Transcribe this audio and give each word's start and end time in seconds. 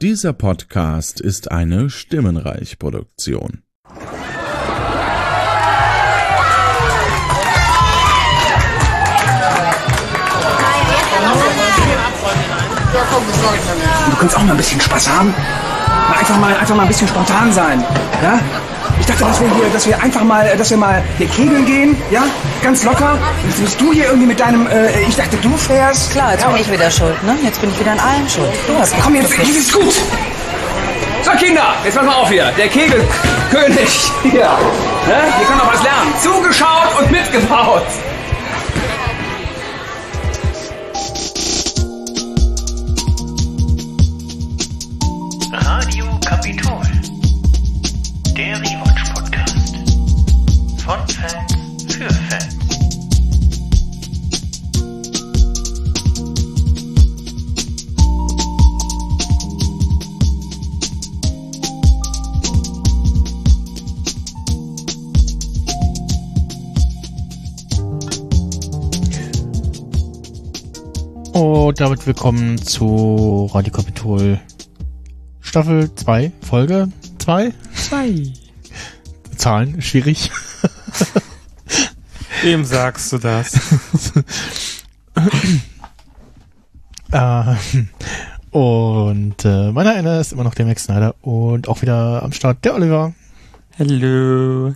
Dieser 0.00 0.32
Podcast 0.32 1.20
ist 1.20 1.50
eine 1.50 1.90
Stimmenreich-Produktion. 1.90 3.64
Du 14.08 14.16
kannst 14.20 14.36
auch 14.36 14.42
mal 14.44 14.52
ein 14.52 14.56
bisschen 14.56 14.80
Spaß 14.80 15.08
haben. 15.08 15.34
Einfach 16.16 16.38
mal, 16.38 16.54
einfach 16.54 16.76
mal 16.76 16.82
ein 16.82 16.88
bisschen 16.88 17.08
spontan 17.08 17.52
sein. 17.52 17.84
Ja? 18.22 18.40
Ich 19.00 19.06
dachte, 19.06 19.24
dass 19.24 19.40
wir 19.40 19.48
hier, 19.54 19.64
dass 19.72 19.86
wir 19.86 20.02
einfach 20.02 20.24
mal, 20.24 20.56
dass 20.56 20.70
wir 20.70 20.76
mal 20.76 21.02
hier 21.18 21.28
kegeln 21.28 21.64
gehen, 21.66 21.96
ja? 22.10 22.24
Ganz 22.62 22.84
locker. 22.84 23.18
Jetzt 23.46 23.60
bist 23.60 23.80
du 23.80 23.92
hier 23.92 24.06
irgendwie 24.06 24.26
mit 24.26 24.40
deinem, 24.40 24.66
äh, 24.66 25.00
ich 25.02 25.16
dachte, 25.16 25.36
du 25.36 25.56
fährst. 25.56 26.10
Klar, 26.10 26.32
jetzt 26.32 26.42
ja, 26.42 26.48
bin 26.48 26.60
ich 26.60 26.70
wieder 26.70 26.90
schuld, 26.90 27.22
ne? 27.24 27.36
Jetzt 27.42 27.60
bin 27.60 27.70
ich 27.70 27.78
wieder 27.80 27.92
an 27.92 28.00
allem 28.00 28.28
schuld. 28.28 28.50
Du 28.66 28.78
hast 28.78 28.94
Komm 29.02 29.14
jetzt, 29.14 29.38
das 29.38 29.48
ist 29.48 29.72
gut. 29.72 29.94
So, 31.22 31.30
Kinder, 31.32 31.74
jetzt 31.84 31.96
pass 31.96 32.06
mal 32.06 32.14
auf 32.14 32.30
hier. 32.30 32.50
Der 32.56 32.68
Kegelkönig 32.68 34.10
hier. 34.22 34.32
Ne? 34.32 35.16
Hier 35.36 35.46
kann 35.46 35.58
noch 35.58 35.72
was 35.72 35.82
lernen. 35.82 36.14
Zugeschaut 36.22 37.00
und 37.00 37.10
mitgebaut. 37.10 37.82
Und 71.68 71.80
damit 71.80 72.06
willkommen 72.06 72.56
zu 72.56 73.50
Radio 73.52 73.70
Kapitol 73.70 74.40
Staffel 75.42 75.94
2, 75.94 76.32
Folge 76.40 76.88
2. 77.18 77.52
2. 77.74 78.32
Zahlen, 79.36 79.82
schwierig. 79.82 80.30
Wem 82.42 82.64
sagst 82.64 83.12
du 83.12 83.18
das? 83.18 83.52
äh, 87.12 87.54
und 88.50 89.44
äh, 89.44 89.70
meiner 89.70 89.92
einer 89.92 90.20
ist 90.20 90.32
immer 90.32 90.44
noch 90.44 90.54
der 90.54 90.64
Max 90.64 90.84
Snyder 90.84 91.16
und 91.20 91.68
auch 91.68 91.82
wieder 91.82 92.22
am 92.22 92.32
Start 92.32 92.64
der 92.64 92.76
Oliver. 92.76 93.12
Hello. 93.76 94.74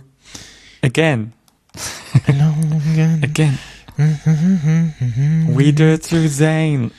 Again. 0.83 1.33
Hello 2.27 2.53
again. 2.91 3.23
Again. 3.23 3.57
We 3.97 5.71
do 5.73 5.93
it 5.93 6.03
through 6.03 6.27
Zane. 6.29 6.91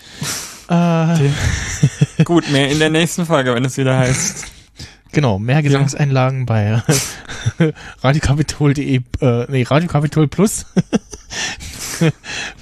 Äh, 0.68 1.30
Gut, 2.24 2.50
mehr 2.50 2.70
in 2.70 2.78
der 2.78 2.90
nächsten 2.90 3.26
Folge, 3.26 3.54
wenn 3.54 3.64
es 3.64 3.76
wieder 3.76 3.98
heißt. 3.98 4.46
genau, 5.12 5.38
mehr 5.38 5.62
Gesangseinlagen 5.62 6.46
bei 6.46 6.80
radiokapitol.de, 8.02 9.00
äh, 9.20 9.46
nee, 9.50 9.62
Radiokapitol 9.64 10.28
Plus. 10.28 10.66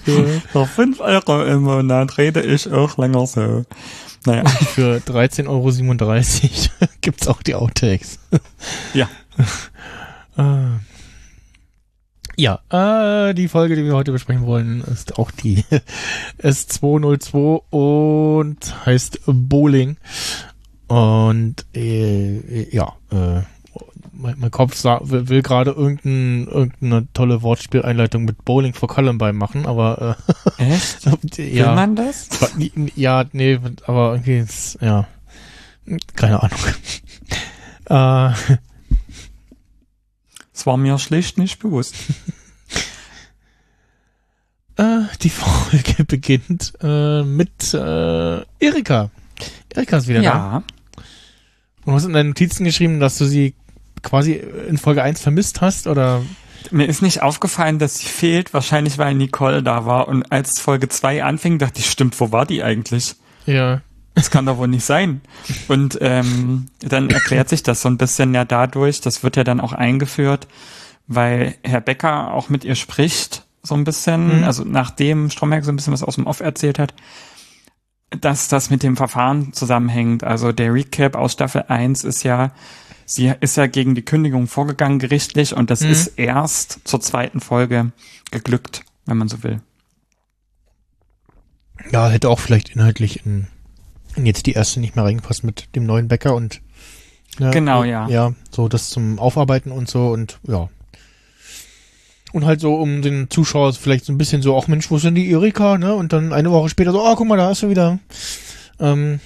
für, 0.05 0.31
Für 0.53 0.67
5 0.67 1.01
Euro 1.01 1.45
im 1.45 1.63
Monat 1.63 2.19
rede 2.19 2.43
ich 2.43 2.71
auch 2.71 2.99
länger 2.99 3.27
so. 3.27 3.65
Naja, 4.25 4.45
für 4.49 4.99
13,37 4.99 5.49
Euro 5.49 6.89
gibt's 7.01 7.27
auch 7.29 7.43
die 7.43 7.55
Outtakes. 7.55 8.19
ja. 8.95 9.09
Äh, 10.37 10.43
ja, 12.43 12.59
äh, 13.29 13.35
die 13.35 13.47
Folge, 13.49 13.77
die 13.77 13.85
wir 13.85 13.95
heute 13.95 14.11
besprechen 14.13 14.47
wollen, 14.47 14.81
ist 14.83 15.19
auch 15.19 15.31
die 15.31 15.65
S202 16.43 17.63
und 17.71 18.87
heißt 18.87 19.21
Bowling. 19.27 19.97
Und 20.89 21.65
äh, 21.75 22.69
ja, 22.75 22.95
äh, 23.11 23.43
mein, 24.13 24.35
mein 24.39 24.51
Kopf 24.51 24.75
sa- 24.77 25.01
will, 25.05 25.29
will 25.29 25.43
gerade 25.43 25.71
irgendein, 25.71 26.47
irgendeine 26.53 27.07
tolle 27.15 27.43
Wortspieleinleitung 27.43 28.25
mit 28.25 28.45
Bowling 28.45 28.75
for 28.75 28.89
Columbine 28.89 29.33
machen, 29.33 29.65
aber 29.67 30.17
Echt? 30.59 31.07
äh, 31.07 31.39
Will 31.39 31.55
ja, 31.57 31.75
man 31.75 31.97
das? 31.97 32.29
ja, 32.97 33.25
nee, 33.33 33.59
aber 33.87 34.13
irgendwie 34.15 34.39
ist, 34.39 34.79
ja, 34.81 35.07
keine 36.17 36.43
Ahnung. 36.43 36.59
äh, 37.89 38.57
Das 40.53 40.67
war 40.67 40.77
mir 40.77 40.99
schlicht 40.99 41.39
nicht 41.39 41.59
bewusst. 41.59 41.95
Äh, 44.77 45.03
die 45.21 45.29
Folge 45.29 46.05
beginnt 46.09 46.73
äh, 46.81 47.23
mit 47.23 47.75
äh, 47.75 48.41
Erika. 48.59 49.11
Erika 49.75 49.99
ist 49.99 50.09
wieder 50.09 50.23
da. 50.23 50.29
Ja. 50.29 50.63
Du 51.85 51.93
hast 51.93 52.05
in 52.05 52.13
deinen 52.13 52.29
Notizen 52.29 52.65
geschrieben, 52.65 52.99
dass 52.99 53.19
du 53.19 53.27
sie 53.27 53.55
quasi 54.03 54.33
in 54.33 54.79
Folge 54.79 55.03
1 55.03 55.21
vermisst 55.21 55.61
hast, 55.61 55.87
oder? 55.87 56.23
Mir 56.71 56.87
ist 56.87 57.03
nicht 57.03 57.23
aufgefallen, 57.23 57.79
dass 57.79 57.99
sie 57.99 58.07
fehlt, 58.07 58.55
wahrscheinlich 58.55 58.99
weil 58.99 59.15
Nicole 59.15 59.63
da 59.63 59.85
war. 59.85 60.09
Und 60.09 60.31
als 60.31 60.61
Folge 60.61 60.89
2 60.89 61.25
anfing, 61.25 61.59
dachte 61.59 61.81
ich, 61.81 61.91
stimmt, 61.91 62.19
wo 62.21 62.33
war 62.33 62.47
die 62.47 62.63
eigentlich? 62.63 63.17
Ja. 63.47 63.83
Das 64.15 64.31
kann 64.31 64.45
doch 64.47 64.59
wohl 64.59 64.69
nicht 64.69 64.85
sein. 64.85 65.23
Und 65.69 65.99
ähm, 66.03 66.67
dann 66.81 67.09
erklärt 67.11 67.49
sich 67.49 67.63
das 67.63 67.81
so 67.83 67.89
ein 67.89 67.97
bisschen 67.99 68.35
ja 68.35 68.45
dadurch, 68.45 69.01
das 69.01 69.23
wird 69.23 69.37
ja 69.37 69.45
dann 69.45 69.61
auch 69.61 69.73
eingeführt, 69.73 70.47
weil 71.07 71.55
Herr 71.63 71.81
Becker 71.81 72.33
auch 72.35 72.49
mit 72.51 72.65
ihr 72.65 72.75
spricht, 72.75 73.47
so 73.63 73.75
ein 73.75 73.85
bisschen, 73.85 74.39
Mhm. 74.41 74.45
also 74.45 74.65
nachdem 74.65 75.31
Stromberg 75.31 75.65
so 75.65 75.73
ein 75.73 75.77
bisschen 75.77 75.93
was 75.95 76.03
aus 76.03 76.17
dem 76.17 76.27
Off 76.27 76.41
erzählt 76.41 76.79
hat, 76.79 76.93
dass 78.11 78.49
das 78.49 78.69
mit 78.69 78.83
dem 78.83 78.97
Verfahren 78.99 79.55
zusammenhängt. 79.55 80.25
Also 80.25 80.53
der 80.53 80.75
Recap 80.75 81.17
aus 81.17 81.33
Staffel 81.33 81.65
1 81.69 82.05
ist 82.05 82.23
ja, 82.23 82.53
sie 83.07 83.33
ist 83.41 83.57
ja 83.57 83.67
gegen 83.67 83.95
die 83.95 84.05
Kündigung 84.05 84.47
vorgegangen 84.47 84.99
gerichtlich 84.99 85.55
und 85.57 85.71
das 85.71 85.81
Mhm. 85.81 85.91
ist 85.91 86.07
erst 86.19 86.81
zur 86.85 87.01
zweiten 87.01 87.41
Folge 87.41 87.93
geglückt, 88.31 88.85
wenn 89.07 89.17
man 89.17 89.29
so 89.29 89.43
will. 89.43 89.61
Ja, 91.91 92.09
hätte 92.11 92.29
auch 92.29 92.39
vielleicht 92.41 92.71
inhaltlich 92.71 93.25
in, 93.27 93.47
in 93.47 93.47
jetzt 94.17 94.47
die 94.47 94.53
erste 94.53 94.81
nicht 94.81 94.97
mehr 94.97 95.05
reingepasst 95.05 95.45
mit 95.45 95.75
dem 95.75 95.87
neuen 95.87 96.09
Bäcker 96.09 96.35
und 96.35 96.61
ja, 97.39 97.51
Genau, 97.51 97.83
ja. 97.85 98.09
Ja, 98.09 98.35
so 98.51 98.69
das 98.69 98.91
zum 98.91 99.19
Aufarbeiten 99.19 99.73
und 99.73 99.89
so 99.89 100.09
und 100.09 100.39
ja. 100.47 100.69
Und 102.33 102.45
halt 102.47 102.61
so 102.61 102.75
um 102.75 103.03
den 103.03 103.29
Zuschauer 103.31 103.73
vielleicht 103.75 104.05
so 104.07 104.13
ein 104.13 104.19
bisschen 104.19 104.41
so, 104.43 104.59
ach 104.59 104.67
Mensch, 104.67 104.91
wo 104.91 104.97
ist 104.97 105.05
denn 105.05 105.15
die 105.15 105.31
Erika, 105.31 105.77
ne? 105.77 105.95
Und 105.95 106.13
dann 106.13 106.33
eine 106.33 106.51
Woche 106.51 106.71
später 106.71 106.93
so, 106.93 107.03
oh, 107.05 107.15
guck 107.15 107.27
mal, 107.27 107.37
da 107.37 107.51
ist 107.51 107.61
sie 107.61 107.69
wieder. 107.69 107.99
Ähm, 108.81 109.21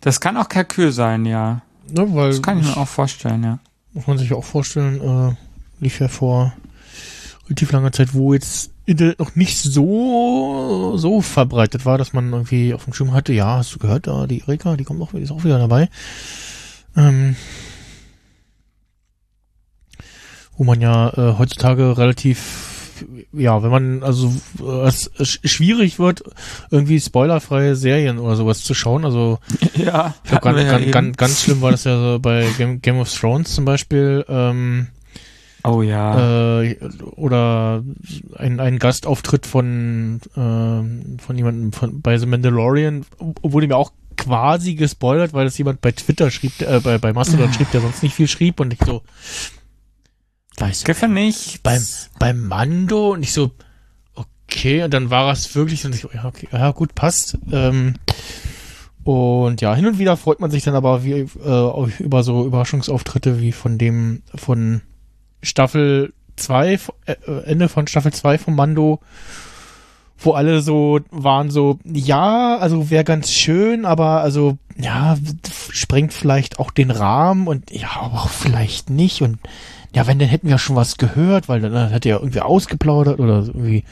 Das 0.00 0.20
kann 0.20 0.36
auch 0.36 0.48
Kalkül 0.48 0.92
sein, 0.92 1.24
ja. 1.26 1.62
ne, 1.90 2.14
weil 2.14 2.30
Das 2.30 2.42
kann 2.42 2.58
ich 2.60 2.66
mir 2.66 2.76
auch 2.76 2.88
vorstellen, 2.88 3.42
ja. 3.42 3.58
muss 3.92 4.06
man 4.06 4.18
sich 4.18 4.32
auch 4.34 4.44
vorstellen, 4.44 5.00
äh, 5.00 5.34
lief 5.82 5.98
ja 6.00 6.06
vor 6.08 6.52
relativ 7.46 7.72
langer 7.72 7.92
Zeit, 7.92 8.14
wo 8.14 8.34
jetzt 8.34 8.70
Internet 8.86 9.18
noch 9.18 9.34
nicht 9.34 9.58
so 9.58 10.96
so 10.96 11.20
verbreitet 11.20 11.84
war, 11.84 11.98
dass 11.98 12.12
man 12.12 12.32
irgendwie 12.32 12.72
auf 12.72 12.84
dem 12.84 12.92
Schirm 12.92 13.12
hatte, 13.12 13.32
ja, 13.32 13.58
hast 13.58 13.74
du 13.74 13.78
gehört, 13.78 14.06
da 14.06 14.26
die 14.26 14.40
Erika, 14.40 14.76
die 14.76 14.84
kommt 14.84 15.02
auch, 15.02 15.12
die 15.12 15.20
ist 15.20 15.32
auch 15.32 15.44
wieder 15.44 15.58
dabei. 15.58 15.88
Ähm, 16.96 17.36
wo 20.56 20.64
man 20.64 20.80
ja 20.80 21.10
äh, 21.10 21.38
heutzutage 21.38 21.98
relativ 21.98 22.72
ja, 23.32 23.62
wenn 23.62 23.70
man 23.70 24.02
also 24.02 24.32
äh, 24.60 24.86
es 24.86 25.10
es 25.18 25.38
schwierig 25.44 25.98
wird, 25.98 26.22
irgendwie 26.70 27.00
spoilerfreie 27.00 27.76
Serien 27.76 28.18
oder 28.18 28.36
sowas 28.36 28.62
zu 28.62 28.72
schauen, 28.72 29.04
also 29.04 29.38
Ja, 29.74 30.14
ich 30.24 30.30
glaube, 30.30 30.44
ganz, 30.44 30.70
ganz, 30.70 30.90
ganz, 30.90 31.16
ganz 31.16 31.42
schlimm 31.42 31.60
war 31.60 31.72
das 31.72 31.84
ja 31.84 31.98
so 31.98 32.18
bei 32.18 32.46
Game, 32.56 32.80
Game 32.80 32.98
of 32.98 33.12
Thrones 33.12 33.54
zum 33.54 33.64
Beispiel. 33.64 34.24
Ähm, 34.28 34.88
Oh 35.66 35.82
ja. 35.82 36.60
äh, 36.60 36.78
oder 37.16 37.82
ein, 38.36 38.60
ein 38.60 38.78
Gastauftritt 38.78 39.46
von, 39.46 40.20
ähm, 40.36 41.16
von 41.18 41.36
jemandem 41.36 41.72
von, 41.72 42.00
bei 42.00 42.16
The 42.18 42.26
Mandalorian 42.26 43.04
wurde 43.42 43.66
mir 43.66 43.76
auch 43.76 43.92
quasi 44.16 44.76
gespoilert, 44.76 45.32
weil 45.32 45.44
das 45.44 45.58
jemand 45.58 45.80
bei 45.80 45.90
Twitter 45.90 46.30
schrieb, 46.30 46.60
äh, 46.62 46.80
bei, 46.80 46.98
bei 46.98 47.12
Mastodon 47.12 47.52
schrieb, 47.52 47.70
der 47.72 47.80
sonst 47.80 48.04
nicht 48.04 48.14
viel 48.14 48.28
schrieb 48.28 48.60
und 48.60 48.72
ich 48.72 48.78
so, 48.84 49.02
weiß 50.58 50.84
Giffe 50.84 51.08
nicht. 51.08 51.62
beim, 51.64 51.82
beim 52.18 52.46
Mando 52.46 53.12
und 53.12 53.24
ich 53.24 53.32
so, 53.32 53.50
okay, 54.14 54.84
und 54.84 54.94
dann 54.94 55.10
war 55.10 55.32
es 55.32 55.54
wirklich 55.56 55.84
und 55.84 55.96
ich, 55.96 56.02
so, 56.02 56.10
ja, 56.14 56.26
okay, 56.26 56.48
ja, 56.52 56.70
gut, 56.70 56.94
passt. 56.94 57.38
Ähm, 57.50 57.94
und 59.02 59.60
ja, 59.60 59.74
hin 59.74 59.86
und 59.86 59.98
wieder 59.98 60.16
freut 60.16 60.40
man 60.40 60.50
sich 60.50 60.62
dann 60.62 60.74
aber 60.76 61.04
wie, 61.04 61.12
äh, 61.12 61.90
über 61.98 62.22
so 62.22 62.46
Überraschungsauftritte 62.46 63.40
wie 63.40 63.52
von 63.52 63.78
dem, 63.78 64.22
von 64.34 64.82
Staffel 65.46 66.12
2, 66.36 66.78
äh, 67.06 67.14
Ende 67.44 67.68
von 67.68 67.86
Staffel 67.86 68.12
2 68.12 68.38
von 68.38 68.54
Mando 68.54 69.00
wo 70.18 70.32
alle 70.32 70.60
so 70.62 71.00
waren 71.10 71.50
so, 71.50 71.78
ja, 71.84 72.56
also 72.58 72.90
wäre 72.90 73.04
ganz 73.04 73.30
schön, 73.30 73.84
aber 73.84 74.22
also 74.22 74.56
ja, 74.78 75.16
sprengt 75.70 76.12
vielleicht 76.12 76.58
auch 76.58 76.70
den 76.70 76.90
Rahmen 76.90 77.46
und 77.46 77.70
ja, 77.70 77.96
auch 78.00 78.28
vielleicht 78.28 78.90
nicht 78.90 79.22
und 79.22 79.38
ja, 79.94 80.06
wenn, 80.06 80.18
dann 80.18 80.28
hätten 80.28 80.48
wir 80.48 80.58
schon 80.58 80.76
was 80.76 80.98
gehört, 80.98 81.48
weil 81.48 81.60
dann, 81.60 81.90
hätte 81.90 82.08
er 82.10 82.20
irgendwie 82.20 82.40
ausgeplaudert 82.40 83.18
oder 83.18 83.44
irgendwie 83.46 83.84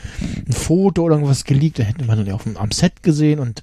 ein 0.47 0.53
Foto 0.53 1.03
oder 1.03 1.15
irgendwas 1.15 1.45
geleakt, 1.45 1.79
dann 1.79 1.87
hätte 1.87 2.05
man 2.05 2.19
dann 2.19 2.27
ja 2.27 2.35
auf 2.35 2.43
dem, 2.43 2.56
am 2.56 2.71
Set 2.73 3.03
gesehen 3.03 3.39
und 3.39 3.62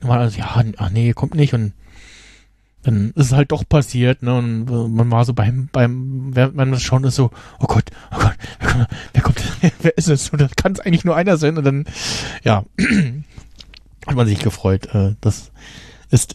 dann 0.00 0.10
war 0.10 0.18
alles, 0.18 0.36
ja, 0.36 0.62
ach 0.76 0.90
nee, 0.90 1.12
kommt 1.12 1.34
nicht 1.34 1.54
und 1.54 1.72
dann 2.82 3.12
ist 3.14 3.26
es 3.26 3.32
halt 3.32 3.52
doch 3.52 3.68
passiert, 3.68 4.22
ne, 4.22 4.34
und 4.34 4.94
man 4.94 5.10
war 5.10 5.24
so 5.24 5.34
beim, 5.34 5.68
beim, 5.72 6.34
während 6.34 6.56
man 6.56 6.72
das 6.72 6.82
schauen 6.82 7.04
ist 7.04 7.16
so, 7.16 7.30
oh 7.60 7.66
Gott, 7.66 7.90
oh 8.10 8.18
Gott, 8.18 8.34
wer 8.60 8.68
kommt, 8.68 8.88
wer, 9.12 9.22
kommt, 9.22 9.42
wer 9.82 9.98
ist 9.98 10.08
es? 10.08 10.30
Und 10.30 10.40
das 10.40 10.56
kann 10.56 10.72
es 10.72 10.80
eigentlich 10.80 11.04
nur 11.04 11.16
einer 11.16 11.36
sein 11.36 11.58
und 11.58 11.64
dann, 11.64 11.84
ja, 12.42 12.64
hat 14.06 14.16
man 14.16 14.26
sich 14.26 14.40
gefreut, 14.40 14.94
äh, 14.94 15.14
dass 15.20 15.52
es 16.10 16.28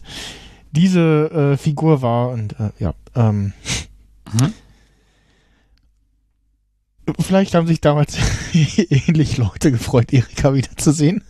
diese 0.72 1.30
äh, 1.30 1.56
Figur 1.56 2.02
war 2.02 2.30
und 2.30 2.58
äh, 2.58 2.70
ja, 2.78 2.94
ähm, 3.14 3.52
Mhm. 4.32 4.54
Vielleicht 7.20 7.54
haben 7.54 7.66
sich 7.66 7.80
damals 7.80 8.16
ähnlich 8.52 9.38
Leute 9.38 9.72
gefreut, 9.72 10.12
Erika 10.12 10.52
wiederzusehen. 10.52 11.24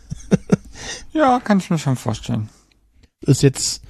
Ja, 1.13 1.41
kann 1.41 1.59
ich 1.59 1.71
mir 1.71 1.79
schon 1.79 1.97
vorstellen. 1.97 2.49
Ist 3.21 3.43
jetzt 3.43 3.83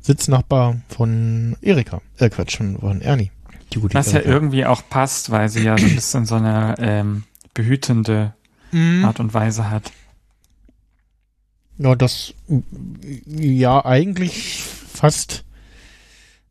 Sitznachbar 0.00 0.80
von 0.88 1.56
Erika. 1.62 2.00
Äh, 2.18 2.30
Quatsch, 2.30 2.56
von, 2.56 2.78
von 2.78 3.00
Ernie. 3.00 3.30
Die 3.72 3.80
gute 3.80 3.94
Was 3.94 4.12
ja 4.12 4.20
irgendwie 4.20 4.66
auch 4.66 4.82
passt, 4.88 5.30
weil 5.30 5.48
sie 5.48 5.62
ja 5.62 5.78
so 5.78 5.86
ein 5.86 5.94
bisschen 5.94 6.26
so 6.26 6.34
eine 6.36 6.74
ähm, 6.78 7.24
behütende 7.54 8.34
Mhm. 8.72 9.04
Art 9.04 9.20
und 9.20 9.34
Weise 9.34 9.70
hat. 9.70 9.92
Ja, 11.78 11.94
das, 11.94 12.34
ja, 13.26 13.84
eigentlich 13.84 14.62
fast 14.62 15.44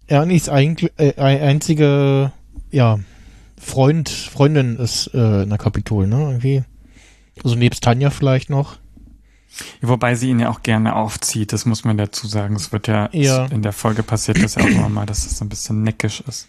Ernies 0.07 0.49
eigentlich, 0.49 0.91
äh, 0.97 1.13
einzige, 1.17 2.31
ja, 2.71 2.99
Freund, 3.59 4.09
Freundin 4.09 4.77
ist 4.77 5.13
äh, 5.13 5.43
in 5.43 5.49
der 5.49 5.57
Kapitol, 5.57 6.07
ne, 6.07 6.21
irgendwie. 6.21 6.63
Also 7.43 7.55
nebst 7.55 7.83
Tanja 7.83 8.09
vielleicht 8.09 8.49
noch. 8.49 8.77
Wobei 9.81 10.15
sie 10.15 10.29
ihn 10.29 10.39
ja 10.39 10.49
auch 10.49 10.61
gerne 10.63 10.95
aufzieht, 10.95 11.51
das 11.53 11.65
muss 11.65 11.83
man 11.83 11.97
dazu 11.97 12.27
sagen. 12.27 12.55
Es 12.55 12.71
wird 12.71 12.87
ja, 12.87 13.09
Ja. 13.11 13.45
in 13.47 13.61
der 13.61 13.73
Folge 13.73 14.03
passiert 14.03 14.41
das 14.41 14.55
ja 14.55 14.63
auch 14.63 14.67
immer 14.67 14.89
mal, 14.89 15.05
dass 15.05 15.25
es 15.25 15.37
so 15.37 15.45
ein 15.45 15.49
bisschen 15.49 15.83
neckisch 15.83 16.21
ist. 16.21 16.47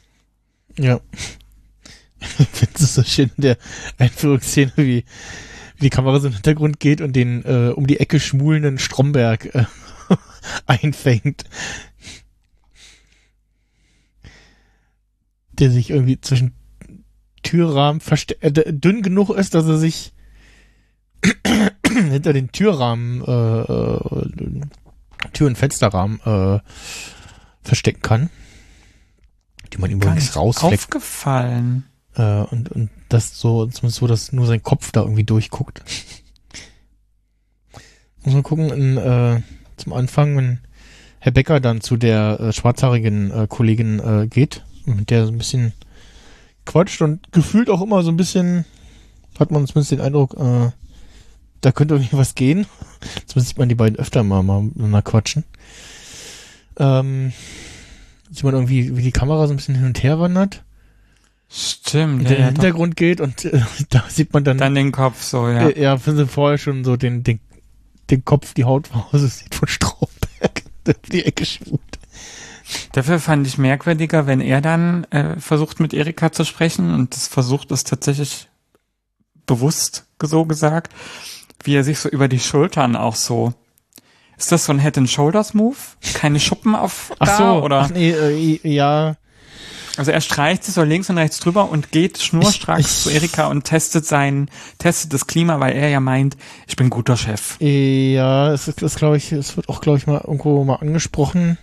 Ja. 0.79 1.01
Ich 2.39 2.49
finde 2.49 2.75
es 2.75 2.95
so 2.95 3.03
schön 3.03 3.31
in 3.39 3.43
der 3.43 3.57
Einführungsszene, 3.97 4.73
wie, 4.77 5.05
wie 5.77 5.81
die 5.81 5.89
Kamera 5.89 6.21
so 6.21 6.27
im 6.27 6.35
Hintergrund 6.35 6.79
geht 6.79 7.01
und 7.01 7.15
den 7.17 7.43
äh, 7.47 7.73
um 7.75 7.87
die 7.87 7.99
Ecke 7.99 8.21
schmulenden 8.21 8.79
Stromberg 8.79 9.55
äh, 9.55 9.65
einfängt. 10.67 11.45
Der 15.53 15.71
sich 15.71 15.89
irgendwie 15.89 16.21
zwischen 16.21 16.53
Türrahmen 17.43 18.03
äh, 18.41 18.51
dünn 18.53 19.01
genug 19.01 19.31
ist, 19.31 19.55
dass 19.55 19.65
er 19.67 19.79
sich 19.79 20.13
hinter 21.87 22.33
den 22.33 22.53
Türrahmen, 22.53 23.23
äh, 23.23 23.61
äh, 23.61 24.61
Tür- 25.33 25.49
und 25.49 25.59
Fensterrahmen 25.59 26.21
äh, 26.21 26.61
verstecken 27.63 28.03
kann. 28.03 28.31
Die 29.73 29.79
man 29.79 29.91
übrigens 29.91 30.37
rausfleckt. 30.37 30.75
aufgefallen. 30.75 31.85
Äh, 32.17 32.43
und, 32.43 32.71
und 32.73 32.91
das 33.09 33.39
so, 33.39 33.67
zumindest 33.67 34.01
so, 34.01 34.07
dass 34.07 34.33
nur 34.33 34.47
sein 34.47 34.63
Kopf 34.63 34.91
da 34.93 35.03
irgendwie 35.03 35.25
durchguckt. 35.25 35.83
Muss 38.25 38.35
man 38.35 38.43
gucken, 38.43 38.71
in, 38.71 38.97
äh, 38.97 39.41
zum 39.77 39.93
Anfang, 39.93 40.37
wenn 40.37 40.59
Herr 41.21 41.33
Becker 41.33 41.61
dann 41.61 41.81
zu 41.81 41.97
der 41.97 42.41
äh, 42.41 42.53
schwarzhaarigen 42.53 43.31
äh, 43.31 43.47
Kollegin 43.49 44.01
äh, 44.01 44.27
geht, 44.27 44.65
mit 44.87 45.11
der 45.11 45.27
so 45.27 45.33
ein 45.33 45.39
bisschen 45.39 45.73
quatscht 46.67 47.03
und 47.03 47.33
gefühlt 47.33 47.71
auch 47.71 47.83
immer 47.83 48.03
so 48.03 48.11
ein 48.11 48.17
bisschen, 48.17 48.65
hat 49.39 49.51
man 49.51 49.67
zumindest 49.67 49.93
den 49.93 50.01
Eindruck, 50.01 50.35
äh, 50.35 50.71
da 51.61 51.73
könnte 51.73 51.95
irgendwie 51.95 52.17
was 52.17 52.35
gehen. 52.35 52.67
Zumindest 53.27 53.49
sieht 53.49 53.59
man 53.59 53.69
die 53.69 53.75
beiden 53.75 53.99
öfter 53.99 54.23
mal, 54.23 54.43
mal 54.43 54.63
miteinander 54.63 55.03
quatschen. 55.03 55.45
Ähm, 56.79 57.33
sieht 58.31 58.45
man 58.45 58.55
irgendwie, 58.55 58.97
wie 58.97 59.03
die 59.03 59.13
Kamera 59.13 59.47
so 59.47 59.53
ein 59.53 59.57
bisschen 59.57 59.75
hin 59.75 59.87
und 59.87 60.03
her 60.03 60.19
wandert 60.19 60.63
Stimmt. 61.51 62.23
in 62.23 62.29
den 62.29 62.33
ja, 62.33 62.39
doch. 62.39 62.53
Hintergrund 62.53 62.97
geht 62.97 63.21
und 63.21 63.45
äh, 63.45 63.61
da 63.91 64.05
sieht 64.09 64.33
man 64.33 64.45
dann, 64.45 64.59
Dann 64.59 64.75
den 64.75 64.93
Kopf 64.93 65.23
so, 65.23 65.49
ja. 65.49 65.69
äh, 65.69 65.81
ja, 65.81 65.99
finden 65.99 66.21
sie 66.21 66.27
vorher 66.27 66.59
schon 66.59 66.85
so 66.85 66.97
den, 66.97 67.25
den, 67.25 67.41
den 68.11 68.25
Kopf, 68.25 68.55
die 68.55 68.65
Haut 68.65 68.89
aussieht 69.13 69.55
von 69.55 69.69
Stromberg, 69.69 70.63
der 70.87 70.95
auf 70.95 71.11
die 71.11 71.25
Ecke 71.25 71.45
schwubt. 71.45 71.99
Dafür 72.93 73.19
fand 73.19 73.49
ich 73.49 73.59
merkwürdiger, 73.59 74.29
wenn 74.29 74.41
er 74.41 74.61
dann 74.61 75.05
äh, 75.11 75.41
versucht 75.41 75.81
mit 75.81 75.93
Erika 75.93 76.31
zu 76.31 76.45
sprechen 76.45 76.95
und 76.95 77.17
das 77.17 77.27
versucht 77.27 77.73
ist 77.73 77.89
tatsächlich 77.89 78.49
bewusst 79.45 80.07
so 80.23 80.45
gesagt, 80.45 80.93
wie 81.65 81.75
er 81.77 81.85
sich 81.85 81.99
so 81.99 82.09
über 82.09 82.29
die 82.29 82.41
Schultern 82.41 82.97
auch 82.97 83.15
so. 83.17 83.53
Ist 84.39 84.53
das 84.53 84.65
so 84.65 84.73
ein 84.73 84.79
Head 84.79 84.97
and 84.99 85.11
Shoulders 85.11 85.53
Move? 85.55 85.77
Keine 86.15 86.41
Schuppen 86.41 86.75
auf 86.75 87.13
Ach 87.19 87.27
da, 87.27 87.37
so, 87.37 87.45
oder? 87.65 87.81
ach 87.83 87.91
nee, 87.91 88.11
äh, 88.11 88.59
ja, 88.67 89.17
Also 89.99 90.13
er 90.13 90.21
streicht 90.23 90.65
sich 90.65 90.73
so 90.75 90.83
links 90.83 91.11
und 91.11 91.19
rechts 91.19 91.41
drüber 91.41 91.69
und 91.71 91.93
geht 91.93 92.17
schnurstracks 92.23 92.81
Ich- 92.81 93.03
zu 93.03 93.11
Erika 93.11 93.49
und 93.49 93.65
testet 93.65 94.07
sein, 94.07 94.49
testet 94.79 95.13
das 95.13 95.27
Klima, 95.27 95.61
weil 95.61 95.75
er 95.77 95.91
ja 95.91 96.01
meint, 96.01 96.39
ich 96.67 96.77
bin 96.77 96.89
guter 96.89 97.19
Chef. 97.19 97.57
ja, 97.61 98.51
es 98.53 98.67
ist, 98.69 98.97
glaube 98.97 99.19
ich, 99.19 99.31
es 99.33 99.57
wird 99.59 99.69
auch, 99.69 99.83
glaube 99.83 99.99
ich, 99.99 100.07
mal 100.07 100.23
irgendwo 100.25 100.65
mal 100.65 100.77
angesprochen. 100.77 101.59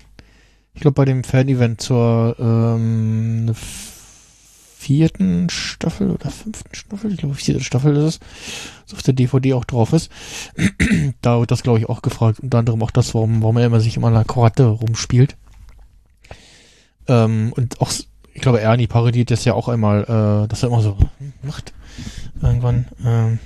Ich 0.75 0.81
glaube, 0.81 0.93
bei 0.93 1.05
dem 1.05 1.23
Fan-Event 1.23 1.81
zur 1.81 2.35
ähm, 2.39 3.55
vierten 4.87 5.49
Staffel 5.49 6.11
oder 6.11 6.29
fünften 6.29 6.73
Staffel, 6.73 7.11
ich 7.11 7.17
glaube, 7.17 7.35
vierte 7.35 7.61
Staffel 7.61 7.93
ist 7.97 8.03
es, 8.03 8.19
was 8.85 8.93
auf 8.93 9.03
der 9.03 9.13
DVD 9.13 9.53
auch 9.53 9.65
drauf 9.65 9.91
ist. 9.91 10.09
da 11.21 11.41
wird 11.41 11.51
das, 11.51 11.61
glaube 11.61 11.79
ich, 11.79 11.89
auch 11.89 12.01
gefragt. 12.01 12.39
Unter 12.39 12.59
anderem 12.59 12.81
auch 12.81 12.91
das, 12.91 13.13
warum, 13.13 13.41
warum 13.41 13.57
er 13.57 13.65
immer 13.65 13.81
sich 13.81 13.97
immer 13.97 14.07
in 14.07 14.13
der 14.13 14.23
Karate 14.23 14.63
rumspielt. 14.63 15.35
Ähm, 17.09 17.51
und 17.53 17.81
auch, 17.81 17.91
ich 18.33 18.41
glaube, 18.41 18.61
Ernie 18.61 18.87
parodiert 18.87 19.29
das 19.29 19.43
ja 19.43 19.55
auch 19.55 19.67
einmal, 19.67 20.03
äh, 20.03 20.47
dass 20.47 20.63
er 20.63 20.69
immer 20.69 20.81
so 20.81 20.97
macht. 21.43 21.73
Irgendwann, 22.41 22.85
ähm, 23.03 23.39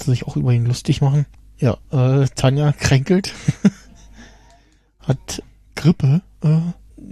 sie 0.00 0.10
sich 0.10 0.26
auch 0.26 0.34
über 0.34 0.52
ihn 0.52 0.66
lustig 0.66 1.00
machen. 1.00 1.26
Ja, 1.58 1.76
äh, 1.92 2.26
Tanja 2.34 2.72
kränkelt. 2.72 3.32
Hat 4.98 5.44
Grippe. 5.76 6.22
Äh, 6.42 6.58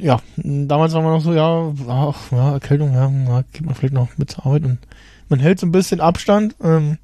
ja, 0.04 0.20
damals 0.36 0.92
war 0.92 1.00
man 1.00 1.12
noch 1.12 1.22
so, 1.22 1.32
ja, 1.32 1.72
ach, 1.88 2.30
ja, 2.30 2.52
Erkältung, 2.52 2.92
ja, 2.92 3.08
ja, 3.08 3.42
geht 3.52 3.64
man 3.64 3.74
vielleicht 3.74 3.94
noch 3.94 4.08
mit 4.18 4.30
zur 4.30 4.44
Arbeit 4.44 4.64
und 4.64 4.78
man 5.30 5.40
hält 5.40 5.58
so 5.58 5.66
ein 5.66 5.72
bisschen 5.72 6.00
Abstand. 6.00 6.54
Ähm, 6.62 6.98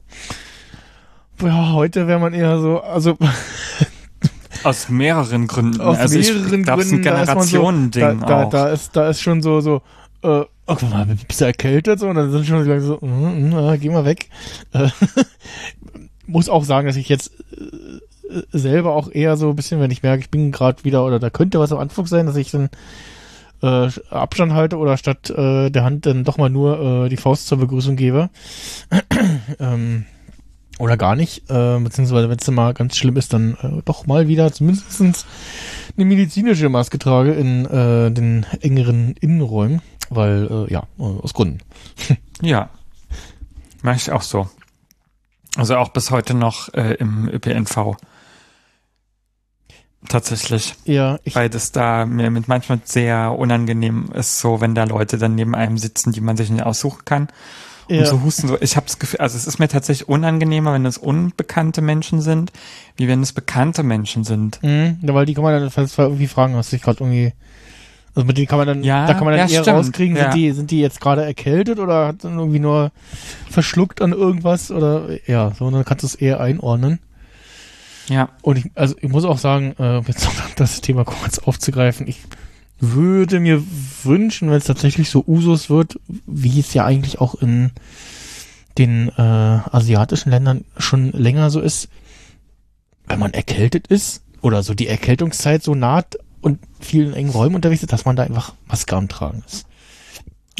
ja, 1.43 1.73
heute 1.73 2.07
wäre 2.07 2.21
man 2.21 2.35
eher 2.35 2.61
so, 2.61 2.81
also 2.81 3.17
Aus 4.65 4.91
mehreren 4.91 5.47
Gründen. 5.47 5.81
aus 5.81 5.97
also 5.97 6.19
mehreren 6.19 6.59
ich 6.59 6.65
glaube, 6.65 6.83
es 6.83 6.89
ist 6.89 6.93
ein 6.93 7.03
Gründen, 7.03 7.17
da 7.17 7.23
ist 7.23 7.35
man 7.35 7.43
so, 7.45 7.57
da, 7.57 8.13
Generationending 8.13 8.21
da, 8.21 8.45
auch. 8.45 8.51
da 8.51 8.69
ist, 8.69 8.95
da 8.95 9.09
ist 9.09 9.23
schon 9.23 9.41
so, 9.41 9.63
so, 9.63 9.77
äh, 10.23 10.29
oh, 10.29 10.47
guck 10.67 10.91
mal, 10.91 11.07
bist 11.07 11.41
du 11.41 11.47
erkältet? 11.47 12.01
So, 12.01 12.09
und 12.09 12.17
dann 12.17 12.31
sind 12.31 12.45
schon 12.45 12.63
gleich 12.65 12.83
so, 12.83 12.99
mm, 13.01 13.49
mm, 13.49 13.81
geh 13.81 13.89
mal 13.89 14.05
weg. 14.05 14.29
Äh, 14.75 14.89
muss 16.27 16.51
auch 16.51 16.65
sagen, 16.65 16.87
dass 16.87 16.97
ich 16.97 17.09
jetzt 17.09 17.33
äh, 17.53 18.01
selber 18.53 18.95
auch 18.95 19.11
eher 19.11 19.37
so 19.37 19.51
ein 19.51 19.57
bisschen, 19.57 19.81
wenn 19.81 19.91
ich 19.91 20.03
merke, 20.03 20.23
ich 20.23 20.31
bin 20.31 20.53
gerade 20.53 20.85
wieder, 20.85 21.05
oder 21.05 21.19
da 21.19 21.31
könnte 21.31 21.61
was 21.61 21.73
am 21.73 21.79
Anfang 21.79 22.07
sein, 22.07 22.27
dass 22.27 22.37
ich 22.37 22.51
dann 22.51 22.71
äh, 23.63 23.89
Abstand 24.11 24.53
halte 24.53 24.79
oder 24.79 24.97
statt 24.97 25.31
äh, 25.31 25.71
der 25.71 25.85
Hand 25.85 26.07
dann 26.07 26.25
doch 26.25 26.39
mal 26.39 26.51
nur 26.51 27.05
äh, 27.05 27.09
die 27.09 27.17
Faust 27.17 27.47
zur 27.47 27.59
Begrüßung 27.59 27.97
gebe. 27.97 28.31
ähm, 29.61 30.07
oder 30.79 30.97
gar 30.97 31.15
nicht, 31.15 31.51
äh, 31.51 31.79
beziehungsweise 31.79 32.31
wenn 32.31 32.39
es 32.39 32.51
mal 32.51 32.73
ganz 32.73 32.97
schlimm 32.97 33.17
ist, 33.17 33.35
dann 33.35 33.55
äh, 33.63 33.83
doch 33.85 34.07
mal 34.07 34.29
wieder 34.29 34.51
zumindest 34.51 35.27
eine 35.97 36.07
medizinische 36.07 36.71
Maske 36.71 36.99
trage 36.99 37.33
in 37.33 37.67
äh, 37.67 38.11
den 38.11 38.47
engeren 38.63 39.15
Innenräumen, 39.21 39.83
weil, 40.09 40.49
äh, 40.51 40.73
ja, 40.73 40.85
äh, 40.99 41.03
aus 41.03 41.35
Gründen. 41.35 41.61
Ja. 42.43 42.71
Mach 43.83 43.97
ich 43.97 44.11
auch 44.11 44.23
so. 44.23 44.49
Also 45.57 45.77
auch 45.77 45.91
bis 45.91 46.11
heute 46.11 46.33
noch 46.33 46.73
äh, 46.73 46.95
im 46.95 47.29
ÖPNV. 47.29 47.97
Tatsächlich. 50.09 50.75
Ja, 50.85 51.19
ich, 51.25 51.35
Weil 51.35 51.50
das 51.50 51.73
da 51.73 52.07
mir 52.07 52.30
mit 52.30 52.49
manchmal 52.49 52.80
sehr 52.85 53.33
unangenehm 53.38 54.11
ist, 54.14 54.40
so 54.40 54.61
wenn 54.61 54.75
da 54.75 54.85
Leute 54.85 55.19
dann 55.19 55.35
neben 55.35 55.54
einem 55.54 55.76
sitzen, 55.78 56.12
die 56.12 56.21
man 56.23 56.37
sich 56.37 56.50
nicht 56.50 56.64
aussuchen 56.64 57.04
kann. 57.04 57.28
Und 57.88 57.97
ja, 57.97 58.07
so 58.07 58.23
husten 58.23 58.49
so. 58.49 58.57
Ich 58.61 58.76
habe 58.76 58.87
das 58.87 58.99
Gefühl, 58.99 59.21
also 59.21 59.37
es 59.37 59.47
ist 59.47 59.59
mir 59.59 59.69
tatsächlich 59.69 60.09
unangenehmer, 60.09 60.73
wenn 60.73 60.87
es 60.87 60.97
unbekannte 60.97 61.83
Menschen 61.83 62.21
sind, 62.23 62.50
wie 62.97 63.09
wenn 63.09 63.21
es 63.23 63.33
bekannte 63.33 63.83
Menschen 63.83 64.25
sind. 64.25 64.59
mh, 64.62 64.97
ja, 65.02 65.14
weil 65.14 65.26
die 65.26 65.35
kann 65.35 65.45
man 65.45 65.61
dann 65.61 65.71
falls 65.71 65.97
du 65.97 66.02
irgendwie 66.02 66.28
fragen, 66.28 66.54
hast 66.57 66.73
du 66.73 66.76
dich 66.76 66.85
gerade 66.85 67.00
irgendwie 67.04 67.33
Also 68.14 68.26
mit 68.26 68.38
denen 68.38 68.47
kann 68.47 68.59
man 68.59 68.69
dann, 68.69 68.83
Ja, 68.85 69.07
da 69.07 69.14
kann 69.14 69.25
man 69.25 69.37
dann 69.37 69.49
ja, 69.49 69.54
eher 69.57 69.62
stimmt. 69.62 69.76
rauskriegen, 69.78 70.16
Ja. 70.16 70.23
sind 70.33 70.35
die, 70.35 70.52
sind 70.52 70.71
die 70.71 70.80
jetzt 70.80 71.00
gerade 71.00 71.25
erkältet 71.25 71.78
oder 71.78 72.07
hat 72.09 72.25
dann 72.25 72.38
irgendwie 72.38 72.59
nur 72.61 72.90
verschluckt 73.50 74.00
an 74.00 74.12
irgendwas 74.12 74.71
oder 74.71 75.09
ja, 75.26 75.52
so, 75.59 75.66
und 75.66 75.75
dann 75.75 75.85
kannst 75.85 76.04
du 76.04 76.07
es 76.07 76.14
eher 76.14 76.40
einordnen. 76.40 77.00
Ja. 78.11 78.29
Und 78.43 78.59
ich, 78.59 78.71
also 78.75 78.95
ich 79.00 79.09
muss 79.09 79.25
auch 79.25 79.38
sagen, 79.38 79.75
äh, 79.79 80.00
jetzt 80.00 80.25
noch 80.25 80.35
das 80.57 80.81
Thema 80.81 81.05
kurz 81.05 81.38
aufzugreifen, 81.38 82.07
ich 82.07 82.19
würde 82.79 83.40
mir 83.40 83.62
wünschen, 84.02 84.50
wenn 84.50 84.57
es 84.57 84.64
tatsächlich 84.64 85.11
so 85.11 85.25
Usus 85.26 85.71
wird, 85.71 86.00
wie 86.26 86.61
es 86.61 86.75
ja 86.75 86.85
eigentlich 86.85 87.21
auch 87.21 87.35
in 87.35 87.71
den 88.79 89.09
äh, 89.09 89.21
asiatischen 89.21 90.31
Ländern 90.31 90.64
schon 90.76 91.12
länger 91.12 91.50
so 91.50 91.61
ist, 91.61 91.88
wenn 93.07 93.19
man 93.19 93.35
erkältet 93.35 93.87
ist 93.87 94.23
oder 94.40 94.62
so 94.62 94.75
die 94.75 94.87
Erkältungszeit 94.87 95.62
so 95.62 95.75
naht 95.75 96.19
und 96.40 96.59
vielen 96.81 97.12
engen 97.12 97.31
Räumen 97.31 97.57
unterwegs 97.57 97.83
ist, 97.83 97.93
dass 97.93 98.07
man 98.07 98.17
da 98.17 98.23
einfach 98.23 98.55
Maske 98.67 98.97
am 98.97 99.09
Tragen 99.09 99.43
ist. 99.47 99.67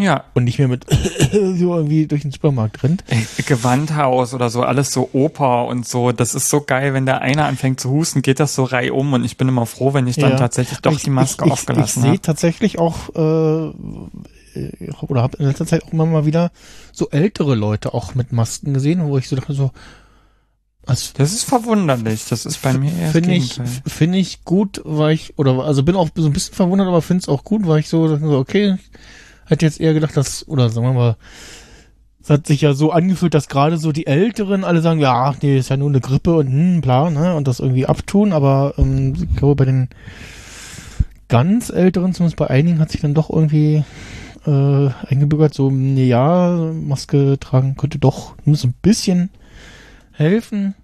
Ja. 0.01 0.25
Und 0.35 0.45
nicht 0.45 0.59
mehr 0.59 0.69
mit 0.69 0.87
so 1.33 1.77
irgendwie 1.77 2.07
durch 2.07 2.23
den 2.23 2.33
Supermarkt 2.33 2.83
rennt. 2.83 3.05
Gewandhaus 3.47 4.35
oder 4.35 4.51
so, 4.51 4.63
alles 4.63 4.91
so 4.93 5.11
Oper 5.13 5.67
und 5.67 5.87
so. 5.87 6.13
Das 6.13 6.35
ist 6.35 6.49
so 6.49 6.63
geil, 6.63 6.95
wenn 6.95 7.07
der 7.07 7.21
einer 7.21 7.45
anfängt 7.47 7.81
zu 7.81 7.91
husten, 7.91 8.23
geht 8.23 8.41
das 8.41 8.55
so 8.55 8.65
reihum 8.65 9.13
und 9.13 9.25
ich 9.25 9.37
bin 9.37 9.49
immer 9.49 9.67
froh, 9.67 9.93
wenn 9.95 10.07
ich 10.07 10.17
dann 10.17 10.33
Ja. 10.33 10.37
tatsächlich 10.37 10.81
doch 10.81 10.93
ich, 10.93 11.03
die 11.03 11.11
Maske 11.11 11.45
ich, 11.45 11.47
ich, 11.49 11.53
aufgelassen 11.53 11.85
Ich 12.01 12.03
sehe 12.03 12.11
habe. 12.13 12.21
tatsächlich 12.23 12.79
auch, 12.79 13.09
äh, 13.15 13.73
oder 15.07 15.23
habe 15.23 15.37
in 15.39 15.47
letzter 15.47 15.67
Zeit 15.67 15.85
auch 15.85 15.93
immer 15.93 16.07
mal 16.07 16.27
wieder 16.27 16.51
so 16.93 17.09
ältere 17.11 17.55
Leute 17.55 17.95
auch 17.95 18.15
mit 18.15 18.33
Masken 18.33 18.75
gesehen, 18.75 19.05
wo 19.07 19.17
ich 19.19 19.29
so 19.29 19.37
dachte, 19.37 19.53
so, 19.53 19.71
also 20.87 21.13
Das 21.17 21.33
ist 21.33 21.45
verwunderlich. 21.45 22.25
Das 22.29 22.47
ist 22.47 22.61
bei 22.63 22.73
mir 22.73 22.91
eher 22.93 23.11
finde 23.11 23.35
ich, 23.35 23.61
finde 23.87 24.19
ich 24.19 24.45
gut, 24.45 24.81
weil 24.85 25.13
ich, 25.15 25.39
oder, 25.39 25.65
also 25.65 25.83
bin 25.83 25.95
auch 25.95 26.09
so 26.17 26.27
ein 26.27 26.33
bisschen 26.33 26.55
verwundert, 26.55 26.89
aber 26.89 27.03
finde 27.03 27.21
es 27.23 27.29
auch 27.29 27.45
gut, 27.45 27.67
weil 27.67 27.81
ich 27.81 27.89
so, 27.89 28.05
okay, 28.33 28.77
hätte 29.51 29.67
jetzt 29.67 29.81
eher 29.81 29.95
gedacht, 29.95 30.17
dass, 30.17 30.47
oder 30.49 30.71
sagen 30.71 30.87
wir 30.87 30.93
mal, 30.93 31.17
es 32.23 32.31
hat 32.31 32.47
sich 32.47 32.61
ja 32.61 32.75
so 32.75 32.93
angefühlt, 32.93 33.35
dass 33.35 33.49
gerade 33.49 33.79
so 33.79 33.93
die 33.93 34.07
Älteren 34.07 34.65
alle 34.65 34.83
sagen, 34.83 35.01
ja, 35.01 35.25
ach, 35.25 35.37
nee, 35.43 35.59
ist 35.59 35.71
ja 35.71 35.77
nur 35.77 35.89
eine 35.89 36.01
Grippe 36.01 36.37
und 36.37 36.49
hm, 36.49 36.81
bla, 36.81 37.11
ne, 37.11 37.35
und 37.35 37.49
das 37.49 37.61
irgendwie 37.61 37.87
abtun, 37.87 38.33
aber 38.33 38.75
ähm, 38.77 39.15
ich 39.15 39.37
glaube, 39.37 39.57
bei 39.57 39.65
den 39.65 39.89
ganz 41.29 41.71
Älteren, 41.71 42.13
zumindest 42.13 42.37
bei 42.37 42.49
einigen, 42.49 42.79
hat 42.79 42.91
sich 42.91 43.01
dann 43.01 43.15
doch 43.15 43.31
irgendwie 43.31 43.85
äh, 44.47 44.91
eingebürgert, 45.07 45.55
so, 45.55 45.71
nee, 45.71 46.07
ja, 46.07 46.73
Maske 46.73 47.39
tragen 47.39 47.77
könnte 47.77 47.99
doch 47.99 48.37
zumindest 48.39 48.65
ein 48.65 48.75
bisschen 48.83 49.31
helfen. 50.13 50.75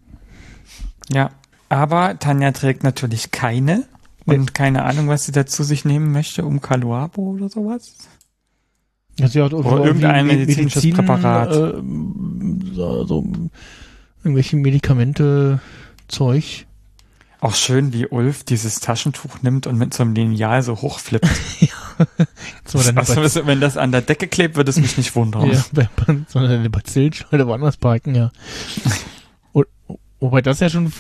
Ja. 1.11 1.31
Aber 1.69 2.19
Tanja 2.19 2.53
trägt 2.53 2.85
natürlich 2.85 3.31
keine. 3.31 3.85
Nee. 4.25 4.37
Und 4.37 4.55
keine 4.55 4.85
Ahnung, 4.85 5.09
was 5.09 5.27
sie 5.27 5.33
dazu 5.33 5.63
sich 5.63 5.85
nehmen 5.85 6.13
möchte, 6.13 6.45
um 6.45 6.61
Caluabo 6.61 7.23
oder 7.23 7.49
sowas. 7.49 7.95
Ja, 9.19 9.29
sie 9.29 9.43
hat 9.43 9.53
irgendwie 9.53 9.71
Oder 9.71 9.85
irgendein 9.87 10.27
Me- 10.27 10.35
medizinisches 10.35 10.83
Medizin, 10.85 11.07
Präparat. 11.07 11.51
Äh, 11.53 12.75
so, 12.75 13.05
so 13.07 13.25
irgendwelche 14.23 14.57
Medikamente, 14.57 15.61
Zeug. 16.09 16.67
Auch 17.41 17.55
schön, 17.55 17.93
wie 17.93 18.07
Ulf 18.07 18.45
dieses 18.45 18.81
Taschentuch 18.81 19.43
nimmt 19.43 19.67
und 19.67 19.79
mit 19.79 19.95
so 19.95 20.03
einem 20.03 20.15
Lineal 20.15 20.63
so 20.63 20.77
hochflippt. 20.81 21.29
So, 22.67 22.83
dann 22.83 22.99
Also, 22.99 23.47
wenn 23.47 23.59
das 23.59 23.79
an 23.79 23.91
der 23.91 24.03
Decke 24.03 24.29
klebt, 24.29 24.57
würde 24.57 24.69
es 24.69 24.77
mich 24.79 24.99
nicht 24.99 25.17
wundern. 25.17 25.51
ja, 25.51 25.65
bei, 25.73 25.89
so 26.29 26.39
eine 26.41 26.69
Bazillenschale 26.69 27.47
woanders 27.47 27.79
parken, 27.79 28.15
ja. 28.15 28.31
Wobei 30.21 30.43
das 30.43 30.61
ja 30.61 30.69
schon, 30.69 30.93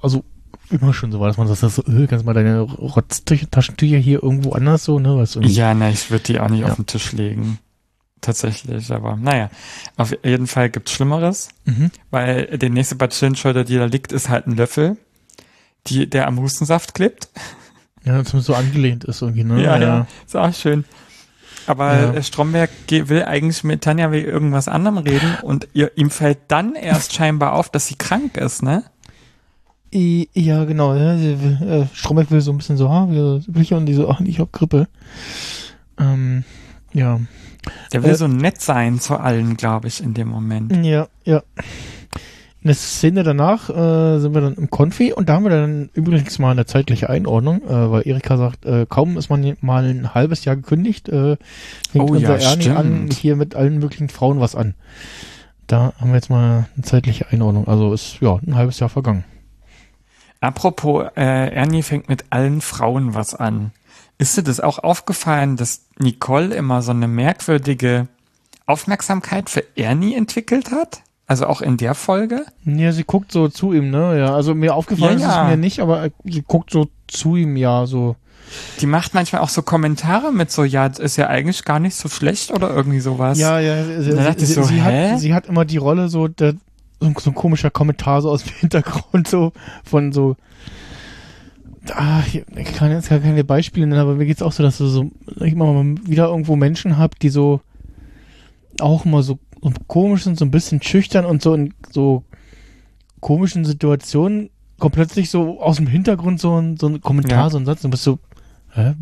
also 0.00 0.24
immer 0.70 0.92
schon 0.94 1.12
so 1.12 1.20
war, 1.20 1.28
dass 1.28 1.36
man 1.36 1.46
sagt, 1.48 1.60
so, 1.72 1.82
äh, 1.82 2.06
kannst 2.06 2.22
du 2.22 2.26
mal 2.26 2.34
deine 2.34 2.60
Rotztaschentücher 2.60 3.96
hier 3.98 4.22
irgendwo 4.22 4.52
anders 4.52 4.84
so, 4.84 4.98
ne? 4.98 5.16
Was 5.16 5.38
Ja, 5.40 5.74
na, 5.74 5.90
ich 5.90 6.10
würde 6.10 6.24
die 6.24 6.40
auch 6.40 6.48
nicht 6.48 6.60
Ja. 6.60 6.66
auf 6.68 6.76
den 6.76 6.86
Tisch 6.86 7.12
legen. 7.12 7.58
Tatsächlich, 8.20 8.90
aber 8.92 9.16
naja. 9.16 9.48
Auf 9.96 10.12
jeden 10.24 10.46
Fall 10.48 10.70
gibt's 10.70 10.92
Schlimmeres, 10.92 11.50
Mhm. 11.64 11.90
weil 12.10 12.58
der 12.58 12.70
nächste 12.70 12.96
Bazillenschleuder, 12.96 13.64
die 13.64 13.76
da 13.76 13.84
liegt, 13.84 14.10
ist 14.12 14.28
halt 14.28 14.46
ein 14.46 14.56
Löffel, 14.56 14.96
die, 15.86 16.08
der 16.10 16.26
am 16.26 16.38
Hustensaft 16.40 16.94
klebt. 16.94 17.28
Ja, 18.04 18.24
zumindest 18.24 18.46
so 18.46 18.54
angelehnt 18.54 19.04
ist 19.04 19.22
irgendwie, 19.22 19.44
ne? 19.44 19.62
Ja, 19.62 19.78
ja, 19.78 20.06
ist 20.26 20.36
auch 20.36 20.52
schön. 20.52 20.84
Aber 21.66 21.92
Ja. 21.94 22.12
äh, 22.14 22.22
Stromberg 22.22 22.70
will 22.88 23.22
eigentlich 23.24 23.62
mit 23.62 23.82
Tanja 23.82 24.10
wegen 24.10 24.26
irgendwas 24.28 24.66
anderem 24.68 24.98
reden 24.98 25.36
und 25.42 25.68
ihr, 25.74 25.92
ihm 25.96 26.10
fällt 26.10 26.38
dann 26.48 26.74
erst 26.74 27.12
scheinbar 27.14 27.52
auf, 27.52 27.68
dass 27.70 27.86
sie 27.86 27.94
krank 27.96 28.36
ist, 28.36 28.62
ne? 28.62 28.84
Ja, 29.90 30.64
genau. 30.64 30.94
Ja, 30.94 31.18
will, 31.18 31.58
äh, 31.68 31.96
Stromberg 31.96 32.30
will 32.30 32.40
so 32.40 32.52
ein 32.52 32.58
bisschen 32.58 32.76
so, 32.76 32.90
ha, 32.90 33.08
wie 33.10 33.16
so 33.16 33.40
üblich 33.48 33.72
und 33.72 33.86
die 33.86 33.94
so, 33.94 34.08
ach, 34.08 34.20
ich 34.20 34.38
hab 34.38 34.52
Grippe. 34.52 34.88
Ähm, 35.98 36.44
ja. 36.92 37.20
Der 37.92 38.02
will 38.02 38.10
Äh, 38.10 38.16
so 38.16 38.28
nett 38.28 38.60
sein 38.60 39.00
zu 39.00 39.16
allen, 39.16 39.56
glaube 39.56 39.88
ich, 39.88 40.02
in 40.02 40.14
dem 40.14 40.28
Moment. 40.28 40.84
Ja, 40.84 41.08
ja. 41.24 41.42
In 42.60 42.68
der 42.68 42.74
Szene 42.74 43.22
danach 43.22 43.70
äh, 43.70 44.18
sind 44.18 44.34
wir 44.34 44.40
dann 44.40 44.54
im 44.54 44.68
Konfi 44.68 45.12
und 45.12 45.28
da 45.28 45.34
haben 45.34 45.44
wir 45.44 45.50
dann 45.50 45.90
übrigens 45.94 46.38
mal 46.40 46.50
eine 46.50 46.66
zeitliche 46.66 47.08
Einordnung, 47.08 47.62
äh, 47.62 47.90
weil 47.90 48.02
Erika 48.06 48.36
sagt, 48.36 48.66
äh, 48.66 48.84
kaum 48.88 49.16
ist 49.16 49.30
man 49.30 49.56
mal 49.60 49.84
ein 49.84 50.12
halbes 50.12 50.44
Jahr 50.44 50.56
gekündigt, 50.56 51.08
äh, 51.08 51.36
fängt 51.88 52.10
Oh 52.10 52.14
ja, 52.14 52.32
unser 52.32 52.40
Ernie 52.40 52.70
an, 52.70 53.08
hier 53.12 53.36
mit 53.36 53.54
allen 53.54 53.78
möglichen 53.78 54.08
Frauen 54.08 54.40
was 54.40 54.56
an. 54.56 54.74
Da 55.68 55.92
haben 55.98 56.08
wir 56.10 56.16
jetzt 56.16 56.30
mal 56.30 56.66
eine 56.74 56.84
zeitliche 56.84 57.28
Einordnung. 57.30 57.68
Also 57.68 57.92
ist 57.92 58.18
ja 58.20 58.38
ein 58.44 58.56
halbes 58.56 58.80
Jahr 58.80 58.88
vergangen. 58.88 59.24
Apropos, 60.40 61.06
äh, 61.16 61.52
Ernie 61.54 61.82
fängt 61.82 62.08
mit 62.08 62.26
allen 62.30 62.60
Frauen 62.60 63.14
was 63.14 63.34
an. 63.34 63.72
Ist 64.18 64.36
dir 64.36 64.42
das 64.42 64.60
auch 64.60 64.78
aufgefallen, 64.78 65.56
dass 65.56 65.86
Nicole 65.98 66.54
immer 66.54 66.82
so 66.82 66.90
eine 66.90 67.08
merkwürdige 67.08 68.08
Aufmerksamkeit 68.66 69.50
für 69.50 69.64
Ernie 69.76 70.14
entwickelt 70.14 70.70
hat? 70.70 71.02
Also 71.26 71.46
auch 71.46 71.60
in 71.60 71.76
der 71.76 71.94
Folge? 71.94 72.46
Ja, 72.64 72.90
sie 72.92 73.04
guckt 73.04 73.32
so 73.32 73.48
zu 73.48 73.72
ihm, 73.72 73.90
ne? 73.90 74.18
Ja, 74.18 74.34
also 74.34 74.54
mir 74.54 74.74
aufgefallen 74.74 75.18
Ja, 75.18 75.28
ist 75.28 75.34
ja. 75.34 75.44
es 75.44 75.50
mir 75.50 75.56
nicht, 75.58 75.80
aber 75.80 76.08
sie 76.24 76.42
guckt 76.42 76.70
so 76.70 76.88
zu 77.06 77.36
ihm, 77.36 77.56
ja, 77.56 77.86
so. 77.86 78.16
Die 78.80 78.86
macht 78.86 79.12
manchmal 79.12 79.42
auch 79.42 79.50
so 79.50 79.60
Kommentare 79.60 80.32
mit 80.32 80.50
so, 80.50 80.64
ja, 80.64 80.88
das 80.88 80.98
ist 80.98 81.16
ja 81.16 81.26
eigentlich 81.26 81.64
gar 81.64 81.80
nicht 81.80 81.96
so 81.96 82.08
schlecht 82.08 82.50
oder 82.50 82.70
irgendwie 82.70 83.00
sowas. 83.00 83.38
Ja, 83.38 83.60
ja, 83.60 83.84
sie, 83.84 84.02
sie, 84.02 84.46
so, 84.46 84.62
sie, 84.62 84.80
hat, 84.80 85.20
sie 85.20 85.34
hat 85.34 85.46
immer 85.46 85.66
die 85.66 85.76
Rolle 85.76 86.08
so, 86.08 86.28
der, 86.28 86.54
so, 87.00 87.12
so 87.18 87.30
ein 87.30 87.34
komischer 87.34 87.70
Kommentar 87.70 88.22
so 88.22 88.30
aus 88.30 88.44
dem 88.44 88.54
Hintergrund, 88.60 89.28
so 89.28 89.52
von 89.84 90.12
so, 90.12 90.36
ah, 91.94 92.22
ich 92.30 92.44
kann 92.74 92.90
jetzt 92.90 93.08
gar 93.08 93.20
keine 93.20 93.44
Beispiele 93.44 93.86
nennen, 93.86 94.00
aber 94.00 94.14
mir 94.14 94.26
geht's 94.26 94.42
auch 94.42 94.52
so, 94.52 94.62
dass 94.62 94.78
du 94.78 94.86
so, 94.86 95.10
ich 95.40 95.54
mal 95.54 95.94
wieder 96.04 96.28
irgendwo 96.28 96.56
Menschen 96.56 96.98
habt, 96.98 97.22
die 97.22 97.30
so 97.30 97.60
auch 98.80 99.04
immer 99.04 99.22
so, 99.22 99.38
so 99.62 99.72
komisch 99.86 100.24
sind, 100.24 100.38
so 100.38 100.44
ein 100.44 100.50
bisschen 100.50 100.82
schüchtern 100.82 101.24
und 101.24 101.42
so 101.42 101.54
in 101.54 101.74
so 101.90 102.24
komischen 103.20 103.64
Situationen 103.64 104.50
kommt 104.78 104.94
plötzlich 104.94 105.30
so 105.30 105.60
aus 105.60 105.76
dem 105.76 105.88
Hintergrund 105.88 106.40
so 106.40 106.60
ein, 106.60 106.76
so 106.76 106.86
ein 106.88 107.00
Kommentar, 107.00 107.44
Ja. 107.44 107.50
so 107.50 107.58
ein 107.58 107.66
Satz 107.66 107.84
und 107.84 107.90
bist 107.90 108.04
so, 108.04 108.18
hä? 108.72 108.94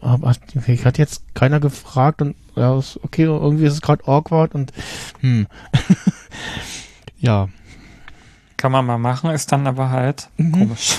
Aber 0.00 0.32
okay, 0.56 0.72
ich 0.72 0.86
hatte 0.86 1.02
jetzt 1.02 1.34
keiner 1.34 1.60
gefragt 1.60 2.22
und 2.22 2.36
ja, 2.56 2.72
okay, 3.02 3.24
irgendwie 3.24 3.66
ist 3.66 3.74
es 3.74 3.82
gerade 3.82 4.06
awkward 4.08 4.54
und 4.54 4.72
hm. 5.20 5.46
ja. 7.22 7.48
Kann 8.58 8.70
man 8.72 8.84
mal 8.86 8.98
machen, 8.98 9.30
ist 9.30 9.50
dann 9.50 9.66
aber 9.66 9.90
halt 9.90 10.28
Mhm. 10.36 10.52
komisch. 10.52 10.96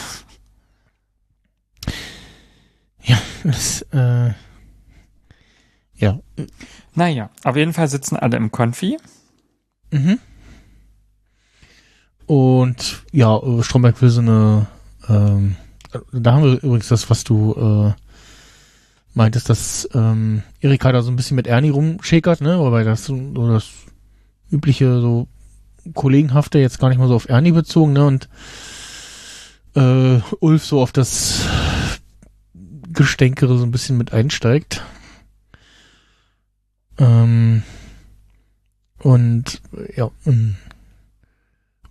Das, 3.43 3.81
äh, 3.91 4.31
ja. 5.95 6.19
Naja, 6.95 7.29
auf 7.43 7.57
jeden 7.57 7.73
Fall 7.73 7.89
sitzen 7.89 8.15
alle 8.15 8.37
im 8.37 8.51
Konfi. 8.51 8.97
Mhm. 9.91 10.17
Und 12.25 13.03
ja, 13.11 13.37
äh, 13.37 13.63
Stromberg 13.63 14.01
will 14.01 14.09
so 14.09 14.21
eine, 14.21 14.67
ähm, 15.09 15.57
da 16.13 16.33
haben 16.33 16.43
wir 16.43 16.63
übrigens 16.63 16.87
das, 16.87 17.09
was 17.09 17.25
du 17.25 17.53
äh, 17.53 18.01
meintest, 19.13 19.49
dass 19.49 19.89
ähm, 19.93 20.43
Erika 20.61 20.91
da 20.93 21.01
so 21.01 21.11
ein 21.11 21.17
bisschen 21.17 21.35
mit 21.35 21.47
Ernie 21.47 21.69
rumschäkert, 21.69 22.39
ne? 22.39 22.59
Wobei 22.59 22.85
das 22.85 23.03
so 23.05 23.15
das 23.49 23.69
übliche, 24.51 25.01
so 25.01 25.27
kollegenhafte, 25.93 26.59
jetzt 26.59 26.79
gar 26.79 26.89
nicht 26.89 26.97
mal 26.97 27.07
so 27.07 27.15
auf 27.15 27.29
Ernie 27.29 27.51
bezogen, 27.51 27.93
ne? 27.93 28.05
Und 28.05 28.29
äh, 29.75 30.19
Ulf 30.39 30.65
so 30.65 30.81
auf 30.81 30.91
das 30.91 31.47
Gestänkere 32.93 33.57
so 33.57 33.63
ein 33.63 33.71
bisschen 33.71 33.97
mit 33.97 34.13
einsteigt. 34.13 34.83
Ähm, 36.97 37.63
und 38.99 39.61
ja, 39.95 40.11
ähm, 40.25 40.55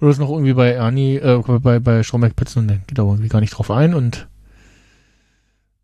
oder 0.01 0.11
ist 0.11 0.19
noch 0.19 0.31
irgendwie 0.31 0.55
bei 0.55 0.71
Ernie, 0.71 1.17
äh, 1.17 1.43
bei, 1.47 1.79
bei 1.79 2.03
Stromberg 2.03 2.37
Petzen, 2.37 2.69
der 2.69 2.79
geht 2.79 2.99
da 2.99 3.03
irgendwie 3.03 3.29
gar 3.29 3.41
nicht 3.41 3.51
drauf 3.51 3.71
ein 3.71 3.95
und 3.95 4.27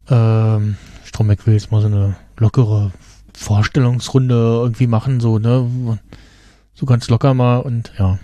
ähm, 0.09 0.77
Stromberg 1.05 1.47
will 1.47 1.55
jetzt 1.55 1.71
mal 1.71 1.81
so 1.81 1.89
eine 1.89 2.17
lockere 2.37 2.93
Vorstellungsrunde 3.35 4.35
irgendwie 4.35 4.87
machen, 4.87 5.21
so, 5.21 5.39
ne? 5.39 5.99
So 6.79 6.87
ganz 6.87 7.09
locker 7.09 7.35
mal 7.35 7.57
und 7.57 7.91
ja. 7.99 8.21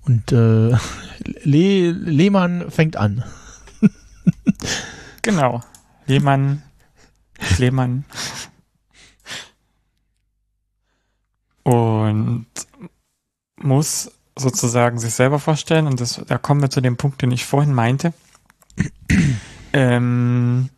Und 0.00 0.32
äh, 0.32 0.70
Le 1.42 1.90
Lehmann 1.90 2.70
fängt 2.70 2.96
an. 2.96 3.22
Genau. 5.20 5.62
Lehmann, 6.06 6.62
Lehmann. 7.58 8.06
Und 11.64 12.46
muss 13.56 14.10
sozusagen 14.34 14.98
sich 14.98 15.12
selber 15.12 15.38
vorstellen, 15.38 15.86
und 15.86 16.00
das, 16.00 16.22
da 16.26 16.38
kommen 16.38 16.62
wir 16.62 16.70
zu 16.70 16.80
dem 16.80 16.96
Punkt, 16.96 17.20
den 17.20 17.30
ich 17.30 17.44
vorhin 17.44 17.74
meinte. 17.74 18.14
ähm, 19.74 20.70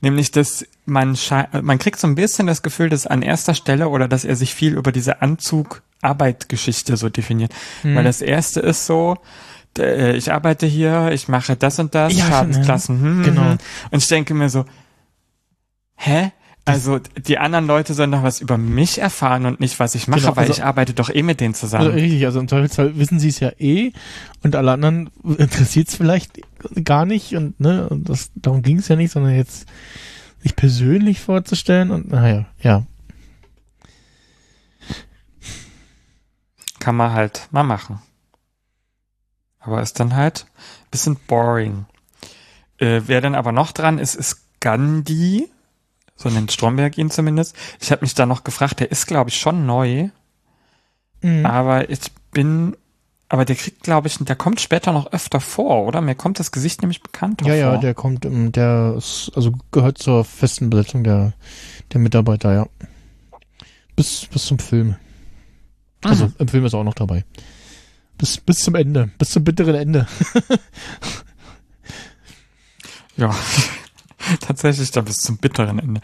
nämlich, 0.00 0.30
dass 0.30 0.66
man, 0.84 1.16
man 1.62 1.78
kriegt 1.78 1.98
so 1.98 2.06
ein 2.06 2.14
bisschen 2.14 2.46
das 2.46 2.62
Gefühl, 2.62 2.88
dass 2.88 3.06
an 3.06 3.22
erster 3.22 3.54
Stelle 3.54 3.88
oder 3.88 4.08
dass 4.08 4.24
er 4.24 4.36
sich 4.36 4.54
viel 4.54 4.74
über 4.74 4.92
diese 4.92 5.22
Anzug-Arbeit-Geschichte 5.22 6.96
so 6.96 7.08
definiert. 7.08 7.52
Hm. 7.82 7.94
Weil 7.94 8.04
das 8.04 8.20
erste 8.20 8.60
ist 8.60 8.86
so, 8.86 9.16
äh, 9.78 10.16
ich 10.16 10.32
arbeite 10.32 10.66
hier, 10.66 11.10
ich 11.12 11.28
mache 11.28 11.56
das 11.56 11.78
und 11.78 11.94
das, 11.94 12.16
Ja, 12.16 12.26
Schadensklassen, 12.26 13.00
hm, 13.00 13.22
genau. 13.22 13.42
hm. 13.42 13.58
Und 13.90 13.98
ich 14.02 14.08
denke 14.08 14.34
mir 14.34 14.50
so, 14.50 14.64
hä? 15.96 16.32
Also 16.70 16.98
die 16.98 17.38
anderen 17.38 17.66
Leute 17.66 17.94
sollen 17.94 18.12
doch 18.12 18.22
was 18.22 18.40
über 18.40 18.56
mich 18.58 18.98
erfahren 18.98 19.46
und 19.46 19.60
nicht, 19.60 19.78
was 19.80 19.94
ich 19.94 20.08
mache, 20.08 20.20
Genau, 20.20 20.36
weil 20.36 20.42
also- 20.48 20.52
ich 20.54 20.64
arbeite 20.64 20.92
doch 20.94 21.10
eh 21.10 21.22
mit 21.22 21.40
denen 21.40 21.54
Also 21.54 21.66
zusammen. 21.66 21.90
richtig, 21.92 22.24
also 22.26 22.40
im 22.40 22.48
Zweifelsfall 22.48 22.96
wissen 22.98 23.18
sie 23.20 23.28
es 23.28 23.40
ja 23.40 23.50
eh 23.58 23.92
und 24.42 24.56
alle 24.56 24.72
anderen 24.72 25.10
interessiert 25.38 25.88
es 25.88 25.96
vielleicht 25.96 26.40
gar 26.84 27.04
nicht 27.06 27.34
und 27.36 27.58
ne, 27.60 27.88
und 27.88 28.08
das 28.08 28.30
darum 28.34 28.62
ging 28.62 28.78
es 28.78 28.88
ja 28.88 28.96
nicht, 28.96 29.12
sondern 29.12 29.34
jetzt 29.34 29.66
sich 30.42 30.56
persönlich 30.56 31.20
vorzustellen 31.20 31.90
und 31.90 32.10
naja, 32.10 32.46
ja. 32.62 32.86
Kann 36.78 36.96
man 36.96 37.12
halt 37.12 37.48
mal 37.50 37.62
machen. 37.62 38.00
Aber 39.58 39.82
ist 39.82 40.00
dann 40.00 40.16
halt 40.16 40.46
ein 40.84 40.90
bisschen 40.90 41.16
boring. 41.26 41.84
Äh, 42.78 43.02
wer 43.06 43.20
dann 43.20 43.34
aber 43.34 43.52
noch 43.52 43.72
dran 43.72 43.98
ist, 43.98 44.14
ist 44.14 44.46
Gandhi. 44.60 45.48
So 46.22 46.28
nennt 46.28 46.52
Stromberg 46.52 46.98
ihn 46.98 47.10
zumindest. 47.10 47.56
Ich 47.80 47.90
habe 47.90 48.02
mich 48.02 48.14
da 48.14 48.26
noch 48.26 48.44
gefragt, 48.44 48.80
der 48.80 48.90
ist, 48.90 49.06
glaube 49.06 49.30
ich, 49.30 49.38
schon 49.38 49.64
neu. 49.64 50.10
Mhm. 51.22 51.46
Aber 51.46 51.88
ich 51.88 52.00
bin, 52.30 52.76
aber 53.30 53.44
der 53.46 53.56
kriegt, 53.56 53.82
glaube 53.82 54.08
ich, 54.08 54.18
der 54.18 54.36
kommt 54.36 54.60
später 54.60 54.92
noch 54.92 55.12
öfter 55.12 55.40
vor, 55.40 55.86
oder? 55.86 56.00
Mir 56.02 56.14
kommt 56.14 56.38
das 56.38 56.52
Gesicht 56.52 56.82
nämlich 56.82 57.02
bekannt 57.02 57.40
Ja, 57.46 57.54
ja, 57.54 57.70
vor. 57.72 57.80
der 57.80 57.94
kommt, 57.94 58.24
ähm, 58.26 58.52
der 58.52 58.94
ist, 58.98 59.32
also 59.34 59.52
gehört 59.70 59.96
zur 59.98 60.24
festen 60.26 60.68
Besetzung 60.68 61.04
der, 61.04 61.32
der 61.92 62.00
Mitarbeiter, 62.00 62.52
ja. 62.52 62.66
Bis, 63.96 64.26
bis 64.26 64.44
zum 64.46 64.58
Film. 64.58 64.96
Also 66.02 66.26
Mhm. 66.26 66.34
im 66.38 66.48
Film 66.48 66.64
ist 66.66 66.72
er 66.74 66.80
auch 66.80 66.84
noch 66.84 66.94
dabei. 66.94 67.24
Bis, 68.18 68.36
bis 68.38 68.58
zum 68.58 68.74
Ende, 68.74 69.10
bis 69.18 69.30
zum 69.30 69.42
bitteren 69.44 69.74
Ende. 69.74 70.06
Ja, 73.16 73.34
tatsächlich 74.40 74.90
da 74.90 75.00
bis 75.00 75.18
zum 75.18 75.38
bitteren 75.38 75.78
Ende. 75.78 76.00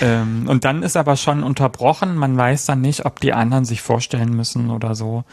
ähm, 0.00 0.46
und 0.48 0.64
dann 0.64 0.82
ist 0.82 0.96
aber 0.96 1.16
schon 1.16 1.42
unterbrochen. 1.42 2.16
Man 2.16 2.36
weiß 2.36 2.66
dann 2.66 2.80
nicht, 2.80 3.04
ob 3.04 3.20
die 3.20 3.32
anderen 3.32 3.64
sich 3.64 3.82
vorstellen 3.82 4.34
müssen 4.34 4.70
oder 4.70 4.94
so. 4.94 5.24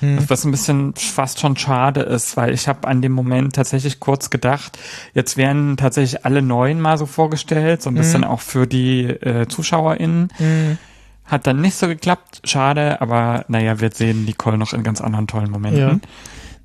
Hm. 0.00 0.28
Was 0.28 0.44
ein 0.44 0.50
bisschen 0.50 0.94
fast 0.94 1.40
schon 1.40 1.56
schade 1.56 2.00
ist, 2.00 2.36
weil 2.36 2.52
ich 2.52 2.68
habe 2.68 2.86
an 2.86 3.00
dem 3.00 3.12
Moment 3.12 3.54
tatsächlich 3.54 3.98
kurz 3.98 4.28
gedacht, 4.28 4.78
jetzt 5.14 5.38
werden 5.38 5.78
tatsächlich 5.78 6.26
alle 6.26 6.42
neuen 6.42 6.80
mal 6.80 6.98
so 6.98 7.06
vorgestellt, 7.06 7.80
so 7.80 7.90
ein 7.90 7.94
bisschen 7.94 8.24
auch 8.24 8.40
für 8.40 8.66
die 8.66 9.04
äh, 9.04 9.48
ZuschauerInnen. 9.48 10.28
Mhm. 10.38 10.78
Hat 11.24 11.46
dann 11.46 11.60
nicht 11.60 11.76
so 11.76 11.88
geklappt, 11.88 12.42
schade, 12.44 13.00
aber 13.00 13.46
naja, 13.48 13.80
wir 13.80 13.90
sehen 13.90 14.26
Nicole 14.26 14.58
noch 14.58 14.72
in 14.74 14.82
ganz 14.82 15.00
anderen 15.00 15.26
tollen 15.26 15.50
Momenten. 15.50 15.80
Ja. 15.80 15.98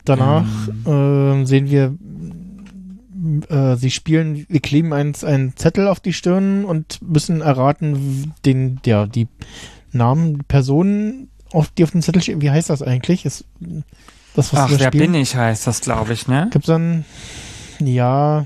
Danach 0.05 0.45
ähm, 0.85 1.45
sehen 1.45 1.69
wir, 1.69 1.95
äh, 3.49 3.75
sie 3.75 3.91
spielen, 3.91 4.45
wir 4.49 4.59
kleben 4.59 4.93
einen, 4.93 5.15
einen 5.23 5.55
Zettel 5.55 5.87
auf 5.87 5.99
die 5.99 6.13
Stirn 6.13 6.65
und 6.65 6.99
müssen 7.01 7.41
erraten, 7.41 8.33
den, 8.45 8.79
ja, 8.85 9.05
die 9.05 9.27
Namen, 9.91 10.39
die 10.39 10.43
Personen, 10.43 11.29
auf, 11.51 11.69
die 11.69 11.83
auf 11.83 11.91
dem 11.91 12.01
Zettel 12.01 12.21
stehen. 12.21 12.41
Wie 12.41 12.51
heißt 12.51 12.69
das 12.69 12.81
eigentlich? 12.81 13.25
Ist 13.25 13.45
das, 14.35 14.53
was 14.53 14.59
Ach, 14.59 14.69
wer 14.71 14.87
spielen? 14.87 15.11
bin 15.11 15.21
ich 15.21 15.35
heißt 15.35 15.67
das, 15.67 15.81
glaube 15.81 16.13
ich, 16.13 16.27
ne? 16.27 16.47
Gibt's 16.51 16.67
dann, 16.67 17.05
ja, 17.79 18.45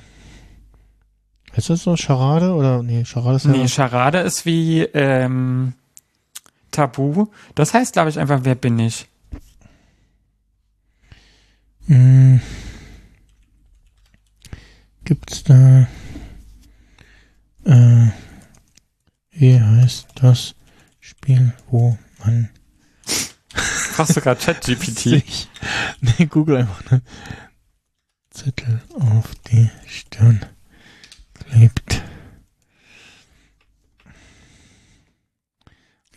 ist 1.55 1.69
das 1.69 1.83
so 1.83 1.95
Charade 1.95 2.53
oder, 2.53 2.83
nee, 2.83 3.05
Charade 3.05 3.37
ist 3.37 3.45
ja, 3.45 3.51
Nee, 3.51 3.67
Charade 3.67 4.19
ist 4.19 4.45
wie 4.45 4.81
ähm, 4.81 5.73
Tabu. 6.71 7.27
Das 7.55 7.73
heißt, 7.73 7.93
glaube 7.93 8.09
ich, 8.09 8.19
einfach, 8.19 8.41
wer 8.43 8.55
bin 8.55 8.77
ich? 8.79 9.07
Hm. 11.87 12.41
Da, 15.45 15.87
äh, 17.65 18.07
wie 19.31 19.59
heißt 19.59 20.07
das 20.15 20.55
Spiel, 20.99 21.53
wo 21.67 21.97
man 22.19 22.49
Fragst 23.95 24.15
sogar 24.15 24.35
ChatGPT. 24.35 25.23
nee, 26.01 26.25
Google 26.25 26.57
einfach, 26.57 26.91
ne, 26.91 27.01
Zettel 28.29 28.81
auf 28.99 29.33
die 29.51 29.69
Stirn 29.87 30.45
klebt. 31.33 32.03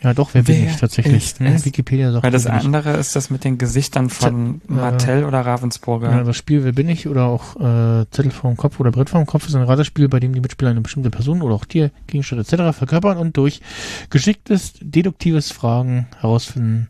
Ja, 0.00 0.14
doch, 0.14 0.32
wer, 0.32 0.44
bin 0.44 0.62
Wer 0.62 0.70
ich 0.70 0.76
tatsächlich? 0.76 1.24
ist 1.24 1.40
Hm? 1.40 1.64
Wikipedia 1.64 2.12
sagt, 2.12 2.22
Weil 2.24 2.30
das 2.30 2.44
bin 2.44 2.54
ich. 2.56 2.64
andere 2.64 2.92
ist 2.98 3.16
das 3.16 3.30
mit 3.30 3.42
den 3.42 3.58
Gesichtern 3.58 4.10
von 4.10 4.60
Äh, 4.68 4.72
Martell 4.72 5.24
oder 5.24 5.40
Ravensburger. 5.44 6.10
Ja, 6.10 6.22
das 6.22 6.36
Spiel 6.36 6.62
Wer 6.62 6.72
bin 6.72 6.88
ich 6.88 7.08
oder 7.08 7.24
auch 7.24 7.56
äh, 7.56 8.06
Zettel 8.12 8.30
vorm 8.30 8.56
Kopf 8.56 8.78
oder 8.78 8.92
Brett 8.92 9.10
vorm 9.10 9.26
Kopf 9.26 9.48
ist 9.48 9.56
ein 9.56 9.62
Ratespiel, 9.64 10.08
bei 10.08 10.20
dem 10.20 10.32
die 10.34 10.40
Mitspieler 10.40 10.70
eine 10.70 10.82
bestimmte 10.82 11.10
Person 11.10 11.42
oder 11.42 11.54
auch 11.56 11.64
Tier, 11.64 11.90
Gegenstand 12.06 12.40
etc. 12.42 12.76
verkörpern 12.78 13.18
und 13.18 13.36
durch 13.36 13.60
geschicktes, 14.08 14.74
deduktives 14.80 15.50
Fragen 15.50 16.06
herausfinden, 16.20 16.88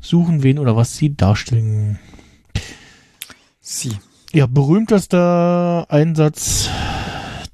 suchen, 0.00 0.42
wen 0.42 0.58
oder 0.58 0.74
was 0.74 0.96
sie 0.96 1.14
darstellen. 1.14 1.98
Sie. 3.60 3.92
Ja, 4.32 4.46
berühmtester 4.46 5.86
Einsatz 5.90 6.70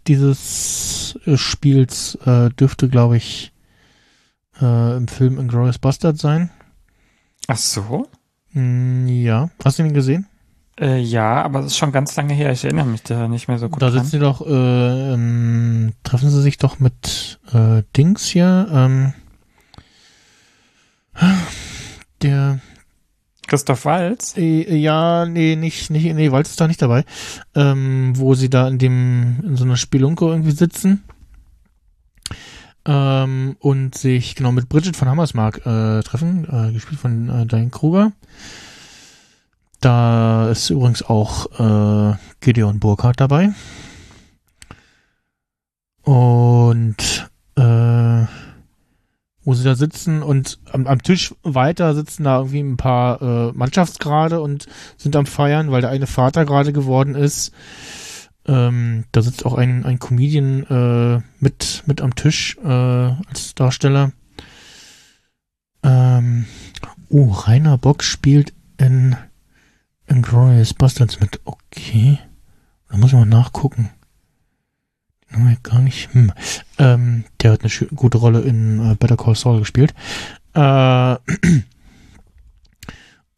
dieses 0.06 1.18
äh, 1.26 1.36
Spiels 1.36 2.16
äh, 2.26 2.50
dürfte, 2.50 2.88
glaube 2.88 3.16
ich, 3.16 3.52
äh, 4.60 4.96
im 4.96 5.08
Film 5.08 5.38
Inglourious 5.38 5.78
Bastard 5.78 6.18
sein. 6.18 6.50
Ach 7.46 7.56
so? 7.56 8.08
Mm, 8.52 9.06
ja. 9.06 9.50
Hast 9.64 9.78
du 9.78 9.82
ihn 9.82 9.92
gesehen? 9.92 10.26
Äh, 10.80 10.98
ja, 10.98 11.42
aber 11.42 11.60
das 11.60 11.72
ist 11.72 11.78
schon 11.78 11.92
ganz 11.92 12.16
lange 12.16 12.34
her. 12.34 12.50
Ich 12.50 12.64
erinnere 12.64 12.86
mich 12.86 13.02
da 13.02 13.28
nicht 13.28 13.46
mehr 13.46 13.58
so 13.58 13.68
gut 13.68 13.80
da 13.80 13.90
sitzen 13.90 14.06
sie 14.06 14.18
doch, 14.18 14.44
äh, 14.44 15.12
ähm, 15.12 15.92
treffen 16.02 16.30
sie 16.30 16.42
sich 16.42 16.58
doch 16.58 16.80
mit 16.80 17.38
äh, 17.52 17.82
Dings 17.96 18.26
hier, 18.26 18.66
ähm, 18.72 19.14
der, 22.22 22.58
Christoph 23.46 23.84
Walz? 23.84 24.36
äh, 24.36 24.76
ja, 24.76 25.26
nee, 25.26 25.54
nicht, 25.54 25.90
nicht, 25.90 26.12
nee, 26.12 26.32
Walz 26.32 26.50
ist 26.50 26.60
da 26.60 26.66
nicht 26.66 26.82
dabei, 26.82 27.04
ähm, 27.54 28.12
wo 28.16 28.34
sie 28.34 28.50
da 28.50 28.66
in 28.66 28.78
dem, 28.78 29.40
in 29.44 29.56
so 29.56 29.64
einer 29.64 29.76
Spelunke 29.76 30.24
irgendwie 30.24 30.52
sitzen, 30.52 31.04
ähm, 32.86 33.56
und 33.60 33.94
sich 33.94 34.34
genau 34.34 34.52
mit 34.52 34.68
Bridget 34.68 34.96
von 34.96 35.08
Hammersmark 35.08 35.66
äh, 35.66 36.02
treffen, 36.02 36.46
äh, 36.50 36.72
gespielt 36.72 37.00
von 37.00 37.28
äh, 37.28 37.46
Diane 37.46 37.70
Kruger. 37.70 38.12
Da 39.80 40.48
ist 40.50 40.70
übrigens 40.70 41.02
auch 41.02 41.46
äh, 41.58 42.16
Gideon 42.40 42.80
Burkhardt 42.80 43.20
dabei. 43.20 43.50
Und 46.02 47.30
äh, 47.56 48.26
wo 49.44 49.52
sie 49.52 49.64
da 49.64 49.74
sitzen 49.74 50.22
und 50.22 50.58
am, 50.72 50.86
am 50.86 51.02
Tisch 51.02 51.34
weiter 51.42 51.94
sitzen 51.94 52.24
da 52.24 52.38
irgendwie 52.38 52.60
ein 52.60 52.76
paar 52.76 53.20
äh, 53.20 53.52
Mannschaftsgrade 53.52 54.40
und 54.40 54.66
sind 54.96 55.16
am 55.16 55.26
Feiern, 55.26 55.70
weil 55.70 55.82
der 55.82 55.90
eine 55.90 56.06
Vater 56.06 56.44
gerade 56.44 56.72
geworden 56.72 57.14
ist. 57.14 57.52
Ähm, 58.46 59.04
da 59.12 59.22
sitzt 59.22 59.46
auch 59.46 59.54
ein, 59.54 59.84
ein 59.84 59.98
Comedian 59.98 60.64
äh, 60.64 61.22
mit, 61.40 61.82
mit 61.86 62.00
am 62.02 62.14
Tisch 62.14 62.58
äh, 62.62 62.68
als 62.68 63.54
Darsteller. 63.54 64.12
Ähm, 65.82 66.46
oh, 67.08 67.30
Rainer 67.30 67.78
Bock 67.78 68.02
spielt 68.02 68.52
in 68.78 69.16
Inglourious 70.06 70.74
Bastards 70.74 71.20
mit. 71.20 71.40
Okay. 71.44 72.18
Da 72.88 72.96
muss 72.96 73.10
ich 73.10 73.18
mal 73.18 73.24
nachgucken. 73.24 73.90
Wir 75.30 75.56
gar 75.62 75.80
nicht. 75.80 76.12
Hm. 76.14 76.32
Ähm, 76.78 77.24
der 77.42 77.52
hat 77.52 77.62
eine 77.62 77.88
gute 77.94 78.18
Rolle 78.18 78.40
in 78.42 78.92
äh, 78.92 78.94
Better 78.94 79.16
Call 79.16 79.34
Saul 79.34 79.60
gespielt. 79.60 79.94
Äh, 80.54 81.16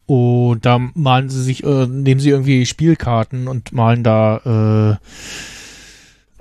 und 0.07 0.65
da 0.65 0.79
malen 0.95 1.29
sie 1.29 1.43
sich, 1.43 1.63
äh, 1.63 1.85
nehmen 1.85 2.19
sie 2.19 2.29
irgendwie 2.29 2.65
Spielkarten 2.65 3.47
und 3.47 3.71
malen 3.73 4.03
da, 4.03 4.97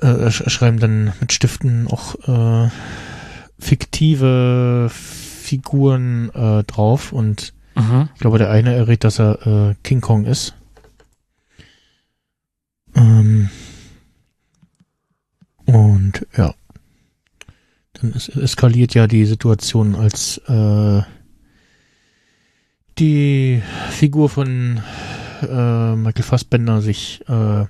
äh, 0.00 0.06
äh, 0.06 0.30
sch 0.30 0.48
schreiben 0.50 0.78
dann 0.78 1.12
mit 1.20 1.32
Stiften 1.32 1.86
auch 1.88 2.14
äh, 2.26 2.70
fiktive 3.58 4.88
Figuren 4.90 6.30
äh, 6.30 6.64
drauf 6.64 7.12
und 7.12 7.52
Mhm. 7.76 8.08
ich 8.14 8.20
glaube, 8.20 8.38
der 8.38 8.50
eine 8.50 8.74
errät, 8.74 9.04
dass 9.04 9.18
er 9.18 9.46
äh, 9.46 9.74
King 9.82 10.00
Kong 10.00 10.24
ist. 10.24 10.54
Ähm, 12.94 13.50
und 15.66 15.74
Und 16.06 16.26
ja, 16.36 16.54
dann 17.94 18.12
es 18.12 18.28
eskaliert 18.28 18.94
ja 18.94 19.06
die 19.06 19.26
Situation, 19.26 19.94
als 19.94 20.38
äh, 20.48 21.02
die 22.98 23.62
Figur 23.90 24.28
von 24.28 24.82
äh, 25.42 25.96
Michael 25.96 26.22
Fassbender 26.22 26.80
sich 26.80 27.26
äh, 27.28 27.66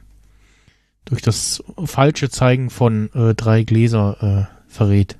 durch 1.04 1.22
das 1.22 1.62
falsche 1.84 2.30
Zeigen 2.30 2.70
von 2.70 3.10
äh, 3.14 3.34
drei 3.34 3.62
Gläser 3.62 4.48
äh, 4.48 4.72
verrät. 4.72 5.16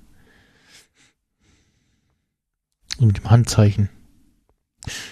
So 2.99 3.07
mit 3.07 3.19
dem 3.19 3.31
Handzeichen. 3.31 3.89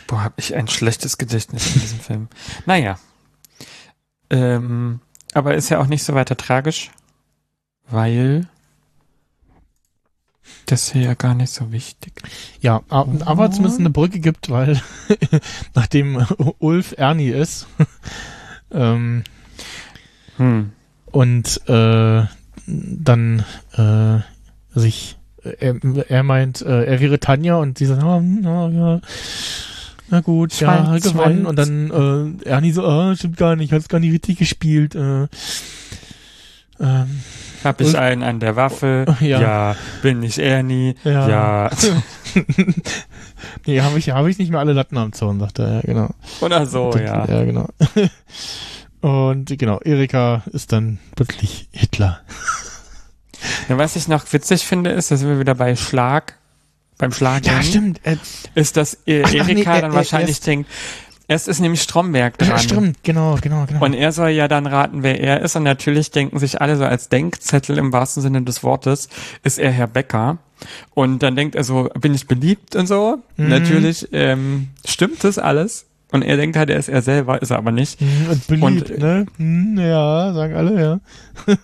Boah, 0.06 0.22
hab 0.22 0.38
ich 0.38 0.54
ein 0.54 0.68
schlechtes 0.68 1.18
Gedächtnis 1.18 1.74
in 1.74 1.80
diesem 1.80 2.00
Film. 2.00 2.28
Naja. 2.66 2.98
Ähm, 4.30 5.00
aber 5.32 5.54
ist 5.54 5.68
ja 5.68 5.80
auch 5.80 5.86
nicht 5.86 6.04
so 6.04 6.14
weiter 6.14 6.36
tragisch, 6.36 6.90
weil 7.88 8.48
das 10.66 10.92
hier 10.92 11.02
ja 11.02 11.14
gar 11.14 11.34
nicht 11.34 11.52
so 11.52 11.72
wichtig. 11.72 12.12
Ja, 12.60 12.82
aber 12.88 13.50
zumindest 13.50 13.80
eine 13.80 13.90
Brücke 13.90 14.20
gibt, 14.20 14.50
weil 14.50 14.80
nachdem 15.74 16.24
Ulf 16.58 16.94
Ernie 16.96 17.30
ist 17.30 17.66
ähm, 18.70 19.24
Hm. 20.36 20.72
und 21.12 21.60
äh, 21.68 22.24
dann 22.66 23.44
äh, 23.76 24.18
sich 24.78 25.16
er, 25.42 25.76
er 26.08 26.22
meint, 26.22 26.62
äh, 26.62 26.84
er 26.84 27.00
wäre 27.00 27.20
Tanja 27.20 27.56
und 27.56 27.78
sie 27.78 27.86
sagt, 27.86 28.02
ah, 28.02 28.16
hm, 28.16 28.42
ja, 28.42 28.68
ja, 28.68 29.00
na 30.10 30.20
gut, 30.20 30.58
ja, 30.60 30.84
Schwein, 30.84 31.00
gewonnen. 31.00 31.02
Schwein. 31.02 31.46
Und 31.46 31.56
dann 31.56 32.40
äh, 32.44 32.48
Ernie 32.48 32.72
so, 32.72 32.84
ah, 32.84 33.14
stimmt 33.16 33.36
gar 33.36 33.56
nicht, 33.56 33.72
hat's 33.72 33.88
gar 33.88 34.00
nicht 34.00 34.12
richtig 34.12 34.38
gespielt. 34.38 34.94
Äh, 34.94 35.28
ähm, 36.80 37.20
Hab 37.64 37.80
ich 37.80 37.88
Und- 37.88 37.96
einen 37.96 38.22
an 38.22 38.40
der 38.40 38.56
Waffe? 38.56 39.06
Ja. 39.20 39.74
Bin 40.02 40.22
ich 40.22 40.38
Ernie? 40.38 40.94
Ja. 41.04 41.28
ja. 41.28 41.70
nee, 43.66 43.80
habe 43.80 43.98
ich, 43.98 44.10
hab 44.10 44.26
ich 44.26 44.38
nicht 44.38 44.50
mehr 44.50 44.60
alle 44.60 44.72
Latten 44.72 44.98
am 44.98 45.12
Zaun, 45.12 45.40
sagt 45.40 45.58
er, 45.58 45.76
ja, 45.76 45.80
genau. 45.82 46.10
Oder 46.40 46.66
so, 46.66 46.92
Oh, 46.94 46.96
ja. 46.98 47.24
Ja, 47.26 47.44
genau. 47.44 47.68
Und 49.00 49.58
genau, 49.58 49.80
Erika 49.80 50.42
ist 50.52 50.72
dann 50.72 50.98
plötzlich 51.14 51.68
Hitler. 51.72 52.20
ja. 53.68 53.76
Was 53.78 53.96
ich 53.96 54.08
noch 54.08 54.30
witzig 54.32 54.64
finde, 54.64 54.90
ist, 54.90 55.10
da 55.10 55.16
sind 55.16 55.28
wir 55.28 55.38
wieder 55.38 55.54
bei 55.54 55.76
Schlag, 55.76 56.38
beim 56.96 57.12
Schlag. 57.12 57.42
Äh, 57.46 58.16
Ist, 58.54 58.76
dass 58.78 58.94
äh, 59.06 59.22
Ach, 59.24 59.28
ach, 59.28 59.34
Erika 59.34 59.74
nee, 59.74 59.80
dann 59.82 59.90
er- 59.90 59.94
wahrscheinlich 59.94 60.36
erst- 60.36 60.46
denkt, 60.46 60.70
es 61.26 61.48
ist 61.48 61.60
nämlich 61.60 61.82
Stromberg 61.82 62.36
dran. 62.38 62.58
stimmt, 62.58 63.02
genau, 63.02 63.36
genau, 63.40 63.64
genau. 63.66 63.84
Und 63.84 63.94
er 63.94 64.12
soll 64.12 64.30
ja 64.30 64.46
dann 64.48 64.66
raten, 64.66 65.02
wer 65.02 65.20
er 65.20 65.40
ist. 65.40 65.56
Und 65.56 65.62
natürlich 65.62 66.10
denken 66.10 66.38
sich 66.38 66.60
alle 66.60 66.76
so 66.76 66.84
als 66.84 67.08
Denkzettel 67.08 67.78
im 67.78 67.92
wahrsten 67.92 68.22
Sinne 68.22 68.42
des 68.42 68.62
Wortes, 68.62 69.08
ist 69.42 69.58
er 69.58 69.70
Herr 69.70 69.86
Becker. 69.86 70.38
Und 70.92 71.22
dann 71.22 71.34
denkt 71.36 71.54
er 71.54 71.64
so, 71.64 71.88
bin 71.98 72.14
ich 72.14 72.26
beliebt 72.26 72.76
und 72.76 72.86
so. 72.86 73.18
Mhm. 73.36 73.48
Natürlich 73.48 74.08
ähm, 74.12 74.68
stimmt 74.86 75.24
das 75.24 75.38
alles. 75.38 75.86
Und 76.12 76.22
er 76.22 76.36
denkt 76.36 76.56
halt, 76.56 76.70
er 76.70 76.78
ist 76.78 76.88
er 76.88 77.02
selber, 77.02 77.42
ist 77.42 77.50
er 77.50 77.58
aber 77.58 77.72
nicht. 77.72 77.98
Hm, 78.00 78.08
Und 78.30 78.46
beliebt, 78.46 78.90
Und, 78.90 78.98
ne? 78.98 79.26
Hm, 79.36 79.78
ja, 79.78 80.32
sagen 80.32 80.54
alle, 80.54 80.80
ja. 80.80 81.00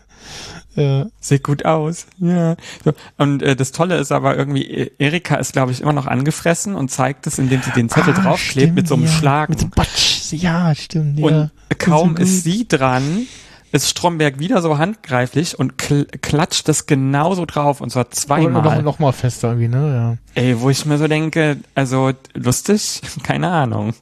ja. 0.75 1.07
Sieht 1.21 1.43
gut 1.45 1.65
aus. 1.65 2.07
Ja. 2.19 2.57
So. 2.85 2.93
Und 3.19 3.43
äh, 3.43 3.57
das 3.57 3.73
Tolle 3.73 3.97
ist 3.99 4.13
aber 4.13 4.37
irgendwie, 4.37 4.65
E- 4.65 4.93
Erika 4.99 5.37
ist, 5.37 5.53
glaube 5.53 5.73
ich, 5.73 5.81
immer 5.81 5.93
noch 5.93 6.07
angefressen 6.07 6.75
und 6.75 6.91
zeigt 6.91 7.27
es, 7.27 7.39
indem 7.39 7.63
sie 7.63 7.73
den 7.73 7.89
Zettel 7.89 8.15
Ah, 8.17 8.23
draufklebt 8.23 8.63
stimmt, 8.67 8.75
mit 8.77 8.89
so 8.89 8.95
einem 8.95 9.05
ja. 9.05 9.11
Schlagen. 9.11 9.53
Mit 9.53 9.61
so 9.61 9.69
Batsch, 9.69 10.33
ja, 10.33 10.75
stimmt, 10.75 11.21
Und 11.21 11.33
ja. 11.33 11.51
kaum 11.79 12.17
ist 12.17 12.45
gut. 12.45 12.53
sie 12.53 12.69
dran, 12.69 13.27
ist 13.73 13.89
Stromberg 13.89 14.39
wieder 14.41 14.63
so 14.63 14.79
handgreiflich 14.79 15.59
und 15.59 15.79
kl 15.79 16.05
klatscht 16.23 16.67
das 16.69 16.87
genauso 16.87 17.47
drauf 17.47 17.81
und 17.81 17.91
zwar 17.91 18.07
Oder 18.07 18.11
zweimal. 18.13 18.63
noch, 18.63 18.83
noch 18.83 18.99
mal 18.99 19.13
fester 19.13 19.49
irgendwie, 19.51 19.69
ne? 19.69 20.19
Ey, 20.35 20.61
wo 20.61 20.71
ich 20.71 20.87
mir 20.87 20.99
so 20.99 21.07
denke, 21.09 21.59
also 21.75 22.11
lustig, 22.35 23.01
keine 23.23 23.49
Ahnung. 23.49 23.95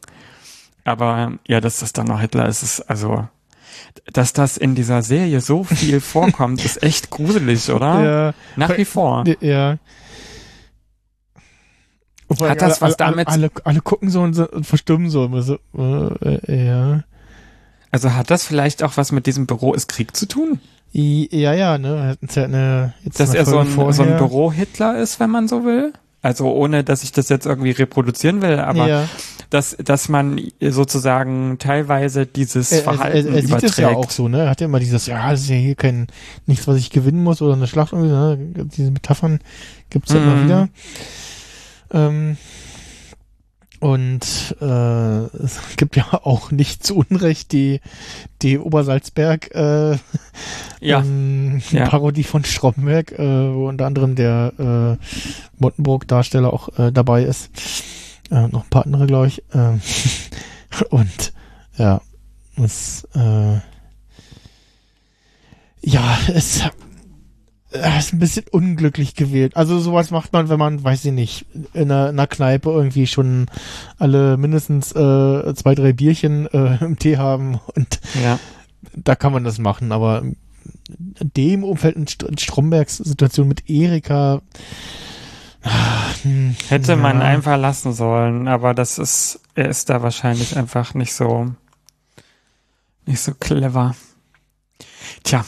Aber 0.84 1.32
ja, 1.46 1.60
dass 1.60 1.80
das 1.80 1.92
dann 1.92 2.06
noch 2.06 2.20
Hitler 2.20 2.48
ist, 2.48 2.62
ist 2.62 2.80
also, 2.80 3.28
dass 4.12 4.32
das 4.32 4.56
in 4.56 4.74
dieser 4.74 5.02
Serie 5.02 5.40
so 5.40 5.64
viel 5.64 6.00
vorkommt, 6.14 6.64
ist 6.64 6.82
echt 6.82 7.10
gruselig, 7.10 7.70
oder? 7.70 8.04
Ja. 8.04 8.34
Nach 8.56 8.76
wie 8.76 8.84
vor. 8.84 9.24
Ja. 9.40 9.78
Wobei 12.28 12.50
Hat 12.50 12.60
das 12.62 12.82
alle, 12.82 12.90
was 12.90 12.96
damit- 12.96 13.28
Alle, 13.28 13.50
alle, 13.54 13.66
alle 13.66 13.80
gucken 13.80 14.10
so 14.10 14.20
und, 14.20 14.34
so 14.34 14.48
und 14.48 14.66
verstimmen 14.66 15.08
so 15.08 15.24
immer 15.24 15.42
so. 15.42 15.58
Äh, 15.76 16.34
äh, 16.46 16.66
ja. 16.66 17.04
Also 17.90 18.12
hat 18.12 18.30
das 18.30 18.44
vielleicht 18.44 18.82
auch 18.82 18.96
was 18.96 19.12
mit 19.12 19.26
diesem 19.26 19.46
Büro 19.46 19.72
ist 19.72 19.88
Krieg 19.88 20.14
zu 20.14 20.26
tun? 20.26 20.60
I, 20.94 21.28
ja, 21.32 21.52
ja, 21.54 21.78
ne? 21.78 21.94
Wir 21.96 22.02
hatten's 22.04 22.34
ja 22.34 22.44
eine, 22.44 22.94
jetzt 23.02 23.18
Dass 23.20 23.32
er 23.34 23.46
so 23.46 23.58
ein, 23.58 23.70
so 23.92 24.02
ein. 24.02 24.16
Büro-Hitler 24.18 24.98
ist, 24.98 25.20
wenn 25.20 25.30
man 25.30 25.48
so 25.48 25.64
will? 25.64 25.92
Also 26.20 26.50
ohne, 26.52 26.84
dass 26.84 27.02
ich 27.02 27.12
das 27.12 27.28
jetzt 27.28 27.46
irgendwie 27.46 27.70
reproduzieren 27.70 28.42
will, 28.42 28.58
aber 28.58 28.86
ja. 28.86 29.08
Dass, 29.50 29.76
dass 29.82 30.08
man 30.08 30.40
sozusagen 30.60 31.56
teilweise 31.58 32.26
dieses 32.26 32.70
er, 32.72 32.78
er, 32.78 32.84
Verhalten 32.84 33.28
er, 33.28 33.34
er 33.34 33.40
sieht 33.40 33.48
überträgt. 33.50 33.70
es 33.72 33.76
ja 33.78 33.88
auch 33.88 34.10
so, 34.10 34.28
ne? 34.28 34.42
Er 34.42 34.50
hat 34.50 34.60
ja 34.60 34.66
immer 34.66 34.80
dieses, 34.80 35.06
ja, 35.06 35.30
das 35.30 35.40
ist 35.42 35.48
ja 35.50 35.56
hier 35.56 35.74
kein, 35.74 36.06
nichts, 36.46 36.66
was 36.68 36.76
ich 36.76 36.90
gewinnen 36.90 37.22
muss 37.22 37.40
oder 37.42 37.54
eine 37.54 37.66
Schlacht 37.66 37.92
irgendwie, 37.92 38.10
ne? 38.12 38.38
Diese 38.76 38.90
Metaphern 38.90 39.40
gibt's 39.90 40.12
ja 40.12 40.18
immer 40.20 40.36
Mhm. 40.36 40.44
wieder. 40.44 40.68
Ähm, 41.92 42.36
und 43.80 44.56
äh, 44.60 44.64
es 45.44 45.60
gibt 45.76 45.94
ja 45.94 46.04
auch 46.24 46.50
nicht 46.50 46.84
zu 46.84 46.96
Unrecht 46.96 47.52
die, 47.52 47.80
die 48.42 48.58
Obersalzberg 48.58 49.54
äh, 49.54 49.92
Ja. 50.80 51.00
ähm, 51.00 51.62
Ja. 51.70 51.88
Parodie 51.88 52.24
von 52.24 52.44
Stromberg, 52.44 53.12
äh, 53.12 53.54
wo 53.54 53.68
unter 53.68 53.86
anderem 53.86 54.16
der 54.16 54.98
äh, 54.98 55.04
Mottenburg-Darsteller 55.58 56.52
auch 56.52 56.76
äh, 56.78 56.90
dabei 56.92 57.22
ist. 57.22 57.50
Äh, 58.30 58.48
noch 58.48 58.64
ein 58.64 58.70
paar 58.70 58.86
andere, 58.86 59.06
glaube 59.06 59.28
ich. 59.28 59.42
Ähm, 59.54 59.80
und 60.90 61.32
ja, 61.76 62.00
es 62.56 63.06
äh, 63.14 63.58
ja, 65.80 66.18
es 66.34 66.62
äh, 67.70 67.98
ist 67.98 68.12
ein 68.12 68.18
bisschen 68.18 68.44
unglücklich 68.50 69.14
gewählt. 69.14 69.56
Also 69.56 69.78
sowas 69.78 70.10
macht 70.10 70.32
man, 70.32 70.48
wenn 70.48 70.58
man, 70.58 70.82
weiß 70.82 71.04
ich 71.06 71.12
nicht, 71.12 71.46
in 71.74 71.90
einer, 71.90 72.10
in 72.10 72.18
einer 72.18 72.26
Kneipe 72.26 72.70
irgendwie 72.70 73.06
schon 73.06 73.46
alle 73.98 74.36
mindestens 74.36 74.92
äh, 74.92 75.54
zwei, 75.54 75.74
drei 75.74 75.92
Bierchen 75.92 76.46
äh, 76.46 76.82
im 76.84 76.98
Tee 76.98 77.18
haben 77.18 77.60
und 77.74 78.00
ja. 78.22 78.38
da 78.94 79.14
kann 79.14 79.32
man 79.32 79.44
das 79.44 79.58
machen, 79.58 79.92
aber 79.92 80.22
in 80.22 81.30
dem 81.36 81.64
Umfeld 81.64 81.96
in, 81.96 82.06
St 82.06 82.22
in 82.22 82.38
Strombergs 82.38 82.96
Situation 82.96 83.48
mit 83.48 83.68
Erika 83.68 84.40
ah, 85.62 86.10
Hätte 86.68 86.96
man 86.96 87.20
ja. 87.20 87.26
einfach 87.26 87.58
lassen 87.58 87.92
sollen, 87.92 88.48
aber 88.48 88.74
das 88.74 88.98
ist, 88.98 89.40
er 89.54 89.68
ist 89.68 89.90
da 89.90 90.02
wahrscheinlich 90.02 90.56
einfach 90.56 90.94
nicht 90.94 91.14
so, 91.14 91.52
nicht 93.06 93.20
so 93.20 93.34
clever. 93.34 93.94
Tja, 95.22 95.44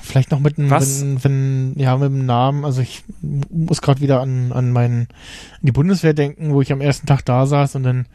Vielleicht 0.00 0.30
noch 0.30 0.40
mit 0.40 0.58
einem, 0.58 0.70
wenn, 0.70 1.22
wenn, 1.22 1.74
ja, 1.76 1.94
mit 1.98 2.10
dem 2.10 2.24
Namen, 2.24 2.64
also 2.64 2.80
ich 2.80 3.04
muss 3.20 3.82
gerade 3.82 4.00
wieder 4.00 4.20
an, 4.22 4.52
an 4.52 4.72
meinen, 4.72 5.00
an 5.02 5.60
die 5.60 5.72
Bundeswehr 5.72 6.14
denken, 6.14 6.54
wo 6.54 6.62
ich 6.62 6.72
am 6.72 6.80
ersten 6.80 7.06
Tag 7.06 7.26
da 7.26 7.44
saß 7.44 7.74
und 7.74 7.82
dann 7.82 8.06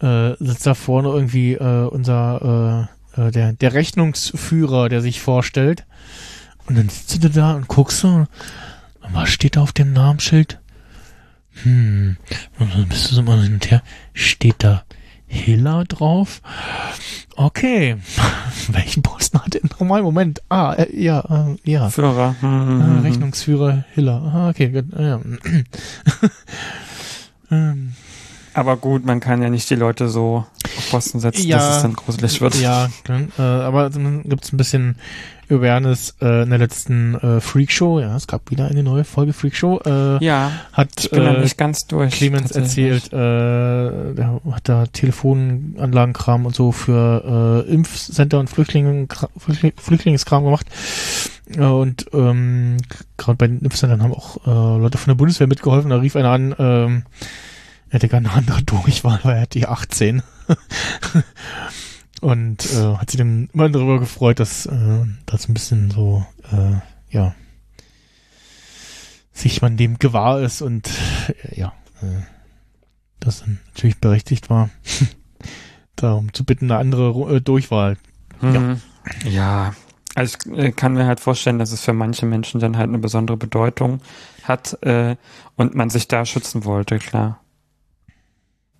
äh, 0.00 0.34
sitzt 0.42 0.66
da 0.66 0.72
vorne 0.72 1.08
irgendwie 1.08 1.52
äh, 1.52 1.86
unser, 1.88 2.88
äh, 3.16 3.20
äh, 3.20 3.30
der, 3.32 3.52
der 3.52 3.74
Rechnungsführer, 3.74 4.88
der 4.88 5.02
sich 5.02 5.20
vorstellt. 5.20 5.84
Und 6.66 6.78
dann 6.78 6.88
sitzt 6.88 7.22
du 7.22 7.28
da 7.28 7.54
und 7.54 7.68
guckst 7.68 8.00
so, 8.00 8.26
was 9.12 9.30
steht 9.30 9.56
da 9.56 9.62
auf 9.62 9.72
dem 9.72 9.92
Namensschild? 9.92 10.60
Hm, 11.62 12.16
bist 12.88 13.10
du 13.10 13.14
so 13.14 13.22
mal 13.22 13.40
hin 13.42 13.54
und 13.54 13.70
her, 13.70 13.82
steht 14.12 14.56
da 14.58 14.84
Hiller 15.26 15.84
drauf? 15.84 16.42
Okay. 17.34 17.96
Welchen 18.68 19.02
Posten 19.02 19.42
hat 19.42 19.54
er 19.54 19.62
nochmal? 19.68 20.02
Moment. 20.02 20.42
Ah, 20.48 20.74
äh, 20.74 20.94
ja, 20.96 21.20
äh, 21.20 21.56
ja. 21.70 21.90
Führer. 21.90 22.36
Hm. 22.40 23.00
Rechnungsführer 23.02 23.84
Hiller. 23.94 24.22
Ah, 24.34 24.48
okay, 24.50 24.68
gut. 24.68 24.86
Ja. 24.98 25.20
ähm, 27.50 27.92
Aber 28.54 28.76
gut, 28.76 29.04
man 29.04 29.20
kann 29.20 29.42
ja 29.42 29.50
nicht 29.50 29.68
die 29.68 29.74
Leute 29.74 30.08
so 30.08 30.46
auf 30.76 30.90
Posten 30.90 31.20
setzen, 31.20 31.46
Ja. 31.46 31.58
dass 31.58 31.76
es 31.76 31.82
dann 31.82 31.94
gruselig 31.94 32.40
wird. 32.40 32.54
ja, 32.60 32.88
äh, 33.08 33.42
aber 33.42 33.90
dann 33.90 34.22
gibt's 34.24 34.52
ein 34.52 34.56
bisschen 34.56 34.96
Awareness 35.50 36.14
äh, 36.20 36.42
in 36.42 36.50
der 36.50 36.58
letzten 36.58 37.14
äh, 37.14 37.40
Freakshow. 37.40 38.00
Ja, 38.00 38.16
es 38.16 38.26
gab 38.26 38.50
wieder 38.50 38.66
eine 38.68 38.82
neue 38.82 39.04
Folge 39.04 39.32
Freakshow. 39.32 39.80
Äh, 39.84 40.24
Ja, 40.24 40.52
hat 40.72 40.90
ich 40.98 41.10
bin 41.10 41.22
äh, 41.22 41.40
nicht 41.40 41.56
ganz 41.58 41.86
durch. 41.86 42.12
Clemens 42.14 42.50
erzählt, 42.52 43.12
äh, 43.12 43.16
der 44.14 44.40
hat 44.50 44.68
da 44.68 44.86
Telefonanlagenkram 44.86 46.46
und 46.46 46.54
so 46.54 46.72
für 46.72 47.64
äh, 47.66 47.72
Impfcenter 47.72 48.38
und 48.40 48.48
Flüchtling, 48.50 49.08
Flüchtlingskram 49.76 50.44
gemacht. 50.44 50.66
Äh, 51.54 51.60
und 51.60 52.06
ähm, 52.12 52.78
gerade 53.16 53.36
bei 53.36 53.46
den 53.46 53.60
Impfcentern 53.60 54.02
haben 54.02 54.12
auch 54.12 54.36
äh, 54.46 54.80
Leute 54.80 54.98
von 54.98 55.10
der 55.12 55.16
Bundeswehr 55.16 55.46
mitgeholfen. 55.46 55.90
Da 55.90 55.96
rief 55.96 56.16
einer 56.16 56.30
an, 56.30 56.54
ähm, 56.58 57.02
er 57.88 57.94
hätte 57.94 58.08
gar 58.08 58.18
eine 58.18 58.32
andere 58.32 58.62
Durchwahl, 58.64 59.20
weil 59.22 59.36
er 59.36 59.42
hat 59.42 59.54
die 59.54 59.66
18. 59.66 60.22
Und 62.20 62.64
äh, 62.72 62.96
hat 62.96 63.10
sich 63.10 63.18
dann 63.18 63.50
immer 63.52 63.68
darüber 63.68 64.00
gefreut, 64.00 64.40
dass 64.40 64.66
äh, 64.66 65.04
das 65.26 65.48
ein 65.48 65.54
bisschen 65.54 65.90
so, 65.90 66.24
äh, 66.50 66.76
ja, 67.10 67.34
sich 69.32 69.60
man 69.60 69.76
dem 69.76 69.98
gewahr 69.98 70.40
ist 70.40 70.62
und 70.62 70.88
äh, 71.28 71.60
ja, 71.60 71.74
äh, 72.00 72.22
das 73.20 73.40
dann 73.40 73.60
natürlich 73.66 73.98
berechtigt 73.98 74.48
war, 74.48 74.70
darum 75.96 76.32
zu 76.32 76.44
bitten, 76.44 76.70
eine 76.70 76.80
andere 76.80 77.36
äh, 77.36 77.40
Durchwahl. 77.40 77.98
Mhm. 78.40 78.80
Ja. 79.24 79.74
Also 80.14 80.38
ich 80.50 80.58
äh, 80.58 80.72
kann 80.72 80.94
mir 80.94 81.06
halt 81.06 81.20
vorstellen, 81.20 81.58
dass 81.58 81.72
es 81.72 81.82
für 81.82 81.92
manche 81.92 82.24
Menschen 82.24 82.60
dann 82.60 82.78
halt 82.78 82.88
eine 82.88 82.98
besondere 82.98 83.36
Bedeutung 83.36 84.00
hat 84.42 84.82
äh, 84.82 85.16
und 85.56 85.74
man 85.74 85.90
sich 85.90 86.08
da 86.08 86.24
schützen 86.24 86.64
wollte, 86.64 86.98
klar. 86.98 87.40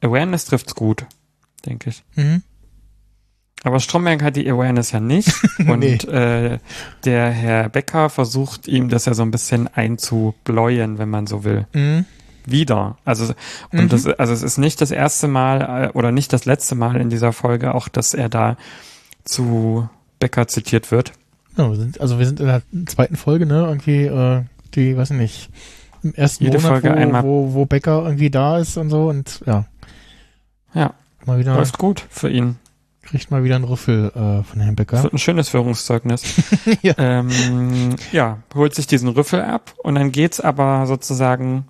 Awareness 0.00 0.46
trifft's 0.46 0.74
gut, 0.74 1.04
denke 1.66 1.90
ich. 1.90 2.02
Mhm. 2.14 2.42
Aber 3.66 3.80
Stromberg 3.80 4.22
hat 4.22 4.36
die 4.36 4.48
Awareness 4.48 4.92
ja 4.92 5.00
nicht 5.00 5.32
und 5.58 5.80
Nee. 5.80 5.94
äh, 5.96 6.58
der 7.04 7.30
Herr 7.30 7.68
Becker 7.68 8.08
versucht 8.10 8.68
ihm 8.68 8.88
das 8.88 9.06
ja 9.06 9.14
so 9.14 9.22
ein 9.22 9.30
bisschen 9.32 9.68
einzubläuen, 9.68 10.98
wenn 10.98 11.10
man 11.10 11.26
so 11.26 11.42
will. 11.44 11.66
Mhm. 11.72 12.04
Wieder. 12.46 12.96
Also 13.04 13.34
und 13.72 13.82
Mhm. 13.84 13.88
das, 13.88 14.06
also 14.06 14.32
es 14.32 14.44
ist 14.44 14.56
nicht 14.58 14.80
das 14.80 14.92
erste 14.92 15.26
Mal 15.26 15.90
äh, 15.92 15.98
oder 15.98 16.12
nicht 16.12 16.32
das 16.32 16.44
letzte 16.44 16.76
Mal 16.76 17.00
in 17.00 17.10
dieser 17.10 17.32
Folge 17.32 17.74
auch, 17.74 17.88
dass 17.88 18.14
er 18.14 18.28
da 18.28 18.56
zu 19.24 19.88
Becker 20.20 20.46
zitiert 20.46 20.92
wird. 20.92 21.12
Ja, 21.56 21.68
wir 21.68 21.76
sind, 21.76 22.00
also 22.00 22.18
wir 22.20 22.26
sind 22.26 22.38
in 22.38 22.46
der 22.46 22.62
zweiten 22.86 23.16
Folge, 23.16 23.46
ne? 23.46 23.64
Irgendwie, 23.66 24.04
äh, 24.04 24.42
die, 24.74 24.96
weiß 24.96 25.10
ich 25.10 25.16
nicht, 25.16 25.50
im 26.04 26.14
ersten 26.14 26.44
Jede 26.44 26.58
Monat, 26.58 26.70
Folge 26.82 26.90
wo, 26.90 27.00
einmal. 27.00 27.22
wo, 27.24 27.54
wo 27.54 27.66
Becker 27.66 28.04
irgendwie 28.04 28.30
da 28.30 28.58
ist 28.58 28.76
und 28.76 28.90
so 28.90 29.08
und 29.08 29.40
ja, 29.46 29.64
Ja, 30.74 30.94
mal 31.24 31.38
wieder, 31.40 31.56
läuft 31.56 31.78
gut 31.78 32.04
für 32.10 32.28
ihn. 32.30 32.56
Kriegt 33.06 33.30
mal 33.30 33.44
wieder 33.44 33.56
einen 33.56 33.64
Rüffel 33.64 34.10
äh, 34.10 34.42
von 34.42 34.60
Herrn 34.60 34.76
Becker. 34.76 35.02
Wird 35.02 35.14
ein 35.14 35.18
schönes 35.18 35.48
Führungszeugnis. 35.48 36.22
Ja. 36.82 36.94
ähm, 36.98 37.96
ja, 38.12 38.38
holt 38.54 38.74
sich 38.74 38.86
diesen 38.86 39.08
Rüffel 39.08 39.40
ab 39.40 39.74
und 39.82 39.94
dann 39.94 40.12
geht's 40.12 40.40
aber 40.40 40.86
sozusagen 40.86 41.66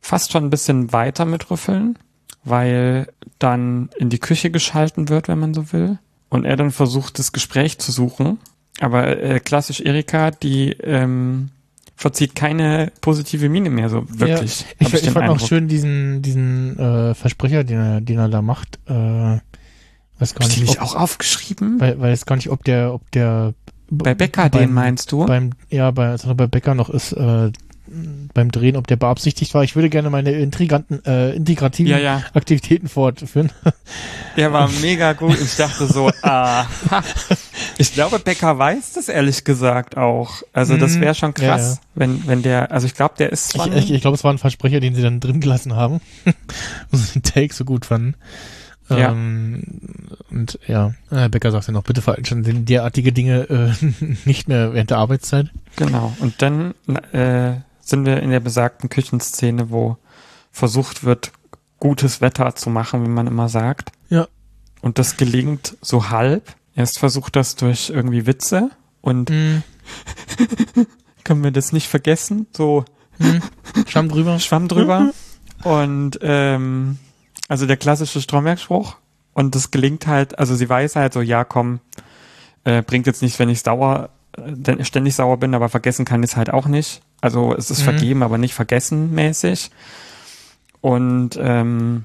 fast 0.00 0.32
schon 0.32 0.44
ein 0.44 0.50
bisschen 0.50 0.92
weiter 0.92 1.24
mit 1.24 1.50
Rüffeln, 1.50 1.98
weil 2.44 3.08
dann 3.38 3.90
in 3.96 4.10
die 4.10 4.18
Küche 4.18 4.50
geschalten 4.50 5.08
wird, 5.08 5.28
wenn 5.28 5.38
man 5.38 5.54
so 5.54 5.72
will. 5.72 5.98
Und 6.28 6.44
er 6.44 6.56
dann 6.56 6.70
versucht, 6.70 7.18
das 7.18 7.32
Gespräch 7.32 7.78
zu 7.78 7.90
suchen. 7.90 8.38
Aber 8.80 9.20
äh, 9.20 9.40
klassisch 9.40 9.80
Erika, 9.80 10.30
die 10.30 10.72
ähm, 10.72 11.50
verzieht 11.96 12.34
keine 12.34 12.92
positive 13.00 13.48
Miene 13.48 13.70
mehr 13.70 13.88
so 13.88 14.04
wirklich. 14.08 14.64
Ich, 14.78 14.86
hab 14.86 14.94
ich, 14.94 15.00
den 15.00 15.12
fand 15.12 15.28
auch 15.28 15.32
Eindruck. 15.32 15.48
schön 15.48 15.68
diesen, 15.68 16.22
diesen 16.22 16.78
äh, 16.78 17.14
Versprecher, 17.14 17.64
den 17.64 17.78
er, 17.78 18.00
den 18.00 18.18
er 18.18 18.28
da 18.28 18.40
macht. 18.40 18.78
Äh, 18.86 19.38
weiß 20.18 20.34
gar 20.34 20.44
Hab 20.44 20.50
ich 20.52 20.58
nicht, 20.60 20.68
nicht 20.70 20.80
ob, 20.80 20.84
auch 20.88 20.94
aufgeschrieben? 20.94 21.80
weil, 21.80 21.98
weiß 22.00 22.26
gar 22.26 22.36
nicht, 22.36 22.50
ob 22.50 22.64
der, 22.64 22.92
ob 22.94 23.10
der 23.12 23.54
Bei 23.90 24.14
Becker, 24.14 24.48
beim, 24.50 24.60
den 24.62 24.72
meinst 24.72 25.12
du? 25.12 25.26
beim, 25.26 25.52
ja, 25.70 25.90
bei, 25.90 26.08
also 26.08 26.34
bei 26.34 26.46
Becker 26.46 26.74
noch 26.74 26.90
ist, 26.90 27.12
äh, 27.12 27.50
beim 28.34 28.50
Drehen, 28.50 28.76
ob 28.76 28.86
der 28.86 28.96
beabsichtigt 28.96 29.54
war. 29.54 29.64
Ich 29.64 29.74
würde 29.74 29.88
gerne 29.88 30.10
meine 30.10 30.32
intriganten, 30.32 31.02
äh, 31.06 31.30
integrativen 31.32 31.90
Ja, 31.90 31.96
ja. 31.98 32.22
Aktivitäten 32.34 32.86
fortführen. 32.86 33.50
Der 34.36 34.52
war 34.52 34.68
mega 34.82 35.14
gut. 35.14 35.40
Ich 35.40 35.56
dachte 35.56 35.86
so, 35.86 36.10
aha. 36.22 36.66
Ich 37.78 37.94
glaube, 37.94 38.18
Becker 38.18 38.58
weiß 38.58 38.92
das 38.92 39.08
ehrlich 39.08 39.42
gesagt 39.42 39.96
auch. 39.96 40.42
Also 40.52 40.76
das 40.76 40.96
Mhm. 40.96 41.00
wäre 41.00 41.14
schon 41.14 41.32
krass, 41.32 41.76
ja. 41.76 41.82
wenn 41.94 42.26
wenn 42.26 42.42
der, 42.42 42.72
also 42.72 42.86
ich 42.86 42.94
glaube, 42.94 43.14
der 43.18 43.32
ist 43.32 43.54
Ich, 43.54 43.66
ich, 43.68 43.90
ich 43.90 44.00
glaube, 44.02 44.16
es 44.16 44.24
war 44.24 44.34
ein 44.34 44.38
Versprecher, 44.38 44.80
den 44.80 44.94
sie 44.94 45.00
dann 45.02 45.18
drin 45.20 45.40
gelassen 45.40 45.74
haben. 45.74 46.02
und 46.92 46.98
sie 46.98 47.12
den 47.14 47.22
Take 47.22 47.54
so 47.54 47.64
gut 47.64 47.86
fanden. 47.86 48.16
Ja. 48.90 49.10
Ähm, 49.12 49.62
und 50.30 50.58
ja, 50.66 50.94
äh, 51.10 51.28
Becker 51.28 51.50
sagt 51.50 51.66
ja 51.66 51.72
noch, 51.72 51.82
bitte 51.82 52.00
veranstalten 52.02 52.64
derartige 52.64 53.12
Dinge 53.12 53.74
äh, 53.82 53.84
nicht 54.24 54.48
mehr 54.48 54.72
während 54.72 54.90
der 54.90 54.98
Arbeitszeit. 54.98 55.50
genau. 55.76 56.14
Und 56.20 56.40
dann 56.42 56.74
äh, 57.12 57.54
sind 57.80 58.06
wir 58.06 58.20
in 58.22 58.30
der 58.30 58.40
besagten 58.40 58.88
Küchenszene, 58.88 59.70
wo 59.70 59.96
versucht 60.52 61.04
wird, 61.04 61.32
gutes 61.80 62.20
Wetter 62.20 62.54
zu 62.54 62.70
machen, 62.70 63.04
wie 63.04 63.10
man 63.10 63.26
immer 63.26 63.48
sagt. 63.48 63.92
Ja. 64.08 64.26
Und 64.80 64.98
das 64.98 65.16
gelingt 65.16 65.76
so 65.80 66.10
halb. 66.10 66.54
Erst 66.74 66.98
versucht 66.98 67.36
das 67.36 67.56
durch 67.56 67.90
irgendwie 67.90 68.26
Witze 68.26 68.70
und 69.00 69.30
Mhm. 69.30 69.62
können 71.24 71.42
wir 71.44 71.50
das 71.50 71.72
nicht 71.72 71.88
vergessen, 71.88 72.46
so 72.56 72.84
Mhm. 73.18 73.42
Schwamm 73.88 74.08
drüber. 74.08 74.38
Schwamm 74.40 74.68
drüber. 74.68 75.10
Und 75.64 76.18
ähm, 76.22 76.98
also 77.48 77.66
der 77.66 77.76
klassische 77.76 78.20
Stromberg-Spruch. 78.20 78.96
Und 79.34 79.54
das 79.54 79.70
gelingt 79.70 80.06
halt, 80.06 80.38
also 80.38 80.54
sie 80.54 80.68
weiß 80.68 80.96
halt 80.96 81.12
so, 81.12 81.20
ja 81.20 81.44
komm, 81.44 81.80
äh, 82.64 82.82
bringt 82.82 83.06
jetzt 83.06 83.22
nichts, 83.22 83.38
wenn 83.38 83.48
ich 83.48 83.60
sauer, 83.60 84.10
äh, 84.36 84.84
ständig 84.84 85.14
sauer 85.14 85.36
bin, 85.38 85.54
aber 85.54 85.68
vergessen 85.68 86.04
kann 86.04 86.22
ich 86.22 86.30
es 86.32 86.36
halt 86.36 86.50
auch 86.50 86.66
nicht. 86.66 87.02
Also 87.20 87.54
es 87.54 87.70
ist 87.70 87.80
Mhm. 87.80 87.84
vergeben, 87.84 88.22
aber 88.22 88.36
nicht 88.38 88.54
vergessen 88.54 89.12
mäßig. 89.14 89.70
Und 90.80 91.38
ähm, 91.40 92.04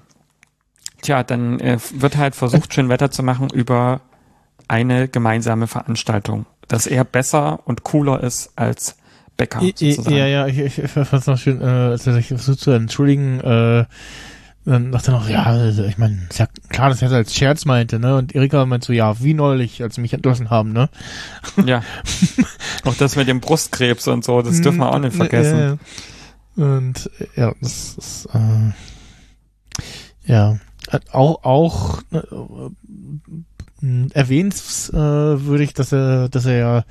tja, 1.01 1.23
dann 1.23 1.59
äh, 1.59 1.77
wird 1.93 2.17
halt 2.17 2.35
versucht, 2.35 2.73
schön 2.73 2.89
Wetter 2.89 3.11
zu 3.11 3.23
machen 3.23 3.49
über 3.49 4.01
eine 4.67 5.07
gemeinsame 5.07 5.67
Veranstaltung, 5.67 6.45
dass 6.67 6.87
er 6.87 7.03
besser 7.03 7.59
und 7.65 7.83
cooler 7.83 8.23
ist 8.23 8.51
als 8.55 8.95
Becker. 9.37 9.61
I- 9.61 9.73
i- 9.79 9.91
sozusagen. 9.93 10.15
Ja, 10.17 10.27
ja, 10.27 10.47
ich, 10.47 10.59
ich, 10.59 10.77
ich 10.79 10.91
fand 10.91 11.11
es 11.13 11.27
noch 11.27 11.37
schön, 11.37 11.61
äh, 11.61 11.65
als 11.65 12.07
er 12.07 12.13
sich 12.13 12.27
versucht 12.27 12.59
zu 12.59 12.71
entschuldigen, 12.71 13.39
äh, 13.41 13.85
dann 14.65 14.91
dachte 14.91 15.11
er 15.11 15.19
noch, 15.19 15.29
ja, 15.29 15.43
also, 15.43 15.83
ich 15.83 15.97
meine, 15.97 16.21
ist 16.29 16.39
ja 16.39 16.47
klar, 16.69 16.89
dass 16.89 17.01
er 17.01 17.09
das 17.09 17.17
als 17.17 17.35
Scherz 17.35 17.65
meinte, 17.65 17.99
ne? 17.99 18.15
Und 18.15 18.33
Erika 18.35 18.65
meint 18.65 18.83
so, 18.83 18.93
ja, 18.93 19.21
wie 19.21 19.33
neulich, 19.33 19.81
als 19.83 19.95
sie 19.95 20.01
mich 20.01 20.13
entlassen 20.13 20.49
haben, 20.49 20.71
ne? 20.73 20.89
Ja. 21.65 21.83
Auch 22.85 22.95
das 22.95 23.15
mit 23.15 23.27
dem 23.27 23.41
Brustkrebs 23.41 24.07
und 24.07 24.23
so, 24.23 24.41
das 24.41 24.61
dürfen 24.61 24.79
wir 24.79 24.91
auch 24.91 24.99
nicht 24.99 25.15
Mm, 25.15 25.17
vergessen. 25.17 25.79
äh, 26.57 26.61
Und 26.61 27.09
äh, 27.19 27.27
ja, 27.41 27.53
das 27.61 27.95
ist 27.97 28.27
äh, 28.33 28.71
ja 30.31 30.57
auch 31.11 31.43
auch 31.43 32.01
äh, 32.11 32.17
äh, 32.17 34.07
erwähnenswürdig, 34.13 35.73
dass 35.73 35.91
er 35.91 36.29
dass 36.29 36.45
er 36.45 36.57
ja 36.57 36.83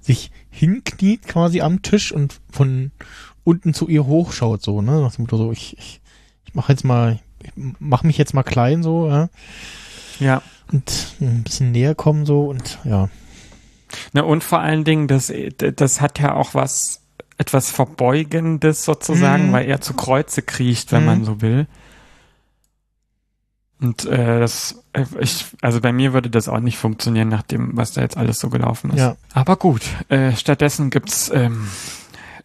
sich 0.00 0.30
hinkniet 0.50 1.26
quasi 1.26 1.60
am 1.60 1.82
Tisch 1.82 2.12
und 2.12 2.40
von 2.50 2.90
unten 3.44 3.74
zu 3.74 3.88
ihr 3.88 4.06
hochschaut 4.06 4.62
so, 4.62 4.82
ne? 4.82 5.00
Nach 5.00 5.14
dem 5.14 5.22
Motto 5.22 5.36
so, 5.36 5.52
ich 5.52 5.76
ich, 5.78 5.99
ich 6.50 6.54
mache 6.54 6.72
jetzt 6.72 6.84
mal 6.84 7.20
ich 7.42 7.50
mach 7.78 8.02
mich 8.02 8.18
jetzt 8.18 8.34
mal 8.34 8.42
klein 8.42 8.82
so, 8.82 9.08
ja, 9.08 9.28
Ja. 10.18 10.42
und 10.70 11.14
ein 11.22 11.42
bisschen 11.42 11.72
näher 11.72 11.94
kommen 11.94 12.26
so 12.26 12.44
und 12.50 12.78
ja. 12.84 13.08
Na, 14.12 14.22
und 14.22 14.44
vor 14.44 14.60
allen 14.60 14.84
Dingen, 14.84 15.08
das, 15.08 15.32
das 15.58 16.00
hat 16.00 16.18
ja 16.20 16.34
auch 16.34 16.52
was, 16.54 17.00
etwas 17.38 17.70
Verbeugendes 17.70 18.84
sozusagen, 18.84 19.48
Mhm. 19.48 19.52
weil 19.52 19.66
er 19.68 19.80
zu 19.80 19.94
Kreuze 19.94 20.42
kriecht, 20.42 20.92
wenn 20.92 21.00
Mhm. 21.00 21.06
man 21.06 21.24
so 21.24 21.40
will. 21.40 21.66
Und 23.80 24.04
äh, 24.04 24.38
das, 24.40 24.82
äh, 24.92 25.06
ich, 25.20 25.46
also 25.62 25.80
bei 25.80 25.92
mir 25.92 26.12
würde 26.12 26.28
das 26.28 26.48
auch 26.48 26.60
nicht 26.60 26.76
funktionieren, 26.76 27.28
nach 27.28 27.42
dem, 27.42 27.76
was 27.76 27.92
da 27.92 28.02
jetzt 28.02 28.16
alles 28.18 28.38
so 28.38 28.50
gelaufen 28.50 28.90
ist. 28.90 28.98
Ja. 28.98 29.16
Aber 29.32 29.56
gut, 29.56 29.82
äh, 30.10 30.32
stattdessen 30.36 30.90
gibt's 30.90 31.30
ähm, 31.34 31.66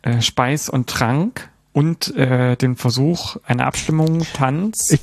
äh, 0.02 0.22
Speis 0.22 0.70
und 0.70 0.88
Trank 0.90 1.50
und 1.76 2.16
äh, 2.16 2.56
den 2.56 2.78
Versuch 2.78 3.36
einer 3.44 3.66
Abstimmung, 3.66 4.26
Tanz 4.34 4.92
Ich- 4.92 5.02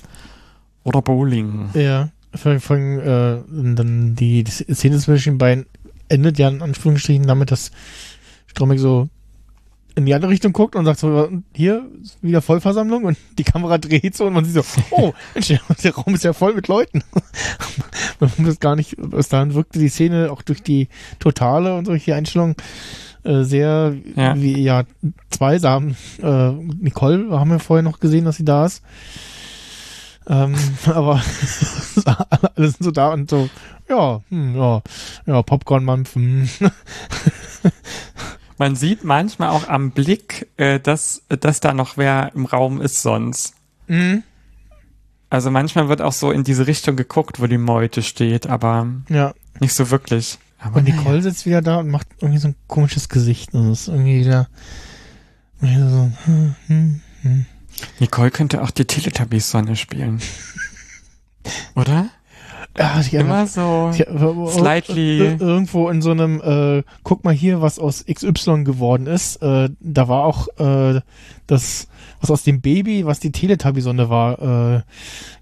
oder 0.84 1.02
Bowling. 1.02 1.68
Ja, 1.74 2.08
vor 2.34 2.58
vor 2.60 2.76
allem, 2.76 2.98
äh, 2.98 3.74
dann 3.74 4.16
die, 4.16 4.42
Szene 4.46 4.98
zwischen 4.98 5.34
den 5.34 5.38
beiden 5.38 5.66
endet 6.08 6.38
ja 6.38 6.48
in 6.48 6.62
Anführungsstrichen 6.62 7.26
damit, 7.26 7.50
dass 7.50 7.72
Stromberg 8.46 8.78
so 8.78 9.10
in 9.96 10.06
die 10.06 10.14
andere 10.14 10.30
Richtung 10.30 10.54
guckt 10.54 10.74
und 10.74 10.86
sagt 10.86 11.00
so, 11.00 11.28
hier 11.54 11.86
wieder 12.22 12.40
Vollversammlung 12.40 13.04
und 13.04 13.18
die 13.36 13.44
Kamera 13.44 13.76
dreht 13.76 14.16
so 14.16 14.24
und 14.24 14.32
man 14.32 14.46
sieht 14.46 14.54
so, 14.54 14.62
oh, 14.92 15.12
der, 15.84 15.94
Raum 15.94 16.14
ist 16.14 16.24
ja 16.24 16.32
voll 16.32 16.54
mit 16.54 16.68
Leuten. 16.68 17.04
man 18.18 18.30
das 18.38 18.60
gar 18.60 18.76
nicht, 18.76 18.96
bis 18.96 19.28
dahin 19.28 19.52
wirkte 19.52 19.78
die 19.78 19.90
Szene 19.90 20.32
auch 20.32 20.40
durch 20.40 20.62
die 20.62 20.88
Totale 21.18 21.74
und 21.74 21.84
solche 21.84 22.14
Einstellungen 22.14 22.56
äh, 23.24 23.42
sehr 23.42 23.94
Ja. 24.16 24.36
wie 24.36 24.62
ja 24.62 24.84
zweisam. 25.30 25.96
Äh, 26.22 26.50
Nicole 26.50 27.30
haben 27.30 27.50
wir 27.50 27.58
vorher 27.58 27.82
noch 27.82 28.00
gesehen, 28.00 28.24
dass 28.24 28.36
sie 28.36 28.44
da 28.44 28.66
ist. 28.66 28.82
Ähm, 30.28 30.54
aber 30.86 31.22
alle, 32.54 32.70
sind 32.70 32.84
so 32.84 32.90
da 32.90 33.12
und 33.12 33.30
so, 33.30 33.48
ja, 33.88 34.20
hm, 34.28 34.56
ja, 34.56 34.82
ja, 35.26 35.42
Popcorn-Mampf, 35.42 36.14
hm. 36.14 36.48
Man 38.58 38.76
sieht 38.76 39.02
manchmal 39.02 39.48
auch 39.48 39.68
am 39.68 39.90
Blick, 39.90 40.48
äh, 40.56 40.78
dass, 40.78 41.22
dass 41.28 41.58
da 41.58 41.74
noch 41.74 41.96
wer 41.96 42.30
im 42.34 42.46
Raum 42.46 42.80
ist 42.80 43.02
sonst. 43.02 43.54
Mhm. 43.88 44.22
Also 45.30 45.50
manchmal 45.50 45.88
wird 45.88 46.02
auch 46.02 46.12
so 46.12 46.30
in 46.30 46.44
diese 46.44 46.66
Richtung 46.66 46.94
geguckt, 46.94 47.40
wo 47.40 47.46
die 47.46 47.58
Meute 47.58 48.02
steht, 48.02 48.46
aber 48.46 48.86
ja. 49.08 49.32
nicht 49.58 49.74
so 49.74 49.90
wirklich. 49.90 50.38
Aber 50.62 50.78
Und. 50.78 50.84
Nicole 50.84 51.22
sitzt 51.22 51.44
wieder 51.44 51.60
da 51.60 51.78
und 51.78 51.88
macht 51.88 52.06
irgendwie 52.20 52.38
so 52.38 52.48
ein 52.48 52.54
komisches 52.68 53.08
Gesicht. 53.08 53.52
Und 53.54 53.72
ist 53.72 53.88
irgendwie 53.88 54.20
wieder, 54.20 54.48
wieder 55.60 55.90
so, 55.90 56.12
hm, 56.24 56.54
hm, 56.68 57.00
hm. 57.22 57.46
Nicole 57.98 58.30
könnte 58.30 58.62
auch 58.62 58.70
die 58.70 58.84
Teletubbies-Sonne 58.84 59.76
spielen. 59.76 60.20
Oder? 61.74 62.10
Ja, 62.78 63.00
ich 63.00 63.12
Immer 63.12 63.46
so. 63.46 63.90
Ja, 63.94 64.06
aber- 64.08 64.50
Slightly. 64.50 65.18
Ir- 65.20 65.40
Irgendwo 65.40 65.90
in 65.90 66.00
so 66.00 66.10
einem, 66.10 66.40
äh, 66.40 66.82
guck 67.02 67.22
mal 67.24 67.34
hier, 67.34 67.60
was 67.60 67.78
aus 67.78 68.04
XY 68.06 68.64
geworden 68.64 69.06
ist. 69.06 69.36
Äh, 69.42 69.68
da 69.80 70.08
war 70.08 70.24
auch 70.24 70.48
äh, 70.58 71.00
das, 71.46 71.88
was 72.22 72.30
aus 72.30 72.44
dem 72.44 72.62
Baby, 72.62 73.04
was 73.04 73.20
die 73.20 73.30
Teletubby-Sonne 73.30 74.08
war, 74.08 74.76
äh, 74.76 74.82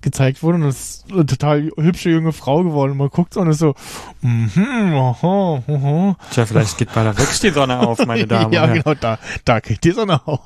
gezeigt 0.00 0.42
wurde. 0.42 0.56
Und 0.56 0.62
das 0.64 0.76
ist 1.04 1.12
eine 1.12 1.24
total 1.24 1.70
hübsche 1.76 2.10
junge 2.10 2.32
Frau 2.32 2.64
geworden. 2.64 2.92
Und 2.92 2.98
man 2.98 3.08
guckt 3.10 3.34
so 3.34 3.40
und 3.40 3.48
ist 3.50 3.58
so, 3.60 3.74
mhm, 4.22 4.50
aha, 4.94 5.62
aha. 5.68 6.16
Tja, 6.32 6.46
vielleicht 6.46 6.78
geht 6.78 6.92
bei 6.92 7.04
der 7.04 7.16
wirklich 7.16 7.38
die 7.38 7.50
Sonne 7.50 7.78
auf, 7.78 8.04
meine 8.06 8.26
Damen 8.26 8.52
ja, 8.52 8.64
und 8.64 8.68
Herren. 8.70 8.82
genau, 8.82 8.94
da, 9.00 9.18
da 9.44 9.60
geht 9.60 9.84
die 9.84 9.92
Sonne 9.92 10.20
auf. 10.26 10.40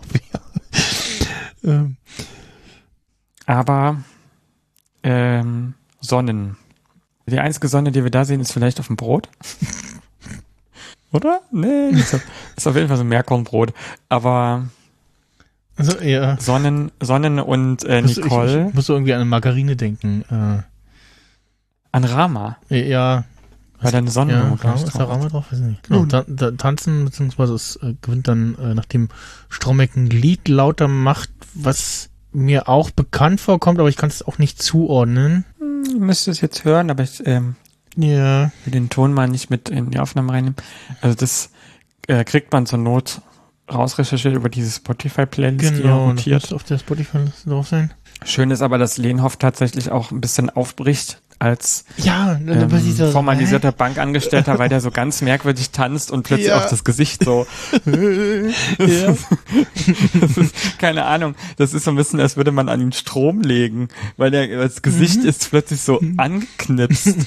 Ja. 1.63 1.71
ähm, 1.73 1.97
Aber 3.47 3.97
ähm, 5.03 5.75
Sonnen. 6.01 6.57
Die 7.27 7.39
einzige 7.39 7.69
Sonne, 7.69 7.91
die 7.93 8.03
wir 8.05 8.11
da 8.11 8.25
sehen, 8.25 8.41
ist 8.41 8.53
vielleicht 8.53 8.81
auf 8.81 8.89
dem 8.89 8.97
Brot. 8.97 9.29
Oder? 11.13 11.41
Nee, 11.53 11.91
ist 11.91 12.15
auf, 12.15 12.23
ist 12.57 12.67
auf 12.67 12.75
jeden 12.75 12.89
Fall 12.89 12.97
so 12.97 13.05
ein 13.05 13.09
Meerkornbrot. 13.09 13.73
Aber 14.09 14.67
also, 15.77 15.99
ja. 16.01 16.37
Sonnen, 16.41 16.91
Sonnen 17.01 17.39
und 17.39 17.85
äh, 17.85 18.03
Muss- 18.03 18.19
Ich, 18.19 18.25
Nicole 18.25 18.69
ich 18.69 18.75
muss 18.75 18.89
irgendwie 18.89 19.13
an 19.15 19.21
eine 19.21 19.29
Margarine 19.31 19.77
denken. 19.77 20.25
an 21.93 22.05
Rama. 22.05 22.57
Äh, 22.69 22.89
ja, 22.89 23.25
Weil 23.81 23.93
da 23.93 23.99
eine 23.99 24.11
Ja, 24.11 24.41
Rama, 24.55 24.75
ist 24.75 24.93
da 24.95 25.05
Rama 25.05 25.29
drauf? 25.29 25.47
Weiß 25.53 25.61
ich 25.61 25.65
nicht. 25.67 25.83
Genau, 25.85 26.05
ta 26.07 26.23
ta 26.25 26.51
tanzen, 26.53 27.05
beziehungsweise 27.05 27.55
es 27.55 27.77
äh, 27.77 27.95
gewinnt 28.03 28.27
dann, 28.29 28.57
äh, 28.59 28.75
nachdem 28.75 29.09
Strombeck 29.49 29.97
ein 29.97 30.07
Lied 30.07 30.49
lauter 30.49 30.89
macht, 30.89 31.31
was 31.55 32.11
mir 32.35 32.69
auch 32.69 32.91
bekannt 32.91 33.41
vorkommt, 33.41 33.79
aber 33.79 33.89
ich 33.89 33.97
kann 33.97 34.11
es 34.11 34.23
auch 34.27 34.39
nicht 34.39 34.63
zuordnen. 34.63 35.45
Ich 35.87 35.95
müsste 35.95 36.31
es 36.31 36.41
jetzt 36.41 36.65
hören, 36.65 36.91
aber 36.91 37.03
ich 37.05 37.23
ähm, 37.27 37.57
Ja. 37.97 38.51
will 38.65 38.73
den 38.73 38.91
Ton 38.91 39.13
mal 39.13 39.29
nicht 39.29 39.51
mit 39.51 39.69
in 39.69 39.91
die 39.91 39.99
Aufnahme 39.99 40.33
reinnehmen. 40.33 40.57
Also 41.01 41.17
das 41.17 41.51
äh, 42.09 42.25
kriegt 42.25 42.53
man 42.53 42.67
zur 42.67 42.79
Not 42.81 43.21
rausrecherchiert 43.73 44.35
über 44.35 44.49
diese 44.51 44.71
Spotify-Playlist, 44.71 45.61
die 45.63 45.67
er 45.67 45.81
Genau, 45.83 46.09
das 46.11 46.19
rotiert. 46.19 46.43
muss 46.43 46.53
auf 46.53 46.65
der 46.65 46.79
Spotify-Liste 46.79 47.49
drauf 47.51 47.69
sein. 47.69 47.93
Schön 48.25 48.51
ist 48.51 48.63
aber, 48.63 48.79
dass 48.79 48.99
Lehnhoff 48.99 49.37
tatsächlich 49.37 49.91
auch 49.91 50.11
ein 50.11 50.21
bisschen 50.21 50.51
aufbricht 50.51 51.21
als 51.39 51.85
Ja, 51.97 52.39
ähm, 52.47 52.71
formalisierter 53.13 53.73
Bankangestellter, 53.73 54.59
weil 54.59 54.69
der 54.69 54.81
so 54.81 54.91
ganz 54.91 55.21
merkwürdig 55.23 55.71
tanzt 55.71 56.11
und 56.11 56.23
plötzlich 56.23 56.49
Ja. 56.49 56.59
auch 56.65 56.69
das 56.71 56.85
Gesicht 56.85 57.25
so, 57.25 57.47
ja. 57.87 59.15
das 60.21 60.37
ist, 60.37 60.79
keine 60.79 61.05
Ahnung, 61.07 61.35
das 61.57 61.75
ist 61.75 61.85
so 61.85 61.91
ein 61.91 61.97
bisschen, 61.97 62.21
als 62.21 62.37
würde 62.37 62.53
man 62.53 62.69
an 62.69 62.81
ihn 62.81 62.93
Strom 62.93 63.41
legen, 63.43 63.89
weil 64.17 64.31
der, 64.31 64.47
das 64.59 64.83
Gesicht 64.83 65.23
Mhm. 65.23 65.29
ist 65.29 65.51
plötzlich 65.51 65.81
so 65.81 66.01
angeknipst. 66.17 67.17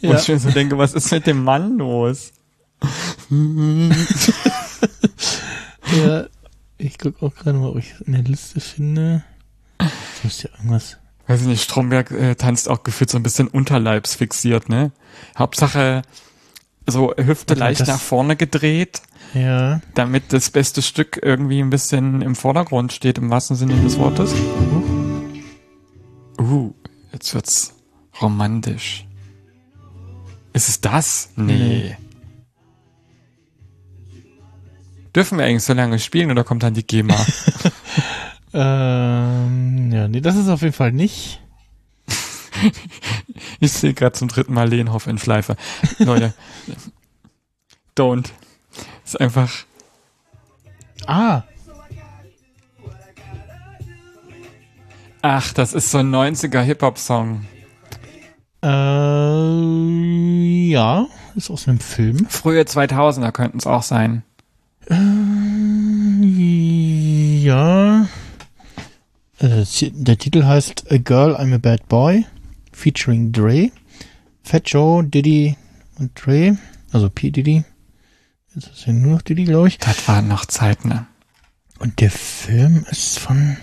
Ja. 0.00 0.10
Und 0.10 0.20
ich 0.20 0.28
mir 0.28 0.38
so 0.38 0.50
denke, 0.50 0.76
was 0.78 0.92
ist 0.94 1.10
mit 1.10 1.26
dem 1.26 1.42
Mann 1.44 1.78
los? 1.78 2.32
ja. 5.96 6.26
Ich 6.76 6.98
guck 6.98 7.22
auch 7.22 7.34
gerade 7.34 7.58
mal, 7.58 7.70
ob 7.70 7.78
ich 7.78 7.92
es 7.92 8.00
in 8.02 8.12
der 8.12 8.22
Liste 8.22 8.60
finde. 8.60 9.22
Ich 9.80 10.24
muss 10.24 10.42
ja 10.42 10.50
irgendwas. 10.58 10.98
Weiß 11.26 11.40
ich 11.40 11.46
nicht, 11.46 11.62
Stromberg 11.62 12.10
äh, 12.10 12.34
tanzt 12.34 12.68
auch 12.68 12.82
gefühlt 12.82 13.10
so 13.10 13.16
ein 13.18 13.22
bisschen 13.22 13.48
unterleibsfixiert, 13.48 14.68
ne? 14.68 14.92
Hauptsache 15.38 16.02
so 16.86 17.14
Hüfte 17.16 17.54
leicht 17.54 17.80
das- 17.80 17.88
nach 17.88 18.00
vorne 18.00 18.36
gedreht, 18.36 19.00
Ja. 19.32 19.80
damit 19.94 20.32
das 20.34 20.50
beste 20.50 20.82
Stück 20.82 21.18
irgendwie 21.22 21.60
ein 21.60 21.70
bisschen 21.70 22.20
im 22.20 22.34
Vordergrund 22.34 22.92
steht, 22.92 23.16
im 23.16 23.30
wahrsten 23.30 23.56
Sinne 23.56 23.74
des 23.80 23.98
Wortes. 23.98 24.34
Uh, 26.38 26.74
jetzt 27.12 27.32
wird's 27.34 27.74
romantisch. 28.20 29.06
Ist 30.52 30.68
es 30.68 30.80
das? 30.82 31.30
Nee. 31.36 31.96
Dürfen 35.16 35.38
wir 35.38 35.46
eigentlich 35.46 35.62
so 35.62 35.72
lange 35.72 35.98
spielen 35.98 36.30
oder 36.30 36.44
kommt 36.44 36.62
dann 36.64 36.74
die 36.74 36.86
GEMA? 36.86 37.14
Ähm, 38.54 39.90
ja, 39.92 40.06
nee, 40.08 40.20
das 40.20 40.36
ist 40.36 40.48
auf 40.48 40.62
jeden 40.62 40.72
Fall 40.74 40.92
nicht. 40.92 41.40
ich 43.60 43.72
sehe 43.72 43.94
gerade 43.94 44.12
zum 44.14 44.28
dritten 44.28 44.54
Mal 44.54 44.68
Lehnhoff 44.68 45.06
in 45.08 45.18
Schleife. 45.18 45.56
Leute, 45.98 46.32
don't. 47.96 48.28
Ist 49.04 49.20
einfach 49.20 49.50
Ah, 51.06 51.42
Ach, 55.20 55.52
das 55.54 55.72
ist 55.74 55.90
so 55.90 55.98
ein 55.98 56.14
90er 56.14 56.60
Hip-Hop-Song. 56.60 57.44
äh, 58.62 58.68
ja, 60.70 61.06
ist 61.34 61.50
aus 61.50 61.66
einem 61.66 61.80
Film. 61.80 62.26
Frühe 62.28 62.62
2000er 62.62 63.32
könnten 63.32 63.58
es 63.58 63.66
auch 63.66 63.82
sein. 63.82 64.22
Ja. 67.40 68.02
Äh, 68.02 68.06
zi- 68.06 68.23
Der 69.48 70.18
Titel 70.18 70.44
heißt 70.44 70.90
A 70.90 70.96
Girl, 70.96 71.36
I'm 71.36 71.54
a 71.54 71.58
Bad 71.58 71.86
Boy, 71.88 72.24
featuring 72.72 73.30
Dre, 73.30 73.70
Fat 74.42 74.62
Joe, 74.70 75.04
Diddy 75.04 75.56
und 75.98 76.12
Dre, 76.14 76.56
also 76.92 77.10
P. 77.10 77.30
Diddy. 77.30 77.62
Jetzt 78.54 78.68
ist 78.68 78.86
ja 78.86 78.92
nur 78.94 79.12
noch 79.16 79.22
Diddy, 79.22 79.44
glaube 79.44 79.68
ich. 79.68 79.76
Das 79.78 80.08
waren 80.08 80.28
noch 80.28 80.46
Zeiten, 80.46 80.88
ne? 80.88 81.06
Und 81.78 82.00
der 82.00 82.10
Film 82.10 82.86
ist 82.90 83.18
von, 83.18 83.58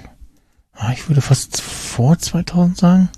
ah, 0.74 0.92
ich 0.92 1.08
würde 1.10 1.22
fast 1.22 1.60
vor 1.62 2.20
2000 2.20 2.78
sagen. 2.78 3.10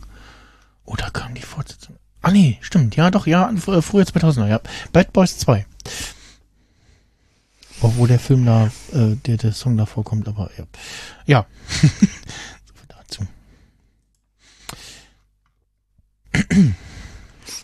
Oder 0.86 1.10
kam 1.12 1.34
die 1.34 1.42
Fortsetzung? 1.42 1.98
Ah, 2.22 2.32
nee, 2.32 2.60
stimmt. 2.62 2.96
Ja, 2.96 3.12
doch, 3.12 3.28
ja, 3.28 3.50
fr- 3.50 3.82
früher 3.82 4.06
2000er, 4.06 4.48
ja. 4.48 4.62
Bad 4.94 5.12
Boys 5.12 5.38
2. 5.40 5.66
Obwohl 7.82 8.08
der 8.08 8.20
Film 8.20 8.46
da, 8.46 8.68
äh, 8.94 9.16
der, 9.26 9.36
der 9.36 9.52
Song 9.52 9.76
da 9.76 9.86
vorkommt, 9.86 10.28
aber 10.30 10.50
ja. 10.58 10.64
Ja. 11.26 11.46
so 11.82 11.88
viel 11.90 12.88
dazu. 12.88 13.28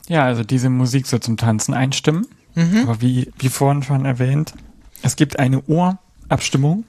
Ja, 0.08 0.26
also 0.26 0.44
diese 0.44 0.70
Musik 0.70 1.08
soll 1.08 1.20
zum 1.22 1.38
Tanzen 1.38 1.74
einstimmen. 1.74 2.28
Mhm. 2.56 2.80
Aber 2.84 3.02
wie, 3.02 3.32
wie 3.38 3.50
vorhin 3.50 3.84
schon 3.84 4.06
erwähnt, 4.06 4.54
es 5.02 5.16
gibt 5.16 5.40
eine 5.40 5.62
Urabstimmung 5.62 6.84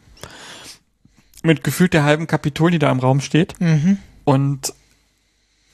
mit 1.43 1.63
gefühlt 1.65 1.95
der 1.95 2.05
halben 2.05 2.27
Kapitol, 2.27 2.71
die 2.71 2.79
da 2.79 2.91
im 2.91 2.99
Raum 2.99 3.21
steht. 3.21 3.61
Mhm. 3.61 3.99
Und 4.25 4.75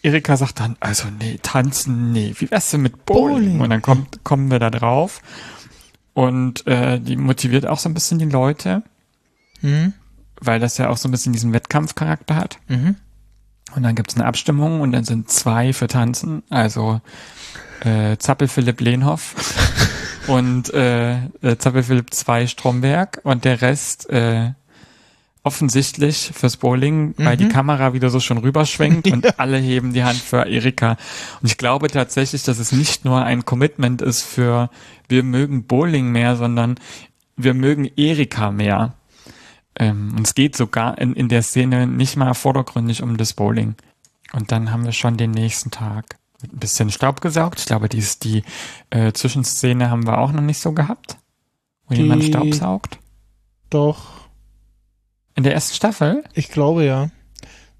Erika 0.03 0.37
sagt 0.37 0.61
dann, 0.61 0.77
also 0.81 1.09
nee, 1.19 1.39
tanzen, 1.43 2.13
nee, 2.13 2.35
wie 2.39 2.51
wär's 2.51 2.71
denn 2.71 2.83
mit 2.83 3.07
Bowling? 3.07 3.35
Bowling. 3.45 3.61
Und 3.61 3.71
dann 3.71 3.83
kommt, 3.83 4.23
kommen 4.25 4.51
wir 4.51 4.59
da 4.59 4.71
drauf. 4.71 5.23
Und 6.15 6.67
äh, 6.67 7.01
die 7.01 7.17
motiviert 7.17 7.67
auch 7.67 7.79
so 7.79 7.89
ein 7.89 7.95
bisschen 7.95 8.19
die 8.19 8.25
Leute, 8.27 8.83
Mhm. 9.63 9.95
weil 10.41 10.61
das 10.61 10.77
ja 10.79 10.91
auch 10.91 10.99
so 10.99 11.09
ein 11.09 11.11
bisschen 11.13 11.33
diesen 11.33 11.53
Wettkampfcharakter 11.55 12.37
hat. 12.37 12.59
Mhm. 12.69 12.97
Und 13.75 13.83
dann 13.83 13.95
gibt's 13.95 14.15
eine 14.15 14.27
Abstimmung 14.27 14.81
und 14.81 14.93
dann 14.93 15.05
sind 15.05 15.31
zwei 15.31 15.73
für 15.73 15.87
Tanzen, 15.87 16.43
also 16.51 17.01
äh, 17.81 18.17
Zappel 18.17 18.49
Philipp 18.49 18.81
Lehnhoff 18.81 19.35
und 20.29 20.73
äh, 20.73 21.17
äh, 21.43 21.59
Zappel 21.59 21.83
Philipp 21.83 22.15
2 22.15 22.47
Stromberg 22.47 23.21
und 23.25 23.45
der 23.45 23.61
Rest 23.61 24.09
äh, 24.09 24.53
offensichtlich 25.47 26.33
fürs 26.35 26.57
Bowling, 26.57 27.15
weil 27.19 27.37
die 27.37 27.49
Kamera 27.49 27.93
wieder 27.93 28.11
so 28.11 28.19
schon 28.19 28.39
rüberschwenkt 28.39 29.07
und 29.13 29.39
alle 29.39 29.59
heben 29.59 29.93
die 29.93 30.03
Hand 30.03 30.19
für 30.19 30.45
Erika. 30.45 30.97
Und 31.41 31.47
ich 31.49 31.57
glaube 31.57 31.87
tatsächlich, 31.87 32.43
dass 32.43 32.59
es 32.59 32.73
nicht 32.73 33.05
nur 33.05 33.25
ein 33.25 33.45
Commitment 33.45 34.03
ist 34.03 34.23
für 34.23 34.71
wir 35.09 35.23
mögen 35.23 35.65
Bowling 35.69 36.11
mehr, 36.11 36.35
sondern 36.35 36.81
wir 37.37 37.55
mögen 37.55 37.89
Erika 37.97 38.51
mehr. 38.51 38.96
Ähm, 39.79 40.15
und 40.17 40.27
es 40.27 40.35
geht 40.35 40.57
sogar 40.57 40.99
in, 40.99 41.13
in 41.15 41.29
der 41.29 41.43
Szene 41.43 41.87
nicht 41.87 42.17
mal 42.17 42.35
vordergründig 42.35 43.03
um 43.03 43.17
das 43.17 43.35
Bowling. 43.35 43.75
Und 44.33 44.51
dann 44.53 44.71
haben 44.73 44.85
wir 44.85 44.93
schon 44.93 45.17
den 45.17 45.31
nächsten 45.31 45.71
Tag 45.71 46.17
ein 46.43 46.59
bisschen 46.59 46.91
Staub 46.91 47.21
gesaugt. 47.21 47.61
Ich 47.61 47.67
glaube, 47.67 47.89
die, 47.89 48.05
die 48.23 48.43
äh, 48.91 49.13
Zwischenszene 49.13 49.91
haben 49.91 50.07
wir 50.07 50.19
auch 50.19 50.33
noch 50.33 50.41
nicht 50.43 50.59
so 50.61 50.73
gehabt. 50.73 51.17
Wo 51.89 51.95
Die- 51.95 52.03
jemand 52.03 52.25
Staub 52.25 52.53
saugt. 52.55 52.99
Doch, 53.71 54.29
In 55.35 55.43
der 55.45 55.55
ersten 55.55 55.75
Staffel? 55.75 56.25
ich 56.35 56.49
glaube 56.51 56.85
ja. 56.85 57.11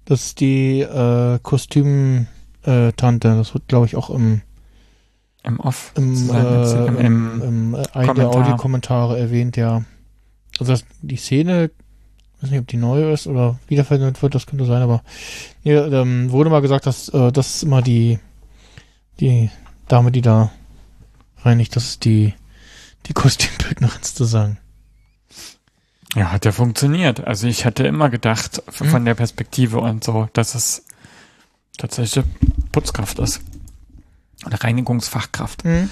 Das 0.05 0.23
ist 0.25 0.39
die 0.39 0.81
äh, 0.81 1.39
Kostüm-Tante. 1.43 3.35
Das 3.35 3.53
wird, 3.53 3.67
glaube 3.67 3.85
ich, 3.87 3.95
auch 3.95 4.09
im 4.09 4.41
Im 5.43 5.59
Off. 5.59 5.91
im, 5.95 6.29
äh, 6.29 6.85
im, 6.87 6.97
im, 6.97 7.41
im 7.41 7.73
äh, 7.75 7.77
einen 7.77 7.83
der 7.93 8.05
Kommentar. 8.05 8.35
Audiokommentare 8.35 9.19
erwähnt, 9.19 9.57
ja. 9.57 9.83
Also 10.59 10.73
das, 10.73 10.85
die 11.01 11.15
Szene, 11.17 11.71
weiß 12.41 12.51
nicht, 12.51 12.59
ob 12.59 12.67
die 12.67 12.77
neu 12.77 13.11
ist 13.13 13.27
oder 13.27 13.59
wiederverwendet 13.67 14.21
wird, 14.21 14.35
das 14.35 14.45
könnte 14.45 14.65
sein, 14.65 14.81
aber 14.81 15.01
hier 15.63 15.91
ähm, 15.91 16.31
wurde 16.31 16.49
mal 16.49 16.61
gesagt, 16.61 16.85
dass 16.85 17.09
äh, 17.09 17.31
das 17.31 17.55
ist 17.57 17.63
immer 17.63 17.81
die 17.81 18.19
die 19.19 19.49
Dame, 19.87 20.11
die 20.11 20.21
da 20.21 20.51
reinigt, 21.39 21.75
das 21.75 21.85
ist 21.85 22.05
die 22.05 22.33
die 23.07 23.13
Kostümbildnerin 23.13 24.01
zu 24.03 24.25
sagen. 24.25 24.57
ja, 26.15 26.31
hat 26.31 26.45
ja 26.45 26.51
funktioniert. 26.51 27.25
Also 27.25 27.47
ich 27.47 27.65
hatte 27.65 27.87
immer 27.87 28.09
gedacht, 28.09 28.61
f- 28.67 28.81
Hm. 28.81 28.89
von 28.89 29.05
der 29.05 29.15
Perspektive 29.15 29.79
und 29.79 30.03
so, 30.03 30.27
dass 30.33 30.55
es 30.55 30.83
tatsächlich 31.77 32.25
Putzkraft 32.71 33.19
ist. 33.19 33.41
Oder 34.45 34.63
Reinigungsfachkraft. 34.63 35.65
Mhm. 35.65 35.89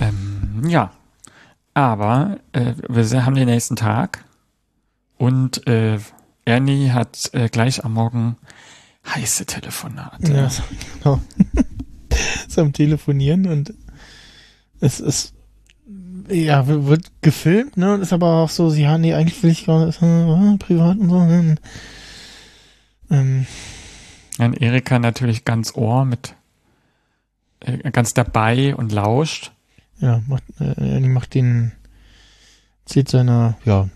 Ähm, 0.00 0.62
ja. 0.68 0.92
Aber 1.74 2.38
äh, 2.52 2.74
wir 2.88 3.24
haben 3.24 3.34
den 3.34 3.48
nächsten 3.48 3.76
Tag 3.76 4.24
und 5.20 5.66
äh, 5.66 5.98
Ernie 6.46 6.92
hat 6.92 7.28
äh, 7.34 7.50
gleich 7.50 7.84
am 7.84 7.92
Morgen 7.92 8.38
heiße 9.06 9.44
Telefonate. 9.44 10.32
Ja, 10.32 10.48
so, 10.48 10.62
genau. 10.98 11.20
ist 12.48 12.58
am 12.58 12.72
Telefonieren 12.72 13.46
und 13.46 13.74
es 14.80 14.98
ist 14.98 15.34
ja 16.30 16.66
wird 16.66 17.12
gefilmt, 17.20 17.76
ne? 17.76 17.92
Und 17.92 18.00
ist 18.00 18.14
aber 18.14 18.36
auch 18.38 18.48
so, 18.48 18.72
ja, 18.72 18.96
nee, 18.96 19.12
eigentlich 19.12 19.42
will 19.42 19.50
ich 19.50 19.66
gar 19.66 19.84
nicht 19.84 20.00
äh, 20.00 20.56
privat 20.56 20.96
und 20.96 21.10
so. 21.10 21.20
ne? 21.22 21.56
Ähm, 23.10 23.46
Und 24.38 24.62
Erika 24.62 24.98
natürlich 24.98 25.44
ganz 25.44 25.74
Ohr 25.74 26.06
mit 26.06 26.34
äh, 27.60 27.90
ganz 27.90 28.14
dabei 28.14 28.74
und 28.74 28.90
lauscht. 28.90 29.52
ja, 29.98 30.22
macht, 30.26 30.44
äh, 30.60 30.94
Ernie 30.94 31.08
macht 31.08 31.34
den, 31.34 31.72
zählt 32.86 33.10
seiner, 33.10 33.58
ja, 33.66 33.90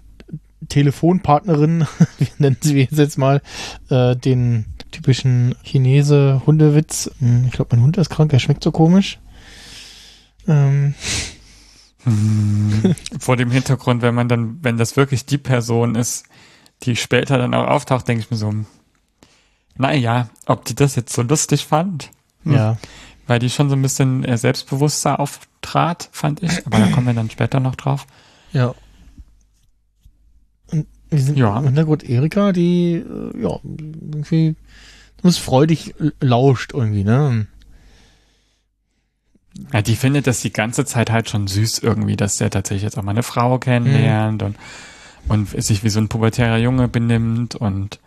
Telefonpartnerin, 0.69 1.87
wir 2.19 2.29
nennen 2.39 2.57
sie 2.61 2.89
jetzt 2.91 3.19
mal, 3.19 3.43
äh, 3.91 4.15
den 4.17 4.67
typischen 4.91 5.55
Chinese-Hundewitz. 5.65 7.11
Hm, 7.19 7.45
Ich 7.47 7.53
glaube, 7.53 7.75
mein 7.77 7.85
Hund 7.85 7.97
ist 7.97 8.11
krank, 8.11 8.33
er 8.33 8.39
schmeckt 8.39 8.63
so 8.65 8.71
komisch. 8.73 9.19
Ähm, 10.47 10.95
Vor 13.19 13.37
dem 13.37 13.51
Hintergrund, 13.51 14.03
wenn 14.03 14.15
man 14.15 14.29
dann, 14.29 14.59
wenn 14.63 14.77
das 14.77 14.97
wirklich 14.97 15.25
die 15.25 15.39
Person 15.39 15.95
ist, 15.95 16.27
die 16.83 16.97
später 16.97 17.39
dann 17.39 17.55
auch 17.55 17.67
auftaucht, 17.67 18.07
denke 18.07 18.23
ich 18.25 18.31
mir 18.31 18.37
so, 18.37 18.53
naja, 19.77 20.29
ob 20.47 20.65
die 20.67 20.75
das 20.75 20.97
jetzt 20.97 21.15
so 21.15 21.23
lustig 21.23 21.65
fand, 21.67 22.11
Hm. 22.45 22.53
ja. 22.55 22.77
weil 23.27 23.39
die 23.39 23.49
schon 23.49 23.71
so 23.71 23.75
ein 23.77 23.81
bisschen 23.83 24.23
äh, 24.25 24.37
selbstbewusster 24.37 25.19
auftrat, 25.19 26.11
fand 26.13 26.43
ich. 26.43 26.67
Aber 26.67 26.79
da 26.79 26.89
kommen 26.89 27.07
wir 27.07 27.15
dann 27.15 27.31
später 27.31 27.59
noch 27.59 27.75
drauf. 27.75 28.07
Ja. 28.53 28.75
Und 31.15 31.19
wir 31.21 31.25
sind 31.27 31.39
Ja. 31.39 31.59
im 31.59 31.65
Hintergrund 31.67 32.09
Erika, 32.09 32.53
die, 32.53 32.95
äh, 32.95 33.41
ja, 33.43 33.59
irgendwie, 33.63 34.57
muss 35.23 35.39
freudig 35.39 35.95
lauscht 36.21 36.73
irgendwie, 36.75 37.05
ne? 37.05 37.47
Ja, 39.73 39.83
die 39.83 39.95
findet 39.95 40.27
das 40.27 40.41
die 40.41 40.53
ganze 40.53 40.85
Zeit 40.85 41.11
halt 41.11 41.31
schon 41.31 41.47
süß 41.47 41.79
irgendwie, 41.79 42.17
dass 42.17 42.37
der 42.37 42.51
tatsächlich 42.51 42.83
jetzt 42.83 42.99
auch 42.99 43.03
mal 43.05 43.13
eine 43.13 43.23
Frau 43.23 43.59
kennenlernt 43.59 44.43
und, 44.43 44.57
und 45.29 45.49
sich 45.63 45.85
wie 45.85 45.89
so 45.91 46.01
ein 46.01 46.09
pubertärer 46.09 46.59
Junge 46.59 46.89
benimmt 46.89 47.55
und 47.55 48.01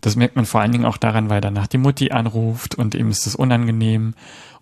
das 0.00 0.16
merkt 0.16 0.36
man 0.36 0.46
vor 0.46 0.60
allen 0.62 0.72
Dingen 0.72 0.86
auch 0.86 0.96
daran, 0.96 1.28
weil 1.28 1.40
danach 1.42 1.66
die 1.66 1.76
Mutti 1.78 2.10
anruft 2.12 2.76
und 2.76 2.94
ihm 2.94 3.10
ist 3.10 3.26
das 3.26 3.34
unangenehm 3.36 4.14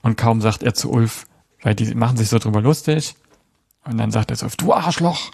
und 0.03 0.17
kaum 0.17 0.41
sagt 0.41 0.63
er 0.65 0.75
zu 0.75 0.91
Ulf, 0.91 1.27
weil 1.63 1.75
die 1.77 1.95
machen 1.95 2.17
sich 2.17 2.29
so 2.29 2.39
drüber 2.41 2.61
lustig 2.61 3.15
und 3.85 3.97
dann 3.99 4.11
sagt 4.11 4.31
er 4.33 4.37
zu 4.37 4.47
Ulf, 4.47 4.57
du 4.57 4.73
Arschloch 4.75 5.31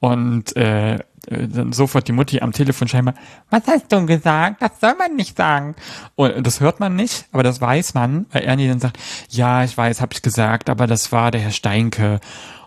und 0.00 0.54
äh, 0.56 0.98
dann 1.26 1.72
sofort 1.72 2.08
die 2.08 2.12
Mutti 2.12 2.40
am 2.40 2.52
Telefon 2.52 2.88
scheinbar, 2.88 3.14
was 3.50 3.62
hast 3.66 3.92
du 3.92 4.06
gesagt? 4.06 4.62
Das 4.62 4.80
soll 4.80 4.94
man 4.94 5.16
nicht 5.16 5.36
sagen. 5.36 5.74
Und 6.14 6.46
das 6.46 6.60
hört 6.60 6.80
man 6.80 6.96
nicht, 6.96 7.26
aber 7.32 7.42
das 7.42 7.60
weiß 7.60 7.94
man, 7.94 8.26
weil 8.32 8.42
Ernie 8.42 8.68
dann 8.68 8.80
sagt, 8.80 8.98
ja, 9.28 9.64
ich 9.64 9.76
weiß, 9.76 10.00
habe 10.00 10.12
ich 10.12 10.22
gesagt, 10.22 10.70
aber 10.70 10.86
das 10.86 11.12
war 11.12 11.30
der 11.30 11.40
Herr 11.40 11.50
Steinke 11.50 12.20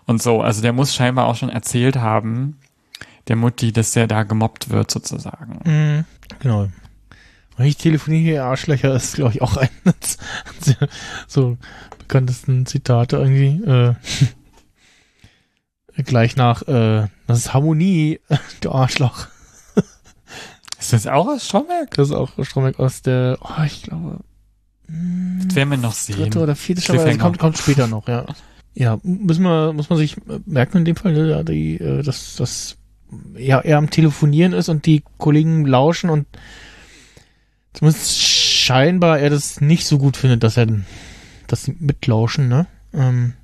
und 0.06 0.22
so. 0.22 0.40
Also 0.40 0.62
der 0.62 0.72
muss 0.72 0.94
scheinbar 0.94 1.26
auch 1.26 1.36
schon 1.36 1.50
erzählt 1.50 1.96
haben, 1.96 2.58
der 3.28 3.36
Mutti, 3.36 3.72
dass 3.72 3.92
der 3.92 4.06
da 4.06 4.22
gemobbt 4.22 4.70
wird 4.70 4.90
sozusagen. 4.90 5.60
Mhm. 5.64 6.04
Genau. 6.40 6.68
Weil 7.56 7.66
ich 7.66 7.76
telefoniere 7.76 8.22
hier 8.22 8.44
Arschlöcher 8.44 8.94
ist, 8.94 9.14
glaube 9.14 9.32
ich, 9.32 9.42
auch 9.42 9.56
ein 9.56 9.68
der 10.66 10.88
so 11.26 11.56
bekanntesten 11.98 12.66
Zitate 12.66 13.16
irgendwie. 13.16 13.62
Äh, 13.64 13.94
gleich 16.02 16.36
nach, 16.36 16.62
äh, 16.62 17.06
das 17.26 17.38
ist 17.38 17.54
Harmonie, 17.54 18.20
du 18.60 18.70
Arschloch. 18.72 19.26
Ist 20.78 20.92
das 20.92 21.06
auch 21.06 21.26
aus 21.26 21.46
Stromberg? 21.46 21.90
Das 21.92 22.08
ist 22.08 22.14
auch 22.14 22.30
Stromberg 22.44 22.78
aus 22.78 23.00
der, 23.02 23.38
oh, 23.40 23.62
ich 23.64 23.82
glaube, 23.84 24.18
Das 24.86 25.54
werden 25.56 25.70
wir 25.70 25.76
noch 25.78 25.94
sehen. 25.94 26.16
dritte 26.16 26.40
oder 26.40 26.54
vierte 26.56 26.82
Staffel, 26.82 27.00
also 27.06 27.18
kommt, 27.18 27.38
kommt 27.38 27.56
später 27.58 27.86
noch, 27.86 28.06
ja. 28.08 28.26
Ja, 28.76 28.98
müssen 29.04 29.44
wir, 29.44 29.72
muss 29.72 29.88
man 29.88 29.98
sich 29.98 30.16
merken 30.46 30.78
in 30.78 30.84
dem 30.84 30.96
Fall, 30.96 31.12
ne, 31.12 31.30
ja, 31.30 31.42
die, 31.44 31.76
äh, 31.76 32.02
dass 32.02 32.34
das 32.36 32.76
ja 33.36 33.60
er 33.60 33.78
am 33.78 33.88
Telefonieren 33.88 34.52
ist 34.52 34.68
und 34.68 34.84
die 34.86 35.04
Kollegen 35.16 35.64
lauschen 35.64 36.10
und 36.10 36.26
zumindest 37.72 38.20
scheinbar 38.20 39.20
er 39.20 39.30
das 39.30 39.60
nicht 39.60 39.86
so 39.86 39.96
gut 39.98 40.16
findet, 40.16 40.42
dass 40.42 40.56
er, 40.56 40.66
dass 41.46 41.62
sie 41.62 41.76
mitlauschen, 41.78 42.48
ne? 42.48 42.66
Ähm, 42.92 43.34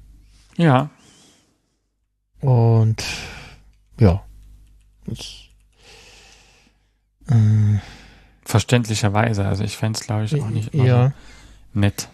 Ja. 0.56 0.90
und 2.40 3.04
ja. 4.00 4.24
Das, 5.06 5.18
äh, 7.28 7.78
Verständlicherweise. 8.44 9.46
Also 9.46 9.62
ich 9.62 9.76
fänd's 9.76 10.00
glaube 10.00 10.24
ich, 10.24 10.42
auch 10.42 10.50
nicht 10.50 10.74
immer 10.74 10.84
ja. 10.84 11.06
so 11.72 11.80
nett. 11.80 12.08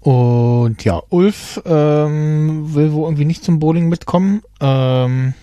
Und 0.00 0.84
ja, 0.84 1.02
Ulf 1.10 1.60
ähm, 1.64 2.72
will 2.72 2.92
wohl 2.92 3.08
irgendwie 3.08 3.24
nicht 3.24 3.42
zum 3.42 3.58
Bowling 3.58 3.88
mitkommen, 3.88 4.42
ähm, 4.60 5.34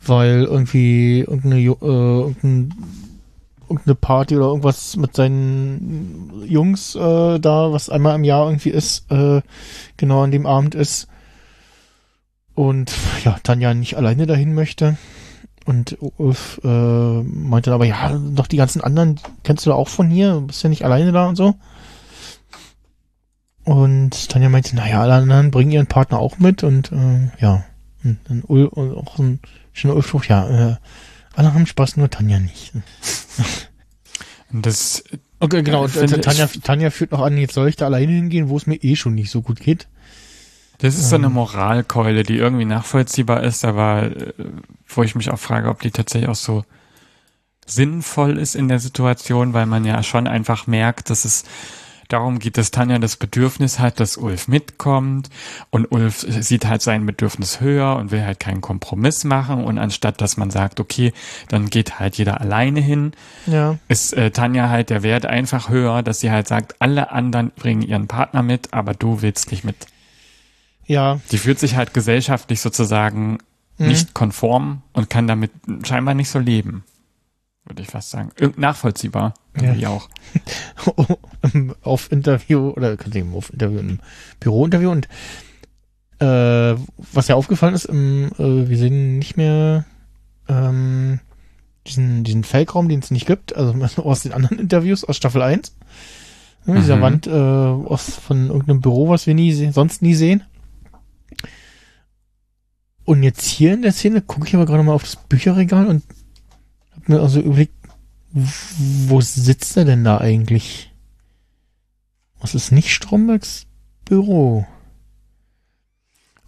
weil 0.00 0.44
irgendwie 0.44 1.20
irgendeine, 1.20 1.60
äh, 1.60 1.68
irgendein, 1.70 2.74
irgendeine 3.72 3.94
Party 3.94 4.36
oder 4.36 4.46
irgendwas 4.46 4.96
mit 4.96 5.16
seinen 5.16 6.44
Jungs 6.46 6.94
äh, 6.94 7.38
da, 7.38 7.72
was 7.72 7.88
einmal 7.88 8.14
im 8.14 8.24
Jahr 8.24 8.46
irgendwie 8.46 8.70
ist, 8.70 9.10
äh, 9.10 9.42
genau 9.96 10.22
an 10.22 10.30
dem 10.30 10.46
Abend 10.46 10.74
ist. 10.74 11.08
Und 12.54 12.92
ja, 13.24 13.38
Tanja 13.42 13.74
nicht 13.74 13.96
alleine 13.96 14.26
dahin 14.26 14.54
möchte. 14.54 14.96
Und 15.64 15.96
Ulf 16.16 16.60
äh, 16.64 17.22
meinte 17.22 17.70
dann 17.70 17.74
aber, 17.74 17.86
ja, 17.86 18.18
doch 18.34 18.46
die 18.46 18.56
ganzen 18.56 18.80
anderen 18.80 19.20
kennst 19.44 19.64
du 19.64 19.72
auch 19.72 19.88
von 19.88 20.10
hier, 20.10 20.40
bist 20.40 20.62
ja 20.62 20.68
nicht 20.68 20.84
alleine 20.84 21.12
da 21.12 21.28
und 21.28 21.36
so. 21.36 21.54
Und 23.64 24.28
Tanja 24.28 24.48
meinte, 24.48 24.74
naja, 24.74 25.02
alle 25.02 25.14
anderen 25.14 25.50
bringen 25.50 25.70
ihren 25.70 25.86
Partner 25.86 26.18
auch 26.18 26.38
mit 26.38 26.64
und 26.64 26.90
äh, 26.92 27.30
ja. 27.38 27.64
Und 28.04 28.18
dann 28.24 28.42
Ul 28.46 28.64
und 28.64 28.96
auch 28.96 29.18
ein 29.20 29.38
schöner 29.72 29.94
Ulfspruch, 29.94 30.24
ja, 30.24 30.70
äh, 30.70 30.76
alle 31.34 31.54
haben 31.54 31.66
Spaß, 31.66 31.96
nur 31.96 32.10
Tanja 32.10 32.38
nicht. 32.38 32.72
Das, 34.52 35.02
Okay, 35.40 35.62
genau, 35.62 35.88
finde, 35.88 36.16
äh, 36.16 36.20
Tanja, 36.20 36.48
ich- 36.52 36.60
Tanja 36.60 36.90
führt 36.90 37.10
noch 37.12 37.20
an, 37.22 37.36
jetzt 37.38 37.54
soll 37.54 37.68
ich 37.68 37.76
da 37.76 37.86
alleine 37.86 38.12
hingehen, 38.12 38.48
wo 38.48 38.56
es 38.56 38.66
mir 38.66 38.76
eh 38.76 38.96
schon 38.96 39.14
nicht 39.14 39.30
so 39.30 39.42
gut 39.42 39.58
geht. 39.60 39.88
das 40.78 40.94
ist 40.96 41.08
so 41.10 41.16
Ähm. 41.16 41.24
eine 41.24 41.32
Moralkeule, 41.34 42.22
die 42.22 42.36
irgendwie 42.36 42.64
nachvollziehbar 42.64 43.42
ist, 43.44 43.64
aber 43.64 44.02
äh, 44.04 44.32
wo 44.88 45.02
ich 45.02 45.14
mich 45.14 45.30
auch 45.30 45.38
frage, 45.38 45.68
ob 45.68 45.80
die 45.80 45.90
tatsächlich 45.90 46.28
auch 46.28 46.34
so 46.34 46.64
sinnvoll 47.66 48.36
ist 48.38 48.54
in 48.56 48.68
der 48.68 48.78
Situation, 48.80 49.52
weil 49.54 49.66
man 49.66 49.84
ja 49.84 50.02
schon 50.02 50.26
einfach 50.26 50.66
merkt, 50.66 51.08
dass 51.10 51.24
es 51.24 51.44
darum 52.12 52.38
geht, 52.38 52.58
dass 52.58 52.70
Tanja 52.70 52.98
das 52.98 53.16
Bedürfnis 53.16 53.78
hat, 53.78 54.00
dass 54.00 54.16
Ulf 54.16 54.48
mitkommt 54.48 55.30
und 55.70 55.90
Ulf 55.92 56.24
sieht 56.28 56.66
halt 56.66 56.82
sein 56.82 57.06
Bedürfnis 57.06 57.60
höher 57.60 57.96
und 57.96 58.10
will 58.10 58.24
halt 58.24 58.40
keinen 58.40 58.60
Kompromiss 58.60 59.24
machen 59.24 59.64
und 59.64 59.78
anstatt, 59.78 60.20
dass 60.20 60.36
man 60.36 60.50
sagt, 60.50 60.80
okay, 60.80 61.12
dann 61.48 61.70
geht 61.70 61.98
halt 61.98 62.16
jeder 62.16 62.40
alleine 62.40 62.80
hin, 62.80 63.12
Ja. 63.46 63.78
ist 63.88 64.12
äh, 64.12 64.30
Tanja 64.30 64.68
halt 64.68 64.90
der 64.90 65.02
Wert 65.02 65.26
einfach 65.26 65.68
höher, 65.68 66.02
dass 66.02 66.20
sie 66.20 66.30
halt 66.30 66.48
sagt, 66.48 66.76
alle 66.80 67.10
anderen 67.12 67.50
bringen 67.56 67.82
ihren 67.82 68.08
Partner 68.08 68.42
mit, 68.42 68.72
aber 68.72 68.94
du 68.94 69.22
willst 69.22 69.50
nicht 69.50 69.64
mit. 69.64 69.76
Ja, 70.86 71.20
Die 71.30 71.38
fühlt 71.38 71.58
sich 71.58 71.76
halt 71.76 71.94
gesellschaftlich 71.94 72.60
sozusagen 72.60 73.38
Mhm. 73.78 73.86
nicht 73.88 74.12
konform 74.14 74.82
und 74.92 75.08
kann 75.08 75.26
damit 75.26 75.50
scheinbar 75.84 76.12
nicht 76.14 76.28
so 76.28 76.38
leben. 76.38 76.84
Würde 77.64 77.82
ich 77.82 77.88
fast 77.88 78.10
sagen. 78.10 78.30
Nachvollziehbar. 78.56 79.34
Irgendwie 79.54 79.86
auch. 79.86 80.08
auf 81.82 82.10
Interview 82.10 82.70
oder 82.70 82.96
kann 82.96 83.12
ich 83.14 83.24
auf 83.34 83.52
Interview 83.52 83.78
im 83.78 84.00
Bürointerview 84.40 84.90
und 84.90 85.08
äh, 86.18 86.76
was 87.12 87.28
ja 87.28 87.34
aufgefallen 87.34 87.74
ist, 87.74 87.84
im, 87.86 88.30
äh, 88.38 88.68
wir 88.68 88.78
sehen 88.78 89.18
nicht 89.18 89.36
mehr 89.36 89.84
ähm, 90.48 91.20
diesen, 91.86 92.24
diesen 92.24 92.44
Feldraum, 92.44 92.88
den 92.88 93.00
es 93.00 93.10
nicht 93.10 93.26
gibt, 93.26 93.54
also 93.56 93.74
aus 94.02 94.20
den 94.22 94.32
anderen 94.32 94.58
Interviews 94.58 95.04
aus 95.04 95.16
Staffel 95.16 95.42
1. 95.42 95.76
Ja, 96.66 96.74
Dieser 96.74 96.96
Mhm. 96.96 97.00
Wand 97.00 97.26
äh, 97.26 97.30
aus 97.30 98.14
von 98.16 98.46
irgendeinem 98.48 98.80
Büro, 98.80 99.08
was 99.08 99.26
wir 99.26 99.34
nie 99.34 99.52
sonst 99.72 100.00
nie 100.02 100.14
sehen. 100.14 100.44
Und 103.04 103.24
jetzt 103.24 103.44
hier 103.44 103.74
in 103.74 103.82
der 103.82 103.92
Szene 103.92 104.20
gucke 104.22 104.46
ich 104.46 104.54
aber 104.54 104.64
gerade 104.66 104.82
mal 104.84 104.92
auf 104.92 105.02
das 105.02 105.16
Bücherregal 105.16 105.86
und 105.88 106.04
hab 107.02 107.08
mir 107.08 107.20
also 107.20 107.40
überlegt, 107.40 107.74
wo 108.32 109.20
sitzt 109.20 109.76
er 109.76 109.84
denn 109.84 110.04
da 110.04 110.18
eigentlich? 110.18 110.92
Was 112.40 112.54
ist 112.54 112.72
nicht 112.72 112.90
Strombergs 112.90 113.66
Büro? 114.04 114.66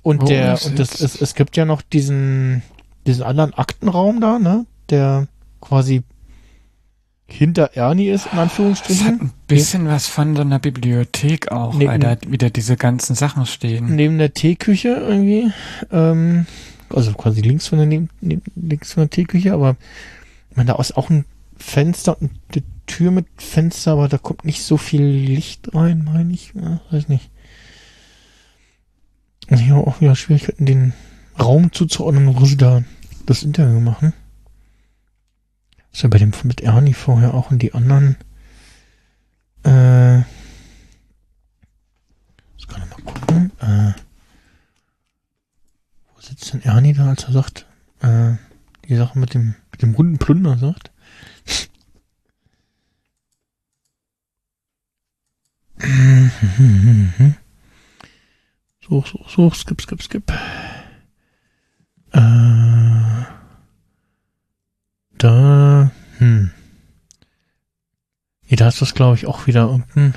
Und 0.02 0.22
Wo 0.22 0.26
der, 0.26 0.59
und 0.64 0.78
das, 0.78 1.00
es, 1.00 1.20
es 1.20 1.34
gibt 1.34 1.57
ja 1.57 1.64
noch 1.64 1.82
diesen, 1.82 2.62
diesen 3.07 3.22
anderen 3.22 3.55
Aktenraum 3.55 4.20
da, 4.20 4.38
ne? 4.38 4.66
Der 4.90 5.28
quasi 5.61 6.02
hinter 7.26 7.70
Ernie 7.74 8.11
ist, 8.11 8.26
in 8.26 8.32
Das 8.32 8.32
hat 8.32 8.42
Anführungsstrichen. 8.42 9.20
ein 9.20 9.32
bisschen 9.46 9.88
was 9.88 10.07
von 10.07 10.36
so 10.36 10.42
einer 10.42 10.59
Bibliothek 10.59 11.50
auch, 11.50 11.74
Nee, 11.74 11.86
weil 11.86 11.98
da 11.98 12.16
wieder 12.26 12.50
diese 12.50 12.76
ganzen 12.76 13.14
Sachen 13.14 13.46
stehen. 13.46 13.94
Neben 13.96 14.18
der 14.18 14.34
Teeküche 14.34 14.88
irgendwie. 14.88 15.50
Ähm, 15.90 16.46
also 16.90 17.12
quasi 17.14 17.40
links 17.40 17.68
von 17.68 17.78
der, 17.78 17.86
neben, 17.86 18.11
neben, 18.20 18.42
links 18.57 18.92
von 18.92 19.05
der 19.05 19.11
Teeküche, 19.11 19.55
aber 19.55 19.76
ich 20.55 20.57
meine, 20.57 20.68
da 20.68 20.78
ist 20.78 20.96
auch 20.96 21.11
ein 21.11 21.24
Fenster 21.57 22.20
und 22.22 22.30
eine 22.52 22.62
Tür 22.86 23.11
mit 23.11 23.26
Fenster, 23.38 23.90
aber 23.90 24.09
da 24.09 24.18
kommt 24.18 24.44
nicht 24.44 24.62
so 24.62 24.76
viel 24.76 25.02
Licht 25.02 25.74
rein, 25.74 26.05
meine 26.05 26.32
ich. 26.32 26.52
Ja, 26.55 26.80
weiß 26.92 27.09
nicht. 27.09 27.28
Und 29.48 29.59
hier 29.59 29.74
auch 29.74 30.00
wieder 30.00 30.14
Schwierigkeiten, 30.14 30.64
den 30.64 30.92
Raum 31.40 31.72
zuzuordnen, 31.72 32.36
wo 32.40 32.44
sie 32.44 32.57
da 32.57 32.84
das 33.26 33.42
Interview 33.42 33.80
machen. 33.80 34.12
Ist 35.92 36.02
ja 36.02 36.09
bei 36.09 36.18
dem 36.18 36.30
mit 36.44 36.61
Ernie 36.61 36.94
vorher 36.94 37.34
auch 37.34 37.50
und 37.50 37.61
die 37.61 37.74
anderen. 37.74 38.16
Äh, 39.64 40.20
ich 42.59 42.68
kann 42.68 42.88
mal 42.88 43.02
gucken. 43.05 43.50
Äh, 43.59 43.92
wo 46.14 46.20
sitzt 46.20 46.52
denn 46.52 46.62
Ernie 46.62 46.92
da, 46.92 47.09
als 47.09 47.24
er 47.24 47.32
sagt, 47.32 47.66
äh, 48.02 48.34
die 48.89 48.97
Sache 48.97 49.18
mit 49.18 49.35
dem, 49.35 49.55
mit 49.70 49.82
dem 49.82 49.95
runden 49.95 50.18
Plunder 50.18 50.59
sagt? 50.59 50.91
Such, 58.80 59.07
such, 59.07 59.28
such, 59.28 59.55
skip, 59.55 59.80
skip, 59.80 60.03
skip. 60.03 60.30
Äh, 62.12 63.24
da, 65.18 65.91
hm. 66.18 66.51
Nee, 68.49 68.57
da 68.57 68.68
ist 68.68 68.82
das, 68.82 68.95
glaube 68.95 69.16
ich, 69.16 69.26
auch 69.26 69.47
wieder 69.47 69.62
irgendein, 69.62 70.14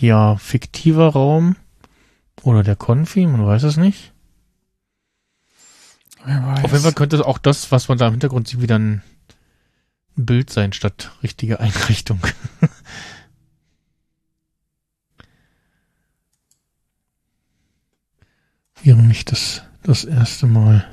ja, 0.00 0.36
fiktiver 0.36 1.08
Raum. 1.08 1.56
Oder 2.42 2.62
der 2.62 2.76
Konfi, 2.76 3.26
man 3.26 3.46
weiß 3.46 3.62
es 3.64 3.76
nicht. 3.76 4.12
Auf 6.22 6.72
jeden 6.72 6.82
Fall 6.82 6.92
könnte 6.92 7.26
auch 7.26 7.38
das, 7.38 7.72
was 7.72 7.88
man 7.88 7.96
da 7.98 8.06
im 8.06 8.12
Hintergrund 8.12 8.46
sieht, 8.48 8.60
wieder 8.60 8.78
ein 8.78 9.02
Bild 10.16 10.50
sein, 10.50 10.72
statt 10.72 11.12
richtige 11.22 11.60
Einrichtung. 11.60 12.20
Wäre 18.82 19.02
nicht 19.02 19.30
das, 19.32 19.62
das 19.82 20.04
erste 20.04 20.46
Mal. 20.46 20.86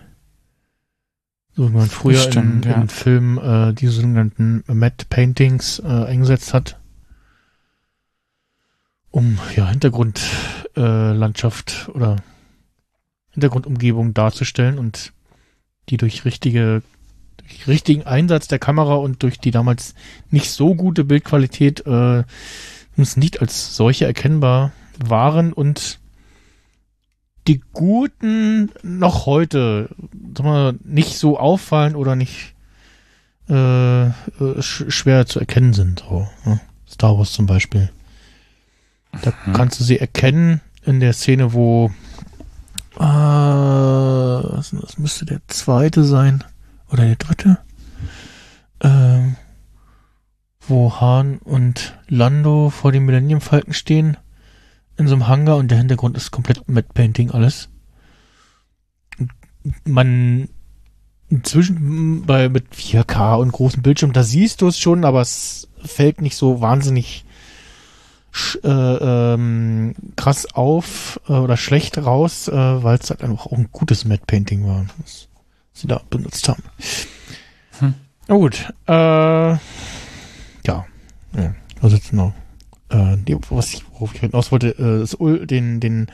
So 1.55 1.69
wie 1.69 1.73
man 1.73 1.89
früher 1.89 2.19
Stimmt, 2.19 2.65
in, 2.65 2.71
ja. 2.71 2.81
in 2.81 2.89
Filmen 2.89 3.37
äh, 3.37 3.73
diese 3.73 3.93
sogenannten 3.93 4.63
Matte 4.67 5.05
Paintings 5.09 5.79
äh, 5.79 5.87
eingesetzt 5.87 6.53
hat, 6.53 6.79
um 9.09 9.39
ja 9.55 9.67
Hintergrundlandschaft 9.67 10.77
äh, 10.77 11.13
Landschaft 11.13 11.89
oder 11.93 12.17
Hintergrundumgebung 13.31 14.13
darzustellen 14.13 14.77
und 14.77 15.13
die 15.89 15.97
durch 15.97 16.25
richtige 16.25 16.81
durch 17.37 17.67
richtigen 17.67 18.03
Einsatz 18.03 18.47
der 18.47 18.59
Kamera 18.59 18.95
und 18.95 19.23
durch 19.23 19.39
die 19.39 19.51
damals 19.51 19.95
nicht 20.31 20.51
so 20.51 20.75
gute 20.75 21.03
Bildqualität 21.03 21.85
äh, 21.85 22.23
uns 22.97 23.15
nicht 23.15 23.41
als 23.41 23.75
solche 23.75 24.05
erkennbar 24.05 24.71
waren 24.97 25.53
und 25.53 25.99
die 27.47 27.61
guten 27.71 28.71
noch 28.83 29.25
heute 29.25 29.89
sag 30.35 30.45
mal, 30.45 30.75
nicht 30.83 31.17
so 31.17 31.39
auffallen 31.39 31.95
oder 31.95 32.15
nicht 32.15 32.53
äh, 33.49 34.07
äh, 34.07 34.11
sch 34.59 34.85
schwer 34.89 35.25
zu 35.25 35.39
erkennen 35.39 35.73
sind. 35.73 36.03
So, 36.07 36.27
ne? 36.45 36.59
Star 36.89 37.17
Wars 37.17 37.31
zum 37.31 37.45
Beispiel. 37.45 37.89
Da 39.21 39.31
kannst 39.53 39.79
du 39.79 39.83
sie 39.83 39.99
erkennen 39.99 40.61
in 40.83 40.99
der 40.99 41.13
Szene, 41.13 41.53
wo 41.53 41.91
äh, 42.99 43.03
was, 44.57 44.71
das 44.71 44.97
müsste 44.97 45.25
der 45.25 45.41
zweite 45.47 46.03
sein. 46.03 46.43
Oder 46.89 47.05
der 47.05 47.15
dritte, 47.15 47.59
ähm, 48.81 49.35
wo 50.61 50.99
Han 50.99 51.37
und 51.39 51.97
Lando 52.07 52.69
vor 52.69 52.91
dem 52.91 53.05
Millennium 53.05 53.41
Falken 53.41 53.73
stehen 53.73 54.17
in 54.97 55.07
so 55.07 55.15
einem 55.15 55.27
Hangar 55.27 55.57
und 55.57 55.69
der 55.69 55.77
Hintergrund 55.77 56.17
ist 56.17 56.31
komplett 56.31 56.67
Matte 56.67 56.89
Painting 56.93 57.31
alles. 57.31 57.69
Man 59.83 60.49
inzwischen 61.29 62.25
bei 62.25 62.47
mit 62.49 62.73
4K 62.73 63.35
und 63.35 63.51
großen 63.51 63.83
Bildschirm, 63.83 64.13
da 64.13 64.23
siehst 64.23 64.61
du 64.61 64.67
es 64.67 64.79
schon, 64.79 65.03
aber 65.03 65.21
es 65.21 65.67
fällt 65.83 66.21
nicht 66.21 66.37
so 66.37 66.61
wahnsinnig 66.61 67.25
äh, 68.63 68.67
ähm, 68.67 69.95
krass 70.15 70.53
auf 70.53 71.19
äh, 71.27 71.33
oder 71.33 71.57
schlecht 71.57 71.97
raus, 71.97 72.47
äh, 72.47 72.53
weil 72.53 72.97
es 72.97 73.09
halt 73.09 73.23
einfach 73.23 73.47
auch 73.47 73.53
ein 73.53 73.69
gutes 73.71 74.05
Matte 74.05 74.23
Painting 74.25 74.65
war, 74.65 74.85
was 74.99 75.27
sie 75.73 75.87
da 75.87 76.01
benutzt 76.09 76.47
haben. 76.49 76.63
Hm. 77.79 77.93
Na 78.27 78.35
gut, 78.35 78.73
äh, 78.87 78.91
ja, 78.91 79.59
ja 80.65 80.85
also 81.81 81.95
jetzt 81.95 82.13
noch 82.13 82.33
äh, 82.89 83.17
die, 83.17 83.37
was 83.49 83.73
ich, 83.73 83.83
worauf 83.91 84.13
ich 84.13 84.21
hinaus 84.21 84.51
wollte, 84.51 84.69
äh, 84.69 84.99
das 84.99 85.19
Ul, 85.19 85.45
den, 85.45 85.79
den, 85.79 86.07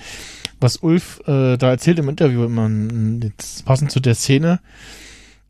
was 0.59 0.77
Ulf 0.77 1.21
äh, 1.27 1.57
da 1.57 1.69
erzählt 1.69 1.99
im 1.99 2.09
Interview, 2.09 2.43
immer 2.45 2.65
m, 2.65 3.19
jetzt 3.21 3.65
passend 3.65 3.91
zu 3.91 3.99
der 3.99 4.15
Szene, 4.15 4.59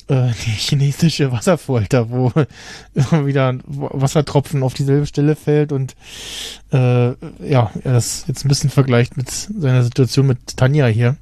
äh, 0.08 0.32
die 0.46 0.52
chinesische 0.52 1.32
Wasserfolter, 1.32 2.10
wo 2.10 2.32
immer 2.94 3.26
wieder 3.26 3.50
ein 3.50 3.64
Wassertropfen 3.66 4.64
auf 4.64 4.74
dieselbe 4.74 5.06
Stelle 5.06 5.36
fällt 5.36 5.72
und 5.72 5.96
äh, 6.72 7.10
ja, 7.50 7.72
er 7.84 7.94
das 7.94 8.26
jetzt 8.28 8.46
ein 8.46 8.50
bisschen 8.50 8.70
vergleicht 8.70 9.18
mit 9.18 9.30
seiner 9.30 9.84
Situation 9.84 10.28
mit 10.28 10.58
Tanja 10.58 10.88
hier. 10.88 11.18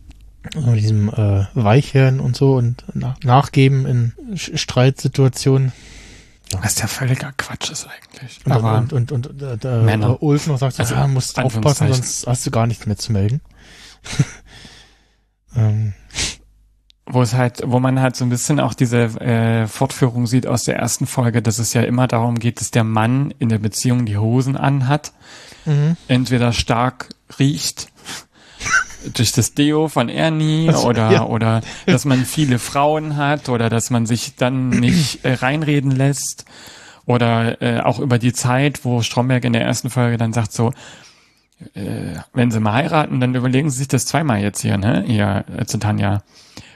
Also 0.56 0.74
diesem 0.74 1.10
äh, 1.10 1.46
Weichhirn 1.54 2.20
und 2.20 2.36
so 2.36 2.56
und 2.56 2.84
nach, 2.96 3.16
Nachgeben 3.24 3.86
in 3.86 4.14
Sch- 4.34 4.58
Streitsituationen. 4.58 5.72
Was 6.62 6.80
ja 6.80 6.88
völliger 6.88 7.32
Quatsch 7.38 7.70
ist 7.72 7.88
eigentlich. 7.88 8.40
Und, 8.44 8.52
Aber 8.52 8.78
und, 8.80 8.92
und, 8.92 9.12
und, 9.12 9.28
und 9.28 9.42
äh, 9.44 9.58
der, 9.58 9.82
Männer. 9.84 10.22
Ulf 10.24 10.48
noch 10.48 10.58
sagt, 10.58 10.76
so, 10.76 10.82
Also, 10.84 10.96
ja, 10.96 11.06
musst 11.06 11.38
aufpassen, 11.38 11.94
sonst 11.94 12.26
hast 12.26 12.46
du 12.46 12.50
gar 12.52 12.66
nichts 12.66 12.88
mehr 12.88 12.98
zu 12.98 13.12
melden. 13.14 13.40
ähm, 15.56 15.94
wo 17.06 17.22
es 17.22 17.34
halt, 17.34 17.62
wo 17.66 17.80
man 17.80 17.99
halt 17.99 18.16
so 18.16 18.26
ein 18.26 18.30
bisschen 18.30 18.60
auch 18.60 18.74
diese 18.74 19.20
äh, 19.20 19.68
Fortführung 19.68 20.28
sieht 20.28 20.47
aus 20.47 20.64
der 20.64 20.78
ersten 20.78 21.08
Folge, 21.08 21.41
dass 21.41 21.60
es 21.60 21.74
ja 21.74 21.82
immer 21.82 22.08
darum 22.08 22.39
geht, 22.39 22.62
dass 22.62 22.72
der 22.72 22.84
Mann 22.84 23.34
in 23.39 23.49
der 23.49 23.58
Beziehung 23.58 24.06
die 24.06 24.18
Hosen 24.18 24.56
anhat, 24.56 25.12
mhm. 25.66 25.97
entweder 26.08 26.54
stark 26.54 27.10
riecht 27.39 27.89
durch 29.14 29.32
das 29.32 29.54
Deo 29.54 29.88
von 29.88 30.10
Ernie 30.10 30.70
Also, 30.70 30.88
oder 30.88 31.12
ja. 31.12 31.24
oder 31.26 31.62
dass 31.86 32.06
man 32.06 32.24
viele 32.26 32.60
Frauen 32.60 33.18
hat 33.18 33.49
oder 33.49 33.70
dass 33.70 33.89
man 33.89 34.06
sich 34.06 34.36
dann 34.36 34.70
nicht 34.70 35.26
äh, 35.26 35.34
reinreden 35.34 35.91
lässt 35.91 36.45
oder 37.06 37.62
äh, 37.62 37.82
auch 37.82 37.99
über 37.99 38.20
die 38.20 38.32
Zeit, 38.32 38.86
wo 38.86 39.02
Stromberg 39.02 39.43
in 39.43 39.54
der 39.54 39.64
ersten 39.64 39.89
Folge 39.89 40.18
dann 40.18 40.34
sagt 40.34 40.54
so 40.54 40.72
äh, 41.74 42.16
wenn 42.34 42.52
sie 42.52 42.60
mal 42.60 42.74
heiraten, 42.74 43.20
dann 43.20 43.36
überlegen 43.36 43.70
sie 43.70 43.80
sich 43.80 43.88
das 43.88 44.06
zweimal 44.06 44.41
jetzt 44.41 44.62
hier, 44.62 44.78
ne? 44.78 45.04
Hier 45.06 45.45
äh, 45.56 45.66
zu 45.66 45.78
Tanja, 45.78 46.24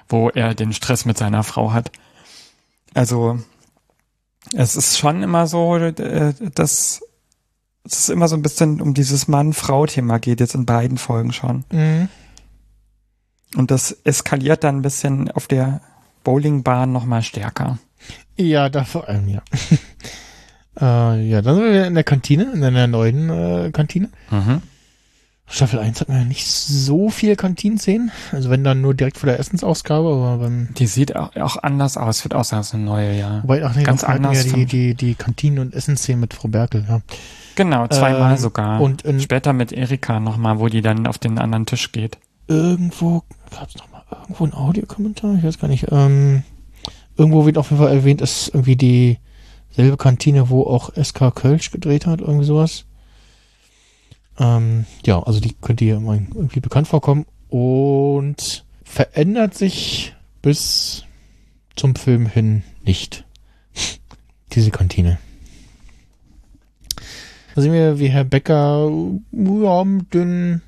wo 0.10 0.30
er 0.30 0.54
den 0.54 0.74
Stress 0.74 1.06
mit 1.06 1.18
seiner 1.18 1.44
Frau 1.44 1.74
hat. 1.74 1.92
Also 2.94 3.40
es 4.54 4.76
ist 4.76 4.98
schon 4.98 5.24
immer 5.24 5.48
so, 5.48 5.76
äh, 5.78 6.34
dass 6.54 7.02
es 7.84 8.00
ist 8.00 8.10
immer 8.10 8.28
so 8.28 8.36
ein 8.36 8.42
bisschen 8.42 8.82
um 8.82 8.94
dieses 8.94 9.28
Mann-Frau-Thema 9.28 10.18
geht 10.18 10.40
jetzt 10.40 10.56
in 10.56 10.66
beiden 10.66 10.98
Folgen 10.98 11.32
schon. 11.34 11.66
Mhm. 11.72 12.10
Und 13.56 13.72
das 13.72 13.92
eskaliert 14.04 14.64
dann 14.64 14.78
ein 14.78 14.82
bisschen 14.82 15.30
auf 15.32 15.48
der 15.48 15.82
Bowlingbahn 16.24 16.92
nochmal 16.92 17.22
stärker. 17.22 17.78
Ja, 18.38 18.70
da 18.70 18.84
vor 18.84 19.08
allem, 19.08 19.28
ja. 19.30 19.42
äh, 20.82 21.30
ja, 21.30 21.42
dann 21.42 21.56
sind 21.56 21.72
wir 21.72 21.86
in 21.86 21.94
der 21.94 22.04
Kantine, 22.04 22.52
in 22.54 22.62
der 22.62 22.88
neuen 22.88 23.30
äh, 23.30 23.72
Kantine. 23.72 24.10
Staffel 25.48 25.80
1 25.80 26.02
hat 26.02 26.10
man 26.10 26.18
ja 26.20 26.24
nicht 26.26 26.48
so 26.48 27.10
viel 27.10 27.36
Kantinenszenen. 27.36 28.12
Also 28.32 28.50
wenn 28.50 28.64
dann 28.64 28.82
nur 28.82 28.96
direkt 28.96 29.18
vor 29.18 29.28
der 29.30 29.40
Essensausgabe, 29.40 30.08
aber 30.08 30.38
beim 30.40 30.70
Die 30.74 30.88
sieht 30.88 31.16
auch, 31.16 31.36
auch 31.36 31.58
anders 31.62 31.98
aus, 31.98 32.24
wird 32.26 32.34
auch 32.34 32.52
als 32.52 32.74
eine 32.74 32.84
neue, 32.84 33.18
ja. 33.18 33.42
Wobei, 33.44 33.64
ach 33.64 33.76
nee, 33.76 33.84
Ganz 33.84 34.04
anders 34.04 34.46
ja 34.46 34.54
die, 34.54 34.66
die, 34.66 34.96
die 34.96 35.14
Kantinen- 35.16 35.60
und 35.60 35.74
Essensszenen 35.76 36.22
mit 36.22 36.34
Frau 36.34 36.48
Berkel, 36.48 36.86
ja. 36.90 37.02
Genau, 37.56 37.88
zweimal 37.88 38.32
Ähm, 38.34 38.38
sogar. 38.38 38.82
und 38.82 39.04
in- 39.04 39.20
später 39.22 39.54
mit 39.54 39.72
Erika 39.72 40.20
nochmal, 40.20 40.60
wo 40.60 40.68
die 40.68 40.82
dann 40.82 41.06
auf 41.08 41.20
den 41.20 41.38
anderen 41.38 41.66
Tisch 41.68 41.92
geht. 41.92 42.18
Irgendwo, 42.48 43.24
gab's 43.52 43.76
noch 43.76 43.90
mal 43.92 44.04
irgendwo 44.22 44.46
ein 44.46 44.54
Audiokommentar? 44.54 45.36
Ich 45.38 45.44
weiß 45.44 45.60
gar 45.60 45.68
nicht. 45.68 45.86
Ähm, 45.92 46.44
irgendwo 47.18 47.46
wird 47.46 47.58
auf 47.58 47.70
jeden 47.70 47.82
Fall 47.82 47.94
erwähnt, 47.94 48.22
ist 48.22 48.50
irgendwie 48.50 48.76
die 48.76 49.20
selbe 49.72 49.96
Kantine, 49.98 50.50
wo 50.50 50.64
auch 50.64 50.92
SK 51.02 51.32
Kölsch 51.36 51.72
gedreht 51.72 52.06
hat, 52.08 52.20
irgendwie 52.22 52.46
sowas. 52.46 52.86
Ähm, 54.40 54.86
ja, 55.06 55.22
also 55.22 55.40
die 55.40 55.54
könnte 55.54 55.86
hier 55.86 55.96
irgendwie 55.96 56.60
bekannt 56.60 56.88
vorkommen 56.88 57.26
und 57.50 58.66
verändert 58.84 59.56
sich 59.56 60.14
bis 60.42 61.06
zum 61.76 61.96
Film 61.96 62.28
hin 62.28 62.64
nicht. 62.84 63.26
Diese 64.54 64.72
Kantine. 64.72 65.18
Da 67.56 67.62
sehen 67.62 67.72
wir, 67.72 68.00
wie 68.00 68.10
Herr 68.10 68.26
Becker 68.26 68.92
ja, 69.32 69.84
mit, 69.86 70.14
den, 70.14 70.62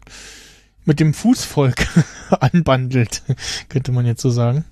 mit 0.85 1.01
dem 1.01 1.13
Fußvolk 1.13 1.87
anbandelt, 2.39 3.23
könnte 3.69 3.91
man 3.91 4.05
jetzt 4.05 4.21
so 4.21 4.29
sagen. 4.29 4.63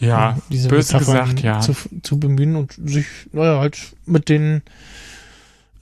Ja, 0.00 0.38
diese 0.50 0.68
böse 0.68 0.94
Metaphern 0.94 1.36
gesagt, 1.36 1.40
ja. 1.42 1.60
Zu, 1.60 1.74
zu 2.02 2.18
bemühen 2.18 2.56
und 2.56 2.72
sich, 2.72 3.06
naja, 3.32 3.60
halt 3.60 3.78
mit 4.06 4.28
den 4.28 4.62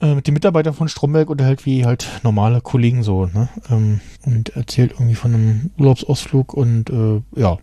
äh, 0.01 0.13
mit 0.13 0.27
den 0.27 0.33
Mitarbeitern 0.33 0.73
von 0.73 0.89
Stromberg 0.89 1.29
unterhält 1.29 1.65
wie 1.65 1.85
halt 1.85 2.07
normale 2.23 2.61
Kollegen 2.61 3.03
so, 3.03 3.25
ne? 3.25 3.49
Ähm, 3.69 4.01
und 4.25 4.55
erzählt 4.55 4.91
irgendwie 4.91 5.15
von 5.15 5.33
einem 5.33 5.71
Urlaubsausflug 5.77 6.53
und 6.53 6.89
äh, 6.89 7.21
ja. 7.39 7.57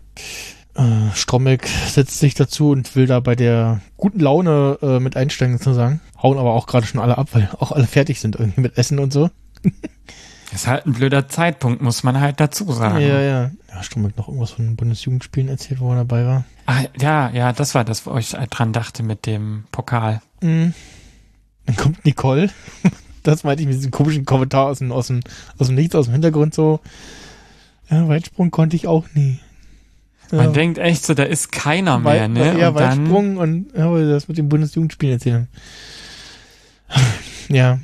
Äh, 0.75 1.15
Stromberg 1.15 1.65
setzt 1.67 2.19
sich 2.19 2.33
dazu 2.33 2.71
und 2.71 2.95
will 2.97 3.07
da 3.07 3.21
bei 3.21 3.35
der 3.35 3.79
guten 3.95 4.19
Laune 4.19 4.77
äh, 4.81 4.99
mit 4.99 5.15
einsteigen 5.15 5.57
sozusagen. 5.57 6.01
Hauen 6.21 6.37
aber 6.37 6.53
auch 6.53 6.67
gerade 6.67 6.85
schon 6.85 6.99
alle 6.99 7.17
ab, 7.17 7.29
weil 7.31 7.49
auch 7.59 7.71
alle 7.71 7.87
fertig 7.87 8.19
sind 8.19 8.35
irgendwie 8.35 8.61
mit 8.61 8.77
Essen 8.77 8.99
und 8.99 9.13
so. 9.13 9.29
Ist 10.53 10.67
halt 10.67 10.85
ein 10.85 10.93
blöder 10.93 11.27
Zeitpunkt, 11.27 11.81
muss 11.81 12.03
man 12.03 12.19
halt 12.19 12.39
dazu 12.39 12.71
sagen. 12.71 12.99
Ja, 12.99 13.19
ja. 13.21 13.51
Ja, 13.69 13.83
Stromberg 13.83 14.17
noch 14.17 14.27
irgendwas 14.27 14.51
von 14.51 14.75
Bundesjugendspielen 14.75 15.49
erzählt, 15.49 15.79
wo 15.79 15.91
er 15.91 15.97
dabei 15.97 16.25
war. 16.25 16.43
Ah, 16.65 16.83
ja, 16.99 17.29
ja, 17.29 17.51
das 17.51 17.75
war 17.75 17.83
das, 17.83 18.05
wo 18.05 18.15
ich 18.17 18.33
halt 18.33 18.57
dran 18.57 18.73
dachte 18.73 19.03
mit 19.03 19.25
dem 19.25 19.65
Pokal. 19.71 20.21
Mhm. 20.41 20.73
Dann 21.65 21.75
kommt 21.75 22.05
Nicole. 22.05 22.49
Das 23.23 23.43
meinte 23.43 23.63
ich 23.63 23.67
mit 23.67 23.77
diesem 23.77 23.89
komischen 23.89 24.23
Kommentar 24.23 24.67
aus 24.67 24.77
dem, 24.77 24.91
aus 24.91 25.07
dem, 25.07 25.21
aus 25.57 25.65
dem 25.65 25.75
Nichts, 25.75 25.95
aus 25.95 26.05
dem 26.05 26.11
Hintergrund 26.11 26.53
so. 26.53 26.79
Ja, 27.89 28.07
Weitsprung 28.07 28.51
konnte 28.51 28.75
ich 28.75 28.85
auch 28.85 29.05
nie. 29.15 29.39
Ja, 30.31 30.37
Man 30.43 30.53
denkt 30.53 30.77
echt 30.77 31.03
so, 31.03 31.15
da 31.15 31.23
ist 31.23 31.51
keiner 31.51 31.97
mehr, 31.97 32.21
Weit- 32.25 32.29
ne? 32.29 32.59
Ja, 32.59 32.69
und 32.69 32.75
dann, 32.79 32.99
Weitsprung 32.99 33.37
und 33.37 33.73
ja, 33.75 33.97
das 34.07 34.27
mit 34.27 34.37
den 34.37 34.47
Bundesjugendspielen 34.47 35.13
erzählen. 35.15 35.47
Ja. 37.49 37.79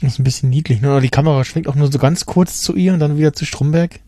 Das 0.00 0.12
ist 0.14 0.18
ein 0.20 0.24
bisschen 0.24 0.50
niedlich, 0.50 0.80
ne? 0.80 1.00
Die 1.00 1.08
Kamera 1.10 1.44
schwenkt 1.44 1.68
auch 1.68 1.74
nur 1.76 1.90
so 1.90 1.98
ganz 1.98 2.24
kurz 2.26 2.60
zu 2.60 2.74
ihr 2.76 2.92
und 2.92 3.00
dann 3.00 3.16
wieder 3.18 3.32
zu 3.32 3.44
Stromberg. 3.44 3.98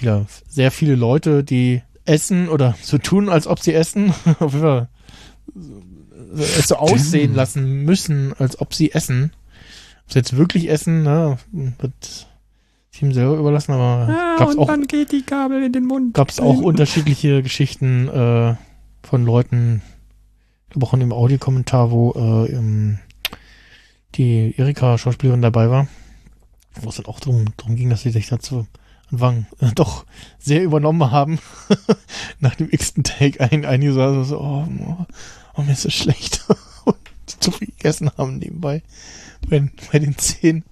Wieder 0.00 0.26
sehr 0.48 0.70
viele 0.70 0.94
Leute, 0.94 1.44
die 1.44 1.82
essen 2.06 2.48
oder 2.48 2.76
so 2.82 2.96
tun, 2.98 3.28
als 3.28 3.46
ob 3.46 3.60
sie 3.60 3.74
essen. 3.74 4.12
Auf 4.40 4.52
jeden 4.52 4.60
Fall 4.62 4.88
es 6.36 6.68
so 6.68 6.76
aussehen 6.76 7.34
lassen 7.34 7.84
müssen, 7.84 8.32
als 8.38 8.60
ob 8.60 8.74
sie 8.74 8.92
essen. 8.92 9.32
Ob 10.06 10.12
sie 10.12 10.18
jetzt 10.18 10.36
wirklich 10.36 10.70
essen, 10.70 11.02
ne, 11.02 11.38
wird 11.52 12.26
ihm 13.00 13.12
selber 13.12 13.36
überlassen, 13.36 13.72
aber 13.72 14.08
ah, 14.10 14.36
gab's 14.38 14.54
und 14.54 14.60
auch 14.60 14.66
dann 14.66 14.86
geht 14.86 15.12
die 15.12 15.24
Gabel 15.24 15.62
in 15.62 15.72
den 15.72 15.84
Mund. 15.84 16.14
gab 16.14 16.30
es 16.30 16.40
auch 16.40 16.58
unterschiedliche 16.62 17.42
Geschichten 17.42 18.08
äh, 18.08 18.56
von 19.02 19.24
Leuten, 19.24 19.82
ich 20.66 20.70
glaube 20.70 20.86
auch 20.86 20.94
in 20.94 21.00
dem 21.00 21.12
Audiokommentar, 21.12 21.90
wo 21.90 22.12
äh, 22.16 22.52
ähm, 22.52 22.98
die 24.16 24.54
Erika-Schauspielerin 24.56 25.42
dabei 25.42 25.70
war, 25.70 25.86
wo 26.80 26.88
es 26.88 26.96
dann 26.96 27.06
auch 27.06 27.20
darum 27.20 27.44
drum 27.56 27.76
ging, 27.76 27.90
dass 27.90 28.02
sie 28.02 28.10
sich 28.10 28.28
dazu 28.28 28.66
Anfang 29.10 29.46
äh, 29.60 29.72
doch 29.74 30.04
sehr 30.38 30.62
übernommen 30.62 31.10
haben. 31.10 31.38
Nach 32.40 32.54
dem 32.54 32.68
x-ten 32.70 33.04
Take 33.04 33.40
ein, 33.40 33.64
einige 33.64 33.92
so, 33.92 34.22
so 34.24 34.38
oh, 34.38 34.66
oh, 35.58 35.62
mir 35.62 35.72
ist 35.72 35.82
so 35.82 35.90
schlecht. 35.90 36.44
Und 36.84 36.96
zu 37.26 37.50
viel 37.50 37.68
gegessen 37.68 38.10
haben 38.16 38.38
nebenbei 38.38 38.82
bei, 39.48 39.68
bei 39.92 39.98
den 39.98 40.16
Zehen. 40.16 40.64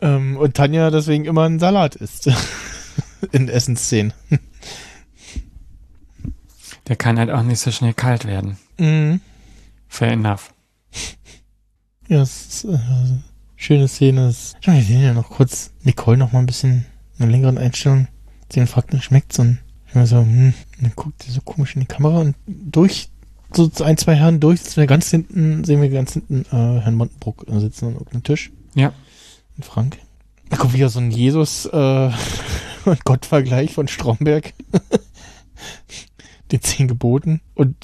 Ähm, 0.00 0.36
und 0.36 0.54
Tanja 0.54 0.90
deswegen 0.90 1.24
immer 1.26 1.44
einen 1.44 1.58
Salat 1.60 1.94
isst. 1.94 2.28
in 3.32 3.48
Essensszenen. 3.48 4.12
Der 6.88 6.96
kann 6.96 7.18
halt 7.18 7.30
auch 7.30 7.42
nicht 7.42 7.60
so 7.60 7.70
schnell 7.70 7.94
kalt 7.94 8.24
werden. 8.24 8.56
Mhm. 8.78 9.20
Fair 9.88 10.12
enough. 10.12 10.52
Ja, 12.08 12.22
es 12.22 12.46
ist 12.46 12.64
äh, 12.64 12.78
schöne 13.56 13.86
Szene. 13.88 14.28
Es- 14.28 14.54
Schau, 14.60 14.72
wir 14.72 14.82
sehen 14.82 15.02
ja 15.02 15.14
noch 15.14 15.30
kurz 15.30 15.70
Nicole 15.82 16.16
noch 16.16 16.32
mal 16.32 16.40
ein 16.40 16.46
bisschen 16.46 16.86
in 17.18 17.24
einer 17.24 17.32
längeren 17.32 17.58
Einstellung. 17.58 18.08
Sie 18.52 18.66
fragt, 18.66 18.92
wie 18.92 19.00
schmeckt's? 19.00 19.38
Und 19.38 19.58
ich 19.86 19.94
war 19.94 20.06
so, 20.06 20.16
hm, 20.18 20.54
und 20.78 20.82
dann 20.82 20.92
guckt 20.96 21.22
sie 21.22 21.30
so 21.30 21.40
komisch 21.42 21.74
in 21.76 21.80
die 21.80 21.86
Kamera 21.86 22.18
und 22.20 22.34
durch 22.46 23.10
so 23.52 23.70
ein, 23.84 23.96
zwei 23.96 24.14
Herren 24.14 24.40
durch, 24.40 24.60
sitzen 24.60 24.80
wir 24.80 24.86
ganz 24.86 25.10
hinten, 25.10 25.64
sehen 25.64 25.82
wir 25.82 25.90
ganz 25.90 26.12
hinten 26.12 26.44
äh, 26.52 26.80
Herrn 26.80 26.94
Montenbruck 26.94 27.46
äh, 27.48 27.58
sitzen 27.58 27.86
an 27.86 27.92
irgendeinem 27.94 28.22
Tisch. 28.22 28.50
Ja. 28.74 28.92
Und 29.56 29.64
Frank. 29.64 29.98
Da 30.48 30.56
kommt 30.56 30.72
wieder 30.72 30.88
so 30.88 31.00
ein 31.00 31.10
Jesus 31.10 31.66
äh, 31.66 32.10
und 32.84 33.04
Gottvergleich 33.04 33.72
von 33.72 33.88
Stromberg. 33.88 34.52
Den 36.52 36.62
zehn 36.62 36.88
Geboten. 36.88 37.40
Und 37.54 37.76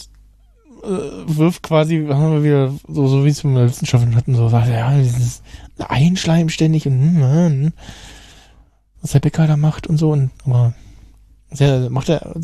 äh, 0.82 0.88
wirft 1.26 1.62
quasi, 1.62 2.06
haben 2.08 2.32
wir 2.32 2.44
wieder, 2.44 2.72
so, 2.88 3.08
so 3.08 3.24
wie 3.24 3.28
es 3.28 3.44
mit 3.44 3.56
der 3.56 3.68
Wissenschaft 3.68 4.06
hatten, 4.14 4.34
so, 4.34 4.48
sagt, 4.48 4.68
ja, 4.68 4.96
dieses 4.96 5.42
Einschleim 5.78 6.48
ständig 6.48 6.86
und 6.86 7.00
hm, 7.00 7.22
hm, 7.22 7.72
was 9.02 9.12
der 9.12 9.20
Bäcker 9.20 9.46
da 9.46 9.56
macht 9.56 9.86
und 9.86 9.98
so. 9.98 10.10
Und 10.10 10.30
aber 10.44 10.74
sehr, 11.50 11.90
macht 11.90 12.08
er 12.08 12.34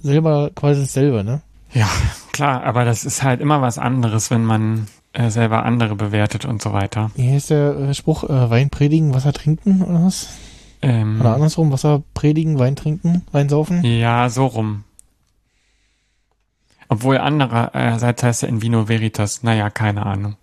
selber 0.00 0.50
quasi 0.54 0.82
dasselbe, 0.82 1.24
ne? 1.24 1.42
Ja, 1.72 1.88
klar, 2.36 2.62
aber 2.64 2.84
das 2.84 3.04
ist 3.04 3.22
halt 3.22 3.40
immer 3.40 3.62
was 3.62 3.78
anderes, 3.78 4.30
wenn 4.30 4.44
man 4.44 4.86
äh, 5.12 5.30
selber 5.30 5.64
andere 5.64 5.96
bewertet 5.96 6.44
und 6.44 6.62
so 6.62 6.72
weiter. 6.72 7.10
Wie 7.16 7.30
heißt 7.30 7.50
der 7.50 7.76
äh, 7.76 7.94
Spruch? 7.94 8.24
Äh, 8.24 8.50
Wein 8.50 8.70
predigen, 8.70 9.14
Wasser 9.14 9.32
trinken 9.32 9.82
oder 9.82 10.04
was? 10.04 10.28
Ähm, 10.82 11.20
Oder 11.20 11.34
andersrum, 11.34 11.72
Wasser 11.72 12.02
predigen, 12.12 12.58
Wein 12.58 12.76
trinken, 12.76 13.22
Wein 13.32 13.48
saufen? 13.48 13.82
ja, 13.82 14.28
so 14.28 14.46
rum. 14.46 14.84
Obwohl 16.88 17.18
andererseits 17.18 18.22
heißt 18.22 18.42
er 18.44 18.48
in 18.50 18.62
Vino 18.62 18.86
Veritas, 18.86 19.42
naja, 19.42 19.70
keine 19.70 20.04
Ahnung. 20.04 20.36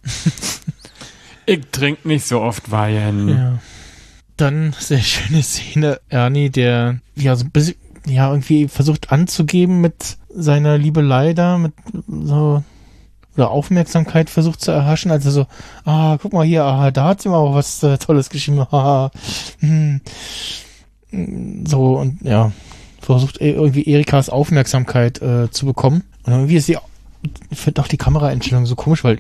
ich 1.46 1.62
trinke 1.72 2.08
nicht 2.08 2.26
so 2.28 2.42
oft 2.42 2.72
Wein. 2.72 3.28
Ja. 3.30 3.60
Dann 4.36 4.74
sehr 4.78 5.00
schöne 5.00 5.44
Szene, 5.44 6.02
Ernie, 6.10 6.50
der 6.50 7.00
ja 7.16 7.36
so 7.36 7.46
ein 7.46 7.52
bisschen, 7.52 7.76
ja, 8.08 8.30
irgendwie 8.30 8.68
versucht 8.68 9.12
anzugeben 9.12 9.80
mit 9.82 10.18
seiner 10.34 10.78
Liebelei 10.78 11.34
da, 11.34 11.58
mit 11.58 11.74
so 12.08 12.64
oder 13.36 13.50
Aufmerksamkeit 13.50 14.30
versucht 14.30 14.62
zu 14.62 14.72
erhaschen, 14.72 15.10
also 15.12 15.32
so, 15.32 15.48
ah, 15.86 16.18
guck 16.22 16.34
mal 16.34 16.46
hier, 16.46 16.64
ah, 16.66 16.92
da 16.92 17.06
hat 17.06 17.22
sie 17.22 17.30
mal 17.30 17.38
auch 17.38 17.56
was 17.56 17.82
äh, 17.82 17.98
Tolles 17.98 18.30
geschrieben, 18.30 18.60
ah, 18.72 19.10
hm. 19.60 20.02
so 21.66 21.98
und 21.98 22.22
ja, 22.22 22.52
versucht 23.02 23.42
eh 23.42 23.52
irgendwie 23.52 23.92
Erikas 23.92 24.30
Aufmerksamkeit 24.30 25.22
äh, 25.22 25.50
zu 25.52 25.66
bekommen. 25.66 26.04
Und 26.24 26.34
irgendwie 26.34 26.56
ist 26.56 26.68
die, 26.68 26.78
ich 27.50 27.60
finde 27.60 27.82
auch 27.82 27.88
die 27.88 27.98
Kameraeinstellung 27.98 28.66
so 28.66 28.76
komisch, 28.76 29.04
weil 29.04 29.20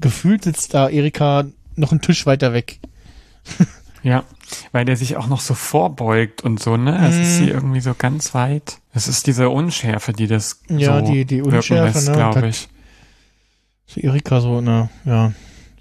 gefühlt 0.00 0.44
sitzt 0.44 0.74
da 0.74 0.88
Erika 0.88 1.44
noch 1.76 1.90
einen 1.90 2.00
Tisch 2.00 2.26
weiter 2.26 2.52
weg. 2.52 2.78
Ja, 4.02 4.24
weil 4.72 4.86
der 4.86 4.96
sich 4.96 5.16
auch 5.16 5.26
noch 5.26 5.40
so 5.40 5.52
vorbeugt 5.52 6.42
und 6.42 6.58
so, 6.58 6.78
ne? 6.78 7.06
Es 7.06 7.16
ist 7.16 7.40
Mhm. 7.40 7.44
sie 7.44 7.50
irgendwie 7.50 7.80
so 7.80 7.94
ganz 7.94 8.32
weit. 8.32 8.79
Es 8.92 9.06
ist 9.08 9.26
diese 9.26 9.50
Unschärfe, 9.50 10.12
die 10.12 10.26
das 10.26 10.60
Ja, 10.68 11.04
so 11.04 11.12
die- 11.12 11.24
die 11.24 11.42
Unschärfe, 11.42 11.98
lässt, 11.98 12.08
ne? 12.08 12.14
glaube 12.14 12.48
ich. 12.48 12.68
so 13.86 14.00
Erika 14.00 14.40
so 14.40 14.58
in 14.58 14.68
einer, 14.68 14.90
ja, 15.04 15.32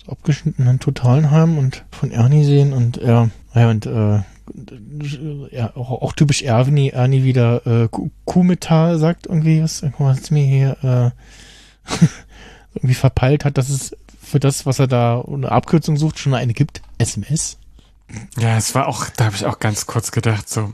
so 0.03 0.11
abgeschnittenen 0.11 0.79
Totalenheim 0.79 1.57
und 1.57 1.85
von 1.91 2.11
Ernie 2.11 2.43
sehen 2.43 2.73
und 2.73 2.97
ja, 2.97 3.29
ja 3.53 3.69
und 3.69 3.85
äh, 3.85 4.19
ja, 5.51 5.75
auch, 5.75 5.91
auch 6.01 6.13
typisch 6.13 6.41
Ernie, 6.41 6.89
Ernie 6.89 7.23
wieder 7.23 7.65
äh, 7.67 7.87
Ku- 7.87 8.09
Kuhmetall 8.25 8.97
sagt 8.97 9.27
irgendwie 9.27 9.61
was, 9.61 9.81
guck 9.81 9.99
mal, 9.99 10.17
was 10.17 10.31
mir 10.31 10.43
hier 10.43 10.77
äh, 10.83 11.11
irgendwie 12.75 12.95
verpeilt 12.95 13.45
hat, 13.45 13.57
dass 13.59 13.69
es 13.69 13.95
für 14.19 14.39
das, 14.39 14.65
was 14.65 14.79
er 14.79 14.87
da 14.87 15.21
eine 15.21 15.51
Abkürzung 15.51 15.97
sucht, 15.97 16.17
schon 16.17 16.33
eine 16.33 16.53
gibt. 16.53 16.81
SMS. 16.97 17.58
Ja, 18.37 18.57
es 18.57 18.73
war 18.73 18.87
auch, 18.87 19.07
da 19.09 19.25
habe 19.25 19.35
ich 19.35 19.45
auch 19.45 19.59
ganz 19.59 19.85
kurz 19.85 20.11
gedacht, 20.11 20.49
so. 20.49 20.71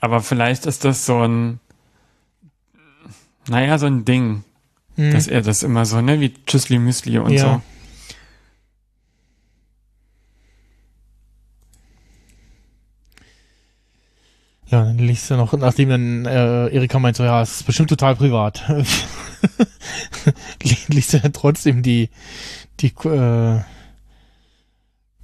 Aber 0.00 0.20
vielleicht 0.20 0.66
ist 0.66 0.84
das 0.84 1.06
so 1.06 1.20
ein, 1.22 1.60
naja, 3.48 3.78
so 3.78 3.86
ein 3.86 4.04
Ding, 4.04 4.42
Hm. 4.96 5.12
dass 5.12 5.26
er 5.28 5.42
das 5.42 5.62
immer 5.62 5.84
so, 5.84 6.00
ne, 6.00 6.20
wie 6.20 6.32
Tschüssli 6.46 6.78
Müsli 6.78 7.18
und 7.18 7.32
Ja. 7.32 7.42
so. 7.54 7.62
Ja, 14.68 14.84
dann 14.84 14.98
liest 14.98 15.30
er 15.30 15.36
noch, 15.36 15.52
nachdem 15.52 15.90
dann 15.90 16.26
äh, 16.26 16.66
Erika 16.68 16.98
meint 16.98 17.16
so, 17.16 17.22
ja, 17.22 17.40
es 17.40 17.58
ist 17.58 17.62
bestimmt 17.66 17.88
total 17.88 18.16
privat. 18.16 18.64
liest 20.88 21.14
er 21.14 21.20
dann 21.20 21.32
trotzdem 21.32 21.82
die 21.84 22.10
die 22.80 22.88
äh, 23.04 23.60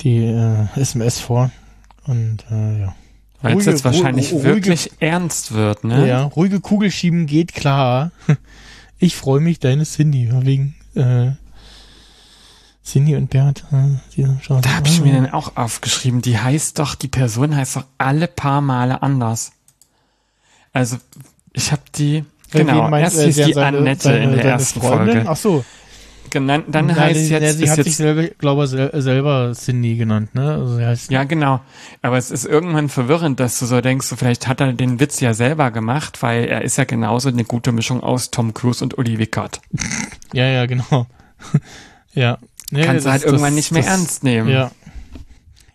die 0.03 0.19
äh, 0.25 0.67
SMS 0.77 1.19
vor 1.21 1.51
und 2.07 2.45
äh, 2.51 2.81
ja. 2.81 2.95
Weil 3.41 3.53
es 3.53 3.57
Ruhige- 3.59 3.71
jetzt 3.71 3.85
wahrscheinlich 3.85 4.29
ru- 4.31 4.35
ruhige- 4.37 4.45
wirklich 4.45 4.93
ernst 5.01 5.53
wird, 5.53 5.83
ne? 5.85 6.07
Ja, 6.09 6.23
ruhige 6.25 6.61
Kugel 6.61 6.91
schieben 6.91 7.27
geht 7.27 7.55
klar. 7.55 8.11
Ich 8.99 9.17
freue 9.17 9.41
mich, 9.41 9.59
deine 9.59 9.83
Cindy, 9.85 10.31
wegen 10.45 10.77
äh, 10.95 11.33
Cindy 12.85 13.17
und 13.17 13.31
Bert. 13.31 13.65
Äh, 13.73 14.23
Da 14.63 14.75
habe 14.77 14.87
ich 14.87 15.01
mir 15.01 15.13
dann 15.13 15.31
auch 15.33 15.57
aufgeschrieben, 15.57 16.23
die 16.23 16.39
heißt 16.39 16.79
doch, 16.79 16.95
die 16.95 17.09
Person 17.09 17.57
heißt 17.57 17.75
doch 17.75 17.85
alle 17.99 18.29
paar 18.29 18.61
Male 18.61 19.03
anders. 19.03 19.53
Also, 20.73 20.99
ich 21.53 21.73
habe 21.73 21.83
die, 21.97 22.25
Genau, 22.53 22.89
meinst 22.89 23.17
erst 23.17 23.27
hieß 23.39 23.47
die 23.47 23.57
Annette 23.57 24.13
in 24.13 24.33
der 24.33 24.45
ersten 24.45 24.81
Folge. 24.81 25.25
Ach 25.27 25.37
so. 25.37 25.65
Genannt, 26.33 26.65
dann 26.69 26.87
Nein, 26.87 26.97
heißt 26.99 27.21
die- 27.21 27.29
jetzt, 27.29 27.43
ja, 27.43 27.53
sie 27.53 27.71
hat 27.71 27.77
jetzt 27.77 27.87
sich 27.87 27.97
selber, 27.97 28.25
glaube 28.39 28.65
ich, 28.65 28.71
sel 28.71 28.91
selber 29.03 29.53
Cindy 29.55 29.97
genannt, 29.97 30.35
ne? 30.35 30.53
Also 30.55 30.77
sie 30.79 30.87
heißt 30.87 31.11
Ja, 31.11 31.25
genau. 31.25 31.61
Aber 32.01 32.17
es 32.17 32.31
ist 32.31 32.47
irgendwann 32.47 32.89
verwirrend, 32.89 33.39
dass 33.39 33.59
du 33.59 33.67
so 33.67 33.81
denkst, 33.83 34.07
so 34.07 34.17
vielleicht 34.17 34.49
hat 34.49 34.61
er 34.63 34.73
den 34.73 34.99
Witz 34.99 35.21
ja 35.21 35.35
selber 35.35 35.71
gemacht, 35.71 36.23
weil 36.23 36.45
er 36.47 36.63
ist 36.63 36.79
ja 36.79 36.85
genauso 36.85 37.29
eine 37.29 37.45
gute 37.45 37.71
Mischung 37.71 38.03
aus 38.03 38.31
Tom 38.31 38.55
Cruise 38.55 38.83
und 38.83 38.97
Uli 38.97 39.19
Wickert. 39.19 39.61
Ja, 40.33 40.47
ja, 40.47 40.65
genau. 40.65 41.07
ja. 42.15 42.39
Nee, 42.71 42.85
Kannst 42.87 43.05
du 43.05 43.11
halt 43.11 43.23
irgendwann 43.25 43.51
das- 43.51 43.55
nicht 43.57 43.73
mehr 43.73 43.83
das- 43.83 43.91
ernst 43.91 44.25
nehmen. 44.25 44.49
Ja. 44.49 44.71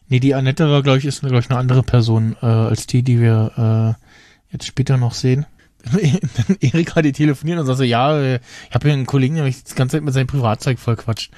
Nee, 0.10 0.20
die 0.20 0.34
Annette 0.34 0.68
war, 0.72 0.82
glaube 0.82 0.98
ich, 0.98 1.06
ist, 1.06 1.20
glaube 1.22 1.38
ich, 1.40 1.50
eine 1.52 1.60
andere 1.60 1.84
Person 1.84 2.36
äh, 2.42 2.46
als 2.48 2.88
die, 2.88 3.04
die 3.04 3.20
wir 3.22 3.96
äh, 4.00 4.52
jetzt 4.54 4.66
später 4.66 4.98
noch 4.98 5.14
sehen. 5.14 5.46
Erika, 6.60 7.02
die 7.02 7.12
telefoniert 7.12 7.60
und 7.60 7.66
sagt 7.66 7.78
so, 7.78 7.84
ja, 7.84 8.36
ich 8.36 8.40
habe 8.72 8.88
hier 8.88 8.94
einen 8.94 9.06
Kollegen, 9.06 9.36
der 9.36 9.44
mich 9.44 9.64
die 9.64 9.76
ganze 9.76 9.98
Zeit 9.98 10.04
mit 10.04 10.14
seinem 10.14 10.28
Privatzeug 10.28 10.80
vollquatscht. 10.80 11.32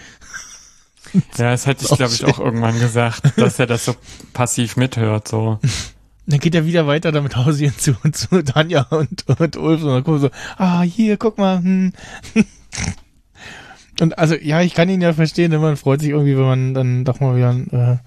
Ja, 1.38 1.52
das 1.52 1.66
hätte 1.66 1.86
ich, 1.86 1.98
glaube 1.98 2.14
ich, 2.14 2.24
auch 2.26 2.40
irgendwann 2.40 2.80
gesagt, 2.80 3.34
dass 3.38 3.60
er 3.60 3.66
das 3.66 3.86
so 3.86 3.96
passiv 4.34 4.78
mithört, 4.78 5.28
so. 5.28 5.60
Dann 6.28 6.40
geht 6.40 6.54
er 6.54 6.66
wieder 6.66 6.86
weiter 6.86 7.12
damit 7.12 7.36
Hausieren 7.36 7.74
zu, 7.78 7.94
zu 8.12 8.44
Tanja 8.44 8.84
und, 8.92 9.28
und 9.28 9.58
Ulf 9.58 9.82
und 9.82 9.90
dann 9.90 10.04
gucken 10.04 10.22
so, 10.22 10.30
ah, 10.58 10.82
hier, 10.82 11.18
guck 11.18 11.40
mal. 11.40 11.58
Hm. 11.58 11.94
Und 14.00 14.18
also, 14.18 14.36
ja, 14.36 14.62
ich 14.62 14.76
kann 14.76 14.90
ihn 14.90 15.02
ja 15.02 15.14
verstehen, 15.14 15.52
denn 15.52 15.62
man 15.62 15.76
freut 15.76 16.02
sich 16.02 16.12
irgendwie, 16.12 16.38
wenn 16.38 16.46
man 16.46 16.74
dann 16.74 17.06
doch 17.06 17.20
mal 17.20 17.36
wieder 17.36 17.54
äh, 17.72 17.98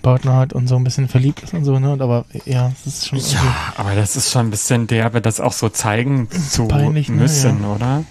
Partner 0.00 0.36
hat 0.36 0.52
und 0.52 0.66
so 0.66 0.76
ein 0.76 0.84
bisschen 0.84 1.08
verliebt 1.08 1.42
ist 1.42 1.54
und 1.54 1.64
so, 1.64 1.78
ne? 1.78 1.92
Und 1.92 2.02
aber 2.02 2.24
ja, 2.44 2.72
es 2.72 2.86
ist 2.86 3.06
schon 3.08 3.18
Ja, 3.18 3.72
aber 3.76 3.94
das 3.94 4.16
ist 4.16 4.30
schon 4.30 4.46
ein 4.46 4.50
bisschen 4.50 4.86
derbe, 4.86 5.20
das 5.20 5.40
auch 5.40 5.52
so 5.52 5.68
zeigen 5.68 6.28
zu 6.30 6.66
Peinlich, 6.68 7.08
ne? 7.08 7.16
müssen, 7.16 7.64
oder? 7.64 8.04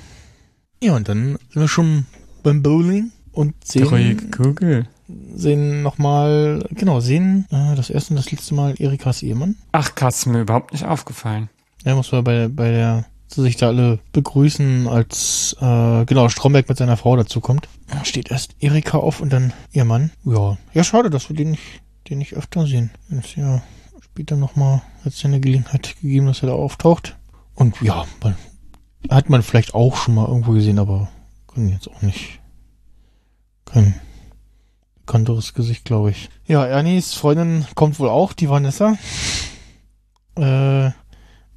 Ja, 0.81 0.95
und 0.95 1.09
dann 1.09 1.37
sind 1.51 1.61
wir 1.61 1.67
schon 1.67 2.05
beim 2.43 2.63
Bowling 2.63 3.11
und 3.31 3.53
sehen, 3.65 4.31
Kugel. 4.31 4.87
sehen 5.35 5.81
nochmal, 5.81 6.65
genau, 6.71 6.99
sehen 6.99 7.45
äh, 7.51 7.75
das 7.75 7.89
erste 7.89 8.11
und 8.11 8.17
das 8.17 8.31
letzte 8.31 8.53
Mal 8.55 8.75
Erikas 8.79 9.21
Ehemann. 9.23 9.55
Ach, 9.71 9.93
krass, 9.95 10.25
mir 10.25 10.41
überhaupt 10.41 10.71
nicht 10.73 10.85
aufgefallen. 10.85 11.49
Ja, 11.85 11.95
muss 11.95 12.11
man 12.11 12.23
bei, 12.23 12.47
bei 12.47 12.71
der, 12.71 13.05
zu 13.29 13.43
sich 13.43 13.55
da 13.55 13.67
alle 13.67 13.99
begrüßen, 14.11 14.87
als, 14.87 15.55
äh, 15.61 16.05
genau, 16.05 16.29
Stromberg 16.29 16.67
mit 16.67 16.77
seiner 16.77 16.97
Frau 16.97 17.15
dazu 17.15 17.39
kommt. 17.39 17.69
Da 17.87 18.03
steht 18.03 18.31
erst 18.31 18.55
Erika 18.59 18.97
auf 18.97 19.21
und 19.21 19.31
dann 19.31 19.53
ihr 19.71 19.85
Mann. 19.85 20.11
Ja, 20.25 20.57
ja, 20.73 20.83
schade, 20.83 21.09
dass 21.09 21.29
wir 21.29 21.35
den 21.35 21.51
nicht, 21.51 21.81
den 22.09 22.17
nicht 22.17 22.33
öfter 22.33 22.65
sehen. 22.65 22.89
Ist 23.09 23.35
ja 23.35 23.61
später 24.01 24.35
nochmal, 24.35 24.81
hat 25.05 25.13
es 25.13 25.23
eine 25.23 25.39
Gelegenheit 25.39 25.95
gegeben, 26.01 26.25
dass 26.25 26.41
er 26.41 26.47
da 26.47 26.53
auftaucht. 26.53 27.15
Und 27.53 27.79
ja, 27.81 28.05
man, 28.23 28.35
hat 29.09 29.29
man 29.29 29.43
vielleicht 29.43 29.75
auch 29.75 29.95
schon 29.95 30.15
mal 30.15 30.27
irgendwo 30.27 30.53
gesehen, 30.53 30.79
aber 30.79 31.09
können 31.47 31.69
jetzt 31.69 31.89
auch 31.89 32.01
nicht. 32.01 32.39
Kein 33.65 33.93
bekannteres 35.05 35.53
Gesicht, 35.53 35.85
glaube 35.85 36.11
ich. 36.11 36.29
Ja, 36.45 36.65
Ernies 36.65 37.13
Freundin 37.13 37.65
kommt 37.75 37.99
wohl 37.99 38.09
auch, 38.09 38.33
die 38.33 38.49
Vanessa. 38.49 38.97
Äh, 40.35 40.91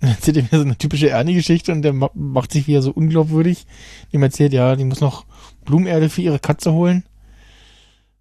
dann 0.02 0.10
erzählt 0.10 0.36
er 0.36 0.42
mir 0.42 0.58
so 0.58 0.60
eine 0.60 0.76
typische 0.76 1.08
Ernie-Geschichte 1.08 1.72
und 1.72 1.80
der 1.82 1.94
ma 1.94 2.10
macht 2.12 2.52
sich 2.52 2.66
wieder 2.66 2.82
so 2.82 2.90
unglaubwürdig. 2.90 3.66
Dem 4.12 4.22
erzählt, 4.22 4.52
ja, 4.52 4.76
die 4.76 4.84
muss 4.84 5.00
noch 5.00 5.24
Blumenerde 5.64 6.10
für 6.10 6.20
ihre 6.22 6.38
Katze 6.38 6.72
holen. 6.72 7.04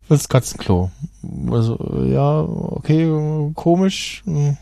Fürs 0.07 0.29
Katzenklo. 0.29 0.91
Also, 1.51 2.03
ja, 2.05 2.41
okay, 2.41 3.07
komisch. 3.55 4.21
hm, 4.25 4.57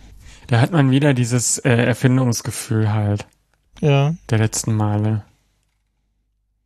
Da 0.48 0.62
hat 0.62 0.72
man 0.72 0.92
wieder 0.92 1.14
dieses 1.14 1.58
äh, 1.60 1.70
Erfindungsgefühl 1.70 2.92
halt, 2.94 3.28
Ja, 3.82 4.16
der 4.30 4.38
letzten 4.40 4.74
Male. 4.76 5.24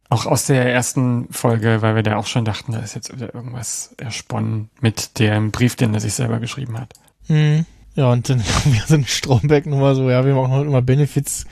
Auch 0.09 0.25
aus 0.27 0.45
der 0.45 0.71
ersten 0.71 1.27
Folge, 1.31 1.81
weil 1.81 1.95
wir 1.95 2.03
da 2.03 2.17
auch 2.17 2.27
schon 2.27 2.45
dachten, 2.45 2.73
da 2.73 2.79
ist 2.79 2.93
jetzt 2.93 3.11
wieder 3.11 3.33
irgendwas 3.33 3.95
ersponnen 3.97 4.69
mit 4.79 5.17
dem 5.17 5.49
Brief, 5.51 5.75
den 5.75 5.93
er 5.93 6.01
sich 6.01 6.13
selber 6.13 6.39
geschrieben 6.39 6.77
hat. 6.79 6.93
hm. 7.27 7.65
Ja, 7.95 8.11
und 8.11 8.29
dann 8.29 8.43
kommen 8.63 8.75
wir 8.75 8.83
so 8.87 8.95
in 8.95 9.05
Stromberg 9.05 9.65
nochmal 9.65 9.95
so, 9.95 10.09
ja, 10.09 10.25
wir 10.25 10.35
machen 10.35 10.51
heute 10.51 10.69
mal 10.69 10.81
Benefits 10.81 11.45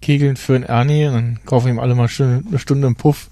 kegeln 0.00 0.36
für 0.36 0.54
einen 0.54 0.64
Ernie 0.64 1.06
und 1.06 1.14
dann 1.14 1.40
kaufen 1.44 1.68
ihm 1.68 1.78
alle 1.78 1.94
mal 1.94 2.08
schön 2.08 2.44
eine 2.46 2.58
Stunde 2.58 2.86
im 2.86 2.96
Puff. 2.96 3.30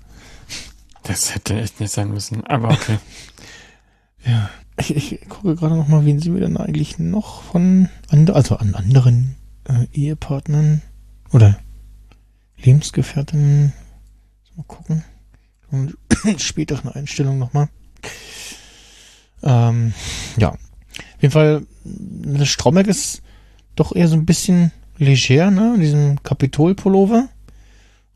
Das 1.02 1.34
hätte 1.34 1.60
echt 1.60 1.80
nicht 1.80 1.92
sein 1.92 2.10
müssen, 2.10 2.44
aber 2.46 2.70
okay. 2.70 2.98
Ja. 4.26 4.48
Ich, 4.76 4.96
ich 4.96 5.28
gucke 5.28 5.54
gerade 5.54 5.76
noch 5.76 5.86
mal, 5.86 6.04
wen 6.04 6.18
sie 6.18 6.30
mir 6.30 6.40
denn 6.40 6.56
eigentlich 6.56 6.98
noch 6.98 7.42
von 7.42 7.88
and, 8.08 8.30
also 8.30 8.56
an 8.56 8.74
anderen 8.74 9.36
äh, 9.68 9.86
Ehepartnern 9.92 10.82
oder 11.30 11.58
Lebensgefährtinnen. 12.56 13.72
Mal 14.56 14.64
gucken. 14.66 15.04
Und 15.70 15.96
späteren 16.40 16.90
Einstellung 16.90 17.38
noch 17.38 17.52
mal. 17.52 17.68
Ähm, 19.42 19.92
ja. 20.38 20.56
Jeden 21.24 21.32
Fall, 21.32 21.62
das 21.84 22.48
Stromberg 22.50 22.86
ist 22.86 23.22
doch 23.76 23.96
eher 23.96 24.08
so 24.08 24.14
ein 24.14 24.26
bisschen 24.26 24.72
leger, 24.98 25.50
ne? 25.50 25.72
In 25.74 25.80
diesem 25.80 26.22
Kapitol-Pullover 26.22 27.30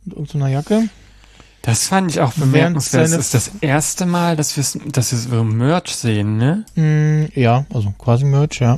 und 0.05 0.13
irgendeiner 0.13 0.49
Jacke. 0.49 0.91
Das 1.63 1.87
fand 1.87 2.11
ich 2.11 2.21
auch 2.21 2.35
bemerkenswert. 2.35 3.05
Das 3.05 3.13
ist 3.13 3.33
das 3.33 3.51
erste 3.63 4.05
Mal, 4.05 4.37
dass 4.37 4.59
wir 4.59 4.83
dass 4.93 5.11
wir 5.11 5.19
so 5.19 5.43
Merch 5.43 5.97
sehen, 5.97 6.37
ne? 6.37 6.67
Mm, 6.75 7.33
ja, 7.35 7.65
also 7.73 7.95
quasi 7.97 8.27
Merch, 8.27 8.61
ja. 8.61 8.77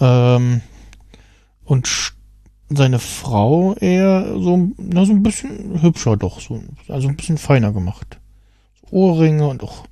Ähm, 0.00 0.60
und 1.64 2.14
seine 2.68 3.00
Frau 3.00 3.74
eher 3.74 4.38
so, 4.38 4.68
na, 4.76 5.04
so 5.04 5.10
ein 5.10 5.24
bisschen 5.24 5.82
hübscher 5.82 6.16
doch, 6.16 6.38
so, 6.38 6.62
also 6.86 7.08
ein 7.08 7.16
bisschen 7.16 7.38
feiner 7.38 7.72
gemacht. 7.72 8.20
Ohrringe 8.92 9.48
und 9.48 9.64
auch 9.64 9.88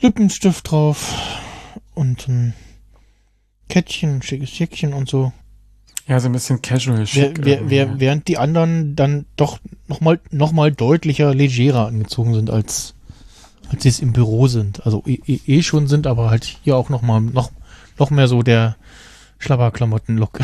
Lippenstift 0.00 0.72
drauf 0.72 1.14
und 1.94 2.28
ein 2.28 2.54
Kettchen, 3.68 4.16
ein 4.16 4.22
schickes 4.22 4.58
Jäckchen 4.58 4.92
und 4.92 5.08
so. 5.08 5.32
Ja, 6.06 6.18
so 6.18 6.28
ein 6.28 6.32
bisschen 6.32 6.60
casual 6.60 6.98
Wer, 6.98 7.06
schick. 7.06 7.44
wer, 7.44 7.58
irgendwie. 7.58 7.70
wer, 7.70 8.00
während 8.00 8.28
die 8.28 8.38
anderen 8.38 8.96
dann 8.96 9.26
doch 9.36 9.60
nochmal 9.86 10.20
noch 10.30 10.52
mal 10.52 10.72
deutlicher 10.72 11.34
legerer 11.34 11.86
angezogen 11.86 12.34
sind, 12.34 12.50
als, 12.50 12.94
als 13.70 13.82
sie 13.82 13.88
es 13.88 14.00
im 14.00 14.12
Büro 14.12 14.48
sind. 14.48 14.84
Also 14.84 15.04
eh, 15.06 15.20
eh, 15.26 15.40
eh 15.46 15.62
schon 15.62 15.86
sind, 15.86 16.06
aber 16.06 16.30
halt 16.30 16.44
hier 16.44 16.76
auch 16.76 16.88
nochmal 16.88 17.20
noch, 17.20 17.52
noch 17.98 18.10
mehr 18.10 18.26
so 18.26 18.42
der 18.42 18.76
Schlabberklamotten-Look. 19.38 20.40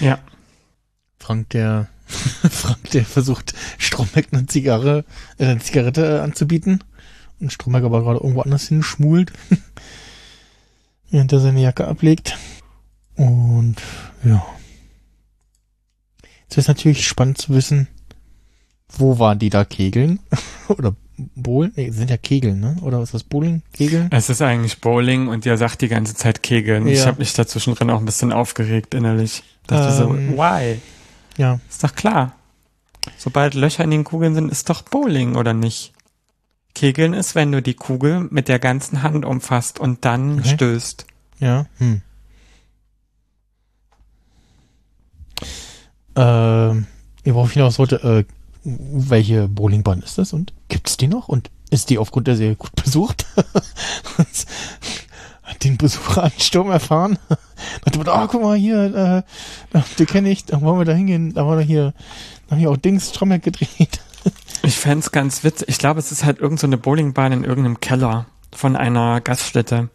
ja. 0.00 0.18
Frank, 1.18 1.50
der 1.50 1.88
Frank, 2.50 2.90
der 2.90 3.04
versucht, 3.04 3.54
Stromberg 3.78 4.28
eine 4.32 4.46
Zigarre, 4.46 5.04
äh, 5.38 5.46
eine 5.46 5.60
Zigarette 5.60 6.22
anzubieten. 6.22 6.82
Und 7.40 7.52
Stromberg 7.52 7.84
aber 7.84 8.02
gerade 8.02 8.20
irgendwo 8.20 8.42
anders 8.42 8.68
hin 8.68 8.82
schmult. 8.82 9.32
während 11.12 11.32
er 11.32 11.38
seine 11.38 11.60
Jacke 11.62 11.86
ablegt. 11.86 12.36
Und 13.16 13.76
ja. 14.24 14.44
Jetzt 16.42 16.58
ist 16.58 16.68
natürlich 16.68 17.06
spannend 17.06 17.38
zu 17.38 17.54
wissen, 17.54 17.86
wo 18.88 19.18
waren 19.18 19.38
die 19.38 19.48
da 19.50 19.64
Kegeln? 19.64 20.18
Oder 20.68 20.94
Bowlen? 21.36 21.72
Nee, 21.76 21.90
sind 21.90 22.10
ja 22.10 22.16
Kegeln, 22.16 22.58
ne? 22.60 22.76
Oder 22.82 22.98
was 22.98 23.10
ist 23.10 23.14
das? 23.14 23.22
Bowling? 23.24 23.62
Kegeln? 23.72 24.08
Es 24.10 24.28
ist 24.28 24.42
eigentlich 24.42 24.80
Bowling 24.80 25.28
und 25.28 25.46
ihr 25.46 25.56
sagt 25.56 25.82
die 25.82 25.88
ganze 25.88 26.14
Zeit 26.14 26.42
Kegeln. 26.42 26.86
Ich 26.88 27.00
Ja. 27.00 27.06
habe 27.06 27.18
mich 27.20 27.32
dazwischen 27.32 27.74
drin 27.74 27.90
auch 27.90 28.00
ein 28.00 28.04
bisschen 28.06 28.32
aufgeregt 28.32 28.94
innerlich. 28.94 29.42
Dachte 29.66 30.02
Ähm, 30.02 30.30
so, 30.32 30.36
why? 30.38 30.80
Ja. 31.36 31.60
Ist 31.70 31.84
doch 31.84 31.94
klar. 31.94 32.34
Sobald 33.18 33.54
Löcher 33.54 33.84
in 33.84 33.90
den 33.90 34.04
Kugeln 34.04 34.34
sind, 34.34 34.50
ist 34.50 34.68
doch 34.68 34.82
Bowling, 34.82 35.36
oder 35.36 35.54
nicht? 35.54 35.92
Kegeln 36.74 37.12
ist, 37.14 37.34
wenn 37.34 37.52
du 37.52 37.60
die 37.62 37.74
Kugel 37.74 38.26
mit 38.30 38.48
der 38.48 38.58
ganzen 38.58 39.02
Hand 39.02 39.24
umfasst 39.24 39.78
und 39.78 40.04
dann 40.04 40.40
Okay. 40.40 40.54
stößt. 40.54 41.06
Ja. 41.38 41.66
Hm. 41.78 42.02
Ähm, 46.14 46.86
worauf 47.24 47.48
ich 47.48 47.54
hinaus 47.54 47.78
wollte, 47.78 47.96
äh, 47.96 48.24
welche 48.64 49.48
Bowlingbahn 49.48 50.02
ist 50.02 50.18
das 50.18 50.32
und 50.32 50.52
gibt's 50.68 50.96
die 50.96 51.08
noch 51.08 51.28
und 51.28 51.50
ist 51.70 51.90
die 51.90 51.98
aufgrund 51.98 52.26
der 52.28 52.36
Serie 52.36 52.54
gut 52.56 52.74
besucht? 52.76 53.26
Hat 55.42 55.64
den 55.64 55.78
Besucheransturm 55.78 56.70
erfahren? 56.70 57.18
Dachte 57.84 57.98
man, 57.98 58.08
ah, 58.08 58.26
guck 58.30 58.42
mal 58.42 58.56
hier, 58.56 59.24
äh, 59.74 59.80
den 59.98 60.06
kenne 60.06 60.30
ich, 60.30 60.44
da 60.44 60.60
wollen 60.60 60.78
wir 60.78 60.84
da 60.84 60.92
hingehen, 60.92 61.32
da 61.34 61.46
war 61.46 61.56
da 61.56 61.62
hier, 61.62 61.94
da 62.46 62.52
haben 62.52 62.58
hier 62.60 62.70
auch 62.70 62.76
Dings 62.76 63.08
Stromberg 63.10 63.42
gedreht. 63.42 64.00
Ich 64.72 64.78
fänd's 64.78 65.12
ganz 65.12 65.44
witzig. 65.44 65.68
Ich 65.68 65.76
glaube, 65.76 66.00
es 66.00 66.10
ist 66.12 66.24
halt 66.24 66.38
irgendeine 66.38 66.60
so 66.60 66.66
eine 66.66 66.78
Bowlingbahn 66.78 67.30
in 67.32 67.44
irgendeinem 67.44 67.80
Keller 67.80 68.24
von 68.54 68.74
einer 68.74 69.20
Gaststätte. 69.20 69.90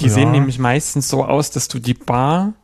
Die 0.00 0.06
Ja. 0.06 0.10
sehen 0.10 0.32
nämlich 0.32 0.58
meistens 0.58 1.08
so 1.08 1.24
aus, 1.24 1.52
dass 1.52 1.68
du 1.68 1.78
die 1.78 1.94
Bar 1.94 2.54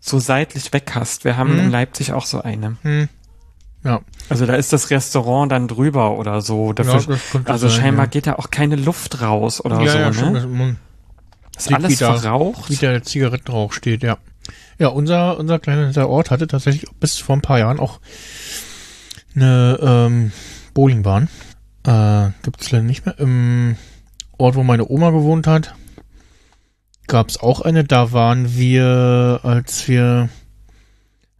so 0.00 0.18
seitlich 0.18 0.72
weg 0.72 0.90
hast. 0.96 1.24
Wir 1.24 1.36
haben 1.36 1.52
Mhm. 1.52 1.58
in 1.60 1.70
Leipzig 1.70 2.12
auch 2.12 2.26
so 2.26 2.40
eine. 2.42 2.78
Hm. 2.82 3.08
Ja. 3.84 4.00
Also 4.28 4.44
da 4.44 4.54
ist 4.54 4.72
das 4.72 4.90
Restaurant 4.90 5.52
dann 5.52 5.68
drüber 5.68 6.18
oder 6.18 6.40
so. 6.40 6.72
Dafür, 6.72 7.16
Ja, 7.16 7.40
also 7.44 7.68
sein, 7.68 7.80
scheinbar 7.80 8.06
ja. 8.06 8.10
geht 8.10 8.26
da 8.26 8.32
auch 8.34 8.50
keine 8.50 8.74
Luft 8.74 9.20
raus 9.22 9.64
oder 9.64 9.80
ja, 9.82 9.92
so, 9.92 9.98
ja, 9.98 10.08
ne? 10.08 10.14
schon, 10.14 10.34
das- 11.54 11.66
ist 11.66 11.72
alles 11.72 11.90
wie 11.92 11.96
da- 11.96 12.16
verraucht. 12.18 12.70
wie 12.70 12.76
der 12.76 13.04
Zigarettenrauch 13.04 13.72
steht, 13.72 14.02
ja. 14.02 14.18
Ja, 14.80 14.88
unser, 14.88 15.38
unser 15.38 15.60
kleiner 15.60 16.08
Ort 16.08 16.32
hatte 16.32 16.48
tatsächlich 16.48 16.90
bis 16.98 17.18
vor 17.18 17.36
ein 17.36 17.42
paar 17.42 17.60
Jahren 17.60 17.78
auch 17.78 18.00
eine 19.34 19.78
ähm, 19.80 20.32
Bowlingbahn. 20.74 21.28
Äh, 21.84 22.30
Gibt 22.42 22.60
es 22.60 22.70
leider 22.70 22.84
nicht 22.84 23.04
mehr. 23.06 23.18
Im 23.18 23.76
Ort, 24.38 24.54
wo 24.54 24.62
meine 24.62 24.88
Oma 24.88 25.10
gewohnt 25.10 25.46
hat, 25.46 25.74
gab 27.06 27.28
es 27.28 27.40
auch 27.40 27.60
eine. 27.60 27.84
Da 27.84 28.12
waren 28.12 28.54
wir, 28.54 29.40
als 29.42 29.88
wir, 29.88 30.28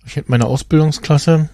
ich 0.04 0.16
hatte 0.16 0.30
meine 0.30 0.46
Ausbildungsklasse, 0.46 1.48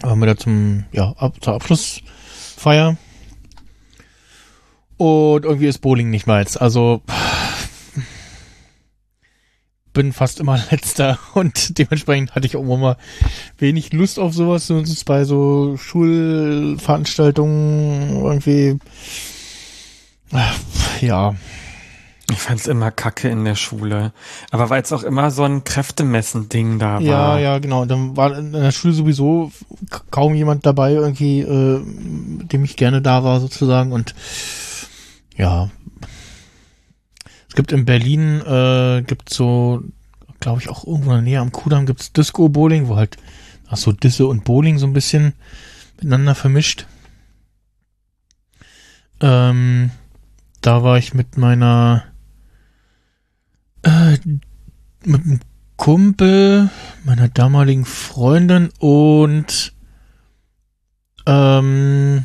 waren 0.00 0.18
wir 0.18 0.26
da 0.26 0.36
zum, 0.36 0.84
ja, 0.92 1.12
ab, 1.16 1.36
zur 1.40 1.54
Abschlussfeier. 1.54 2.96
Und 4.96 5.44
irgendwie 5.44 5.66
ist 5.66 5.78
Bowling 5.78 6.10
nicht 6.10 6.26
meins. 6.26 6.56
Also 6.56 7.02
bin 9.92 10.12
fast 10.12 10.40
immer 10.40 10.58
letzter 10.70 11.18
und 11.34 11.78
dementsprechend 11.78 12.34
hatte 12.34 12.46
ich 12.46 12.56
auch 12.56 12.62
immer 12.62 12.96
wenig 13.58 13.92
Lust 13.92 14.18
auf 14.18 14.32
sowas. 14.34 14.66
Sonst 14.66 15.04
bei 15.04 15.22
so 15.24 15.76
Schulveranstaltungen 15.76 18.24
irgendwie 18.24 18.78
ja. 21.00 21.34
Ich 22.30 22.38
fand's 22.38 22.66
immer 22.66 22.90
kacke 22.90 23.28
in 23.28 23.46
der 23.46 23.54
Schule. 23.54 24.12
Aber 24.50 24.68
weil 24.68 24.82
es 24.82 24.92
auch 24.92 25.02
immer 25.02 25.30
so 25.30 25.44
ein 25.44 25.64
Kräftemessen-Ding 25.64 26.78
da 26.78 26.94
war. 26.94 27.00
Ja, 27.00 27.38
ja, 27.38 27.58
genau. 27.58 27.86
Dann 27.86 28.18
war 28.18 28.36
in 28.36 28.52
der 28.52 28.70
Schule 28.70 28.92
sowieso 28.92 29.50
kaum 30.10 30.34
jemand 30.34 30.66
dabei, 30.66 30.92
irgendwie, 30.92 31.40
äh, 31.40 31.82
dem 31.82 32.64
ich 32.64 32.76
gerne 32.76 33.00
da 33.00 33.24
war, 33.24 33.40
sozusagen. 33.40 33.92
Und 33.92 34.14
ja. 35.36 35.70
Es 37.58 37.60
gibt 37.60 37.72
in 37.72 37.84
Berlin, 37.84 38.40
äh, 38.42 39.02
gibt 39.04 39.34
so, 39.34 39.82
glaube 40.38 40.60
ich, 40.60 40.68
auch 40.68 40.86
irgendwo 40.86 41.10
in 41.10 41.16
der 41.16 41.22
Nähe 41.22 41.40
am 41.40 41.50
Kudamm 41.50 41.86
gibt's 41.86 42.12
Disco-Bowling, 42.12 42.86
wo 42.86 42.94
halt, 42.94 43.16
ach 43.66 43.76
so, 43.76 43.90
Disse 43.90 44.28
und 44.28 44.44
Bowling 44.44 44.78
so 44.78 44.86
ein 44.86 44.92
bisschen 44.92 45.32
miteinander 45.96 46.36
vermischt. 46.36 46.86
Ähm, 49.20 49.90
da 50.60 50.84
war 50.84 50.98
ich 50.98 51.14
mit 51.14 51.36
meiner 51.36 52.04
äh, 53.82 54.18
mit 55.04 55.24
einem 55.24 55.40
Kumpel 55.74 56.70
meiner 57.04 57.28
damaligen 57.28 57.86
Freundin 57.86 58.70
und 58.78 59.74
ähm, 61.26 62.24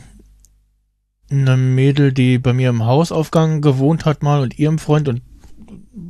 einem 1.41 1.75
Mädel, 1.75 2.13
die 2.13 2.37
bei 2.37 2.53
mir 2.53 2.69
im 2.69 2.85
Hausaufgang 2.85 3.61
gewohnt 3.61 4.05
hat 4.05 4.23
mal 4.23 4.41
und 4.41 4.57
ihrem 4.59 4.79
Freund 4.79 5.07
und 5.07 5.21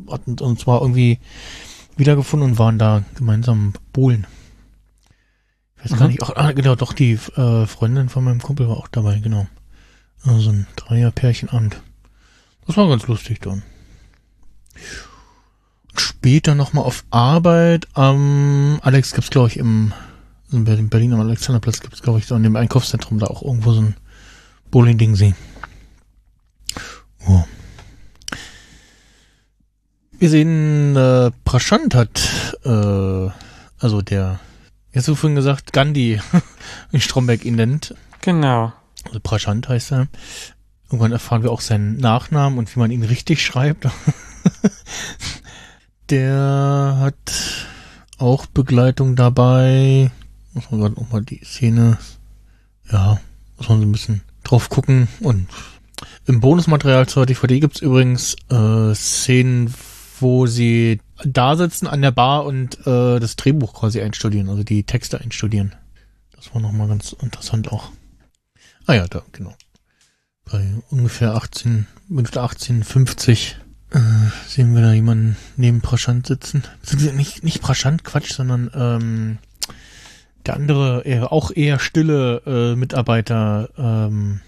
hatten 0.09 0.39
uns 0.39 0.61
zwar 0.61 0.81
irgendwie 0.81 1.19
wiedergefunden 1.97 2.51
und 2.51 2.59
waren 2.59 2.77
da 2.77 3.03
gemeinsam 3.15 3.73
bowlen. 3.91 4.27
Ich 5.77 5.91
weiß 5.91 5.97
gar 5.97 6.07
Mhm. 6.07 6.13
nicht, 6.13 6.23
ach, 6.23 6.31
ah, 6.35 6.51
genau, 6.51 6.75
doch 6.75 6.93
die 6.93 7.13
äh, 7.35 7.65
Freundin 7.65 8.09
von 8.09 8.23
meinem 8.23 8.41
Kumpel 8.41 8.67
war 8.67 8.77
auch 8.77 8.87
dabei, 8.87 9.19
genau. 9.19 9.47
Also 10.23 10.51
ein 10.51 10.67
Dreier-Pärchenabend. 10.77 11.81
Das 12.65 12.77
war 12.77 12.87
ganz 12.87 13.07
lustig 13.07 13.41
dann. 13.41 13.63
Später 15.95 16.55
nochmal 16.55 16.85
auf 16.85 17.03
Arbeit 17.11 17.87
am 17.93 18.79
Alex 18.81 19.13
gibt's 19.13 19.29
glaube 19.29 19.49
ich 19.49 19.57
im 19.57 19.93
in 20.51 20.63
Berlin, 20.63 20.89
Berlin 20.89 21.13
am 21.13 21.19
Alexanderplatz 21.21 21.81
gibt's 21.81 22.01
glaube 22.01 22.19
ich 22.19 22.25
so 22.25 22.35
in 22.35 22.43
dem 22.43 22.55
Einkaufszentrum 22.55 23.19
da 23.19 23.27
auch 23.27 23.43
irgendwo 23.43 23.73
so 23.73 23.81
ein 23.81 23.95
Bowling-Ding 24.73 25.15
sehen. 25.15 25.35
Oh. 27.27 27.43
Wir 30.17 30.29
sehen, 30.31 30.95
äh, 30.95 31.29
Prashant 31.45 31.93
hat, 31.93 32.57
äh, 32.65 33.29
also 33.77 34.01
der, 34.01 34.39
jetzt 34.91 35.05
so 35.05 35.13
vorhin 35.13 35.35
gesagt, 35.35 35.73
Gandhi, 35.73 36.19
wie 36.91 36.99
Stromberg 36.99 37.45
ihn 37.45 37.53
nennt, 37.53 37.93
Genau. 38.21 38.73
also 39.05 39.19
Prashant 39.19 39.69
heißt 39.69 39.91
er. 39.91 40.07
Irgendwann 40.85 41.11
erfahren 41.11 41.43
wir 41.43 41.51
auch 41.51 41.61
seinen 41.61 41.97
Nachnamen 41.97 42.57
und 42.57 42.75
wie 42.75 42.79
man 42.79 42.89
ihn 42.89 43.03
richtig 43.03 43.45
schreibt. 43.45 43.87
Der 46.09 46.97
hat 46.99 47.67
auch 48.17 48.47
Begleitung 48.47 49.15
dabei. 49.15 50.09
Muss 50.53 50.71
man 50.71 50.79
gerade 50.79 50.95
nochmal 50.95 51.21
die 51.21 51.43
Szene, 51.45 51.99
ja, 52.91 53.19
muss 53.57 53.69
man 53.69 53.79
so 53.79 53.85
ein 53.85 53.91
bisschen 53.91 54.21
drauf 54.43 54.69
gucken. 54.69 55.07
Und 55.19 55.47
im 56.25 56.39
Bonusmaterial 56.39 57.07
zur 57.07 57.25
DVD 57.25 57.59
gibt's 57.59 57.81
übrigens 57.81 58.35
äh, 58.49 58.93
Szenen, 58.93 59.73
wo 60.19 60.47
sie 60.47 60.99
da 61.23 61.55
sitzen 61.55 61.87
an 61.87 62.01
der 62.01 62.11
Bar 62.11 62.45
und 62.45 62.79
äh, 62.85 63.19
das 63.19 63.35
Drehbuch 63.35 63.73
quasi 63.73 64.01
einstudieren, 64.01 64.49
also 64.49 64.63
die 64.63 64.83
Texte 64.83 65.19
einstudieren. 65.19 65.75
Das 66.35 66.53
war 66.53 66.61
nochmal 66.61 66.87
ganz 66.87 67.13
interessant 67.13 67.71
auch. 67.71 67.91
Ah 68.85 68.93
ja, 68.93 69.07
da, 69.07 69.23
genau. 69.31 69.53
Bei 70.45 70.73
ungefähr 70.89 71.35
18, 71.35 71.87
Minute 72.09 72.41
1850 72.41 73.57
äh, 73.91 73.99
sehen 74.47 74.75
wir 74.75 74.81
da 74.81 74.91
jemanden 74.91 75.37
neben 75.55 75.81
Praschant 75.81 76.27
sitzen. 76.27 76.63
Nicht, 77.15 77.43
nicht 77.43 77.61
Praschant, 77.61 78.03
Quatsch, 78.03 78.33
sondern 78.33 78.69
ähm, 78.75 79.37
der 80.45 80.55
andere, 80.55 81.01
eher, 81.05 81.31
auch 81.31 81.51
eher 81.51 81.79
stille 81.79 82.41
äh, 82.45 82.75
Mitarbeiter. 82.75 83.69
Ähm, 83.77 84.41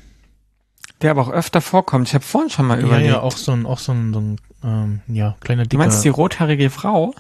Der 1.02 1.12
aber 1.12 1.22
auch 1.22 1.32
öfter 1.32 1.62
vorkommt. 1.62 2.08
Ich 2.08 2.14
habe 2.14 2.24
vorhin 2.24 2.50
schon 2.50 2.68
mal 2.68 2.80
ja, 2.80 2.86
überlegt. 2.86 3.10
ja, 3.10 3.22
auch 3.22 3.38
so 3.38 3.52
ein, 3.52 3.66
auch 3.66 3.80
so 3.80 3.92
ein, 3.94 4.14
so 4.14 4.20
ein 4.20 4.42
ähm, 4.64 5.00
ja, 5.08 5.36
kleiner 5.40 5.64
du 5.64 5.70
dicker. 5.70 5.84
meinst 5.84 6.04
die 6.04 6.10
rothaarige 6.10 6.70
Frau, 6.70 7.14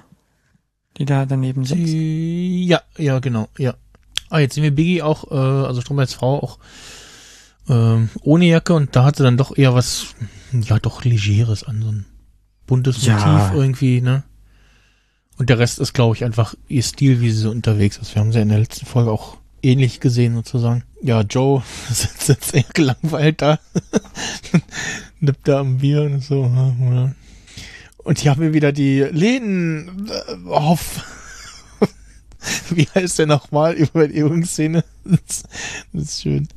die 0.98 1.06
da 1.06 1.26
daneben 1.26 1.66
sitzt? 1.66 1.94
Ja, 1.94 2.82
ja, 2.98 3.20
genau, 3.20 3.48
ja. 3.58 3.76
Ah, 4.30 4.40
jetzt 4.40 4.56
sehen 4.56 4.64
wir 4.64 4.72
Biggie 4.76 5.02
auch, 5.02 5.32
äh, 5.32 5.36
also 5.36 5.82
Strombergs 5.82 6.14
Frau 6.14 6.42
auch 6.42 6.58
ähm, 7.70 8.10
ohne 8.22 8.46
Jacke 8.46 8.74
und 8.74 8.96
da 8.96 9.04
hat 9.06 9.16
sie 9.16 9.24
dann 9.24 9.38
doch 9.38 9.58
eher 9.58 9.74
was, 9.74 10.16
ja, 10.52 10.80
doch 10.80 11.04
Legeres 11.04 11.64
an, 11.64 11.82
so 11.82 11.90
ein 11.90 12.06
buntes 12.68 13.06
Ja. 13.06 13.16
Motiv 13.18 13.56
irgendwie, 13.56 14.02
ne? 14.02 14.24
Und 15.38 15.50
der 15.50 15.60
Rest 15.60 15.80
ist, 15.80 15.94
glaube 15.94 16.16
ich, 16.16 16.24
einfach 16.24 16.56
ihr 16.68 16.84
Stil, 16.84 17.20
wie 17.22 17.30
sie 17.30 17.40
so 17.40 17.52
unterwegs 17.52 17.98
ist. 17.98 18.16
Wir 18.16 18.22
haben 18.22 18.32
sie 18.32 18.40
in 18.40 18.50
der 18.50 18.60
letzten 18.60 18.86
Folge 18.86 19.12
auch 19.12 19.38
ähnlich 19.62 20.00
gesehen, 20.00 20.36
sozusagen. 20.36 20.84
Ja, 21.02 21.22
Joe 21.22 21.64
sitzt 21.90 22.30
jetzt 22.30 22.54
eher 22.54 22.64
gelangweilt 22.74 23.42
da. 23.42 23.60
Nippt 25.20 25.48
da 25.48 25.60
am 25.60 25.78
Bier 25.78 26.04
und 26.04 26.24
so. 26.24 26.50
Und 27.98 28.20
hier 28.20 28.32
haben 28.32 28.42
wir 28.42 28.54
wieder 28.54 28.72
die 28.72 29.02
Läden 29.02 30.10
äh, 30.10 30.50
auf. 30.50 31.04
Wie 32.70 32.88
heißt 32.94 33.20
der 33.20 33.26
nochmal? 33.26 33.74
Überlegungsszene. 33.74 34.84
Das, 35.04 35.44
das 35.92 36.04
ist 36.04 36.22
schön. 36.22 36.48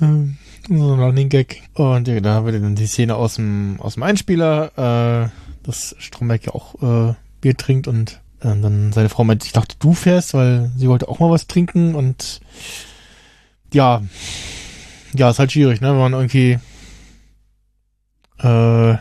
Ähm, 0.00 0.36
So 0.68 0.94
ein 0.94 1.00
Running 1.00 1.28
Gag. 1.28 1.62
Und 1.74 2.08
ja, 2.08 2.20
da 2.20 2.34
haben 2.34 2.46
wir 2.46 2.52
dann 2.58 2.74
die 2.74 2.86
Szene 2.86 3.16
aus 3.16 3.34
dem, 3.34 3.76
aus 3.80 3.94
dem 3.94 4.02
Einspieler, 4.02 5.26
äh, 5.26 5.66
dass 5.66 5.94
Stromberg 5.98 6.46
ja 6.46 6.54
auch 6.54 7.10
äh, 7.10 7.14
Bier 7.42 7.56
trinkt 7.56 7.86
und 7.86 8.22
äh, 8.40 8.58
dann 8.58 8.92
seine 8.92 9.10
Frau 9.10 9.24
meint, 9.24 9.44
ich 9.44 9.52
dachte, 9.52 9.76
du 9.78 9.92
fährst, 9.92 10.32
weil 10.32 10.70
sie 10.76 10.88
wollte 10.88 11.08
auch 11.08 11.18
mal 11.18 11.30
was 11.30 11.46
trinken 11.46 11.94
und 11.94 12.40
ja, 13.74 14.02
ja, 15.14 15.28
ist 15.30 15.38
halt 15.38 15.52
schwierig, 15.52 15.82
ne, 15.82 15.90
wenn 15.90 15.98
man 15.98 16.12
irgendwie 16.14 16.58
äh, 18.38 18.96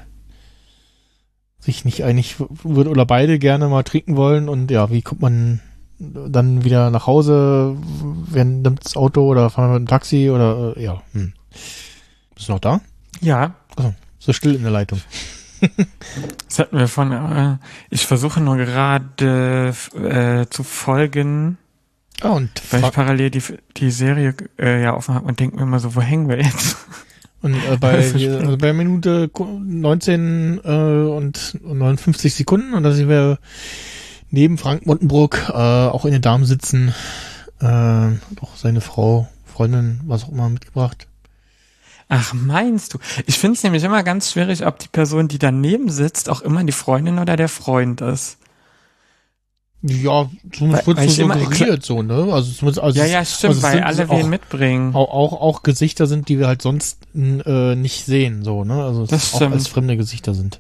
sich 1.59 1.85
nicht 1.85 2.03
einig 2.03 2.35
wird 2.39 2.87
oder 2.87 3.05
beide 3.05 3.39
gerne 3.39 3.69
mal 3.69 3.83
trinken 3.83 4.17
wollen 4.17 4.49
und 4.49 4.71
ja, 4.71 4.89
wie 4.91 5.01
kommt 5.01 5.21
man 5.21 5.61
dann 5.99 6.63
wieder 6.63 6.89
nach 6.89 7.05
Hause, 7.05 7.77
wer 8.25 8.43
nimmt 8.43 8.83
das 8.83 8.95
Auto 8.95 9.27
oder 9.29 9.49
fahren 9.49 9.69
wir 9.69 9.79
mit 9.79 9.87
dem 9.87 9.91
Taxi 9.91 10.31
oder 10.31 10.75
äh, 10.75 10.83
ja. 10.83 11.03
Hm. 11.13 11.33
Bist 12.33 12.47
du 12.49 12.53
noch 12.53 12.59
da? 12.59 12.81
Ja, 13.21 13.53
So 14.19 14.33
still 14.33 14.55
in 14.55 14.63
der 14.63 14.71
Leitung. 14.71 14.99
das 16.47 16.59
hatten 16.59 16.78
wir 16.78 16.88
von. 16.88 17.12
Äh, 17.12 17.57
ich 17.89 18.05
versuche 18.05 18.41
nur 18.41 18.57
gerade 18.57 19.74
äh, 19.95 20.45
zu 20.49 20.64
folgen, 20.64 21.57
Ah, 22.22 22.30
und, 22.30 22.51
weil 22.70 22.84
ich 22.84 22.91
parallel 22.91 23.32
die, 23.32 23.41
die 23.78 23.89
Serie 23.89 24.36
äh, 24.59 24.84
ja 24.84 24.95
offen 24.95 25.16
habe 25.16 25.26
und 25.28 25.39
denke 25.39 25.55
mir 25.55 25.64
immer 25.64 25.80
so, 25.80 25.95
wo 25.95 26.01
hängen 26.01 26.30
wir 26.30 26.38
jetzt? 26.38 26.78
und 27.41 27.55
äh, 27.55 27.78
bei, 27.80 27.97
also 27.97 28.57
bei 28.57 28.74
Minute 28.74 29.28
ku- 29.30 29.59
19 29.64 30.62
äh, 30.64 30.70
und 30.70 31.57
59 31.64 32.34
Sekunden 32.36 32.74
und 32.74 32.84
da 32.84 32.91
sind 32.91 33.09
wir 33.09 33.39
neben 34.30 34.59
Frank 34.59 34.86
Montenbrook 34.86 35.49
äh, 35.49 35.53
auch 35.53 36.05
in 36.05 36.12
den 36.12 36.22
Damen 36.22 36.45
sitzen. 36.45 36.93
Äh, 37.59 37.66
hat 37.66 38.20
auch 38.41 38.55
seine 38.55 38.82
Frau, 38.82 39.28
Freundin, 39.45 40.01
was 40.05 40.24
auch 40.24 40.30
immer 40.32 40.47
mitgebracht. 40.49 41.07
Ach, 42.14 42.34
meinst 42.34 42.93
du? 42.93 42.97
Ich 43.26 43.39
finde 43.39 43.55
es 43.55 43.64
nämlich 43.64 43.84
immer 43.86 44.03
ganz 44.03 44.32
schwierig, 44.34 44.66
ob 44.66 44.80
die 44.80 44.89
Person, 44.89 45.30
die 45.30 45.39
daneben 45.39 45.89
sitzt, 45.89 46.28
auch 46.30 46.41
immer 46.41 46.62
die 46.66 46.74
Freundin 46.74 47.20
oder 47.20 47.38
der 47.38 47.47
Freund 47.47 48.01
ist. 48.01 48.38
Ja, 49.84 50.30
zumindest 50.53 50.86
wird 50.88 50.97
weil 50.97 51.07
so 51.07 51.14
ich 51.14 51.20
immer- 51.20 51.39
suggeriert 51.39 51.84
so, 51.86 52.03
ne? 52.03 52.28
Also 52.34 52.51
zumindest, 52.51 52.84
also 52.84 52.99
ja, 52.99 53.05
es- 53.05 53.12
ja, 53.12 53.26
stimmt, 53.26 53.55
also 53.55 53.68
es 53.68 53.74
weil 53.74 53.84
alle 53.84 54.09
auch, 54.09 54.18
wen 54.20 54.30
mitbringen. 54.30 54.93
auch, 54.93 55.09
auch, 55.12 55.41
auch 55.41 55.64
Gesichter 55.64 56.05
sind, 56.05 56.28
die 56.30 56.38
wir 56.38 56.47
halt 56.47 56.62
sonst 56.62 56.99
äh, 57.16 57.76
nicht 57.76 58.05
sehen, 58.05 58.43
so, 58.43 58.64
ne? 58.64 58.84
Also 58.84 59.03
es 59.03 59.09
Das 59.09 59.34
auch 59.34 59.38
stimmt. 59.38 59.53
als 59.53 59.68
fremde 59.68 59.95
Gesichter 59.97 60.34
sind. 60.34 60.59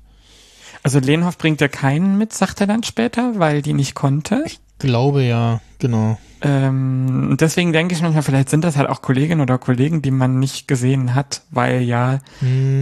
Also 0.83 0.99
Lehnhoff 0.99 1.37
bringt 1.37 1.59
ja 1.61 1.67
keinen 1.67 2.17
mit, 2.17 2.33
sagt 2.33 2.61
er 2.61 2.67
dann 2.67 2.81
später, 2.83 3.33
weil 3.37 3.61
die 3.61 3.73
nicht 3.73 3.93
konnte. 3.93 4.43
Glaube 4.81 5.23
ja, 5.23 5.61
genau. 5.79 6.17
Ähm, 6.41 7.37
deswegen 7.39 7.71
denke 7.71 7.93
ich 7.93 8.01
manchmal, 8.01 8.23
vielleicht 8.23 8.49
sind 8.49 8.63
das 8.63 8.75
halt 8.75 8.89
auch 8.89 9.01
Kolleginnen 9.01 9.41
oder 9.41 9.57
Kollegen, 9.59 10.01
die 10.01 10.09
man 10.11 10.39
nicht 10.39 10.67
gesehen 10.67 11.13
hat, 11.13 11.43
weil 11.51 11.81
ja 11.83 12.19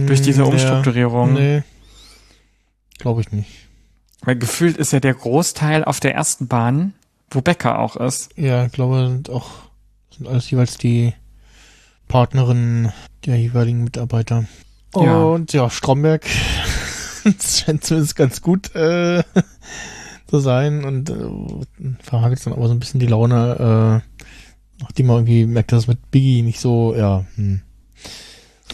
durch 0.06 0.22
diese 0.22 0.42
Hm, 0.42 0.46
ja, 0.46 0.52
Umstrukturierung, 0.52 1.34
Nee. 1.34 1.62
Glaube 2.98 3.20
ich 3.22 3.32
nicht. 3.32 3.50
weil 4.22 4.36
gefühlt 4.36 4.76
ist 4.76 4.92
ja 4.92 5.00
der 5.00 5.14
Großteil 5.14 5.84
auf 5.84 6.00
der 6.00 6.14
ersten 6.14 6.48
Bahn, 6.48 6.94
wo 7.30 7.40
Becker 7.42 7.78
auch 7.78 7.96
ist. 7.96 8.30
Ja, 8.36 8.66
ich 8.66 8.72
glaube, 8.72 9.08
sind 9.08 9.30
auch 9.30 9.48
sind 10.16 10.26
alles 10.28 10.50
jeweils 10.50 10.76
die 10.78 11.12
Partnerinnen 12.08 12.92
der 13.26 13.36
jeweiligen 13.36 13.84
Mitarbeiter. 13.84 14.44
Ja. 14.94 15.22
Und 15.22 15.52
ja, 15.52 15.70
Stromberg 15.70 16.26
scheint 17.40 17.84
zumindest 17.84 18.16
ganz 18.16 18.42
gut 18.42 18.74
äh, 18.74 19.22
zu 20.30 20.38
sein 20.38 20.84
und 20.84 21.10
äh, 21.10 21.14
verhagelt 22.02 22.44
dann 22.46 22.52
aber 22.52 22.66
so 22.68 22.74
ein 22.74 22.78
bisschen 22.80 23.00
die 23.00 23.06
Laune, 23.06 24.02
äh, 24.06 24.82
nachdem 24.82 25.06
man 25.06 25.16
irgendwie 25.18 25.46
merkt, 25.46 25.72
dass 25.72 25.80
es 25.80 25.88
mit 25.88 26.10
Biggie 26.10 26.42
nicht 26.42 26.60
so, 26.60 26.94
ja, 26.96 27.24
hm. 27.36 27.60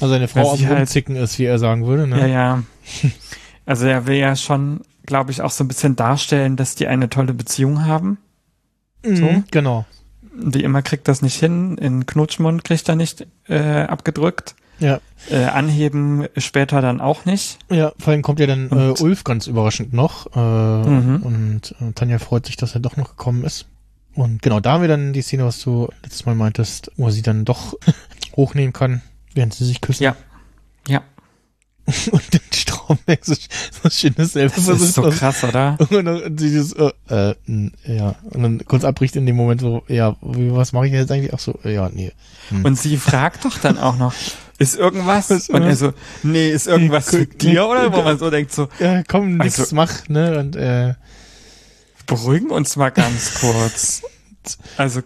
Also 0.00 0.12
seine 0.12 0.28
Frau 0.28 0.52
am 0.52 0.58
halt- 0.66 0.78
Rumzicken 0.80 1.16
ist, 1.16 1.38
wie 1.38 1.44
er 1.44 1.58
sagen 1.58 1.86
würde, 1.86 2.06
ne? 2.06 2.20
Ja, 2.20 2.26
ja. 2.26 2.62
Also 3.68 3.86
er 3.86 4.06
will 4.06 4.14
ja 4.16 4.36
schon, 4.36 4.82
glaube 5.06 5.32
ich, 5.32 5.42
auch 5.42 5.50
so 5.50 5.64
ein 5.64 5.68
bisschen 5.68 5.96
darstellen, 5.96 6.54
dass 6.54 6.76
die 6.76 6.86
eine 6.86 7.08
tolle 7.08 7.34
Beziehung 7.34 7.84
haben. 7.84 8.18
Mhm, 9.04 9.16
So? 9.16 9.42
Genau. 9.50 9.86
Wie 10.38 10.62
immer 10.62 10.82
kriegt 10.82 11.08
das 11.08 11.20
nicht 11.20 11.34
hin. 11.40 11.76
In 11.78 12.06
Knutschmund 12.06 12.62
kriegt 12.62 12.88
er 12.88 12.94
nicht 12.94 13.26
äh, 13.48 13.80
abgedrückt. 13.82 14.54
Ja. 14.78 15.00
Äh, 15.30 15.44
anheben 15.44 16.26
später 16.36 16.80
dann 16.82 17.00
auch 17.00 17.24
nicht. 17.24 17.58
Ja, 17.70 17.92
vor 17.98 18.12
allem 18.12 18.22
kommt 18.22 18.40
ja 18.40 18.46
dann 18.46 18.70
äh, 18.70 18.94
Ulf 19.02 19.24
ganz 19.24 19.46
überraschend 19.46 19.92
noch. 19.92 20.26
Äh, 20.36 20.40
Mhm. 20.86 21.22
Und 21.22 21.74
äh, 21.80 21.92
Tanja 21.94 22.18
freut 22.18 22.46
sich, 22.46 22.56
dass 22.56 22.74
er 22.74 22.80
doch 22.80 22.96
noch 22.96 23.10
gekommen 23.10 23.44
ist. 23.44 23.66
Und 24.14 24.40
genau, 24.42 24.60
da 24.60 24.72
haben 24.72 24.80
wir 24.82 24.88
dann 24.88 25.12
die 25.12 25.22
Szene, 25.22 25.44
was 25.44 25.60
du 25.60 25.88
letztes 26.02 26.24
Mal 26.26 26.34
meintest, 26.34 26.90
wo 26.96 27.06
er 27.06 27.12
sie 27.12 27.22
dann 27.22 27.44
doch 27.44 27.74
hochnehmen 28.36 28.72
kann, 28.72 29.02
während 29.34 29.54
sie 29.54 29.64
sich 29.64 29.80
küssen. 29.80 30.04
Ja. 30.04 30.16
Ja. 30.88 31.02
Und 32.10 32.34
den 32.34 32.40
Stromberg 32.52 33.24
so, 33.24 33.34
so 33.34 33.90
schön 33.90 34.14
dasselbe 34.16 34.54
Das 34.56 34.66
ist 34.68 34.94
so 34.94 35.02
versucht. 35.02 35.18
krass, 35.18 35.44
oder? 35.44 35.76
Und 35.90 36.04
dann 36.04 36.36
sie 36.38 36.56
das, 36.56 36.72
äh, 36.72 36.90
äh, 37.08 37.34
ja. 37.84 38.14
Und 38.30 38.42
dann 38.42 38.64
kurz 38.66 38.84
abbricht 38.84 39.16
in 39.16 39.24
dem 39.26 39.36
Moment 39.36 39.60
so, 39.60 39.82
ja, 39.88 40.16
wie, 40.20 40.52
was 40.52 40.72
mache 40.72 40.86
ich 40.88 40.92
jetzt 40.92 41.10
eigentlich? 41.12 41.32
Ach 41.32 41.38
so, 41.38 41.58
ja, 41.64 41.88
nee. 41.92 42.12
Und 42.64 42.76
sie 42.78 42.96
fragt 42.96 43.44
doch 43.44 43.58
dann 43.58 43.78
auch 43.78 43.96
noch, 43.96 44.14
ist 44.58 44.76
irgendwas? 44.76 45.30
Was, 45.30 45.48
Und 45.48 45.62
er 45.62 45.76
so, 45.76 45.92
nee, 46.22 46.50
ist 46.50 46.66
irgendwas 46.66 47.12
Nee, 47.12 47.20
mit 47.20 47.42
dir, 47.42 47.66
oder? 47.66 47.92
Wo 47.92 48.02
man 48.02 48.18
so 48.18 48.30
denkt 48.30 48.52
so, 48.52 48.68
Ja, 48.78 49.02
komm, 49.06 49.36
nix 49.38 49.58
Also- 49.60 49.74
mach, 49.76 50.08
ne? 50.08 50.38
Und 50.38 50.56
äh, 50.56 50.94
beruhigen 52.06 52.50
uns 52.50 52.76
mal 52.76 52.90
ganz 52.90 53.34
kurz. 53.40 54.02
Also, 54.76 55.00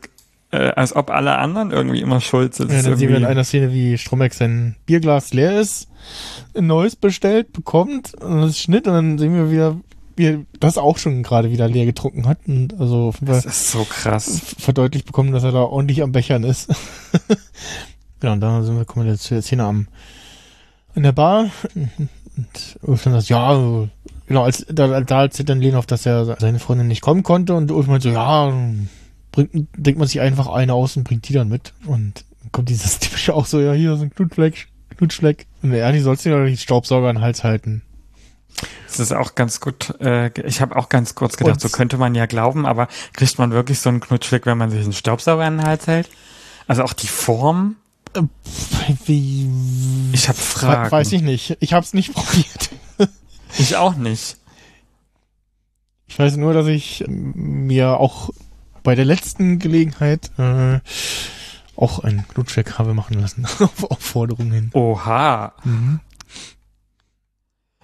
äh, 0.53 0.70
als 0.72 0.94
ob 0.94 1.11
alle 1.11 1.36
anderen 1.38 1.70
irgendwie 1.70 2.01
immer 2.01 2.20
schuld 2.20 2.55
sind. 2.55 2.70
Ja, 2.72 2.82
dann 2.82 2.96
sehen 2.96 3.09
wir 3.09 3.16
in 3.16 3.24
einer 3.24 3.44
Szene, 3.44 3.72
wie 3.72 3.96
Stromberg 3.98 4.34
sein 4.34 4.76
Bierglas 4.86 5.32
leer 5.32 5.61
ist, 5.61 5.88
ein 6.55 6.66
neues 6.66 6.96
bestellt, 6.96 7.53
bekommt, 7.53 8.14
und 8.14 8.42
das 8.42 8.59
Schnitt, 8.59 8.86
und 8.86 8.92
dann 8.94 9.18
sehen 9.18 9.34
wir 9.34 9.51
wieder, 9.51 9.80
wie 10.16 10.26
er 10.26 10.38
das 10.59 10.76
auch 10.76 10.98
schon 10.98 11.22
gerade 11.22 11.51
wieder 11.53 11.68
leer 11.68 11.86
getrunken 11.86 12.26
hat, 12.26 12.38
und 12.46 12.78
also 12.78 13.14
jeden 13.20 13.26
das 13.32 13.44
ist 13.46 13.70
so 13.70 13.84
krass. 13.84 14.40
verdeutlicht 14.59 15.07
bekommen, 15.07 15.32
dass 15.32 15.44
er 15.44 15.53
da 15.53 15.61
ordentlich 15.62 16.03
am 16.03 16.12
Bechern 16.12 16.42
ist. 16.44 16.68
ja, 18.22 18.32
und 18.32 18.40
dann 18.40 18.64
sind 18.64 18.76
wir, 18.76 18.84
kommen 18.84 19.06
wir 19.06 19.16
zu 19.16 19.34
der 19.34 19.42
Szene 19.42 19.64
am, 19.64 19.88
in 20.94 21.02
der 21.02 21.12
Bar, 21.12 21.50
und 21.74 22.78
Ulf 22.82 23.02
dann 23.04 23.12
sagt, 23.14 23.28
ja, 23.28 23.88
genau, 24.26 24.44
als, 24.44 24.64
da, 24.68 25.00
da 25.00 25.22
erzählt 25.22 25.48
dann 25.48 25.60
Lehnhoff, 25.60 25.86
dass 25.86 26.06
er 26.06 26.36
seine 26.40 26.58
Freundin 26.58 26.88
nicht 26.88 27.02
kommen 27.02 27.22
konnte, 27.22 27.54
und 27.54 27.70
Ulf 27.70 27.86
meint 27.86 28.02
so, 28.02 28.10
ja, 28.10 28.52
bringt, 29.32 29.68
denkt 29.76 29.98
man 29.98 30.08
sich 30.08 30.20
einfach 30.20 30.48
eine 30.48 30.74
aus 30.74 30.96
und 30.96 31.04
bringt 31.04 31.28
die 31.28 31.32
dann 31.32 31.48
mit. 31.48 31.72
Und 31.86 32.24
dann 32.42 32.52
kommt 32.52 32.68
dieses 32.68 32.98
typische 33.00 33.34
auch 33.34 33.46
so, 33.46 33.60
ja, 33.60 33.72
hier 33.72 33.94
ist 33.94 34.02
ein 34.02 34.10
Knutfleck, 34.14 34.68
Knutschleck. 34.96 35.46
Und 35.62 35.72
die 35.72 36.00
sollst 36.00 36.24
du 36.24 36.30
ja 36.30 36.44
die 36.44 36.56
Staubsauger 36.56 37.08
an 37.08 37.16
den 37.16 37.22
Hals 37.22 37.44
halten. 37.44 37.82
Das 38.86 38.98
ist 38.98 39.12
auch 39.12 39.34
ganz 39.34 39.60
gut. 39.60 39.94
Äh, 40.00 40.30
ich 40.46 40.60
habe 40.60 40.76
auch 40.76 40.88
ganz 40.88 41.14
kurz 41.14 41.36
gedacht, 41.36 41.54
Und- 41.54 41.60
so 41.60 41.68
könnte 41.68 41.96
man 41.96 42.14
ja 42.14 42.26
glauben, 42.26 42.66
aber 42.66 42.88
kriegt 43.12 43.38
man 43.38 43.52
wirklich 43.52 43.78
so 43.78 43.88
einen 43.88 44.00
Knutschfleck, 44.00 44.46
wenn 44.46 44.58
man 44.58 44.70
sich 44.70 44.82
einen 44.82 44.92
Staubsauger 44.92 45.44
an 45.44 45.58
den 45.58 45.66
Hals 45.66 45.86
hält? 45.86 46.08
Also 46.66 46.82
auch 46.82 46.92
die 46.92 47.06
Form? 47.06 47.76
Wie, 49.06 49.48
Ich 50.12 50.28
habe 50.28 50.38
Fragen. 50.38 50.90
Weiß 50.90 51.12
ich 51.12 51.22
nicht. 51.22 51.56
Ich 51.61 51.72
hab's 51.72 51.94
nicht 51.94 52.12
probiert. 52.14 52.70
Ich 53.58 53.76
auch 53.76 53.94
nicht. 53.94 54.36
Ich 56.06 56.18
weiß 56.18 56.36
nur, 56.36 56.52
dass 56.52 56.66
ich 56.66 57.04
mir 57.08 57.98
auch 57.98 58.30
bei 58.82 58.94
der 58.94 59.04
letzten 59.04 59.58
Gelegenheit 59.58 60.30
äh, 60.38 60.80
auch 61.76 62.00
einen 62.00 62.26
Knutschleck 62.28 62.78
habe 62.78 62.94
machen 62.94 63.20
lassen. 63.20 63.46
auf 63.61 63.90
Aufforderung 63.90 64.50
hin. 64.52 64.70
Oha. 64.74 65.52
Mhm. 65.64 66.00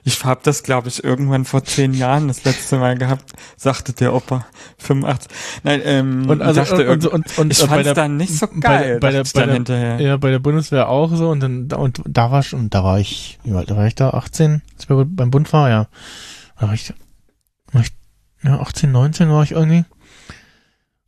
Ich 0.09 0.25
habe 0.25 0.39
das, 0.45 0.63
glaube 0.63 0.87
ich, 0.87 1.03
irgendwann 1.03 1.45
vor 1.45 1.65
zehn 1.65 1.93
Jahren 1.93 2.29
das 2.29 2.45
letzte 2.45 2.79
Mal 2.79 2.97
gehabt, 2.97 3.33
sagte 3.57 3.93
der 3.93 4.15
Opa. 4.15 4.47
85. 4.79 5.29
Nein, 5.65 5.81
ähm, 5.85 6.31
Und 6.31 6.43
also 6.43 6.61
dachte 6.61 6.89
und, 6.89 7.05
und, 7.07 7.13
und, 7.29 7.39
und 7.39 7.51
ich 7.51 7.59
bei 7.61 7.67
fand's 7.67 7.85
der, 7.85 7.95
dann 7.95 8.17
nicht 8.17 8.33
so 8.39 8.47
bei 8.47 8.61
geil, 8.61 8.89
der- 8.89 9.01
bei 9.01 9.11
der- 9.11 9.25
dachte 9.25 9.27
ich 9.27 9.33
bei 9.35 9.41
dann 9.41 9.49
der- 9.49 9.55
hinterher. 9.57 10.01
Ja, 10.01 10.17
bei 10.17 10.31
der 10.31 10.39
Bundeswehr 10.39 10.89
auch 10.89 11.13
so 11.17 11.29
und 11.31 11.41
dann 11.41 11.67
da- 11.67 11.79
und 11.79 12.03
da 12.07 12.31
war 12.31 12.45
schon, 12.45 12.71
da 12.71 12.85
war 12.85 13.01
ich, 13.01 13.41
wie 13.43 13.53
alt 13.53 13.69
war 13.75 13.85
ich 13.85 13.97
da? 13.97 14.11
18, 14.11 14.63
als 14.75 14.83
ich 14.83 14.87
bei- 14.87 15.03
beim 15.05 15.33
Bund 15.33 15.53
war, 15.53 15.71
ja. 15.71 15.89
Da 16.61 16.69
war 16.69 16.75
ich, 16.75 16.95
war 17.73 17.81
ich 17.83 17.91
ja, 18.45 18.61
18, 18.61 18.93
19 18.93 19.29
war 19.29 19.43
ich 19.43 19.51
irgendwie. 19.51 19.85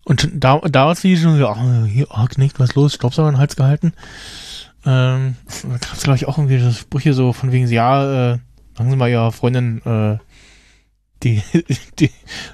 Und 0.05 0.28
da, 0.34 0.59
da 0.59 0.86
war 0.86 0.92
es 0.92 1.05
wie 1.05 1.16
schon 1.16 1.38
so, 1.38 1.46
ah, 1.46 1.84
hier, 1.86 2.11
arg 2.11 2.36
nicht, 2.36 2.59
was 2.59 2.74
los? 2.74 2.94
Staubsauger 2.94 3.28
an 3.28 3.34
den 3.34 3.40
Hals 3.40 3.55
gehalten. 3.55 3.92
Ähm, 4.84 5.36
da 5.62 5.68
gab 5.78 5.92
es, 5.92 6.03
glaube 6.03 6.16
ich, 6.16 6.26
auch 6.26 6.36
irgendwie 6.38 6.59
so 6.59 6.72
Sprüche 6.72 7.12
so 7.12 7.32
von 7.32 7.53
wegen, 7.53 7.68
ja, 7.68 8.32
äh, 8.32 8.38
sagen 8.78 8.90
Sie 8.90 8.96
mal 8.96 9.10
Ihrer 9.10 9.32
Freundin, 9.32 9.82
äh, 9.84 10.18
die, 11.22 11.42
die 11.98 12.10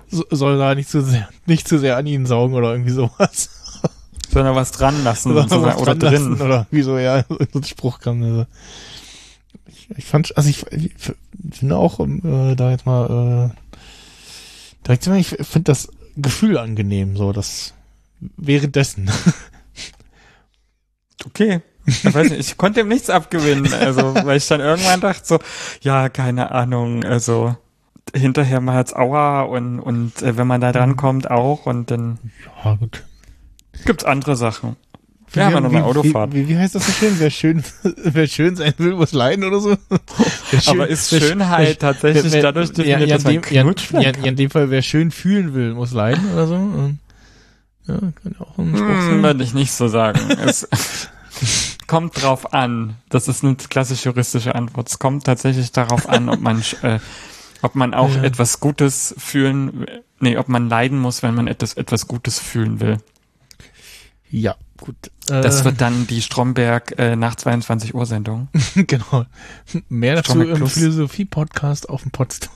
so- 0.08 0.24
soll 0.30 0.58
da 0.58 0.74
nicht 0.74 0.88
zu 0.88 1.02
sehr, 1.02 1.28
nicht 1.46 1.68
zu 1.68 1.78
sehr 1.78 1.96
an 1.96 2.06
Ihnen 2.06 2.26
saugen 2.26 2.54
oder 2.54 2.72
irgendwie 2.72 2.90
sowas. 2.92 3.50
Sondern 4.30 4.56
was 4.56 4.72
dran 4.72 5.04
lassen 5.04 5.34
was 5.34 5.52
oder 5.52 5.94
dran 5.94 6.00
lassen 6.00 6.30
drin. 6.36 6.40
Oder 6.46 6.66
wieso, 6.70 6.98
ja, 6.98 7.24
so 7.28 7.58
ein 7.60 7.64
Spruch 7.64 8.00
kam. 8.00 8.22
Also. 8.22 8.46
Ich, 9.66 9.90
ich 9.98 10.04
fand, 10.06 10.36
also 10.36 10.48
ich, 10.48 10.64
ich 10.72 10.92
finde 11.52 11.76
auch, 11.76 12.00
äh, 12.00 12.54
da 12.56 12.70
jetzt 12.70 12.86
mal, 12.86 13.52
äh, 13.52 14.86
direkt 14.86 15.06
ich 15.06 15.28
finde 15.46 15.64
das 15.64 15.88
Gefühl 16.16 16.58
angenehm, 16.58 17.16
so, 17.16 17.32
das 17.32 17.74
währenddessen. 18.36 19.10
Okay. 21.26 21.60
Ich 21.86 22.04
weiß 22.14 22.30
nicht, 22.30 22.40
ich 22.40 22.56
konnte 22.56 22.80
ihm 22.80 22.88
nichts 22.88 23.10
abgewinnen, 23.10 23.72
also, 23.74 24.14
weil 24.24 24.36
ich 24.38 24.46
dann 24.48 24.60
irgendwann 24.60 25.00
dachte 25.00 25.20
so, 25.24 25.38
ja, 25.82 26.08
keine 26.08 26.50
Ahnung, 26.50 27.04
also, 27.04 27.56
hinterher 28.14 28.60
mal 28.60 28.76
als 28.76 28.94
Aua 28.94 29.42
und, 29.42 29.80
und 29.80 30.22
äh, 30.22 30.36
wenn 30.36 30.46
man 30.46 30.60
da 30.60 30.68
Mhm. 30.68 30.72
dran 30.72 30.96
kommt 30.96 31.30
auch 31.30 31.66
und 31.66 31.90
dann 31.90 32.18
Ja, 32.64 32.74
gut. 32.74 33.02
gibt's 33.84 34.04
andere 34.04 34.36
Sachen. 34.36 34.76
Wir 35.32 35.46
haben 35.46 35.54
ja 35.54 35.60
noch 35.62 35.70
eine 35.74 35.84
Autofahrt. 35.84 36.32
Wie, 36.32 36.44
wie, 36.46 36.50
wie 36.50 36.58
heißt 36.58 36.76
das 36.76 36.86
so 36.86 36.92
schön? 36.92 37.14
Wer 37.18 37.30
schön, 37.30 37.64
wer 37.96 38.26
schön 38.28 38.54
sein 38.54 38.72
will, 38.78 38.94
muss 38.94 39.12
leiden 39.12 39.42
oder 39.44 39.58
so? 39.58 39.76
Schön- 40.50 40.60
Aber 40.68 40.86
ist 40.86 41.10
Schönheit 41.10 41.66
wer- 41.68 41.78
tatsächlich 41.78 42.32
wer- 42.32 42.42
dadurch 42.42 42.68
ja, 42.68 42.74
definiert, 42.98 43.00
ja, 43.00 43.06
dass 43.16 43.24
man 43.24 43.34
in 43.34 43.42
dem, 43.42 43.52
ja, 43.52 44.00
ja, 44.00 44.10
ja, 44.12 44.24
in 44.26 44.36
dem 44.36 44.50
Fall, 44.50 44.70
wer 44.70 44.82
schön 44.82 45.10
fühlen 45.10 45.52
will, 45.54 45.74
muss 45.74 45.90
leiden 45.92 46.32
oder 46.32 46.46
so. 46.46 46.54
Und, 46.54 46.98
ja, 47.88 47.94
kann 47.98 48.34
ja 48.38 48.40
auch 48.46 48.58
ein 48.58 48.76
Spruch 48.76 48.88
Hm, 48.88 49.00
sein. 49.00 49.22
würde 49.24 49.42
ich 49.44 49.54
nicht 49.54 49.72
so 49.72 49.88
sagen. 49.88 50.20
Es 50.46 50.68
kommt 51.86 52.22
drauf 52.22 52.52
an. 52.52 52.96
Das 53.08 53.28
ist 53.28 53.44
eine 53.44 53.56
klassisch 53.56 54.04
juristische 54.04 54.54
Antwort. 54.54 54.88
Es 54.88 54.98
kommt 54.98 55.24
tatsächlich 55.24 55.72
darauf 55.72 56.08
an, 56.08 56.28
ob 56.28 56.40
man, 56.40 56.62
äh, 56.82 56.98
ob 57.62 57.74
man 57.74 57.94
auch 57.94 58.14
Ja. 58.14 58.22
etwas 58.22 58.60
Gutes 58.60 59.14
fühlen, 59.18 59.86
nee, 60.20 60.36
ob 60.36 60.48
man 60.48 60.68
leiden 60.68 60.98
muss, 60.98 61.22
wenn 61.22 61.34
man 61.34 61.46
etwas, 61.48 61.74
etwas 61.74 62.06
Gutes 62.08 62.38
fühlen 62.38 62.80
will. 62.80 62.98
Ja, 64.30 64.56
gut. 64.78 64.96
Das 65.26 65.60
Äh, 65.60 65.64
wird 65.66 65.80
dann 65.80 66.06
die 66.06 66.20
Stromberg 66.22 66.98
äh, 66.98 67.14
nach 67.16 67.36
22 67.36 67.94
Uhr 67.94 68.04
Sendung. 68.06 68.48
genau. 68.74 69.26
Mehr 69.88 70.16
dazu 70.16 70.32
Stromberg 70.32 70.58
im. 70.60 70.66
Philosophie-Podcast 70.66 71.88
auf 71.88 72.02
dem 72.02 72.10
Podstock. 72.10 72.50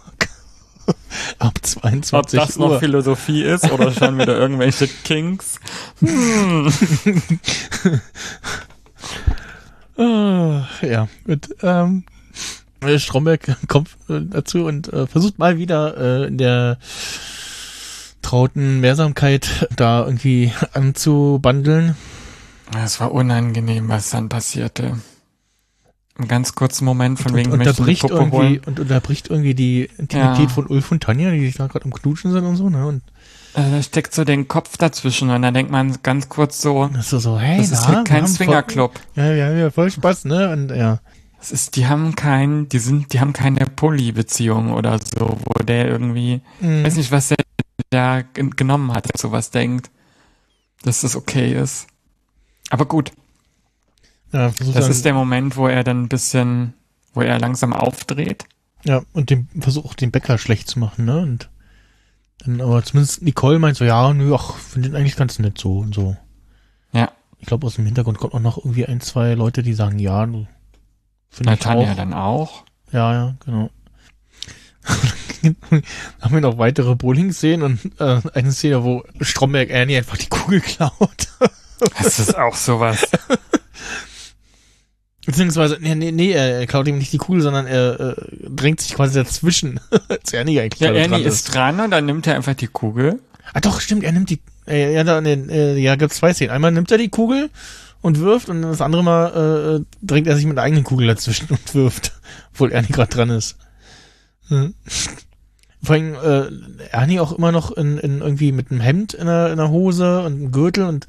Ab 1.38 1.58
22 1.62 2.14
Ob 2.40 2.46
das 2.48 2.56
noch 2.58 2.70
Uhr. 2.70 2.78
Philosophie 2.80 3.42
ist 3.44 3.70
oder 3.70 3.92
schon 3.92 4.18
wieder 4.18 4.36
irgendwelche 4.38 4.88
Kinks. 4.88 5.60
Hm. 6.00 6.72
Ah, 9.96 10.64
ja, 10.82 11.08
gut. 11.26 11.48
Ähm, 11.62 12.04
äh, 12.80 12.98
Stromberg 12.98 13.56
kommt 13.68 13.90
äh, 14.08 14.20
dazu 14.22 14.64
und 14.64 14.92
äh, 14.92 15.06
versucht 15.06 15.38
mal 15.38 15.58
wieder 15.58 15.96
äh, 15.96 16.26
in 16.28 16.38
der 16.38 16.78
trauten 18.22 18.80
Mehrsamkeit 18.80 19.68
da 19.74 20.04
irgendwie 20.04 20.52
anzubandeln. 20.72 21.96
Es 22.84 23.00
war 23.00 23.12
unangenehm, 23.12 23.88
was 23.88 24.10
dann 24.10 24.28
passierte. 24.28 24.98
einen 26.18 26.28
ganz 26.28 26.54
kurzen 26.54 26.84
Moment 26.84 27.18
von 27.18 27.34
wegen 27.34 27.50
und 27.52 27.58
möchte 27.58 27.70
eine 27.70 27.90
unterbricht 27.90 28.04
irgendwie 28.10 28.36
holen. 28.36 28.60
und 28.66 28.80
unterbricht 28.80 29.30
irgendwie 29.30 29.54
die 29.54 29.88
Intimität 29.98 30.48
Ja. 30.48 30.48
von 30.48 30.66
Ulf 30.66 30.92
und 30.92 31.02
Tanja, 31.02 31.30
die 31.30 31.46
sich 31.46 31.56
da 31.56 31.66
gerade 31.66 31.86
am 31.86 31.92
Knutschen 31.94 32.30
sind 32.30 32.44
und 32.44 32.56
so, 32.56 32.68
ne? 32.68 32.86
Und 32.86 33.02
Äh, 33.58 33.70
da 33.70 33.82
steckt 33.82 34.14
so 34.14 34.24
den 34.24 34.48
Kopf 34.48 34.76
dazwischen 34.76 35.30
und 35.30 35.42
dann 35.42 35.54
denkt 35.54 35.70
man 35.72 35.98
ganz 36.02 36.28
kurz 36.28 36.60
so, 36.60 36.86
das 36.88 37.04
ist 37.04 37.10
so, 37.10 37.18
so 37.18 37.38
hey, 37.38 37.58
das 37.58 37.70
ist 37.72 37.80
na, 37.82 37.86
halt 37.88 37.96
wir 37.98 38.04
kein 38.04 38.26
Swingerclub. 38.26 38.98
Ja, 39.16 39.34
wir 39.34 39.46
haben 39.46 39.58
ja 39.58 39.70
voll 39.70 39.90
Spaß, 39.90 40.24
ne? 40.26 40.50
Und 40.52 40.70
ja. 40.70 41.00
Das 41.38 41.52
ist, 41.52 41.76
die 41.76 41.86
haben 41.86 42.14
kein, 42.16 42.68
die 42.68 42.78
sind, 42.80 43.12
die 43.12 43.20
haben 43.20 43.32
keine 43.32 43.64
Poly-Beziehung 43.66 44.72
oder 44.72 44.98
so, 44.98 45.38
wo 45.44 45.62
der 45.62 45.86
irgendwie, 45.88 46.40
Mhm. 46.60 46.84
weiß 46.84 46.96
nicht, 46.96 47.12
was 47.12 47.28
der 47.28 47.36
da 47.90 48.22
gen- 48.22 48.50
genommen 48.56 48.92
hat, 48.92 49.04
der 49.06 49.18
sowas 49.20 49.50
denkt, 49.50 49.90
dass 50.82 51.00
das 51.02 51.14
okay 51.16 51.52
ist. 51.54 51.86
Aber 52.70 52.86
gut, 52.86 53.12
ja, 54.32 54.50
das 54.74 54.88
ist 54.88 55.04
der 55.04 55.14
Moment, 55.14 55.56
wo 55.56 55.68
er 55.68 55.84
dann 55.84 56.02
ein 56.02 56.08
bisschen, 56.08 56.74
wo 57.14 57.22
er 57.22 57.38
langsam 57.38 57.72
aufdreht. 57.72 58.44
ja, 58.84 59.02
und 59.12 59.30
den 59.30 59.48
versucht 59.60 60.00
den 60.00 60.10
Bäcker 60.10 60.38
schlecht 60.38 60.68
zu 60.68 60.78
machen, 60.78 61.04
ne? 61.04 61.18
Und 61.20 61.48
dann 62.44 62.60
aber 62.60 62.82
zumindest 62.82 63.22
Nicole 63.22 63.58
meint 63.58 63.76
so, 63.76 63.84
ja, 63.84 64.12
nö, 64.12 64.34
ach, 64.34 64.56
finde 64.56 64.90
den 64.90 64.96
eigentlich 64.96 65.16
ganz 65.16 65.38
nett 65.38 65.58
so 65.58 65.78
und 65.78 65.94
so. 65.94 66.16
Ja, 66.92 67.10
Ich 67.38 67.46
glaube, 67.46 67.66
aus 67.66 67.74
dem 67.74 67.84
Hintergrund 67.86 68.18
kommt 68.18 68.34
auch 68.34 68.40
noch 68.40 68.58
irgendwie 68.58 68.86
ein, 68.86 69.00
zwei 69.00 69.34
Leute, 69.34 69.62
die 69.62 69.74
sagen, 69.74 69.98
ja, 69.98 70.24
du 70.26 70.46
finde 71.28 71.54
ich 71.54 71.66
auch. 71.66 71.94
dann 71.96 72.14
auch. 72.14 72.64
Ja, 72.92 73.12
ja, 73.12 73.34
genau. 73.44 73.70
Dann 75.42 75.56
haben 76.20 76.34
wir 76.34 76.40
noch 76.40 76.58
weitere 76.58 76.94
Bowling-Szenen 76.94 77.62
und 77.62 78.00
äh, 78.00 78.20
eine 78.34 78.52
Szene, 78.52 78.82
wo 78.84 79.04
Stromberg 79.20 79.70
Ernie 79.70 79.98
einfach 79.98 80.16
die 80.16 80.28
Kugel 80.28 80.60
klaut. 80.60 81.28
Das 81.98 82.18
ist 82.18 82.36
auch 82.36 82.54
sowas. 82.56 83.06
Beziehungsweise, 85.28 85.76
nee, 85.78 85.94
nee, 85.94 86.10
nee, 86.10 86.32
er 86.32 86.66
klaut 86.66 86.88
ihm 86.88 86.96
nicht 86.96 87.12
die 87.12 87.18
Kugel, 87.18 87.42
sondern 87.42 87.66
er 87.66 88.00
äh, 88.00 88.14
drängt 88.48 88.80
sich 88.80 88.94
quasi 88.94 89.12
dazwischen. 89.12 89.78
Als 90.08 90.32
Ernie 90.32 90.58
eigentlich 90.58 90.80
Ja, 90.80 90.90
Ernie 90.90 91.16
dran 91.16 91.22
ist 91.22 91.54
dran 91.54 91.80
und 91.80 91.90
dann 91.90 92.06
nimmt 92.06 92.26
er 92.26 92.34
einfach 92.34 92.54
die 92.54 92.66
Kugel. 92.66 93.20
Ah 93.52 93.60
doch, 93.60 93.82
stimmt, 93.82 94.04
er 94.04 94.12
nimmt 94.12 94.30
die, 94.30 94.40
äh, 94.66 94.94
ja, 94.94 95.04
da, 95.04 95.20
nee, 95.20 95.34
äh, 95.34 95.76
ja, 95.76 95.96
gibt's 95.96 96.16
zwei 96.16 96.32
Szenen. 96.32 96.50
Einmal 96.50 96.72
nimmt 96.72 96.90
er 96.90 96.96
die 96.96 97.10
Kugel 97.10 97.50
und 98.00 98.20
wirft 98.20 98.48
und 98.48 98.62
das 98.62 98.80
andere 98.80 99.04
Mal 99.04 99.82
äh, 99.82 99.96
drängt 100.00 100.28
er 100.28 100.34
sich 100.34 100.46
mit 100.46 100.56
der 100.56 100.64
eigenen 100.64 100.84
Kugel 100.84 101.08
dazwischen 101.08 101.46
und 101.50 101.74
wirft, 101.74 102.12
obwohl 102.54 102.72
Ernie 102.72 102.88
gerade 102.88 103.14
dran 103.14 103.28
ist. 103.28 103.58
Hm. 104.48 104.72
Vor 105.82 105.94
allem 105.94 106.14
äh, 106.14 106.86
Ernie 106.90 107.20
auch 107.20 107.32
immer 107.32 107.52
noch 107.52 107.72
in, 107.72 107.98
in 107.98 108.22
irgendwie 108.22 108.52
mit 108.52 108.70
einem 108.70 108.80
Hemd 108.80 109.12
in 109.12 109.26
der, 109.26 109.50
in 109.50 109.58
der 109.58 109.68
Hose 109.68 110.20
und 110.20 110.32
einem 110.32 110.52
Gürtel 110.52 110.84
und 110.84 111.06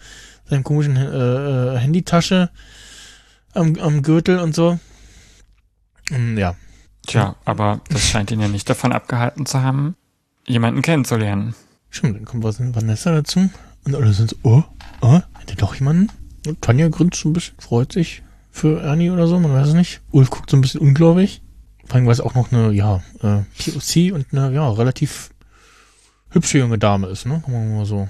seinem 0.50 0.66
komischen 0.66 0.98
äh, 0.98 1.76
äh, 1.76 1.78
Handytasche 1.78 2.50
am, 3.60 3.76
am 3.80 4.02
Gürtel 4.02 4.40
und 4.40 4.56
so. 4.56 4.80
Und, 6.12 6.38
ja. 6.38 6.56
Tja, 7.08 7.36
aber 7.46 7.82
das 7.90 8.08
scheint 8.08 8.32
ihn 8.32 8.40
ja 8.40 8.48
nicht 8.48 8.70
davon 8.70 8.92
abgehalten 8.92 9.46
zu 9.46 9.62
haben, 9.62 9.96
jemanden 10.46 10.82
kennenzulernen. 10.82 11.56
Stimmt, 11.90 12.18
dann 12.18 12.26
kommt 12.26 12.44
was 12.44 12.60
Vanessa 12.60 13.12
dazu. 13.12 13.50
Und 13.86 13.96
alle 13.96 14.14
sind 14.14 14.32
so, 14.32 14.36
oh, 14.44 14.64
oh, 15.02 15.20
hätte 15.40 15.56
doch 15.56 15.76
jemanden. 15.76 16.12
Und 16.46 16.62
Tanja 16.62 16.90
grinst 16.90 17.20
so 17.20 17.30
ein 17.30 17.34
bisschen, 17.34 17.56
freut 17.60 17.92
sich 17.92 18.22
für 18.52 18.82
Ernie 18.82 19.10
oder 19.10 19.28
so, 19.28 19.40
man 19.40 19.54
weiß 19.54 19.70
es 19.70 19.74
nicht. 19.74 20.02
Ulf 20.12 20.30
guckt 20.30 20.50
so 20.50 20.58
ein 20.58 20.62
bisschen 20.62 20.82
ungläubig. 20.82 21.42
Vor 21.86 21.96
allem, 21.96 22.06
weil 22.06 22.14
es 22.14 22.22
auch 22.22 22.36
noch 22.36 22.52
eine, 22.52 22.72
ja, 22.72 23.02
äh, 23.22 23.42
POC 23.58 24.14
und 24.14 24.28
eine, 24.32 24.54
ja, 24.54 24.70
relativ 24.70 25.32
hübsche 26.30 26.60
junge 26.60 26.78
Dame 26.78 27.08
ist, 27.08 27.26
ne? 27.26 27.42
Kann 27.44 27.54
man 27.54 27.76
mal 27.76 27.86
so. 27.86 28.08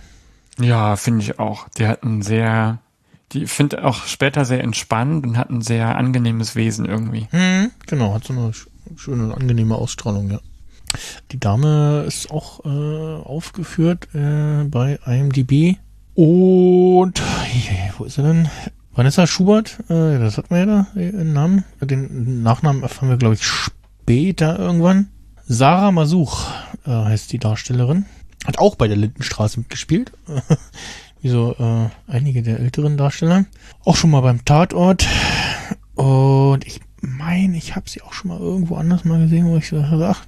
Ja, 0.59 0.97
finde 0.97 1.23
ich 1.23 1.39
auch. 1.39 1.69
Die 1.69 1.87
hat 1.87 2.03
ein 2.03 2.21
sehr, 2.21 2.79
die 3.33 3.45
finde 3.47 3.85
auch 3.85 4.05
später 4.05 4.45
sehr 4.45 4.63
entspannt 4.63 5.25
und 5.25 5.37
hat 5.37 5.49
ein 5.49 5.61
sehr 5.61 5.95
angenehmes 5.97 6.55
Wesen 6.55 6.85
irgendwie. 6.85 7.27
Hm, 7.31 7.71
genau, 7.87 8.13
hat 8.13 8.23
so 8.23 8.33
eine 8.33 8.49
sch- 8.51 8.67
schöne, 8.95 9.33
angenehme 9.35 9.75
Ausstrahlung, 9.75 10.31
ja. 10.31 10.39
Die 11.31 11.39
Dame 11.39 12.03
ist 12.07 12.31
auch 12.31 12.65
äh, 12.65 13.21
aufgeführt 13.23 14.07
äh, 14.15 14.63
bei 14.63 14.97
IMDb. 15.05 15.77
Und 16.15 17.21
hier, 17.45 17.93
wo 17.97 18.05
ist 18.05 18.17
er 18.17 18.23
denn? 18.23 18.49
Vanessa 18.93 19.27
Schubert, 19.27 19.79
äh, 19.89 20.17
das 20.19 20.37
hat 20.37 20.49
man 20.49 20.59
ja 20.59 20.65
da, 20.65 20.99
äh, 20.99 21.11
den 21.11 21.33
Namen. 21.33 21.63
Den 21.81 22.41
Nachnamen 22.41 22.81
erfahren 22.81 23.09
wir, 23.09 23.17
glaube 23.17 23.35
ich, 23.35 23.43
später 23.43 24.57
irgendwann. 24.57 25.09
Sarah 25.45 25.91
Masuch 25.91 26.47
äh, 26.85 26.89
heißt 26.91 27.31
die 27.31 27.39
Darstellerin. 27.39 28.05
Hat 28.45 28.57
auch 28.57 28.75
bei 28.75 28.87
der 28.87 28.97
Lindenstraße 28.97 29.59
mitgespielt. 29.59 30.11
Wie 31.21 31.29
so 31.29 31.55
äh, 31.59 31.89
einige 32.11 32.43
der 32.43 32.59
älteren 32.59 32.97
Darsteller. 32.97 33.45
Auch 33.83 33.95
schon 33.95 34.11
mal 34.11 34.21
beim 34.21 34.45
Tatort. 34.45 35.05
Und 35.95 36.65
ich 36.65 36.79
meine, 37.01 37.57
ich 37.57 37.75
habe 37.75 37.89
sie 37.89 38.01
auch 38.01 38.13
schon 38.13 38.29
mal 38.29 38.39
irgendwo 38.39 38.75
anders 38.75 39.05
mal 39.05 39.19
gesehen, 39.19 39.47
wo 39.47 39.57
ich 39.57 39.67
so 39.67 39.77
ach, 39.79 40.25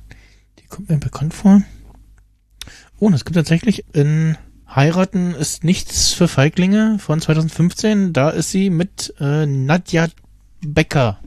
die 0.60 0.68
kommt 0.68 0.90
mir 0.90 0.98
bekannt 0.98 1.34
vor. 1.34 1.62
Oh, 3.00 3.08
und 3.08 3.14
es 3.14 3.26
gibt 3.26 3.36
tatsächlich 3.36 3.86
in 3.94 4.38
Heiraten 4.74 5.34
ist 5.34 5.66
nichts 5.66 6.14
für 6.14 6.28
Feiglinge 6.30 6.98
von 7.00 7.20
2015. 7.20 8.14
Da 8.14 8.30
ist 8.30 8.52
sie 8.52 8.70
mit 8.70 9.14
äh, 9.20 9.46
Nadja 9.46 10.08
Becker 10.66 11.20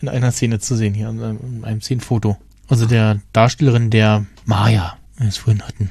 in 0.00 0.08
einer 0.08 0.30
Szene 0.30 0.60
zu 0.60 0.76
sehen, 0.76 0.94
hier 0.94 1.08
in 1.08 1.20
einem, 1.22 1.38
in 1.42 1.64
einem 1.64 1.80
Szenenfoto. 1.80 2.36
Also 2.68 2.86
der 2.86 3.20
Darstellerin 3.32 3.90
der 3.90 4.26
Maya, 4.44 4.96
wie 5.16 5.22
wir 5.22 5.28
es 5.28 5.36
vorhin 5.36 5.62
hatten. 5.62 5.90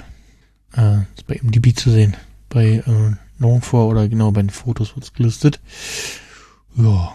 Äh, 0.75 0.99
ist 1.15 1.27
bei 1.27 1.39
MDB 1.41 1.75
zu 1.75 1.89
sehen. 1.89 2.15
Bei 2.53 2.83
äh, 2.85 3.15
Longfor 3.39 3.87
oder 3.87 4.07
genau 4.07 4.31
bei 4.31 4.41
den 4.41 4.49
Fotos 4.49 4.95
wird 4.95 5.05
es 5.05 5.13
gelistet. 5.13 5.59
Ja. 6.75 7.13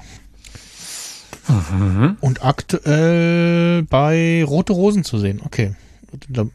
Und 2.21 2.45
aktuell 2.45 3.83
bei 3.85 4.45
Rote 4.45 4.73
Rosen 4.75 5.05
zu 5.05 5.19
sehen. 5.19 5.41
Okay. 5.45 5.75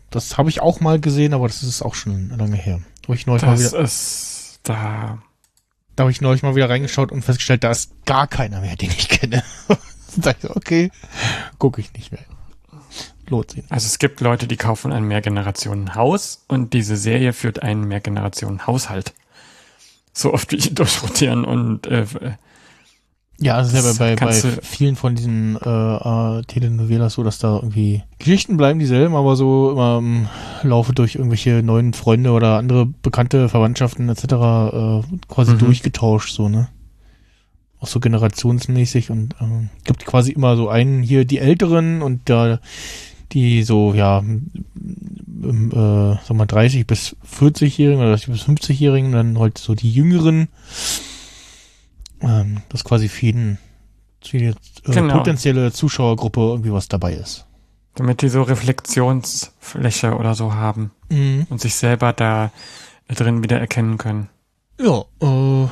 Das 0.09 0.37
habe 0.37 0.49
ich 0.49 0.61
auch 0.61 0.79
mal 0.81 0.99
gesehen, 0.99 1.33
aber 1.33 1.47
das 1.47 1.63
ist 1.63 1.81
auch 1.81 1.95
schon 1.95 2.29
lange 2.29 2.55
her. 2.55 2.79
Da 3.01 3.07
habe 3.07 3.15
ich 3.15 3.25
neulich 3.25 3.43
mal 3.43 3.51
Das 3.55 3.71
wieder, 3.71 3.83
ist 3.83 4.59
da. 4.63 5.19
da 5.95 6.03
habe 6.03 6.11
ich 6.11 6.21
neulich 6.21 6.43
mal 6.43 6.55
wieder 6.55 6.69
reingeschaut 6.69 7.11
und 7.11 7.23
festgestellt, 7.23 7.63
da 7.63 7.71
ist 7.71 7.91
gar 8.05 8.27
keiner 8.27 8.61
mehr, 8.61 8.75
den 8.75 8.89
ich 8.91 9.09
kenne. 9.09 9.43
da 9.67 9.75
dachte 10.17 10.47
ich, 10.47 10.55
okay, 10.55 10.91
gucke 11.59 11.81
ich 11.81 11.93
nicht 11.93 12.11
mehr. 12.11 12.21
Sich. 13.41 13.63
nicht. 13.63 13.71
Also 13.71 13.85
es 13.87 13.99
gibt 13.99 14.21
Leute, 14.21 14.47
die 14.47 14.57
kaufen 14.57 14.91
ein 14.91 15.03
Mehrgenerationen-Haus 15.05 16.43
und 16.47 16.73
diese 16.73 16.95
Serie 16.97 17.33
führt 17.33 17.61
einen 17.63 17.85
Mehrgenerationen-Haushalt. 17.87 19.13
So 20.13 20.33
oft 20.33 20.51
wie 20.51 20.57
ich 20.57 20.73
durchrotieren 20.75 21.43
und 21.43 21.87
äh, 21.87 22.05
Ja, 23.39 23.59
es 23.61 23.69
ist 23.69 23.73
ja 23.73 23.81
Das 23.81 23.97
bei, 23.97 24.15
bei, 24.15 24.25
bei 24.25 24.61
vielen 24.61 24.95
von 24.95 25.15
diesen 25.15 25.57
äh, 25.57 25.69
äh, 26.39 26.43
Telenovelas 26.43 27.13
so, 27.13 27.23
dass 27.23 27.39
da 27.39 27.55
irgendwie 27.55 28.03
Geschichten 28.19 28.55
bleiben 28.57 28.77
dieselben, 28.79 29.15
aber 29.15 29.35
so 29.35 29.71
immer 29.71 29.97
im 29.97 30.27
Laufe 30.61 30.93
durch 30.93 31.15
irgendwelche 31.15 31.63
neuen 31.63 31.93
Freunde 31.93 32.29
oder 32.31 32.57
andere 32.57 32.85
bekannte 32.85 33.49
Verwandtschaften 33.49 34.07
etc. 34.07 34.23
Äh, 34.23 35.01
quasi 35.27 35.53
Mhm. 35.53 35.59
durchgetauscht, 35.59 36.33
so, 36.33 36.47
ne? 36.47 36.69
Auch 37.79 37.87
so 37.87 37.99
generationsmäßig 37.99 39.09
und 39.09 39.35
ähm, 39.41 39.69
gibt 39.83 40.05
quasi 40.05 40.31
immer 40.31 40.55
so 40.55 40.69
einen 40.69 41.01
hier 41.01 41.25
die 41.25 41.39
Älteren 41.39 42.01
und 42.01 42.29
da 42.29 42.59
die 43.33 43.63
so, 43.63 43.93
ja, 43.93 44.19
m- 44.19 44.51
m- 45.41 45.71
äh, 45.71 46.17
sag 46.25 46.31
mal 46.37 46.45
30 46.45 46.85
bis 46.87 47.15
40-Jährigen 47.39 47.99
oder 48.01 48.09
30 48.11 48.29
bis 48.29 48.43
50-Jährigen, 48.43 49.11
dann 49.11 49.39
halt 49.39 49.57
so 49.57 49.75
die 49.75 49.91
Jüngeren 49.91 50.47
ähm, 52.21 52.61
dass 52.69 52.83
quasi 52.83 53.09
für 53.09 53.25
jeden, 53.25 53.57
für 54.23 54.37
die 54.37 54.45
äh, 54.45 54.53
Genau. 54.85 55.17
potenzielle 55.17 55.71
Zuschauergruppe 55.71 56.39
irgendwie 56.41 56.71
was 56.71 56.87
dabei 56.87 57.13
ist. 57.15 57.45
damit 57.95 58.21
die 58.23 58.29
so 58.29 58.41
Reflexionsfläche 58.41 60.15
oder 60.15 60.33
so 60.33 60.53
haben 60.55 60.89
Mhm. 61.11 61.45
und 61.49 61.61
sich 61.61 61.75
selber 61.75 62.11
da 62.13 62.51
drin 63.07 63.43
wieder 63.43 63.59
erkennen 63.59 63.99
können. 63.99 64.29
Ja, 64.79 65.03
äh, 65.21 65.67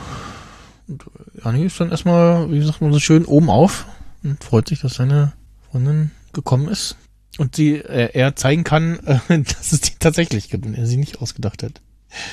Jani 1.44 1.64
ist 1.66 1.80
dann 1.80 1.90
erstmal, 1.90 2.52
wie 2.52 2.62
sagt 2.62 2.82
man 2.82 2.94
so 2.94 3.00
schön, 3.00 3.26
oben 3.26 3.50
auf 3.50 3.86
und 4.24 4.44
freut 4.44 4.68
sich, 4.68 4.82
dass 4.82 4.96
seine 4.96 5.34
Freundin 5.72 6.12
gekommen 6.34 6.68
ist. 6.68 6.96
Und 7.38 7.56
sie, 7.56 7.76
äh, 7.76 8.10
er 8.14 8.36
zeigen 8.36 8.64
kann, 8.64 9.00
äh, 9.06 9.20
dass 9.44 9.72
es 9.72 9.82
die 9.82 9.94
tatsächlich 10.00 10.50
gibt 10.50 10.66
und 10.66 10.76
er 10.76 10.86
sie 10.86 10.98
nicht 10.98 11.22
ausgedacht 11.22 11.64
hat. 11.64 11.82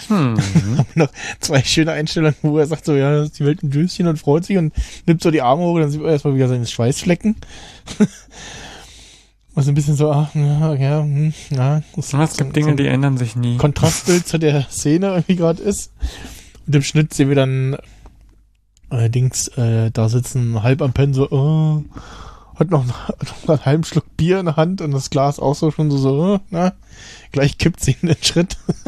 Hm. 0.08 0.36
noch 0.94 1.10
zwei 1.40 1.62
schöne 1.62 1.92
Einstellungen, 1.92 2.36
wo 2.42 2.58
er 2.58 2.66
sagt 2.66 2.84
so, 2.84 2.96
ja, 2.96 3.22
ist 3.22 3.38
die 3.38 3.44
Welt 3.44 3.62
ein 3.62 3.70
Döschen 3.70 4.08
und 4.08 4.18
freut 4.18 4.44
sich 4.44 4.56
und 4.58 4.72
nimmt 5.06 5.22
so 5.22 5.30
die 5.30 5.42
Arme 5.42 5.62
hoch 5.62 5.74
und 5.74 5.82
dann 5.82 5.90
sieht 5.90 6.00
man 6.00 6.10
erstmal 6.10 6.34
wieder 6.34 6.48
seine 6.48 6.66
Schweißflecken. 6.66 7.36
Was 9.54 9.66
ein 9.66 9.74
bisschen 9.74 9.96
so, 9.96 10.10
ach, 10.10 10.34
ja, 10.34 10.74
ja, 10.74 11.00
hm, 11.02 11.32
ja. 11.50 11.82
Das 11.96 12.12
es 12.12 12.36
gibt 12.36 12.54
Dinge, 12.54 12.76
die 12.76 12.86
ändern 12.86 13.18
sich 13.18 13.34
nie. 13.34 13.56
Kontrastbild 13.56 14.26
zu 14.26 14.38
der 14.38 14.62
Szene 14.70 15.08
irgendwie 15.08 15.36
gerade 15.36 15.62
ist. 15.62 15.92
Und 16.66 16.76
im 16.76 16.82
Schnitt 16.82 17.14
sehen 17.14 17.28
wir 17.28 17.36
dann 17.36 17.76
allerdings 18.88 19.48
äh, 19.48 19.90
da 19.90 20.08
sitzen 20.08 20.62
halb 20.62 20.80
am 20.82 20.92
Pen 20.92 21.12
so, 21.12 21.30
oh, 21.30 21.82
hat 22.58 22.70
noch, 22.70 22.84
noch 22.86 23.48
einen 23.48 23.64
halben 23.64 23.84
Schluck 23.84 24.16
Bier 24.16 24.40
in 24.40 24.46
der 24.46 24.56
Hand 24.56 24.80
und 24.80 24.90
das 24.90 25.10
Glas 25.10 25.38
auch 25.38 25.54
so 25.54 25.70
schon 25.70 25.90
so, 25.90 25.98
so 25.98 26.10
oh, 26.10 26.40
na, 26.50 26.72
gleich 27.32 27.58
kippt 27.58 27.80
sie 27.80 27.96
in 28.00 28.08
den 28.08 28.22
Schritt. 28.22 28.56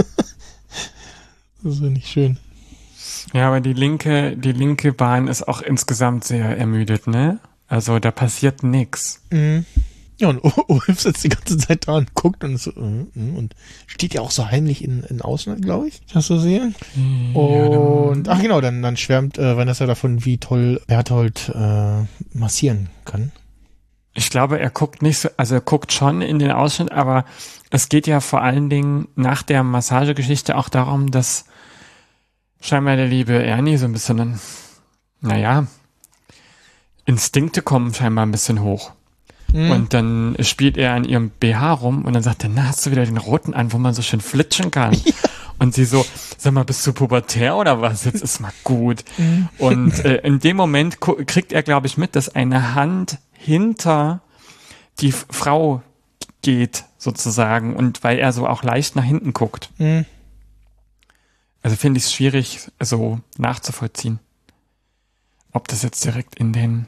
das 1.63 1.75
ist 1.75 1.83
ja 1.83 1.89
nicht 1.89 2.09
schön. 2.09 2.39
Ja, 3.33 3.49
aber 3.49 3.61
die 3.61 3.75
linke, 3.75 4.37
die 4.37 4.53
linke 4.53 4.93
Bahn 4.93 5.29
ist 5.29 5.47
auch 5.47 5.63
insgesamt 5.63 6.25
sehr 6.25 6.57
ermüdet, 6.57 7.07
ne? 7.07 7.39
Also 7.69 7.99
da 8.01 8.11
passiert 8.11 8.63
nix. 8.63 9.23
Mhm. 9.31 9.65
Ja, 10.21 10.29
und 10.29 10.41
Ulf 10.69 11.01
sitzt 11.01 11.25
die 11.25 11.31
ganze 11.31 11.57
Zeit 11.57 11.89
da 11.89 11.97
und 11.97 12.15
guckt 12.15 12.45
und 12.45 12.59
so, 12.59 12.71
äh, 12.73 12.75
äh, 12.75 13.37
und 13.37 13.55
steht 13.87 14.15
ja 14.15 14.21
auch 14.21 14.31
so 14.31 14.51
heimlich 14.51 14.85
in, 14.85 15.03
in 15.05 15.23
Ausschnitt, 15.23 15.63
glaube 15.63 15.89
ich, 15.89 16.03
das 16.13 16.27
so 16.27 16.39
sehe. 16.39 16.73
Und, 17.33 18.29
ach 18.29 18.43
genau, 18.43 18.61
dann, 18.61 18.83
dann 18.83 18.97
schwärmt 18.97 19.39
äh, 19.39 19.57
Vanessa 19.57 19.87
davon, 19.87 20.25
wie 20.25 20.39
toll 20.39 20.81
Berthold 20.87 21.51
äh, 21.55 22.03
massieren 22.37 22.91
kann. 23.05 23.33
Ich 24.13 24.31
glaube, 24.31 24.59
er 24.59 24.71
guckt 24.71 25.03
nicht 25.03 25.19
so, 25.19 25.29
also 25.37 25.57
er 25.57 25.61
guckt 25.61 25.93
schon 25.93 26.21
in 26.21 26.39
den 26.39 26.51
Ausschnitt, 26.51 26.91
aber 26.93 27.25
es 27.71 27.89
geht 27.89 28.07
ja 28.07 28.21
vor 28.21 28.43
allen 28.43 28.69
Dingen 28.69 29.09
nach 29.15 29.43
der 29.43 29.63
Massagegeschichte 29.63 30.57
auch 30.57 30.69
darum, 30.69 31.11
dass 31.11 31.45
scheinbar 32.61 32.97
der 32.97 33.07
liebe 33.07 33.43
Ernie 33.43 33.77
so 33.77 33.87
ein 33.87 33.93
bisschen, 33.93 34.41
naja, 35.21 35.67
Instinkte 37.05 37.63
kommen 37.63 37.95
scheinbar 37.95 38.27
ein 38.27 38.33
bisschen 38.33 38.63
hoch. 38.63 38.93
Mhm. 39.53 39.71
Und 39.71 39.95
dann 39.95 40.37
spielt 40.41 40.77
er 40.77 40.95
an 40.95 41.05
ihrem 41.05 41.31
BH 41.31 41.73
rum 41.73 42.05
und 42.05 42.13
dann 42.13 42.23
sagt 42.23 42.45
er, 42.45 42.51
na, 42.51 42.69
hast 42.69 42.87
du 42.87 42.91
wieder 42.91 43.05
den 43.05 43.17
roten 43.17 43.55
an, 43.55 43.73
wo 43.73 43.79
man 43.79 43.95
so 43.95 44.03
schön 44.03 44.21
flitschen 44.21 44.71
kann. 44.71 44.97
Und 45.59 45.75
sie 45.75 45.85
so, 45.85 46.07
sag 46.39 46.55
mal, 46.55 46.65
bist 46.65 46.87
du 46.87 46.95
pubertär 46.95 47.55
oder 47.55 47.83
was? 47.83 48.07
Jetzt 48.07 48.23
ist 48.23 48.41
mal 48.41 48.53
gut. 48.65 49.05
Und 49.59 50.03
äh, 50.07 50.17
in 50.23 50.39
dem 50.39 50.57
Moment 50.57 51.03
kriegt 51.03 51.53
er, 51.53 51.63
glaube 51.63 51.87
ich, 51.87 51.99
mit, 51.99 52.17
dass 52.17 52.31
eine 52.35 52.75
Hand 52.75 53.19
hinter 53.41 54.21
die 55.01 55.13
Frau 55.13 55.83
geht, 56.43 56.85
sozusagen. 56.99 57.75
Und 57.75 58.05
weil 58.05 58.19
er 58.19 58.33
so 58.33 58.47
auch 58.47 58.63
leicht 58.63 58.97
nach 58.97 59.05
hinten 59.05 59.33
guckt. 59.33 59.71
Mhm. 59.79 60.05
Also 61.63 61.77
finde 61.77 61.99
ich 61.99 62.05
es 62.05 62.13
schwierig, 62.13 62.61
so 62.81 63.21
nachzuvollziehen. 63.39 64.19
Ob 65.53 65.69
das 65.69 65.83
jetzt 65.83 66.05
direkt 66.05 66.37
in 66.37 66.53
den 66.53 66.87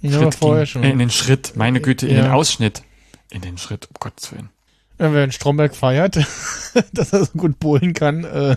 Ja, 0.00 0.18
Schritt 0.20 0.34
vorher 0.34 0.66
ging. 0.66 0.82
Äh, 0.82 0.90
in 0.90 0.98
den 0.98 1.10
Schritt, 1.10 1.52
meine 1.56 1.80
Güte, 1.80 2.06
in 2.06 2.16
Ja. 2.16 2.22
den 2.22 2.32
Ausschnitt. 2.32 2.82
In 3.30 3.40
den 3.42 3.58
Schritt, 3.58 3.86
um 3.86 3.94
Gottes 4.00 4.32
Willen. 4.32 4.50
Ja, 4.98 5.12
Wenn 5.12 5.30
Stromberg 5.32 5.74
feiert, 5.76 6.16
dass 6.92 7.12
er 7.12 7.24
so 7.24 7.32
gut 7.38 7.58
bohlen 7.58 7.92
kann, 7.92 8.24
äh, 8.24 8.56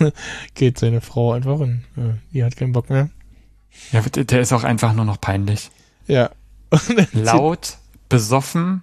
geht 0.54 0.78
seine 0.78 1.00
Frau 1.00 1.32
einfach 1.32 1.58
und 1.60 1.84
äh, 1.96 2.14
die 2.32 2.42
hat 2.44 2.56
keinen 2.56 2.72
Bock 2.72 2.90
mehr. 2.90 3.10
Ja, 3.92 4.00
der 4.02 4.40
ist 4.40 4.52
auch 4.52 4.64
einfach 4.64 4.92
nur 4.94 5.04
noch 5.04 5.20
peinlich. 5.20 5.70
Ja. 6.06 6.30
Und 6.70 6.98
dann 6.98 7.06
Laut, 7.24 7.76
besoffen. 8.08 8.82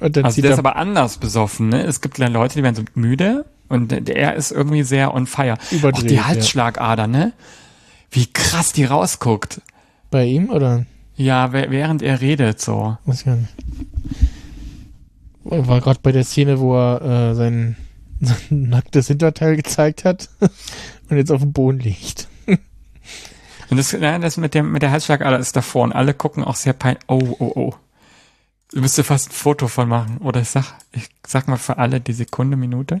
und 0.00 0.16
dann 0.16 0.24
Also 0.24 0.34
zieht 0.36 0.44
der 0.44 0.50
er 0.52 0.54
ist 0.54 0.58
aber 0.58 0.76
anders 0.76 1.18
besoffen, 1.18 1.68
ne? 1.70 1.82
Es 1.82 2.00
gibt 2.00 2.18
ja 2.18 2.28
Leute, 2.28 2.54
die 2.56 2.62
werden 2.62 2.74
so 2.76 2.82
müde 2.94 3.44
und 3.68 3.90
der- 3.90 4.00
der 4.02 4.34
ist 4.34 4.50
irgendwie 4.52 4.82
sehr 4.82 5.14
on 5.14 5.26
fire. 5.26 5.56
Überdreht, 5.70 6.04
auch 6.04 6.06
die 6.08 6.14
ja. 6.16 6.26
Halsschlagader, 6.26 7.06
ne? 7.06 7.32
Wie 8.10 8.26
krass 8.26 8.72
die 8.72 8.84
rausguckt. 8.84 9.60
bei 10.10 10.24
ihm 10.26 10.50
oder? 10.50 10.84
Ja, 11.16 11.52
wäh- 11.52 11.70
während 11.70 12.02
er 12.02 12.20
redet, 12.20 12.60
so. 12.60 12.98
Weiß 13.06 13.20
ich 13.20 13.24
gar 13.24 13.36
nicht. 13.36 13.54
War 15.44 15.80
gerade 15.80 16.00
bei 16.02 16.12
der 16.12 16.24
Szene, 16.24 16.60
wo 16.60 16.76
er 16.76 17.30
äh, 17.30 17.34
sein, 17.34 17.76
sein 18.20 18.36
nacktes 18.50 19.08
Hinterteil 19.08 19.56
gezeigt 19.56 20.04
hat 20.04 20.28
und 21.08 21.16
jetzt 21.16 21.32
auf 21.32 21.40
dem 21.40 21.52
Boden 21.52 21.80
liegt. 21.80 22.28
Und 23.72 23.78
das, 23.78 23.92
ja, 23.92 24.18
das 24.18 24.36
mit 24.36 24.52
dem, 24.52 24.70
mit 24.70 24.82
der 24.82 24.90
Halsschlagader 24.90 25.38
ist 25.38 25.56
davor 25.56 25.84
und 25.84 25.92
alle 25.92 26.12
gucken 26.12 26.44
auch 26.44 26.56
sehr 26.56 26.74
pein, 26.74 26.98
oh, 27.08 27.36
oh, 27.38 27.52
oh. 27.54 27.74
Du 28.70 28.82
müsstest 28.82 29.08
fast 29.08 29.30
ein 29.30 29.32
Foto 29.32 29.66
von 29.66 29.88
machen. 29.88 30.18
Oder 30.18 30.42
ich 30.42 30.50
sag, 30.50 30.74
ich 30.92 31.08
sag 31.26 31.48
mal 31.48 31.56
für 31.56 31.78
alle 31.78 31.98
die 31.98 32.12
Sekunde, 32.12 32.58
Minute. 32.58 33.00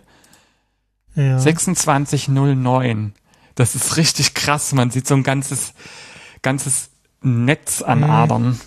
Ja. 1.14 1.36
2609. 1.38 3.12
Das 3.54 3.74
ist 3.74 3.98
richtig 3.98 4.32
krass. 4.32 4.72
Man 4.72 4.90
sieht 4.90 5.06
so 5.06 5.14
ein 5.14 5.24
ganzes, 5.24 5.74
ganzes 6.40 6.88
Netz 7.20 7.82
an 7.82 7.98
Mhm. 7.98 8.04
Adern. 8.10 8.60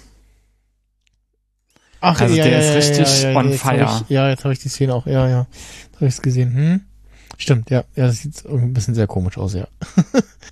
Ach, 2.02 2.22
Also 2.22 2.36
der 2.36 2.60
ist 2.60 2.76
richtig 2.76 3.36
on 3.36 3.50
jetzt 3.50 3.62
fire. 3.64 3.88
Hab 3.88 4.02
ich, 4.04 4.10
ja, 4.10 4.30
jetzt 4.30 4.44
habe 4.44 4.54
ich 4.54 4.60
die 4.60 4.70
Szene 4.70 4.94
auch. 4.94 5.08
Ja, 5.08 5.28
ja. 5.28 5.48
Jetzt 5.86 5.96
habe 5.96 6.06
ich 6.06 6.14
es 6.14 6.22
gesehen. 6.22 6.54
Hm? 6.54 6.82
Stimmt, 7.40 7.72
ja. 7.72 7.84
Ja, 7.96 8.06
das 8.06 8.20
sieht 8.20 8.46
irgendwie 8.46 8.66
ein 8.66 8.74
bisschen 8.74 8.94
sehr 8.94 9.08
komisch 9.08 9.40
aus, 9.40 9.56
ja. 9.56 9.68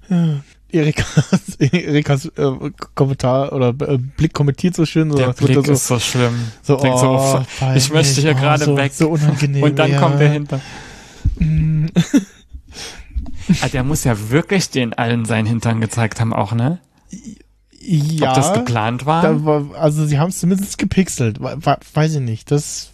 ja. 0.10 0.40
Erikas, 0.74 1.56
Erikas 1.60 2.26
äh, 2.26 2.72
Kommentar 2.96 3.54
oder 3.54 3.70
äh, 3.70 3.98
Blick 3.98 4.34
kommentiert 4.34 4.76
so 4.76 4.86
schön. 4.86 5.12
So, 5.12 5.18
Der 5.18 5.34
Blick 5.34 5.56
er 5.56 5.70
ist 5.70 5.88
so 5.88 6.00
schlimm. 6.00 6.34
so, 6.62 6.80
oh, 6.80 6.98
so, 6.98 7.46
oh, 7.62 7.74
ich 7.76 7.92
möchte 7.92 8.22
hier 8.22 8.36
oh, 8.36 8.40
gerade 8.40 8.66
so, 8.66 8.78
weg. 8.78 8.92
So 8.94 9.10
unangenehm. 9.10 9.64
Und 9.64 9.78
dann 9.78 9.92
ja. 9.92 10.00
kommt 10.00 10.20
der 10.20 10.32
hinter. 10.32 10.62
Mm. 11.38 11.88
Ah, 13.62 13.68
der 13.68 13.84
muss 13.84 14.04
ja 14.04 14.30
wirklich 14.30 14.70
den 14.70 14.94
allen 14.94 15.26
seinen 15.26 15.46
Hintern 15.46 15.82
gezeigt 15.82 16.22
haben 16.22 16.34
auch, 16.34 16.54
ne? 16.54 16.80
Ja. 17.80 18.30
Ob 18.30 18.36
das 18.36 18.54
geplant 18.54 19.06
war? 19.06 19.46
War, 19.46 19.76
also 19.76 20.06
sie 20.06 20.18
haben 20.18 20.30
es 20.30 20.40
zumindest 20.40 20.78
gepixelt. 20.78 21.40
Weiß 21.42 22.16
ich 22.16 22.22
nicht. 22.22 22.52
Das 22.52 22.92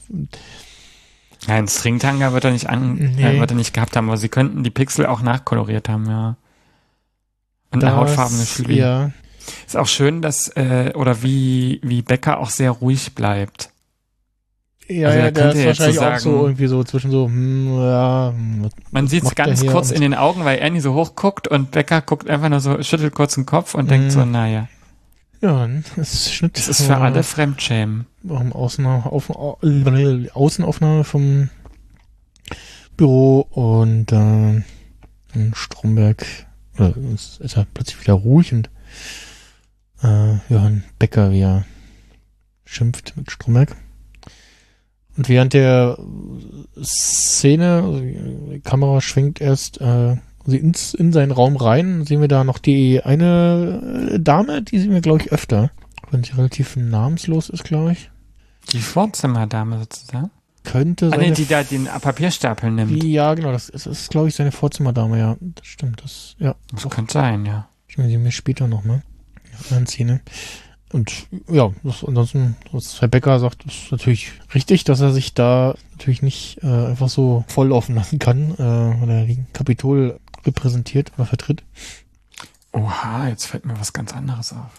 Nein, 1.48 1.68
Stringtanga 1.68 2.34
wird 2.34 2.44
er 2.44 2.52
nicht 2.52 2.68
an, 2.68 2.96
Nee. 3.16 3.38
äh, 3.38 3.40
wird 3.40 3.52
er 3.52 3.56
nicht 3.56 3.74
gehabt 3.74 3.96
haben, 3.96 4.10
aber 4.10 4.18
sie 4.18 4.30
könnten 4.30 4.64
die 4.64 4.72
Pixel 4.72 5.06
auch 5.06 5.22
nachkoloriert 5.22 5.88
haben, 5.88 6.08
ja. 6.08 6.36
Und 7.72 7.84
eine 7.84 7.92
das- 7.92 8.00
hautfarbene 8.00 8.44
Julie. 8.44 8.78
Ja. 8.80 9.12
Ist 9.66 9.78
auch 9.78 9.88
schön, 9.88 10.22
dass, 10.22 10.48
äh, 10.50 10.92
oder 10.96 11.24
wie, 11.24 11.80
wie 11.84 12.02
Becker 12.02 12.40
auch 12.40 12.50
sehr 12.50 12.72
ruhig 12.72 13.16
bleibt. 13.16 13.72
Ja, 14.88 15.08
Also 15.10 15.20
ja, 15.20 15.32
der 15.32 15.44
könnte 15.44 15.60
ist 15.60 15.66
wahrscheinlich 15.68 15.96
so 15.98 16.02
auch 16.06 16.18
so 16.18 16.32
sagen- 16.32 16.42
irgendwie 16.46 16.68
so 16.68 16.84
zwischen 16.84 17.12
so, 17.12 17.26
hm, 17.28 17.78
ja, 17.80 18.34
hm, 18.36 18.70
Man 18.92 19.08
sieht 19.08 19.24
es 19.24 19.36
ganz 19.36 19.66
kurz 19.66 19.92
in 19.92 20.02
den 20.02 20.16
Augen, 20.16 20.46
weil 20.46 20.62
Annie 20.64 20.82
so 20.82 20.94
hoch 20.96 21.16
guckt 21.16 21.48
und 21.48 21.70
Becker 21.72 22.02
guckt 22.02 22.28
einfach 22.30 22.50
nur 22.50 22.60
so, 22.60 22.82
schüttelt 22.82 23.14
kurz 23.14 23.36
den 23.36 23.46
Kopf 23.46 23.76
und 23.76 23.86
Mhm. 23.86 23.90
denkt 23.90 24.12
so, 24.14 24.26
naja, 24.26 24.68
ja, 25.42 25.68
das 25.96 26.14
ist 26.14 26.34
Schnitt. 26.34 26.58
das 26.58 26.68
ist 26.68 26.82
für 26.82 26.98
alle 26.98 27.22
Fremdschämen. 27.24 28.08
um 28.24 28.52
Außenauf 28.52 29.06
auf, 29.06 29.30
äh, 29.64 30.30
Außenaufnahme 30.34 31.04
vom 31.04 31.50
Büro 32.98 33.42
und 33.52 34.12
äh, 34.12 34.62
Stromberg 35.54 36.26
äh, 36.80 36.94
ist, 37.14 37.40
ist 37.42 37.58
er 37.58 37.66
plötzlich 37.74 38.02
wieder 38.02 38.14
ruhig 38.14 38.54
und 38.54 38.70
äh, 40.04 40.36
Johann 40.50 40.84
Becker, 40.98 41.32
wie 41.32 41.42
er 41.42 41.66
schimpft 42.66 43.16
mit 43.18 43.32
Stromberg. 43.32 43.76
Und 45.18 45.28
während 45.28 45.54
der 45.54 45.98
Szene, 46.82 47.84
also 47.84 48.00
die 48.00 48.62
Kamera 48.64 49.02
schwenkt 49.02 49.42
erst 49.42 49.82
äh, 49.82 50.16
ins, 50.48 50.94
in 50.94 51.12
seinen 51.12 51.32
Raum 51.32 51.58
rein, 51.58 52.06
sehen 52.06 52.22
wir 52.22 52.28
da 52.28 52.44
noch 52.44 52.58
die 52.58 53.04
eine 53.04 54.12
äh, 54.14 54.20
Dame, 54.20 54.62
die 54.62 54.80
sehen 54.80 54.92
wir, 54.92 55.02
glaube 55.02 55.22
ich, 55.22 55.32
öfter. 55.32 55.72
Wenn 56.12 56.24
sie 56.24 56.32
relativ 56.34 56.76
namenslos 56.76 57.50
ist, 57.50 57.66
glaube 57.66 57.92
ich. 57.92 58.10
Die 58.72 58.80
Vorzimmerdame 58.80 59.80
sozusagen. 59.80 60.32
Könnte 60.72 61.08
Ah, 61.08 61.10
seine 61.12 61.30
nee, 61.30 61.32
die 61.32 61.46
da 61.46 61.64
den 61.64 61.86
Papierstapel 61.86 62.70
nimmt. 62.70 63.04
Ja, 63.04 63.34
genau, 63.34 63.52
das 63.52 63.70
ist, 63.70 63.88
ist 63.88 64.10
glaube 64.12 64.28
ich, 64.28 64.36
seine 64.36 64.52
Vorzimmerdame, 64.52 65.18
ja. 65.18 65.36
Das 65.40 65.66
stimmt, 65.66 66.04
das, 66.04 66.36
ja. 66.38 66.56
Das 66.72 66.88
könnte 66.90 67.14
sein, 67.14 67.46
ja. 67.46 67.68
Stimmt, 67.88 68.10
die 68.10 68.18
mir 68.18 68.32
später 68.32 68.68
noch, 68.68 68.84
ne? 68.84 69.02
Ja, 69.70 69.78
eine 69.78 69.88
Szene. 69.88 70.22
Und 70.92 71.28
ja, 71.48 71.72
das, 71.84 72.04
ansonsten, 72.04 72.56
was 72.72 73.02
Herr 73.02 73.08
Becker 73.08 73.40
sagt, 73.40 73.64
ist 73.66 73.92
natürlich 73.92 74.32
richtig, 74.54 74.84
dass 74.84 75.02
er 75.02 75.12
sich 75.12 75.34
da 75.34 75.76
natürlich 75.92 76.22
nicht 76.22 76.60
äh, 76.64 76.68
einfach 76.68 77.10
so 77.10 77.44
voll 77.48 77.72
offen 77.72 77.96
lassen 77.96 78.20
kann, 78.20 78.54
äh, 78.56 78.58
weil 78.58 79.10
er 79.10 79.26
die 79.26 79.44
Kapitol 79.54 80.20
repräsentiert 80.46 81.12
oder 81.16 81.26
vertritt. 81.26 81.64
Oha, 82.74 83.28
jetzt 83.28 83.46
fällt 83.46 83.66
mir 83.66 83.80
was 83.80 83.94
ganz 83.94 84.14
anderes 84.14 84.54
auf. 84.54 84.70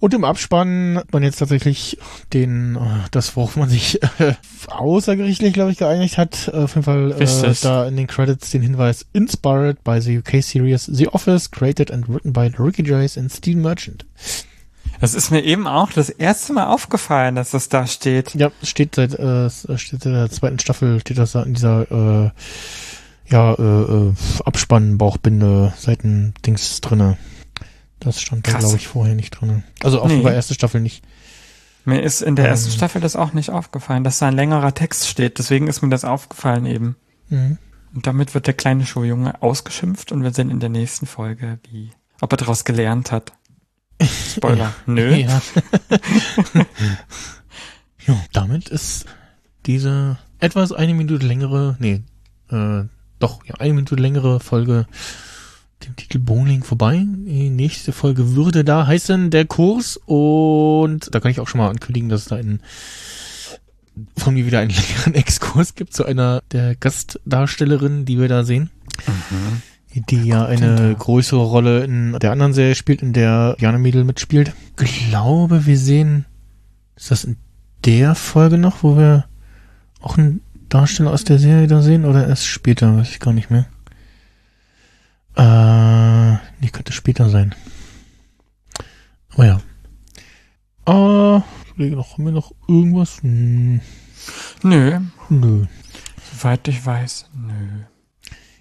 Und 0.00 0.14
im 0.14 0.24
Abspann 0.24 0.96
hat 0.96 1.12
man 1.12 1.22
jetzt 1.22 1.38
tatsächlich 1.38 1.98
den, 2.32 2.76
äh, 2.76 3.06
das, 3.10 3.36
worauf 3.36 3.56
man 3.56 3.68
sich 3.68 4.02
äh, 4.18 4.34
außergerichtlich, 4.68 5.52
glaube 5.52 5.72
ich, 5.72 5.78
geeinigt 5.78 6.16
hat, 6.16 6.48
äh, 6.48 6.56
auf 6.56 6.74
jeden 6.74 6.84
Fall 6.84 7.12
äh, 7.12 7.54
da 7.62 7.86
in 7.86 7.96
den 7.96 8.06
Credits 8.06 8.50
den 8.50 8.62
Hinweis 8.62 9.06
Inspired 9.12 9.84
by 9.84 10.00
the 10.00 10.18
UK 10.18 10.42
series 10.42 10.86
The 10.86 11.08
Office, 11.08 11.50
created 11.50 11.90
and 11.90 12.08
written 12.08 12.32
by 12.32 12.50
Ricky 12.58 12.82
Gervais 12.82 13.18
and 13.18 13.30
Steve 13.30 13.58
Merchant. 13.58 14.06
Das 15.00 15.14
ist 15.14 15.30
mir 15.30 15.42
eben 15.44 15.66
auch 15.66 15.92
das 15.92 16.08
erste 16.08 16.54
Mal 16.54 16.66
aufgefallen, 16.66 17.34
dass 17.34 17.50
das 17.50 17.68
da 17.68 17.86
steht. 17.86 18.34
Ja, 18.34 18.50
steht 18.62 18.94
seit, 18.94 19.14
äh, 19.14 19.46
es 19.46 19.66
steht 19.76 20.02
seit 20.02 20.14
der 20.14 20.30
zweiten 20.30 20.58
Staffel, 20.58 21.00
steht 21.00 21.18
das 21.18 21.32
da 21.32 21.42
in 21.42 21.54
dieser, 21.54 21.90
äh, 21.90 22.30
ja, 23.28 23.54
äh, 23.54 23.62
äh, 23.62 24.12
Abspann, 24.44 24.98
Bauchbinde, 24.98 25.72
Seiten-Dings 25.76 26.80
drinne. 26.80 27.18
Das 28.00 28.20
stand 28.20 28.46
da, 28.48 28.58
glaube 28.58 28.76
ich, 28.76 28.88
vorher 28.88 29.14
nicht 29.14 29.30
drinne. 29.30 29.62
Also 29.82 30.00
auch 30.00 30.08
Nee. 30.08 30.22
bei 30.22 30.32
erste 30.34 30.54
Staffel 30.54 30.80
nicht. 30.80 31.04
Mir 31.84 32.02
ist 32.02 32.20
in 32.22 32.36
der 32.36 32.46
Ähm. 32.46 32.50
ersten 32.52 32.70
Staffel 32.72 33.00
das 33.00 33.16
auch 33.16 33.32
nicht 33.32 33.50
aufgefallen, 33.50 34.04
dass 34.04 34.18
da 34.18 34.28
ein 34.28 34.34
längerer 34.34 34.74
Text 34.74 35.06
steht. 35.08 35.38
Deswegen 35.38 35.66
ist 35.66 35.82
mir 35.82 35.88
das 35.90 36.04
aufgefallen 36.04 36.66
eben. 36.66 36.96
Mhm. 37.28 37.58
Und 37.94 38.06
damit 38.06 38.34
wird 38.34 38.46
der 38.46 38.54
kleine 38.54 38.86
Schuljunge 38.86 39.42
ausgeschimpft 39.42 40.12
und 40.12 40.22
wir 40.22 40.32
sehen 40.32 40.50
in 40.50 40.60
der 40.60 40.68
nächsten 40.68 41.06
Folge, 41.06 41.58
wie, 41.70 41.90
ob 42.20 42.32
er 42.32 42.36
daraus 42.36 42.64
gelernt 42.64 43.12
hat. 43.12 43.32
Spoiler. 44.34 44.72
Nö. 44.86 45.14
Ja. 45.14 45.40
ja, 48.06 48.16
damit 48.32 48.68
ist 48.68 49.06
diese 49.66 50.18
etwas 50.38 50.72
eine 50.72 50.94
Minute 50.94 51.24
längere, 51.26 51.76
nee, 51.80 52.02
äh, 52.50 52.84
doch, 53.18 53.44
ja, 53.44 53.54
eine 53.58 53.74
Minute 53.74 53.96
längere 53.96 54.40
Folge 54.40 54.86
dem 55.84 55.96
Titel 55.96 56.18
Bowling 56.18 56.62
vorbei. 56.62 57.04
Die 57.04 57.50
nächste 57.50 57.92
Folge 57.92 58.34
würde 58.34 58.64
da 58.64 58.86
heißen 58.86 59.30
Der 59.30 59.44
Kurs 59.44 59.98
und 60.06 61.14
da 61.14 61.20
kann 61.20 61.30
ich 61.30 61.40
auch 61.40 61.48
schon 61.48 61.60
mal 61.60 61.70
ankündigen, 61.70 62.08
dass 62.08 62.22
es 62.22 62.28
da 62.28 62.36
einen 62.36 62.60
von 64.16 64.34
mir 64.34 64.46
wieder 64.46 64.60
einen 64.60 64.70
längeren 64.88 65.14
Exkurs 65.14 65.74
gibt 65.74 65.94
zu 65.94 66.04
einer 66.04 66.42
der 66.52 66.74
Gastdarstellerinnen, 66.76 68.04
die 68.04 68.18
wir 68.18 68.28
da 68.28 68.44
sehen. 68.44 68.70
Die 69.92 70.22
ja 70.22 70.44
eine 70.44 70.94
größere 70.96 71.42
Rolle 71.42 71.82
in 71.82 72.16
der 72.20 72.30
anderen 72.30 72.52
Serie 72.52 72.76
spielt, 72.76 73.02
in 73.02 73.12
der 73.12 73.56
Jana 73.58 73.78
Mädel 73.78 74.04
mitspielt. 74.04 74.52
Ich 74.80 75.08
glaube, 75.08 75.66
wir 75.66 75.76
sehen, 75.76 76.26
ist 76.94 77.10
das 77.10 77.24
in 77.24 77.36
der 77.84 78.14
Folge 78.14 78.56
noch, 78.56 78.84
wo 78.84 78.96
wir 78.96 79.24
auch 80.00 80.16
einen 80.16 80.42
Darsteller 80.68 81.10
aus 81.10 81.24
der 81.24 81.38
Serie 81.38 81.66
da 81.66 81.82
sehen 81.82 82.04
oder 82.04 82.28
erst 82.28 82.46
später, 82.46 82.96
weiß 82.96 83.10
ich 83.10 83.20
gar 83.20 83.32
nicht 83.32 83.50
mehr. 83.50 83.66
Äh, 85.36 86.32
nee, 86.60 86.68
könnte 86.72 86.92
später 86.92 87.28
sein. 87.30 87.54
Aber 89.32 89.46
ja. 89.46 89.60
Äh, 90.86 91.38
ich 91.64 91.70
überlege 91.74 91.96
noch, 91.96 92.12
haben 92.14 92.24
wir 92.24 92.32
noch 92.32 92.52
irgendwas? 92.68 93.22
Hm, 93.22 93.80
Nö, 94.62 95.00
nö. 95.28 95.66
soweit 96.32 96.66
ich 96.68 96.84
weiß, 96.84 97.30
nö. 97.34 97.84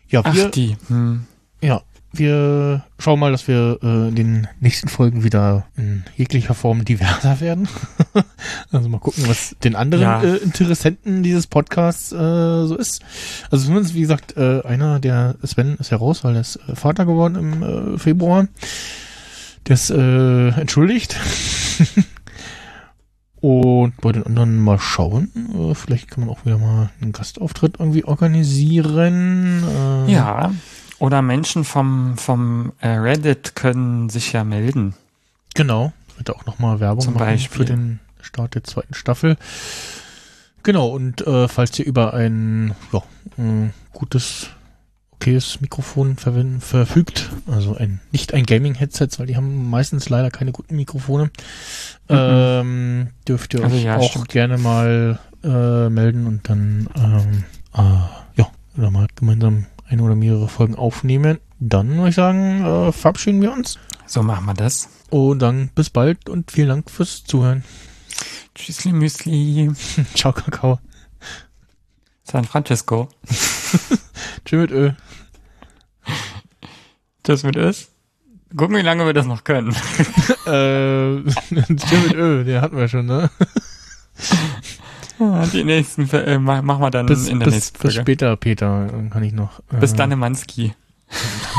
Ja, 0.07 0.21
Ach, 0.23 0.33
wir, 0.33 0.49
die. 0.49 0.77
Hm. 0.87 1.25
ja, 1.61 1.81
wir 2.11 2.83
schauen 2.97 3.19
mal, 3.19 3.31
dass 3.31 3.47
wir 3.47 3.77
äh, 3.83 4.07
in 4.09 4.15
den 4.15 4.47
nächsten 4.59 4.87
Folgen 4.89 5.23
wieder 5.23 5.67
in 5.77 6.03
jeglicher 6.17 6.53
Form 6.55 6.83
diverser 6.83 7.39
werden. 7.39 7.67
also 8.71 8.89
mal 8.89 8.99
gucken, 8.99 9.25
was 9.27 9.55
den 9.63 9.75
anderen 9.75 10.01
Ja. 10.03 10.21
äh, 10.23 10.37
Interessenten 10.37 11.21
dieses 11.23 11.45
Podcasts 11.47 12.11
äh, 12.11 12.15
so 12.65 12.75
ist. 12.75 13.01
Also 13.51 13.65
zumindest, 13.67 13.93
wie 13.93 14.01
gesagt, 14.01 14.35
äh, 14.37 14.61
einer, 14.63 14.99
der 14.99 15.35
Sven 15.43 15.75
ist 15.79 15.91
ja 15.91 15.97
raus, 15.97 16.23
weil 16.23 16.35
er 16.35 16.41
ist 16.41 16.59
äh, 16.67 16.75
Vater 16.75 17.05
geworden 17.05 17.35
im 17.35 17.63
äh, 17.95 17.97
Februar. 17.99 18.47
Der 19.67 19.73
ist 19.75 19.91
äh, 19.91 20.47
entschuldigt. 20.49 21.15
Und 23.41 23.93
bei 24.01 24.11
den 24.11 24.25
anderen 24.25 24.57
mal 24.57 24.79
schauen. 24.79 25.31
Äh, 25.57 25.73
vielleicht 25.75 26.09
kann 26.11 26.25
man 26.25 26.29
auch 26.29 26.45
wieder 26.45 26.57
mal 26.57 26.89
einen 27.01 27.13
Gastauftritt 27.13 27.75
irgendwie 27.79 28.03
organisieren. 28.03 29.63
Äh, 30.07 30.11
Ja. 30.11 30.51
Oder 30.99 31.21
Menschen 31.21 31.63
vom, 31.63 32.17
vom 32.17 32.73
äh, 32.81 32.89
Reddit 32.89 33.55
können 33.55 34.09
sich 34.09 34.33
ja 34.33 34.43
melden. 34.43 34.93
Genau. 35.55 35.93
Wird 36.17 36.29
auch 36.29 36.45
nochmal 36.45 36.79
Werbung 36.79 37.03
Zum 37.03 37.13
machen 37.13 37.25
Beispiel. 37.25 37.57
für 37.57 37.65
den 37.65 37.99
Start 38.21 38.55
der 38.55 38.63
zweiten 38.63 38.93
Staffel. 38.93 39.37
Genau, 40.63 40.89
und 40.89 41.25
äh, 41.25 41.47
falls 41.47 41.79
ihr 41.79 41.85
über 41.85 42.13
ein 42.13 42.75
ja, 42.91 42.99
äh, 43.37 43.69
gutes, 43.93 44.49
okayes 45.11 45.61
Mikrofon 45.61 46.17
verfügt, 46.17 47.29
also 47.47 47.75
ein 47.75 48.01
nicht 48.11 48.33
ein 48.33 48.45
Gaming-Headset, 48.45 49.07
weil 49.17 49.27
die 49.27 49.37
haben 49.37 49.69
meistens 49.69 50.09
leider 50.09 50.29
keine 50.31 50.51
guten 50.51 50.75
Mikrofone, 50.75 51.31
ähm, 52.09 53.07
dürft 53.27 53.53
ihr 53.53 53.63
Also 53.63 53.75
euch 53.77 53.83
ja, 53.83 53.97
auch 53.97 54.09
stimmt. 54.09 54.29
gerne 54.29 54.57
mal 54.57 55.19
äh, 55.43 55.89
melden 55.89 56.27
und 56.27 56.49
dann 56.49 56.89
ähm, 56.95 57.43
äh, 57.73 57.81
ja, 58.35 58.51
oder 58.77 58.91
mal 58.91 59.07
gemeinsam 59.15 59.65
eine 59.89 60.03
oder 60.03 60.15
mehrere 60.15 60.47
Folgen 60.47 60.75
aufnehmen. 60.75 61.39
Dann 61.59 61.95
würde 61.97 62.09
ich 62.09 62.15
sagen, 62.15 62.63
äh, 62.63 62.91
verabschieden 62.91 63.41
wir 63.41 63.51
uns. 63.51 63.77
So 64.05 64.23
machen 64.23 64.45
wir 64.45 64.53
das. 64.53 64.89
Und 65.09 65.39
dann 65.39 65.69
bis 65.73 65.89
bald 65.89 66.29
und 66.29 66.51
vielen 66.51 66.69
Dank 66.69 66.89
fürs 66.89 67.23
Zuhören. 67.23 67.63
Tschüssli 68.55 68.93
Müsli. 68.93 69.71
Ciao, 70.13 70.31
Kakao. 70.31 70.79
San 72.23 72.45
Francisco. 72.45 73.09
Tschüss 74.45 74.61
mit 74.61 74.71
Ö. 74.71 74.91
Das 77.23 77.43
mit 77.43 77.55
ist. 77.55 77.91
Gucken, 78.55 78.75
wie 78.77 78.81
lange 78.81 79.05
wir 79.05 79.13
das 79.13 79.25
noch 79.25 79.43
können. 79.43 79.69
äh, 80.45 81.23
Tschüss 81.23 82.03
mit 82.03 82.13
Ö, 82.13 82.43
den 82.43 82.61
hatten 82.61 82.77
wir 82.77 82.87
schon, 82.87 83.05
ne? 83.07 83.29
Die 85.53 85.63
nächsten, 85.63 86.09
äh, 86.11 86.37
ma- 86.39 86.61
machen 86.61 86.81
wir 86.81 86.91
dann 86.91 87.05
Bis, 87.05 87.27
in 87.27 87.39
der 87.39 87.45
bis, 87.45 87.53
nächsten 87.55 87.73
bis 87.73 87.81
Folge. 87.81 88.01
später, 88.01 88.35
Peter, 88.37 88.87
kann 89.09 89.23
ich 89.23 89.33
noch. 89.33 89.59
Äh, 89.71 89.77
Bis 89.79 89.93
dann 89.93 90.17
Manski. 90.17 90.73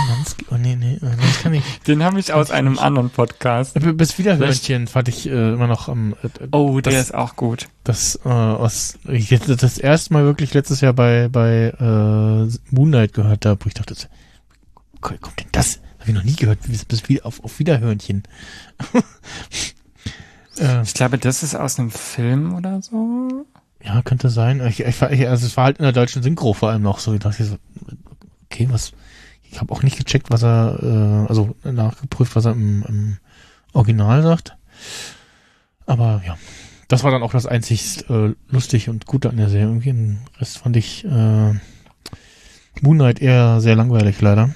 Manski- 0.09 0.45
Oh, 0.51 0.57
nee, 0.57 0.77
nee, 0.77 0.95
äh, 0.95 1.01
das 1.01 1.43
kann 1.43 1.53
ich. 1.55 1.63
Den 1.87 2.03
habe 2.05 2.19
ich 2.21 2.33
aus 2.33 2.51
einem 2.51 2.79
anderen 2.79 3.11
Podcast. 3.11 3.77
Äh, 3.77 3.93
Bis 3.93 4.17
Wiederhörnchen 4.19 4.87
fand 4.87 5.09
ich 5.09 5.29
äh, 5.29 5.53
immer 5.53 5.67
noch 5.67 5.89
am. 5.89 6.15
Äh, 6.23 6.29
Oh, 6.53 6.81
der 6.81 6.93
das, 6.93 7.07
ist 7.07 7.15
auch 7.15 7.37
gut. 7.37 7.69
das, 7.85 8.19
äh, 8.25 8.29
aus, 8.29 8.99
ich 9.09 9.31
jetzt 9.31 9.49
das 9.63 9.79
erste 9.79 10.13
Mal 10.13 10.25
wirklich 10.25 10.55
letztes 10.55 10.81
Jahr 10.81 10.93
bei, 10.93 11.29
bei 11.29 11.73
äh, 11.79 12.75
Moonlight 12.75 13.13
gehört 13.13 13.45
habe, 13.45 13.65
wo 13.65 13.69
ich 13.69 13.75
dachte, 13.75 13.95
kommt 15.01 15.41
denn 15.41 15.49
das? 15.53 15.81
Habe 15.99 16.11
ich 16.11 16.15
noch 16.17 16.25
nie 16.25 16.37
gehört, 16.37 16.61
bis, 16.63 16.85
bis 16.85 17.09
wieder 17.09 17.27
auf, 17.27 17.43
auf 17.45 17.59
Wiederhörnchen. 17.59 18.23
äh, 20.61 20.83
Ich 20.83 20.95
glaube, 20.95 21.19
das 21.19 21.43
ist 21.43 21.55
aus 21.55 21.79
einem 21.79 21.91
Film 21.91 22.55
oder 22.55 22.81
so. 22.83 23.47
Ja, 23.83 24.03
könnte 24.03 24.29
sein. 24.29 24.65
Ich, 24.67 24.81
ich, 24.81 25.03
also 25.03 25.47
es 25.47 25.57
war 25.57 25.65
halt 25.65 25.79
in 25.79 25.85
der 25.85 25.93
deutschen 25.93 26.23
Synchro 26.23 26.53
vor 26.53 26.71
allem 26.71 26.83
noch 26.83 26.99
so. 26.99 27.15
Ich 27.15 27.21
dachte 27.21 27.45
so, 27.45 27.57
okay, 28.45 28.69
was? 28.71 28.93
Ich 29.43 29.61
habe 29.61 29.73
auch 29.73 29.83
nicht 29.83 29.99
gecheckt, 29.99 30.31
was 30.31 30.45
er, 30.45 30.79
äh, 30.83 31.29
also 31.29 31.57
nachgeprüft, 31.65 32.37
was 32.37 32.45
er 32.45 32.53
im, 32.53 32.85
im 32.87 33.19
Original 33.73 34.23
sagt. 34.23 34.57
Aber 35.87 36.23
ja, 36.25 36.37
das 36.89 37.03
war 37.05 37.11
dann 37.11 37.23
auch 37.23 37.33
das 37.33 37.47
einzig 37.47 38.09
äh, 38.11 38.35
lustig 38.49 38.89
und 38.89 39.07
Gute 39.07 39.31
an 39.31 39.39
der 39.39 39.49
Serie. 39.49 39.67
Irgendwie 39.67 39.93
den 39.93 40.19
Rest 40.39 40.59
fand 40.59 40.77
ich 40.77 41.05
äh, 41.05 41.55
Moonlight 42.81 43.21
eher 43.21 43.61
sehr 43.61 43.77
langweilig, 43.77 44.21
leider. 44.21 44.55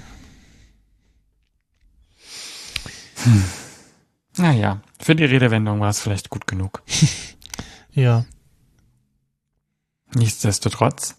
Naja, 4.37 4.81
für 5.05 5.15
die 5.15 5.25
Redewendung 5.25 5.81
war 5.81 5.91
es 5.91 6.01
vielleicht 6.01 6.31
gut 6.31 6.47
genug. 6.47 6.83
Ja, 7.97 8.25
Nichtsdestotrotz, 10.15 11.17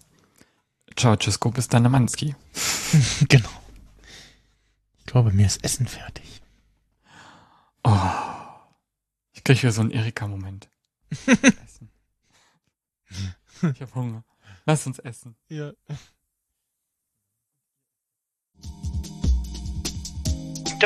Ceausescu 0.98 1.50
bis 1.50 1.68
dann 1.68 1.90
Manski. 1.90 2.34
genau. 3.28 3.50
Ich 4.98 5.06
glaube, 5.06 5.32
mir 5.32 5.46
ist 5.46 5.62
Essen 5.62 5.86
fertig. 5.86 6.42
Oh, 7.84 8.10
ich 9.32 9.44
kriege 9.44 9.60
hier 9.60 9.72
so 9.72 9.82
einen 9.82 9.90
Erika-Moment. 9.90 10.68
Essen. 11.26 11.90
Ich 13.72 13.80
habe 13.80 13.94
Hunger. 13.94 14.22
Lass 14.66 14.86
uns 14.86 14.98
essen. 14.98 15.34
Ja. 15.48 15.72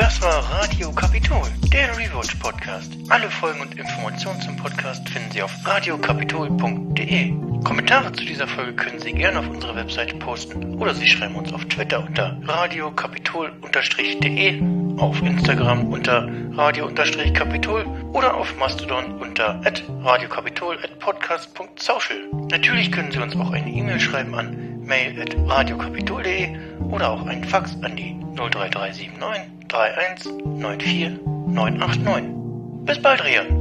Das 0.01 0.19
war 0.19 0.43
Radio 0.49 0.91
Kapitol, 0.91 1.47
der 1.71 1.95
Rewatch 1.95 2.33
Podcast. 2.37 2.91
Alle 3.09 3.29
Folgen 3.29 3.61
und 3.61 3.77
Informationen 3.77 4.41
zum 4.41 4.57
Podcast 4.57 5.07
finden 5.07 5.29
Sie 5.29 5.43
auf 5.43 5.51
radiokapitol.de. 5.63 7.33
Kommentare 7.63 8.11
zu 8.11 8.25
dieser 8.25 8.47
Folge 8.47 8.73
können 8.73 8.99
Sie 8.99 9.11
gerne 9.11 9.37
auf 9.37 9.47
unserer 9.47 9.75
Webseite 9.75 10.15
posten 10.15 10.79
oder 10.79 10.95
Sie 10.95 11.05
schreiben 11.05 11.35
uns 11.35 11.53
auf 11.53 11.63
Twitter 11.65 12.03
unter 12.03 12.35
radiokapitol-de, 12.47 14.63
auf 14.97 15.21
Instagram 15.21 15.93
unter 15.93 16.27
radio-kapitol 16.57 17.85
oder 18.11 18.33
auf 18.33 18.57
Mastodon 18.57 19.21
unter 19.21 19.61
radiokapitol@podcast.social. 20.03 22.17
Natürlich 22.49 22.91
können 22.91 23.11
Sie 23.11 23.19
uns 23.19 23.35
auch 23.35 23.51
eine 23.51 23.69
E-Mail 23.69 23.99
schreiben 23.99 24.33
an 24.33 24.70
mail@radiokapitol.de 24.81 26.57
oder 26.89 27.11
auch 27.11 27.25
einen 27.25 27.43
Fax 27.43 27.77
an 27.81 27.95
die 27.95 28.15
03379 28.35 29.09
31 29.69 30.31
94 30.83 31.19
989. 31.47 32.23
Bis 32.85 33.01
bald, 33.01 33.23
Rian. 33.23 33.60